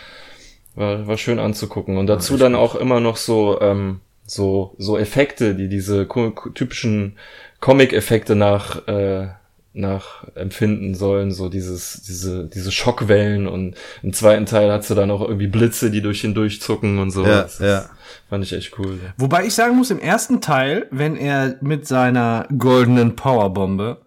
War, 0.74 1.06
war 1.06 1.16
schön 1.16 1.38
anzugucken 1.38 1.96
und 1.96 2.06
dazu 2.06 2.36
dann 2.36 2.54
auch 2.54 2.74
immer 2.74 3.00
noch 3.00 3.16
so, 3.16 3.60
ähm, 3.60 4.00
so, 4.24 4.74
so 4.78 4.98
Effekte, 4.98 5.54
die 5.54 5.68
diese 5.68 6.06
typischen 6.54 7.16
Comic-Effekte 7.60 8.36
nach, 8.36 8.86
äh, 8.86 9.28
nach 9.72 10.24
empfinden 10.34 10.94
sollen, 10.94 11.32
so 11.32 11.48
dieses, 11.48 12.02
diese, 12.02 12.46
diese 12.46 12.72
Schockwellen 12.72 13.46
und 13.48 13.74
im 14.02 14.12
zweiten 14.12 14.46
Teil 14.46 14.70
hast 14.70 14.90
du 14.90 14.94
dann 14.94 15.10
auch 15.10 15.22
irgendwie 15.22 15.46
Blitze, 15.46 15.90
die 15.90 16.02
durch 16.02 16.24
ihn 16.24 16.34
durchzucken 16.34 16.98
und 16.98 17.10
so. 17.10 17.24
Ja, 17.24 17.42
Das 17.42 17.58
ja. 17.58 17.88
Fand 18.28 18.44
ich 18.44 18.52
echt 18.52 18.78
cool. 18.78 18.98
Wobei 19.16 19.44
ich 19.44 19.54
sagen 19.54 19.76
muss, 19.76 19.90
im 19.90 19.98
ersten 19.98 20.40
Teil, 20.40 20.86
wenn 20.90 21.16
er 21.16 21.56
mit 21.60 21.86
seiner 21.86 22.46
goldenen 22.56 23.16
Powerbombe 23.16 23.98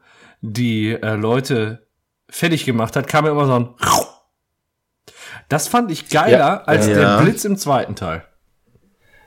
die 0.45 0.91
äh, 0.91 1.15
Leute 1.15 1.87
fertig 2.29 2.65
gemacht 2.65 2.95
hat, 2.97 3.07
kam 3.07 3.25
er 3.25 3.31
immer 3.31 3.45
so 3.45 3.53
ein 3.55 3.69
Das 5.49 5.67
fand 5.67 5.89
ich 5.89 6.09
geiler 6.09 6.37
Ja, 6.37 6.63
als 6.65 6.87
ja. 6.87 6.93
der 6.93 7.03
Ja. 7.03 7.21
Blitz 7.21 7.45
im 7.45 7.57
zweiten 7.57 7.95
Teil. 7.95 8.23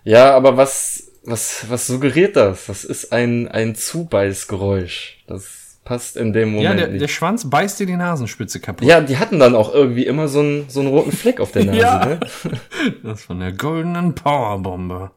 Ja, 0.04 0.34
aber 0.36 0.56
was, 0.56 1.10
was, 1.24 1.66
was 1.68 1.86
suggeriert 1.86 2.36
das? 2.36 2.66
Das 2.66 2.84
ist 2.84 3.12
ein, 3.12 3.48
ein 3.48 3.74
Zubeißgeräusch. 3.74 5.24
Das 5.26 5.80
passt 5.84 6.16
in 6.16 6.32
dem 6.32 6.50
Moment 6.50 6.64
ja, 6.64 6.74
der, 6.74 6.88
nicht. 6.88 7.00
der 7.00 7.08
Schwanz 7.08 7.48
beißt 7.48 7.80
dir 7.80 7.86
die 7.86 7.96
Nasenspitze 7.96 8.60
kaputt. 8.60 8.86
ja, 8.86 9.00
die 9.00 9.16
hatten 9.18 9.38
dann 9.38 9.54
auch 9.54 9.72
irgendwie 9.72 10.04
immer 10.06 10.28
so 10.28 10.40
einen, 10.40 10.68
so 10.68 10.80
einen 10.80 10.88
roten 10.90 11.12
Fleck 11.12 11.40
auf 11.40 11.52
der 11.52 11.64
Nase, 11.66 11.78
Ja. 11.78 12.04
ne? 12.04 12.20
Das 13.02 13.22
von 13.22 13.40
der 13.40 13.52
goldenen 13.52 14.14
Powerbombe. 14.14 15.12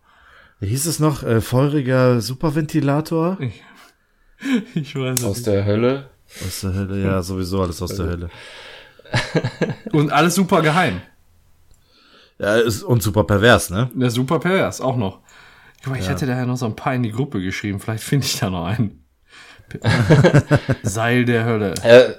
Wie 0.60 0.68
hieß 0.68 0.86
es 0.88 1.00
noch? 1.00 1.24
Äh, 1.24 1.42
feuriger 1.42 2.20
Superventilator? 2.22 3.38
Ich 3.40 3.64
weiß 4.76 5.24
Aus 5.24 5.44
der 5.44 5.66
Hölle. 5.66 6.10
Aus 6.46 6.62
der 6.62 6.74
Hölle, 6.74 7.04
ja, 7.04 7.22
sowieso 7.22 7.62
alles 7.62 7.82
aus 7.82 7.96
der 7.96 8.06
Hölle. 8.06 8.30
Und 9.92 10.12
alles 10.12 10.36
super 10.36 10.62
geheim. 10.62 11.02
Ja, 12.38 12.56
ist, 12.56 12.84
und 12.84 13.04
super 13.04 13.26
pervers, 13.26 13.70
ne? 13.70 13.90
Der 13.94 14.10
super 14.10 14.40
pervers, 14.40 14.80
auch 14.80 14.96
noch. 14.96 15.20
Guck 15.84 15.94
mal, 15.94 16.00
ich 16.00 16.08
hätte 16.08 16.26
da 16.26 16.38
ja 16.38 16.46
noch 16.46 16.56
so 16.56 16.68
ein 16.68 16.76
paar 16.76 16.94
in 16.94 17.04
die 17.04 17.12
Gruppe 17.12 17.42
geschrieben. 17.42 17.82
Vielleicht 17.82 18.04
finde 18.04 18.26
ich 18.26 18.40
da 18.40 18.50
noch 18.50 18.66
einen. 18.66 19.04
Seil 20.84 21.26
der 21.26 21.44
Hölle. 21.44 21.74
Äh, 21.84 22.14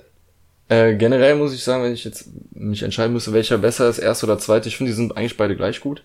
äh, 0.69 0.97
generell 0.97 1.37
muss 1.37 1.55
ich 1.55 1.65
sagen, 1.65 1.83
wenn 1.83 1.93
ich 1.93 2.05
jetzt 2.05 2.29
mich 2.53 2.83
entscheiden 2.83 3.13
müsste, 3.13 3.33
welcher 3.33 3.59
besser 3.59 3.89
ist, 3.89 3.99
erste 3.99 4.27
oder 4.27 4.39
zweite, 4.39 4.69
ich 4.69 4.77
finde, 4.77 4.93
die 4.93 4.97
sind 4.97 5.17
eigentlich 5.17 5.37
beide 5.37 5.57
gleich 5.57 5.81
gut. 5.81 6.05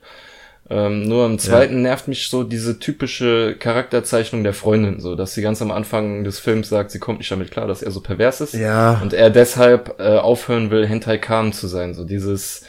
Ähm, 0.69 1.07
nur 1.07 1.27
im 1.27 1.37
zweiten 1.37 1.83
nervt 1.83 2.07
mich 2.07 2.27
so 2.27 2.43
diese 2.43 2.79
typische 2.79 3.55
Charakterzeichnung 3.59 4.43
der 4.43 4.53
Freundin, 4.53 4.99
so 4.99 5.15
dass 5.15 5.33
sie 5.35 5.43
ganz 5.43 5.61
am 5.61 5.69
Anfang 5.71 6.23
des 6.23 6.39
Films 6.39 6.69
sagt, 6.69 6.89
sie 6.89 6.97
kommt 6.99 7.19
nicht 7.19 7.29
damit 7.31 7.51
klar, 7.51 7.67
dass 7.67 7.83
er 7.83 7.91
so 7.91 8.01
pervers 8.01 8.41
ist. 8.41 8.55
Ja. 8.55 8.99
Und 9.03 9.13
er 9.13 9.29
deshalb 9.29 9.95
äh, 9.99 10.17
aufhören 10.17 10.71
will, 10.71 10.87
Hentai 10.87 11.17
Kamen 11.19 11.53
zu 11.53 11.67
sein. 11.67 11.93
So 11.93 12.03
dieses, 12.03 12.63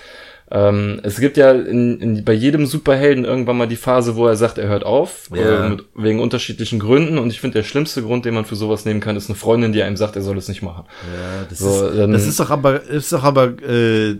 Ähm, 0.49 1.01
es 1.03 1.19
gibt 1.19 1.37
ja 1.39 1.51
in, 1.51 1.99
in, 2.01 2.25
bei 2.25 2.33
jedem 2.35 2.67
Superhelden 2.67 3.25
irgendwann 3.25 3.57
mal 3.57 3.67
die 3.67 3.75
Phase, 3.75 4.15
wo 4.15 4.29
er 4.29 4.37
sagt, 4.37 4.59
er 4.59 4.69
hört 4.69 4.85
auf, 4.85 5.29
Ja. 5.35 5.67
äh, 5.67 5.71
mit, 5.71 5.85
wegen 5.97 6.21
unterschiedlichen 6.21 6.79
Gründen. 6.79 7.19
Und 7.19 7.31
ich 7.33 7.41
finde, 7.41 7.55
der 7.59 7.65
schlimmste 7.65 8.03
Grund, 8.03 8.27
den 8.27 8.35
man 8.35 8.45
für 8.45 8.55
sowas 8.55 8.85
nehmen 8.85 9.01
kann, 9.01 9.17
ist 9.17 9.29
eine 9.29 9.35
Freundin, 9.37 9.73
die 9.73 9.83
einem 9.83 9.97
sagt, 9.97 10.15
er 10.15 10.23
soll 10.23 10.37
es 10.39 10.47
nicht 10.49 10.63
machen. 10.63 10.85
Ja, 11.13 11.47
das, 11.49 11.59
So, 11.59 11.89
ist, 11.89 11.99
dann- 11.99 12.13
das 12.13 12.27
ist 12.29 12.39
doch 12.39 12.51
aber, 12.51 12.81
ist 12.83 13.13
doch 13.13 13.25
aber 13.25 13.61
äh, 13.69 14.17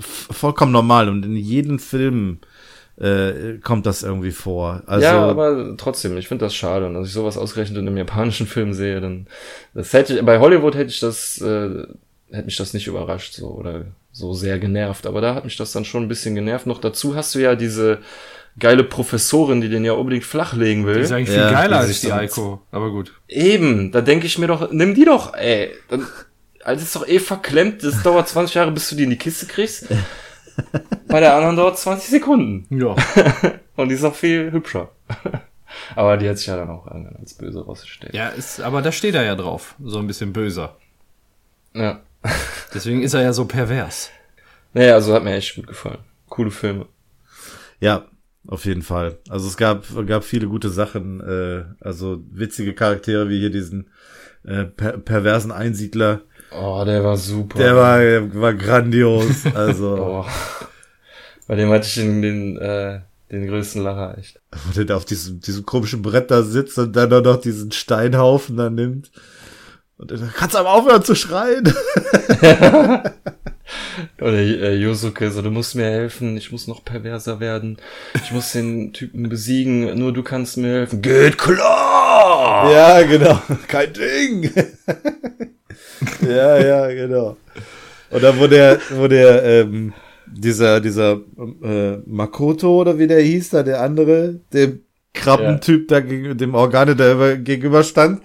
vollkommen 0.00 0.72
normal 0.72 1.08
und 1.08 1.24
in 1.24 1.36
jedem 1.36 1.78
Film 1.78 2.38
äh, 2.98 3.58
kommt 3.62 3.86
das 3.86 4.02
irgendwie 4.02 4.30
vor. 4.30 4.82
Also, 4.86 5.04
ja, 5.04 5.18
aber 5.18 5.76
trotzdem, 5.76 6.16
ich 6.16 6.28
finde 6.28 6.44
das 6.46 6.54
schade. 6.54 6.86
Und 6.86 6.96
als 6.96 7.08
ich 7.08 7.12
sowas 7.12 7.36
ausgerechnet 7.36 7.78
in 7.78 7.86
einem 7.86 7.96
japanischen 7.96 8.46
Film 8.46 8.72
sehe, 8.72 9.00
dann 9.00 9.26
das 9.74 9.92
hätte 9.92 10.14
ich, 10.18 10.24
bei 10.24 10.38
Hollywood 10.38 10.74
hätte 10.74 10.90
ich 10.90 11.00
das, 11.00 11.40
äh, 11.40 11.84
hätte 12.30 12.44
mich 12.46 12.56
das 12.56 12.74
nicht 12.74 12.86
überrascht, 12.86 13.34
so 13.34 13.48
oder 13.48 13.86
so 14.12 14.32
sehr 14.32 14.58
genervt. 14.58 15.06
Aber 15.06 15.20
da 15.20 15.34
hat 15.34 15.44
mich 15.44 15.56
das 15.56 15.72
dann 15.72 15.84
schon 15.84 16.04
ein 16.04 16.08
bisschen 16.08 16.34
genervt. 16.34 16.66
Noch 16.66 16.80
dazu 16.80 17.14
hast 17.14 17.34
du 17.34 17.38
ja 17.38 17.54
diese 17.54 17.98
geile 18.58 18.84
Professorin, 18.84 19.60
die 19.60 19.68
den 19.68 19.84
ja 19.84 19.92
unbedingt 19.92 20.24
flachlegen 20.24 20.86
will. 20.86 20.94
Die 20.94 21.00
ist 21.02 21.12
eigentlich 21.12 21.36
Ja, 21.36 21.48
viel 21.48 21.56
geiler 21.56 21.80
die 21.80 21.88
als 21.88 22.00
die 22.00 22.12
Eiko. 22.12 22.62
Aber 22.70 22.90
gut. 22.90 23.12
Eben, 23.28 23.92
da 23.92 24.00
denke 24.00 24.26
ich 24.26 24.38
mir 24.38 24.46
doch, 24.46 24.70
nimm 24.72 24.94
die 24.94 25.04
doch, 25.04 25.34
ey. 25.34 25.72
Dann, 25.90 26.06
also 26.64 26.82
ist 26.82 26.96
doch 26.96 27.06
eh 27.06 27.18
verklemmt, 27.18 27.84
das 27.84 28.02
dauert 28.02 28.26
20 28.28 28.54
Jahre, 28.54 28.72
bis 28.72 28.88
du 28.88 28.96
die 28.96 29.04
in 29.04 29.10
die 29.10 29.18
Kiste 29.18 29.44
kriegst. 29.46 29.88
Bei 31.08 31.20
der 31.20 31.34
anderen 31.34 31.56
dauert 31.56 31.78
20 31.78 32.08
Sekunden. 32.10 32.66
Ja. 32.76 32.94
Und 33.76 33.88
die 33.88 33.94
ist 33.94 34.04
auch 34.04 34.14
viel 34.14 34.52
hübscher. 34.52 34.90
Aber 35.94 36.16
die 36.16 36.28
hat 36.28 36.38
sich 36.38 36.46
ja 36.46 36.56
dann 36.56 36.70
auch 36.70 36.86
irgendwann 36.86 37.16
als 37.16 37.34
böse 37.34 37.64
rausgestellt. 37.64 38.14
Ja, 38.14 38.28
ist, 38.28 38.60
aber 38.60 38.82
da 38.82 38.92
steht 38.92 39.14
er 39.14 39.24
ja 39.24 39.34
drauf. 39.34 39.74
So 39.82 39.98
ein 39.98 40.06
bisschen 40.06 40.32
böser. 40.32 40.76
ja. 41.74 42.00
Deswegen 42.74 43.02
ist 43.02 43.14
er 43.14 43.22
ja 43.22 43.32
so 43.32 43.44
pervers. 43.44 44.10
Naja, 44.72 44.94
also 44.94 45.14
hat 45.14 45.22
mir 45.22 45.34
echt 45.34 45.54
gut 45.54 45.66
gefallen. 45.66 45.98
Coole 46.28 46.50
Filme. 46.50 46.86
ja, 47.78 48.06
auf 48.48 48.64
jeden 48.64 48.82
Fall. 48.82 49.18
Also 49.28 49.46
es 49.48 49.56
gab, 49.56 49.84
gab 50.06 50.24
viele 50.24 50.48
gute 50.48 50.70
Sachen, 50.70 51.20
äh, 51.20 51.64
also 51.80 52.22
witzige 52.30 52.74
Charaktere 52.74 53.28
wie 53.28 53.38
hier 53.38 53.50
diesen 53.50 53.90
äh, 54.44 54.64
per 54.64 54.98
perversen 54.98 55.52
Einsiedler. 55.52 56.22
Oh, 56.58 56.84
der 56.84 57.04
war 57.04 57.16
super. 57.16 57.58
Der 57.58 57.76
war, 57.76 58.00
war 58.40 58.54
grandios. 58.54 59.44
Also, 59.54 59.96
Oh. 59.96 60.24
Bei 61.48 61.54
dem 61.54 61.70
hatte 61.70 61.86
ich 61.86 61.94
den, 61.94 62.22
den, 62.22 62.58
äh, 62.58 63.00
den 63.30 63.46
größten 63.46 63.82
Lacher, 63.82 64.18
echt. 64.18 64.40
wo 64.50 64.72
der 64.72 64.84
da 64.84 64.96
auf 64.96 65.04
diesem, 65.04 65.40
diesem 65.40 65.64
komischen 65.64 66.02
Brett 66.02 66.30
da 66.30 66.42
sitzt 66.42 66.76
und 66.78 66.94
dann 66.96 67.12
auch 67.12 67.22
noch 67.22 67.40
diesen 67.40 67.70
Steinhaufen 67.70 68.56
da 68.56 68.68
nimmt. 68.68 69.10
Und 69.98 70.10
dann 70.10 70.32
kannst 70.34 70.54
du 70.54 70.58
aber 70.58 70.72
aufhören 70.72 71.04
zu 71.04 71.14
schreien. 71.14 71.72
Oder 74.20 74.32
äh, 74.38 74.76
Yosuke, 74.76 75.30
so, 75.30 75.40
du 75.42 75.50
musst 75.50 75.74
mir 75.74 75.84
helfen, 75.86 76.36
ich 76.36 76.52
muss 76.52 76.66
noch 76.66 76.84
perverser 76.84 77.40
werden. 77.40 77.78
Ich 78.22 78.30
muss 78.32 78.52
den 78.52 78.92
Typen 78.92 79.28
besiegen, 79.28 79.98
nur 79.98 80.12
du 80.12 80.22
kannst 80.22 80.56
mir 80.56 80.68
helfen. 80.68 81.00
Geht 81.02 81.38
klar! 81.38 82.70
Ja, 82.72 83.02
genau. 83.02 83.40
Kein 83.68 83.92
Ding. 83.92 84.50
ja, 86.28 86.58
ja, 86.58 86.86
genau. 86.88 87.36
Und 88.10 88.22
dann, 88.22 88.38
wo 88.38 88.46
der, 88.46 88.78
wo 88.90 89.08
der, 89.08 89.42
ähm, 89.44 89.92
dieser, 90.26 90.80
dieser 90.80 91.20
äh, 91.62 91.96
Makoto 92.06 92.80
oder 92.80 92.98
wie 92.98 93.06
der 93.06 93.20
hieß, 93.20 93.50
da 93.50 93.62
der 93.62 93.80
andere, 93.80 94.40
dem 94.52 94.80
Krabbentyp 95.14 95.88
da 95.88 96.00
gegen, 96.00 96.36
dem 96.36 96.54
Organe 96.54 96.94
da 96.96 97.12
über- 97.12 97.36
gegenüber 97.36 97.82
stand. 97.82 98.18
Und 98.20 98.24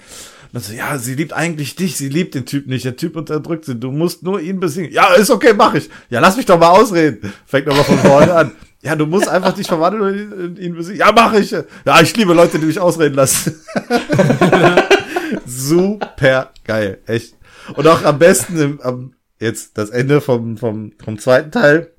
dann 0.53 0.61
so, 0.63 0.73
ja, 0.73 0.97
sie 0.97 1.15
liebt 1.15 1.31
eigentlich 1.33 1.75
dich, 1.75 1.95
sie 1.95 2.09
liebt 2.09 2.35
den 2.35 2.45
Typ 2.45 2.67
nicht, 2.67 2.83
der 2.85 2.97
Typ 2.97 3.15
unterdrückt 3.15 3.65
sie, 3.65 3.75
du 3.75 3.91
musst 3.91 4.23
nur 4.23 4.41
ihn 4.41 4.59
besiegen. 4.59 4.91
Ja, 4.91 5.13
ist 5.13 5.29
okay, 5.31 5.53
mach 5.55 5.73
ich. 5.75 5.89
Ja, 6.09 6.19
lass 6.19 6.35
mich 6.37 6.45
doch 6.45 6.59
mal 6.59 6.69
ausreden. 6.69 7.31
Fängt 7.45 7.67
nochmal 7.67 7.85
von 7.85 7.97
vorne 7.99 8.33
an. 8.33 8.51
Ja, 8.83 8.95
du 8.95 9.05
musst 9.05 9.29
einfach 9.29 9.53
dich 9.53 9.67
verwandeln 9.67 10.33
und 10.33 10.57
ihn, 10.59 10.65
ihn 10.65 10.75
besiegen. 10.75 10.99
Ja, 10.99 11.11
mach 11.15 11.33
ich. 11.35 11.51
Ja, 11.51 12.01
ich 12.01 12.17
liebe 12.17 12.33
Leute, 12.33 12.59
die 12.59 12.65
mich 12.65 12.79
ausreden 12.79 13.13
lassen. 13.15 13.61
Super 15.45 16.51
geil, 16.65 16.99
echt. 17.05 17.35
Und 17.75 17.87
auch 17.87 18.03
am 18.03 18.19
besten 18.19 18.59
im, 18.59 18.81
am, 18.81 19.13
jetzt 19.39 19.77
das 19.77 19.89
Ende 19.89 20.21
vom, 20.21 20.57
vom, 20.57 20.93
vom 21.03 21.19
zweiten 21.19 21.51
Teil, 21.51 21.91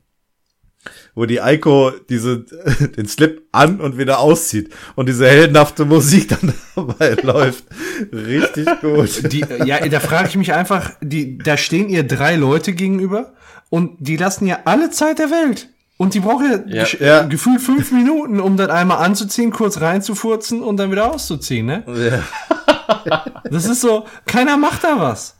wo 1.14 1.26
die 1.26 1.40
Eiko 1.40 1.92
diese, 2.08 2.40
den 2.96 3.06
Slip 3.06 3.46
an 3.52 3.80
und 3.80 3.98
wieder 3.98 4.18
auszieht 4.20 4.72
und 4.94 5.08
diese 5.08 5.28
heldenhafte 5.28 5.84
Musik 5.84 6.28
dann 6.28 6.54
dabei 6.74 7.16
läuft. 7.22 7.64
Richtig 8.12 8.68
gut. 8.80 9.32
Die, 9.32 9.44
ja, 9.64 9.86
da 9.86 10.00
frage 10.00 10.28
ich 10.28 10.36
mich 10.36 10.52
einfach, 10.52 10.92
die, 11.00 11.38
da 11.38 11.56
stehen 11.56 11.88
ihr 11.88 12.04
drei 12.04 12.36
Leute 12.36 12.72
gegenüber 12.72 13.34
und 13.68 13.96
die 14.00 14.16
lassen 14.16 14.46
ja 14.46 14.60
alle 14.64 14.90
Zeit 14.90 15.18
der 15.18 15.30
Welt. 15.30 15.68
Und 15.98 16.14
die 16.14 16.20
braucht 16.20 16.44
ja, 16.66 16.84
Ja, 16.98 17.22
gefühlt 17.22 17.60
fünf 17.60 17.92
Minuten, 17.92 18.40
um 18.40 18.56
das 18.56 18.70
einmal 18.70 19.04
anzuziehen, 19.04 19.52
kurz 19.52 19.80
reinzufurzen 19.80 20.60
und 20.60 20.76
dann 20.78 20.90
wieder 20.90 21.12
auszuziehen, 21.12 21.66
ne? 21.66 21.84
Ja. 21.86 23.24
Das 23.44 23.66
ist 23.66 23.80
so, 23.80 24.06
keiner 24.26 24.56
macht 24.56 24.82
da 24.82 24.98
was. 24.98 25.36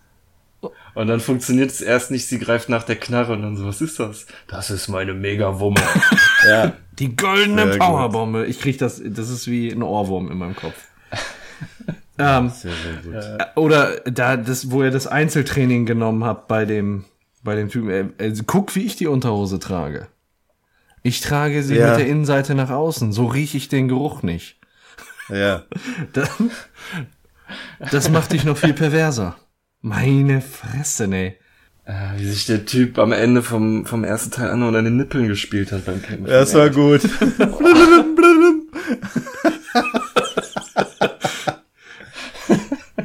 Und 0.94 1.06
dann 1.06 1.20
funktioniert 1.20 1.70
es 1.70 1.80
erst 1.80 2.10
nicht, 2.10 2.26
sie 2.26 2.38
greift 2.38 2.68
nach 2.68 2.82
der 2.82 2.96
Knarre 2.96 3.32
und 3.32 3.42
dann 3.42 3.56
so, 3.56 3.66
was 3.66 3.80
ist 3.80 3.98
das? 3.98 4.26
Das 4.46 4.70
ist 4.70 4.88
meine 4.88 5.14
Mega-Wumme. 5.14 5.80
ja. 6.46 6.72
Die 6.98 7.16
goldene 7.16 7.62
Sehr 7.64 7.78
gut. 7.78 7.80
Powerbombe. 7.80 8.46
Ich 8.46 8.60
krieg 8.60 8.76
das, 8.78 9.00
das 9.02 9.30
ist 9.30 9.46
wie 9.48 9.70
ein 9.70 9.82
Ohrwurm 9.82 10.30
in 10.30 10.36
meinem 10.36 10.54
Kopf. 10.54 10.74
ähm, 12.18 12.50
Sehr, 12.50 12.72
sehr 12.72 13.12
gut. 13.38 13.46
oder 13.56 14.00
da, 14.00 14.36
das, 14.36 14.70
wo 14.70 14.82
er 14.82 14.90
das 14.90 15.06
Einzeltraining 15.06 15.86
genommen 15.86 16.24
hat 16.24 16.46
bei 16.46 16.66
dem, 16.66 17.04
bei 17.42 17.54
dem 17.54 17.70
Typen. 17.70 18.12
Er, 18.18 18.32
guck, 18.46 18.74
wie 18.74 18.82
ich 18.84 18.96
die 18.96 19.06
Unterhose 19.06 19.58
trage. 19.58 20.08
Ich 21.02 21.20
trage 21.20 21.62
sie 21.62 21.76
Ja. 21.76 21.90
mit 21.90 22.00
der 22.00 22.06
Innenseite 22.06 22.54
nach 22.54 22.70
außen. 22.70 23.12
So 23.12 23.26
rieche 23.26 23.56
ich 23.56 23.68
den 23.68 23.88
Geruch 23.88 24.22
nicht. 24.22 24.58
Ja. 25.28 25.62
Das, 26.12 26.28
das 27.90 28.08
macht 28.10 28.32
dich 28.32 28.44
noch 28.44 28.56
viel 28.56 28.72
perverser. 28.72 29.36
Meine 29.84 30.40
Fresse, 30.40 31.08
ne. 31.08 31.34
äh, 31.84 31.92
wie 32.16 32.24
sich 32.24 32.46
der 32.46 32.64
Typ 32.64 33.00
am 33.00 33.10
Ende 33.10 33.42
vom, 33.42 33.84
vom 33.84 34.04
ersten 34.04 34.30
Teil 34.30 34.50
an 34.50 34.62
und 34.62 34.76
an 34.76 34.84
den 34.84 34.96
Nippeln 34.96 35.26
gespielt 35.26 35.72
hat 35.72 35.84
beim 35.84 36.00
Kämpfen. 36.00 36.26
Das 36.26 36.54
war 36.54 36.70
gut. 36.70 37.00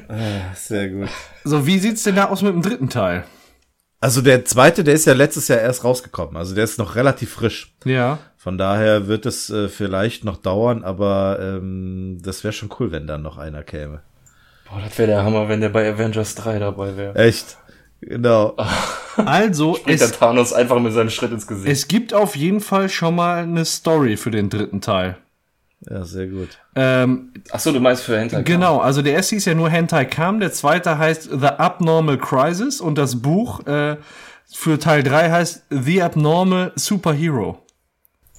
ah, 0.08 0.54
sehr 0.54 0.90
gut. 0.90 1.10
So, 1.44 1.66
wie 1.66 1.80
sieht's 1.80 2.04
denn 2.04 2.16
da 2.16 2.26
aus 2.26 2.44
mit 2.44 2.54
dem 2.54 2.62
dritten 2.62 2.90
Teil? 2.90 3.24
Also 4.00 4.22
der 4.22 4.46
zweite, 4.46 4.84
der 4.84 4.94
ist 4.94 5.06
ja 5.06 5.14
letztes 5.14 5.48
Jahr 5.48 5.60
erst 5.60 5.84
rausgekommen. 5.84 6.38
Also 6.38 6.54
der 6.54 6.64
ist 6.64 6.78
noch 6.78 6.96
relativ 6.96 7.32
frisch. 7.32 7.76
Ja. 7.86 8.20
Von 8.38 8.60
daher 8.60 9.08
wird 9.08 9.26
es 9.26 9.50
äh, 9.50 9.68
vielleicht 9.68 10.24
noch 10.24 10.38
dauern, 10.38 10.84
aber 10.84 11.40
ähm, 11.42 12.20
das 12.22 12.44
wäre 12.44 12.54
schon 12.54 12.70
cool, 12.80 12.92
wenn 12.92 13.08
dann 13.08 13.24
noch 13.24 13.40
einer 13.40 13.64
käme. 13.64 14.04
Boah, 14.70 14.82
das 14.84 14.98
wäre 14.98 15.08
der 15.08 15.24
Hammer, 15.24 15.48
wenn 15.50 15.62
der 15.62 15.70
bei 15.70 15.90
Avengers 15.90 16.36
3 16.36 16.60
dabei 16.60 16.98
wäre. 16.98 17.16
Echt? 17.16 17.58
Genau. 18.02 18.56
Also, 19.26 19.72
Bringt 19.84 20.00
der 20.00 20.10
es, 20.10 20.20
Thanos 20.20 20.54
einfach 20.54 20.80
mit 20.80 20.94
seinem 20.94 21.10
Schritt 21.10 21.32
ins 21.32 21.48
Gesicht. 21.48 21.72
es 21.72 21.88
gibt 21.88 22.14
auf 22.14 22.36
jeden 22.36 22.60
Fall 22.60 22.88
schon 22.88 23.16
mal 23.16 23.42
eine 23.42 23.66
Story 23.66 24.16
für 24.16 24.30
den 24.30 24.52
dritten 24.52 24.80
Teil. 24.80 25.18
Ja, 25.90 26.04
sehr 26.06 26.28
gut. 26.28 26.50
Ähm, 26.76 27.34
Ach 27.52 27.60
so, 27.60 27.72
du 27.72 27.80
meinst 27.80 28.04
für 28.04 28.20
Hentai. 28.20 28.44
Genau, 28.44 28.78
also 28.78 29.02
der 29.02 29.14
erste 29.14 29.34
hieß 29.36 29.46
ja 29.46 29.56
nur 29.56 29.72
Hentai 29.72 30.06
Kam, 30.06 30.40
der 30.40 30.52
zweite 30.52 31.00
heißt 31.00 31.30
The 31.32 31.48
Abnormal 31.48 32.20
Crisis 32.20 32.80
und 32.80 33.00
das 33.00 33.20
Buch 33.24 33.66
äh, 33.66 33.98
für 34.54 34.78
Teil 34.78 35.02
3 35.02 35.32
heißt 35.32 35.64
The 35.72 36.04
Abnormal 36.04 36.72
Superhero. 36.76 37.58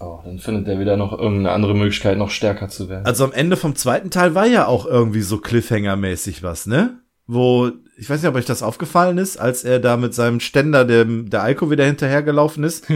Oh, 0.01 0.21
dann 0.25 0.39
findet 0.39 0.67
der 0.69 0.79
wieder 0.79 0.97
noch 0.97 1.13
irgendeine 1.13 1.51
andere 1.51 1.75
Möglichkeit, 1.75 2.19
noch 2.19 2.31
stärker 2.31 2.69
zu 2.69 2.89
werden. 2.89 3.05
Also 3.05 3.25
am 3.25 3.33
Ende 3.33 3.57
vom 3.57 3.75
zweiten 3.75 4.11
Teil 4.11 4.35
war 4.35 4.47
ja 4.47 4.67
auch 4.67 4.87
irgendwie 4.87 5.23
so 5.23 5.37
Cliffhanger-mäßig 5.39 6.43
was, 6.43 6.67
ne? 6.67 6.99
Wo, 7.27 7.71
ich 7.99 8.09
weiß 8.09 8.23
nicht, 8.23 8.29
ob 8.31 8.37
euch 8.37 8.47
das 8.47 8.63
aufgefallen 8.63 9.19
ist, 9.19 9.37
als 9.39 9.63
er 9.65 9.81
da 9.81 9.97
mit 9.99 10.15
seinem 10.15 10.41
Ständer 10.41 10.85
dem, 10.87 11.29
der 11.29 11.43
Alko 11.43 11.71
wieder 11.71 11.85
hinterhergelaufen 11.85 12.65
ist, 12.65 12.87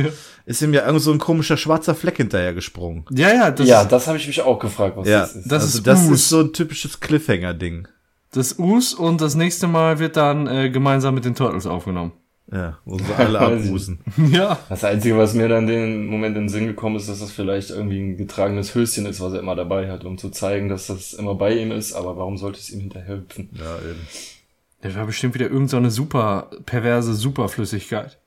ist 0.47 0.63
ihm 0.63 0.73
ja 0.73 0.87
irgend 0.87 1.03
so 1.03 1.13
ein 1.13 1.19
komischer 1.19 1.57
schwarzer 1.59 1.95
Fleck 1.95 2.17
hinterhergesprungen. 2.17 3.05
Ja, 3.11 3.29
ja, 3.29 3.51
das, 3.51 3.67
ja, 3.67 3.85
das 3.85 4.07
habe 4.07 4.17
ich 4.17 4.27
mich 4.27 4.41
auch 4.41 4.59
gefragt, 4.59 4.97
was 4.97 5.07
Ja, 5.09 5.21
das 5.21 5.37
ist. 5.37 5.53
Das 5.53 5.63
also 5.65 5.79
ist 5.79 5.87
das 5.87 6.05
Us. 6.07 6.11
ist 6.13 6.29
so 6.31 6.41
ein 6.41 6.53
typisches 6.53 7.01
Cliffhanger-Ding. 7.01 7.89
das 8.33 8.59
Us 8.59 8.95
und 8.95 9.21
das 9.21 9.35
nächste 9.35 9.67
Mal 9.67 9.99
wird 9.99 10.17
dann 10.17 10.47
äh, 10.47 10.71
gemeinsam 10.71 11.15
mit 11.15 11.25
den 11.27 11.35
Turtles 11.35 11.67
aufgenommen. 11.67 12.13
Ja, 12.53 12.79
wo 12.85 12.99
sie 12.99 13.13
alle 13.17 13.41
abrusen. 13.41 14.01
ja. 14.31 14.59
Das 14.69 14.85
Einzige, 14.85 15.17
was 15.17 15.33
mir 15.33 15.49
dann 15.49 15.67
den 15.67 16.07
Moment 16.07 16.37
in 16.37 16.45
den 16.45 16.49
Sinn 16.51 16.67
gekommen 16.67 16.97
ist, 16.97 17.09
dass 17.09 17.21
das 17.21 17.33
vielleicht 17.33 17.71
irgendwie 17.71 17.99
ein 17.99 18.17
getragenes 18.19 18.75
Höschen 18.75 19.07
ist, 19.07 19.21
was 19.21 19.33
er 19.33 19.41
immer 19.41 19.57
dabei 19.57 19.91
hat, 19.91 20.05
um 20.05 20.19
zu 20.19 20.29
zeigen, 20.29 20.69
dass 20.69 20.89
das 20.89 21.15
immer 21.15 21.35
bei 21.35 21.57
ihm 21.57 21.73
ist. 21.73 21.95
Aber 21.95 22.17
warum 22.19 22.37
sollte 22.37 22.59
es 22.59 22.71
ihm 22.71 22.81
hinterher 22.81 23.17
hüpfen? 23.17 23.49
Ja, 23.55 23.77
eben. 23.79 24.07
Das 24.83 24.95
war 24.97 25.07
bestimmt 25.07 25.35
wieder 25.35 25.47
irgendeine 25.47 25.69
so 25.69 25.77
eine 25.79 25.91
super 25.91 26.51
perverse 26.67 27.15
Superflüssigkeit. 27.15 28.19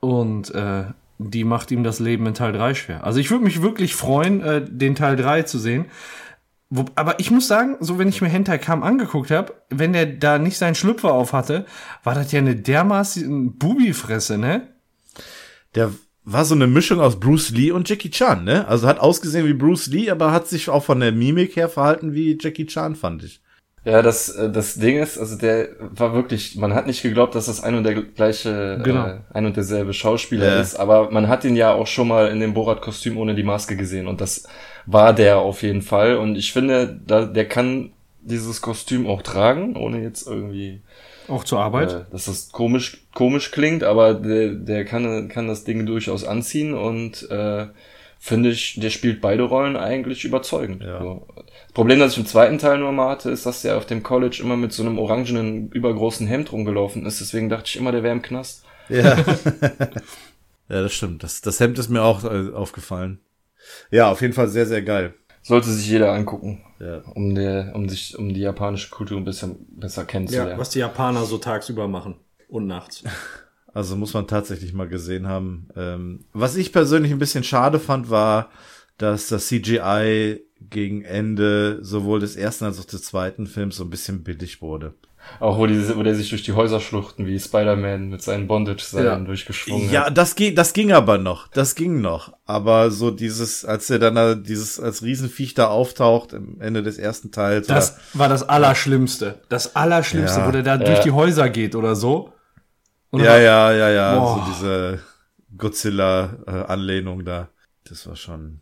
Und 0.00 0.54
äh, 0.54 0.84
die 1.18 1.44
macht 1.44 1.70
ihm 1.70 1.82
das 1.82 2.00
Leben 2.00 2.26
in 2.26 2.34
Teil 2.34 2.52
3 2.52 2.74
schwer. 2.74 3.04
Also 3.04 3.18
ich 3.20 3.30
würde 3.30 3.44
mich 3.44 3.62
wirklich 3.62 3.94
freuen, 3.94 4.42
äh, 4.42 4.62
den 4.66 4.94
Teil 4.94 5.16
3 5.16 5.42
zu 5.42 5.58
sehen. 5.58 5.86
Wo, 6.72 6.84
aber 6.94 7.18
ich 7.18 7.32
muss 7.32 7.48
sagen, 7.48 7.76
so 7.80 7.98
wenn 7.98 8.08
ich 8.08 8.22
mir 8.22 8.28
Hentai 8.28 8.58
Kam 8.58 8.84
angeguckt 8.84 9.32
habe, 9.32 9.54
wenn 9.70 9.92
der 9.92 10.06
da 10.06 10.38
nicht 10.38 10.56
seinen 10.56 10.76
Schlüpfer 10.76 11.12
auf 11.12 11.32
hatte, 11.32 11.66
war 12.04 12.14
das 12.14 12.30
ja 12.30 12.38
eine 12.38 12.54
dermaßen 12.54 13.58
Bubifresse, 13.58 14.38
ne? 14.38 14.68
Der 15.74 15.92
war 16.22 16.44
so 16.44 16.54
eine 16.54 16.68
Mischung 16.68 17.00
aus 17.00 17.18
Bruce 17.18 17.50
Lee 17.50 17.72
und 17.72 17.88
Jackie 17.88 18.10
Chan, 18.10 18.44
ne? 18.44 18.68
Also 18.68 18.86
hat 18.86 19.00
ausgesehen 19.00 19.48
wie 19.48 19.54
Bruce 19.54 19.88
Lee, 19.88 20.10
aber 20.10 20.30
hat 20.30 20.46
sich 20.46 20.68
auch 20.68 20.84
von 20.84 21.00
der 21.00 21.10
Mimik 21.10 21.56
her 21.56 21.68
verhalten 21.68 22.14
wie 22.14 22.38
Jackie 22.40 22.66
Chan, 22.66 22.94
fand 22.94 23.24
ich. 23.24 23.42
Ja, 23.84 24.02
das, 24.02 24.28
äh, 24.28 24.50
das 24.50 24.74
Ding 24.74 24.98
ist, 25.02 25.16
also 25.18 25.36
der 25.36 25.68
war 25.80 26.12
wirklich, 26.14 26.56
man 26.56 26.74
hat 26.74 26.86
nicht 26.86 27.02
geglaubt, 27.02 27.34
dass 27.34 27.46
das 27.46 27.62
ein 27.62 27.74
und 27.74 27.84
der 27.84 27.94
gleiche, 28.02 28.78
Genau. 28.84 29.06
äh, 29.06 29.18
ein 29.32 29.46
und 29.46 29.56
derselbe 29.56 29.94
Schauspieler 29.94 30.46
Ja. 30.56 30.60
ist, 30.60 30.74
aber 30.76 31.10
man 31.10 31.28
hat 31.28 31.44
ihn 31.44 31.56
ja 31.56 31.72
auch 31.72 31.86
schon 31.86 32.08
mal 32.08 32.28
in 32.28 32.40
dem 32.40 32.52
Borat-Kostüm 32.52 33.16
ohne 33.16 33.34
die 33.34 33.42
Maske 33.42 33.76
gesehen 33.76 34.06
und 34.06 34.20
das 34.20 34.46
war 34.86 35.14
der 35.14 35.38
auf 35.38 35.62
jeden 35.62 35.82
Fall 35.82 36.16
und 36.16 36.36
ich 36.36 36.52
finde, 36.52 37.00
da, 37.06 37.24
der 37.24 37.48
kann 37.48 37.92
dieses 38.22 38.60
Kostüm 38.60 39.06
auch 39.06 39.22
tragen, 39.22 39.76
ohne 39.76 40.02
jetzt 40.02 40.26
irgendwie, 40.26 40.82
Auch 41.28 41.44
zur 41.44 41.60
Arbeit. 41.60 41.92
äh, 41.92 42.00
dass 42.12 42.26
das 42.26 42.52
komisch, 42.52 43.06
komisch 43.14 43.50
klingt, 43.50 43.82
aber 43.82 44.12
der, 44.12 44.48
der 44.50 44.84
kann, 44.84 45.28
kann 45.28 45.48
das 45.48 45.64
Ding 45.64 45.86
durchaus 45.86 46.24
anziehen 46.24 46.74
und, 46.74 47.30
äh, 47.30 47.66
finde 48.18 48.50
ich, 48.50 48.78
der 48.78 48.90
spielt 48.90 49.22
beide 49.22 49.44
Rollen 49.44 49.76
eigentlich 49.76 50.26
überzeugend. 50.26 50.82
Ja. 50.82 51.00
So. 51.00 51.26
Das 51.80 51.84
Problem, 51.86 51.98
das 52.00 52.12
ich 52.12 52.18
im 52.18 52.26
zweiten 52.26 52.58
Teil 52.58 52.76
nur 52.78 52.92
mal 52.92 53.08
hatte, 53.08 53.30
ist, 53.30 53.46
dass 53.46 53.62
der 53.62 53.78
auf 53.78 53.86
dem 53.86 54.02
College 54.02 54.40
immer 54.42 54.54
mit 54.54 54.70
so 54.70 54.82
einem 54.82 54.98
orangenen, 54.98 55.70
übergroßen 55.70 56.26
Hemd 56.26 56.52
rumgelaufen 56.52 57.06
ist. 57.06 57.22
Deswegen 57.22 57.48
dachte 57.48 57.68
ich 57.68 57.76
immer, 57.78 57.90
der 57.90 58.02
wäre 58.02 58.14
im 58.14 58.20
Knast. 58.20 58.64
Ja. 58.90 59.16
ja, 60.68 60.82
das 60.82 60.92
stimmt. 60.92 61.22
Das, 61.22 61.40
das 61.40 61.58
Hemd 61.58 61.78
ist 61.78 61.88
mir 61.88 62.02
auch 62.02 62.22
äh, 62.24 62.52
aufgefallen. 62.52 63.20
Ja, 63.90 64.10
auf 64.10 64.20
jeden 64.20 64.34
Fall 64.34 64.48
sehr, 64.48 64.66
sehr 64.66 64.82
geil. 64.82 65.14
Sollte 65.40 65.70
sich 65.70 65.88
jeder 65.88 66.12
angucken, 66.12 66.62
Ja. 66.80 66.98
um, 67.14 67.34
der, 67.34 67.72
um 67.74 67.88
sich, 67.88 68.18
um 68.18 68.34
die 68.34 68.40
japanische 68.40 68.90
Kultur 68.90 69.16
ein 69.16 69.24
bisschen 69.24 69.64
besser 69.70 70.02
Ja, 70.02 70.06
kennenzulernen. 70.06 70.58
was 70.58 70.68
die 70.68 70.80
Japaner 70.80 71.24
so 71.24 71.38
tagsüber 71.38 71.88
machen. 71.88 72.16
Und 72.48 72.66
nachts. 72.66 73.04
Also 73.72 73.94
muss 73.96 74.12
man 74.14 74.26
tatsächlich 74.26 74.74
mal 74.74 74.88
gesehen 74.88 75.28
haben. 75.28 75.68
Ähm, 75.76 76.24
was 76.32 76.56
ich 76.56 76.72
persönlich 76.72 77.12
ein 77.12 77.20
bisschen 77.20 77.44
schade 77.44 77.78
fand, 77.78 78.10
war, 78.10 78.50
dass 78.98 79.28
das 79.28 79.46
CGI 79.46 80.40
gegen 80.68 81.02
Ende 81.02 81.78
sowohl 81.82 82.20
des 82.20 82.36
ersten 82.36 82.64
als 82.66 82.78
auch 82.78 82.84
des 82.84 83.02
zweiten 83.02 83.46
Films 83.46 83.76
so 83.76 83.84
ein 83.84 83.90
bisschen 83.90 84.22
billig 84.22 84.60
wurde. 84.60 84.94
Auch 85.38 85.58
wo, 85.58 85.66
die, 85.66 85.94
wo 85.96 86.02
der 86.02 86.14
sich 86.14 86.30
durch 86.30 86.42
die 86.44 86.54
Häuser 86.54 86.80
schluchten, 86.80 87.26
wie 87.26 87.38
Spider-Man 87.38 88.08
mit 88.08 88.22
seinen 88.22 88.46
Bondage-Seilen 88.46 89.06
Ja. 89.06 89.18
durchgeschwungen 89.18 89.90
Ja, 89.90 90.06
hat. 90.06 90.16
das 90.16 90.34
ging, 90.34 90.54
das 90.54 90.72
ging 90.72 90.92
aber 90.92 91.18
noch. 91.18 91.48
Das 91.48 91.74
ging 91.74 92.00
noch. 92.00 92.32
Aber 92.46 92.90
so 92.90 93.10
dieses, 93.10 93.64
als 93.66 93.90
er 93.90 93.98
dann 93.98 94.14
da 94.14 94.34
dieses 94.34 94.80
als 94.80 95.02
Riesenviech 95.02 95.52
da 95.54 95.66
auftaucht 95.68 96.32
am 96.32 96.58
Ende 96.60 96.82
des 96.82 96.96
ersten 96.98 97.30
Teils. 97.32 97.66
Das 97.66 97.98
war 98.14 98.30
das 98.30 98.48
Allerschlimmste. 98.48 99.40
Das 99.50 99.76
Allerschlimmste, 99.76 100.40
Ja. 100.40 100.46
wo 100.46 100.52
der 100.52 100.62
da 100.62 100.78
durch 100.78 101.00
die 101.00 101.10
Häuser 101.12 101.50
geht 101.50 101.74
oder 101.74 101.96
so. 101.96 102.32
Und 103.10 103.20
oder, 103.20 103.38
ja, 103.40 103.70
ja, 103.70 103.72
ja, 103.72 103.90
ja. 103.90 104.18
Boah. 104.18 104.36
So 104.46 104.52
diese 104.52 105.00
Godzilla-Anlehnung 105.58 107.24
da. 107.24 107.48
Das 107.88 108.06
war 108.06 108.16
schon, 108.16 108.60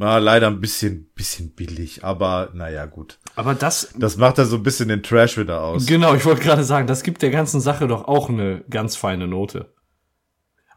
na, 0.00 0.16
leider 0.16 0.46
ein 0.46 0.60
bisschen, 0.60 1.10
bisschen 1.14 1.50
billig. 1.50 2.02
Aber 2.04 2.48
naja, 2.54 2.86
gut. 2.86 3.18
Aber 3.36 3.54
das, 3.54 3.92
Das 3.98 4.16
macht 4.16 4.38
dann 4.38 4.46
so 4.46 4.56
ein 4.56 4.62
bisschen 4.62 4.88
den 4.88 5.02
Trash 5.02 5.36
wieder 5.36 5.60
aus. 5.62 5.84
genau, 5.86 6.14
ich 6.14 6.24
wollte 6.24 6.40
gerade 6.42 6.64
sagen, 6.64 6.86
das 6.86 7.02
gibt 7.02 7.20
der 7.20 7.28
ganzen 7.30 7.60
Sache 7.60 7.86
doch 7.86 8.08
auch 8.08 8.30
eine 8.30 8.64
ganz 8.70 8.96
feine 8.96 9.26
Note. 9.28 9.66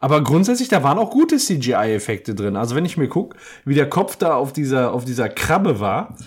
Aber 0.01 0.21
grundsätzlich, 0.21 0.67
da 0.67 0.83
waren 0.83 0.97
auch 0.97 1.09
gute 1.09 1.37
CGI-Effekte 1.37 2.35
drin. 2.35 2.57
Also 2.57 2.75
wenn 2.75 2.83
ich 2.83 2.97
mir 2.97 3.07
guck, 3.07 3.35
wie 3.63 3.75
der 3.75 3.87
Kopf 3.89 4.17
da 4.17 4.35
auf 4.35 4.51
dieser, 4.51 4.91
auf 4.93 5.05
dieser 5.05 5.29
Krabbe 5.29 5.79
war. 5.79 6.17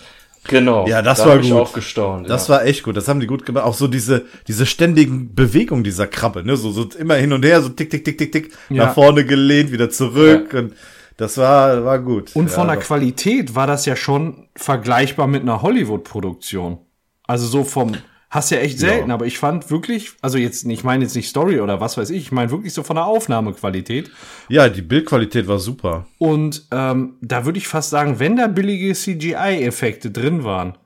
Genau. 0.47 0.87
Ja, 0.87 1.03
das 1.03 1.19
da 1.19 1.25
war 1.27 1.35
hab 1.35 1.41
ich 1.43 1.51
gut. 1.51 1.59
auch 1.59 1.73
gestaunt. 1.73 2.27
Das 2.27 2.47
ja. 2.47 2.55
war 2.55 2.65
echt 2.65 2.81
gut. 2.81 2.97
Das 2.97 3.07
haben 3.07 3.19
die 3.19 3.27
gut 3.27 3.45
gemacht. 3.45 3.63
Auch 3.65 3.75
so 3.75 3.87
diese, 3.87 4.25
diese 4.47 4.65
ständigen 4.65 5.35
Bewegungen 5.35 5.83
dieser 5.83 6.07
Krabbe, 6.07 6.43
ne? 6.43 6.57
So, 6.57 6.71
so 6.71 6.89
immer 6.97 7.13
hin 7.15 7.31
und 7.33 7.45
her, 7.45 7.61
so 7.61 7.69
tick, 7.69 7.91
tick, 7.91 8.03
tick, 8.03 8.17
tick, 8.17 8.31
tick, 8.31 8.53
Ja. 8.69 8.85
nach 8.85 8.93
vorne 8.95 9.23
gelehnt, 9.23 9.71
wieder 9.71 9.91
zurück. 9.91 10.53
Und 10.55 10.73
das 11.17 11.37
war, 11.37 11.83
war 11.83 11.99
gut. 11.99 12.35
Und 12.35 12.47
ja, 12.47 12.53
von 12.53 12.67
der 12.67 12.77
doch. 12.77 12.83
Qualität 12.83 13.55
war 13.55 13.67
das 13.67 13.85
ja 13.85 13.95
schon 13.95 14.47
vergleichbar 14.55 15.27
mit 15.27 15.41
einer 15.41 15.61
Hollywood-Produktion. 15.61 16.77
Also 17.25 17.47
so 17.47 17.63
vom, 17.63 17.93
hast 18.29 18.51
ja 18.51 18.59
echt 18.59 18.79
selten, 18.79 19.09
Ja. 19.09 19.13
aber 19.15 19.25
ich 19.25 19.37
fand 19.37 19.69
wirklich, 19.71 20.11
also 20.21 20.37
jetzt, 20.37 20.65
ich 20.65 20.83
meine 20.83 21.03
jetzt 21.03 21.15
nicht 21.15 21.27
Story 21.29 21.59
oder 21.59 21.81
was 21.81 21.97
weiß 21.97 22.09
ich, 22.11 22.17
ich 22.23 22.31
meine 22.31 22.51
wirklich 22.51 22.73
so 22.73 22.83
von 22.83 22.95
der 22.95 23.05
Aufnahmequalität. 23.05 24.11
Ja, 24.47 24.69
die 24.69 24.81
Bildqualität 24.81 25.47
war 25.47 25.59
super. 25.59 26.05
Und 26.19 26.67
ähm, 26.71 27.15
da 27.21 27.45
würde 27.45 27.57
ich 27.57 27.67
fast 27.67 27.89
sagen, 27.89 28.19
wenn 28.19 28.37
da 28.37 28.47
billige 28.47 28.93
CGI-Effekte 28.93 30.11
drin 30.11 30.43
waren, 30.43 30.77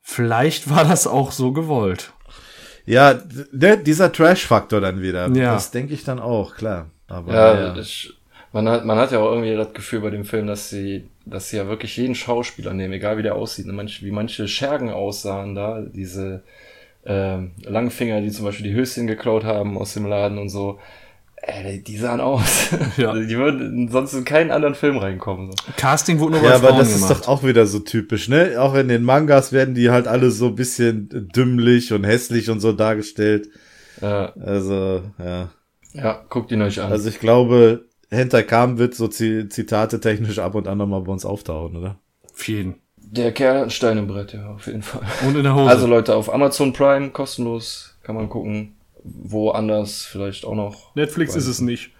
vielleicht 0.00 0.68
war 0.70 0.84
das 0.84 1.06
auch 1.06 1.32
so 1.32 1.52
gewollt. 1.52 2.12
Ja, 2.86 3.20
ne, 3.52 3.78
dieser 3.78 4.10
Trash-Faktor 4.12 4.80
dann 4.80 5.00
wieder. 5.00 5.28
Ja. 5.30 5.54
Das 5.54 5.70
denke 5.70 5.94
ich 5.94 6.02
dann 6.04 6.18
auch, 6.18 6.56
klar. 6.56 6.90
Aber 7.06 7.32
Ja, 7.32 7.60
ja, 7.60 7.76
Ich, 7.76 8.12
man, 8.52 8.68
hat, 8.68 8.84
man 8.84 8.98
hat 8.98 9.12
ja 9.12 9.18
auch 9.20 9.30
irgendwie 9.32 9.54
das 9.56 9.72
Gefühl 9.72 10.00
bei 10.00 10.10
dem 10.10 10.24
Film, 10.24 10.46
dass 10.46 10.70
sie, 10.70 11.08
dass 11.24 11.50
sie 11.50 11.56
ja 11.56 11.68
wirklich 11.68 11.96
jeden 11.96 12.14
Schauspieler 12.14 12.72
nehmen, 12.74 12.94
egal 12.94 13.16
wie 13.18 13.22
der 13.22 13.36
aussieht. 13.36 13.66
Und 13.66 13.76
manche, 13.76 14.04
wie 14.04 14.10
manche 14.10 14.48
Schergen 14.48 14.90
aussahen 14.90 15.54
da, 15.54 15.80
diese 15.82 16.42
ähm, 17.04 17.52
Langfinger, 17.64 18.20
die 18.20 18.30
zum 18.30 18.44
Beispiel 18.44 18.66
die 18.66 18.74
Höschen 18.74 19.06
geklaut 19.06 19.44
haben 19.44 19.78
aus 19.78 19.94
dem 19.94 20.06
Laden 20.06 20.38
und 20.38 20.48
so. 20.48 20.78
Ey, 21.42 21.82
die 21.82 21.96
sahen 21.96 22.20
aus. 22.20 22.68
Ja. 22.98 23.14
Die 23.14 23.36
würden 23.38 23.88
sonst 23.88 24.12
in 24.12 24.26
keinen 24.26 24.50
anderen 24.50 24.74
Film 24.74 24.98
reinkommen. 24.98 25.52
So. 25.52 25.56
Casting 25.78 26.18
wurde 26.18 26.34
nur 26.34 26.42
ja, 26.42 26.50
bei 26.50 26.54
aber 26.56 26.68
Frauen 26.68 26.78
das 26.80 26.92
gemacht. 26.94 27.10
ist 27.12 27.20
doch 27.22 27.28
auch 27.28 27.42
wieder 27.44 27.64
so 27.66 27.78
typisch, 27.78 28.28
ne? 28.28 28.56
Auch 28.60 28.74
in 28.74 28.88
den 28.88 29.02
Mangas 29.04 29.50
werden 29.52 29.74
die 29.74 29.88
halt 29.90 30.06
alle 30.06 30.30
so 30.30 30.48
ein 30.48 30.54
bisschen 30.54 31.08
dümmlich 31.34 31.94
und 31.94 32.04
hässlich 32.04 32.50
und 32.50 32.60
so 32.60 32.72
dargestellt. 32.72 33.48
Ja, 34.02 34.34
Also, 34.38 35.02
ja. 35.18 35.48
ja, 35.94 36.24
guckt 36.28 36.52
ihn 36.52 36.60
euch 36.60 36.78
an. 36.82 36.92
Also 36.92 37.08
ich 37.08 37.20
glaube, 37.20 37.86
Hentai 38.10 38.42
Kam 38.42 38.78
wird 38.78 38.94
so 38.94 39.08
Zi- 39.08 39.48
Zitate 39.48 40.00
technisch 40.00 40.38
ab 40.38 40.54
und 40.54 40.66
an 40.68 40.78
nochmal 40.78 41.00
bei 41.02 41.12
uns 41.12 41.24
auftauchen, 41.24 41.76
oder? 41.76 41.98
Für 42.34 42.52
jeden. 42.52 42.74
der 42.96 43.32
Kerl 43.32 43.58
hat 43.58 43.64
ein 43.64 43.70
Stein 43.70 43.98
im 43.98 44.06
Brett, 44.06 44.32
ja, 44.32 44.50
auf 44.54 44.66
jeden 44.66 44.82
Fall. 44.82 45.02
Und 45.26 45.36
in 45.36 45.44
der 45.44 45.54
Hose. 45.54 45.68
Also 45.70 45.86
Leute, 45.86 46.14
auf 46.16 46.32
Amazon 46.32 46.72
Prime, 46.72 47.10
kostenlos, 47.10 47.96
kann 48.02 48.14
man 48.16 48.28
gucken. 48.28 48.76
Woanders 49.02 50.04
vielleicht 50.04 50.44
auch 50.44 50.54
noch. 50.54 50.94
Netflix 50.94 51.34
ist 51.34 51.46
es 51.46 51.60
nicht. 51.60 51.92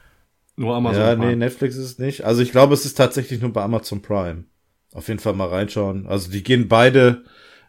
Nur 0.57 0.74
Amazon. 0.74 1.01
ja, 1.01 1.15
Prime. 1.15 1.27
nee, 1.28 1.37
Netflix 1.37 1.77
ist 1.77 1.85
es 1.85 1.99
nicht. 1.99 2.24
Also 2.24 2.43
ich 2.43 2.51
glaube, 2.53 2.74
es 2.74 2.85
ist 2.85 2.95
tatsächlich 2.95 3.41
nur 3.41 3.53
bei 3.53 3.62
Amazon 3.62 4.03
Prime. 4.03 4.45
Auf 4.93 5.09
jeden 5.09 5.20
Fall 5.20 5.32
mal 5.35 5.49
reinschauen. 5.49 6.07
Also 6.07 6.31
die 6.31 6.43
gehen 6.43 6.69
beide 6.69 7.23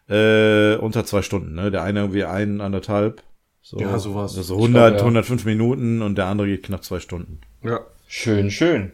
äh, 0.08 0.76
unter 0.76 1.04
zwei 1.04 1.22
Stunden, 1.22 1.54
ne? 1.54 1.70
Der 1.70 1.82
eine 1.82 2.00
irgendwie 2.00 2.24
ein, 2.24 2.60
anderthalb. 2.60 3.22
So, 3.62 3.78
Ja, 3.78 3.98
sowas. 3.98 4.36
Also 4.36 4.56
100, 4.56 4.90
glaub, 4.90 4.98
ja. 4.98 5.04
105 5.04 5.44
Minuten 5.44 6.02
und 6.02 6.18
der 6.18 6.26
andere 6.26 6.48
geht 6.48 6.64
knapp 6.64 6.84
zwei 6.84 6.98
Stunden. 7.00 7.40
Ja. 7.62 7.80
Schön, 8.14 8.50
schön. 8.50 8.92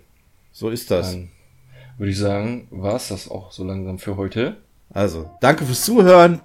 So 0.53 0.70
ist 0.70 0.93
das. 0.93 1.11
Dann 1.11 1.31
würde 1.99 2.12
ich 2.12 2.19
sagen, 2.19 2.69
war's 2.70 3.09
das 3.09 3.28
auch 3.28 3.51
so 3.51 3.65
langsam 3.65 3.99
für 3.99 4.16
heute. 4.16 4.59
Also, 4.95 5.28
danke 5.40 5.66
fürs 5.66 5.85
Zuhören. 5.85 6.40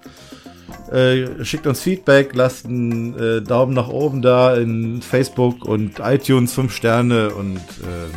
Äh, 0.91 1.45
schickt 1.45 1.67
uns 1.67 1.81
Feedback, 1.81 2.33
lasst 2.33 2.65
einen 2.65 3.13
äh, 3.13 3.41
Daumen 3.43 3.75
nach 3.75 3.89
oben 3.89 4.23
da 4.23 4.55
in 4.55 5.03
Facebook 5.03 5.63
und 5.65 5.99
iTunes, 5.99 6.53
fünf 6.53 6.73
Sterne 6.75 7.35
und 7.35 7.57
ähm, 7.57 8.11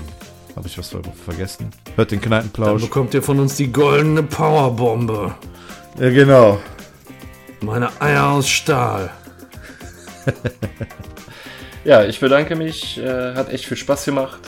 habe 0.56 0.66
ich 0.66 0.78
was 0.78 0.88
ver 0.88 1.02
vergessen? 1.26 1.70
Hört 1.94 2.10
den 2.12 2.20
Dann 2.20 2.28
Kneipenplausch. 2.30 2.80
bekommt 2.80 3.12
ihr 3.12 3.22
von 3.22 3.38
uns 3.38 3.56
die 3.56 3.70
goldene 3.70 4.22
Powerbombe. 4.22 5.34
Ja, 6.00 6.08
genau. 6.08 6.58
Meine 7.60 7.90
Eier 8.00 8.30
aus 8.30 8.48
Stahl. 8.48 9.10
Ja, 11.86 12.04
ich 12.04 12.18
bedanke 12.18 12.56
mich. 12.56 12.98
Äh, 12.98 13.34
hat 13.34 13.48
echt 13.52 13.64
viel 13.64 13.76
Spaß 13.76 14.06
gemacht. 14.06 14.40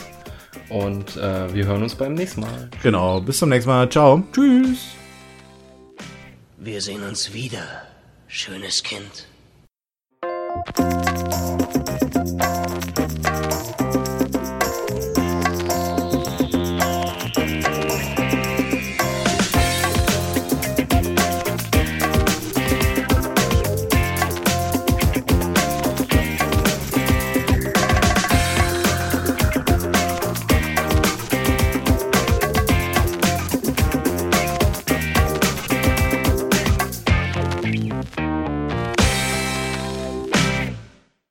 Und 0.68 1.16
äh, 1.16 1.54
wir 1.54 1.66
hören 1.66 1.84
uns 1.84 1.94
beim 1.94 2.14
nächsten 2.14 2.40
Mal. 2.40 2.68
Genau. 2.82 3.20
Bis 3.20 3.38
zum 3.38 3.50
nächsten 3.50 3.70
Mal. 3.70 3.88
Ciao. 3.88 4.24
Tschüss. 4.32 4.88
Wir 6.56 6.82
sehen 6.82 7.04
uns 7.04 7.32
wieder, 7.32 7.84
schönes 8.26 8.82
Kind. 8.82 9.28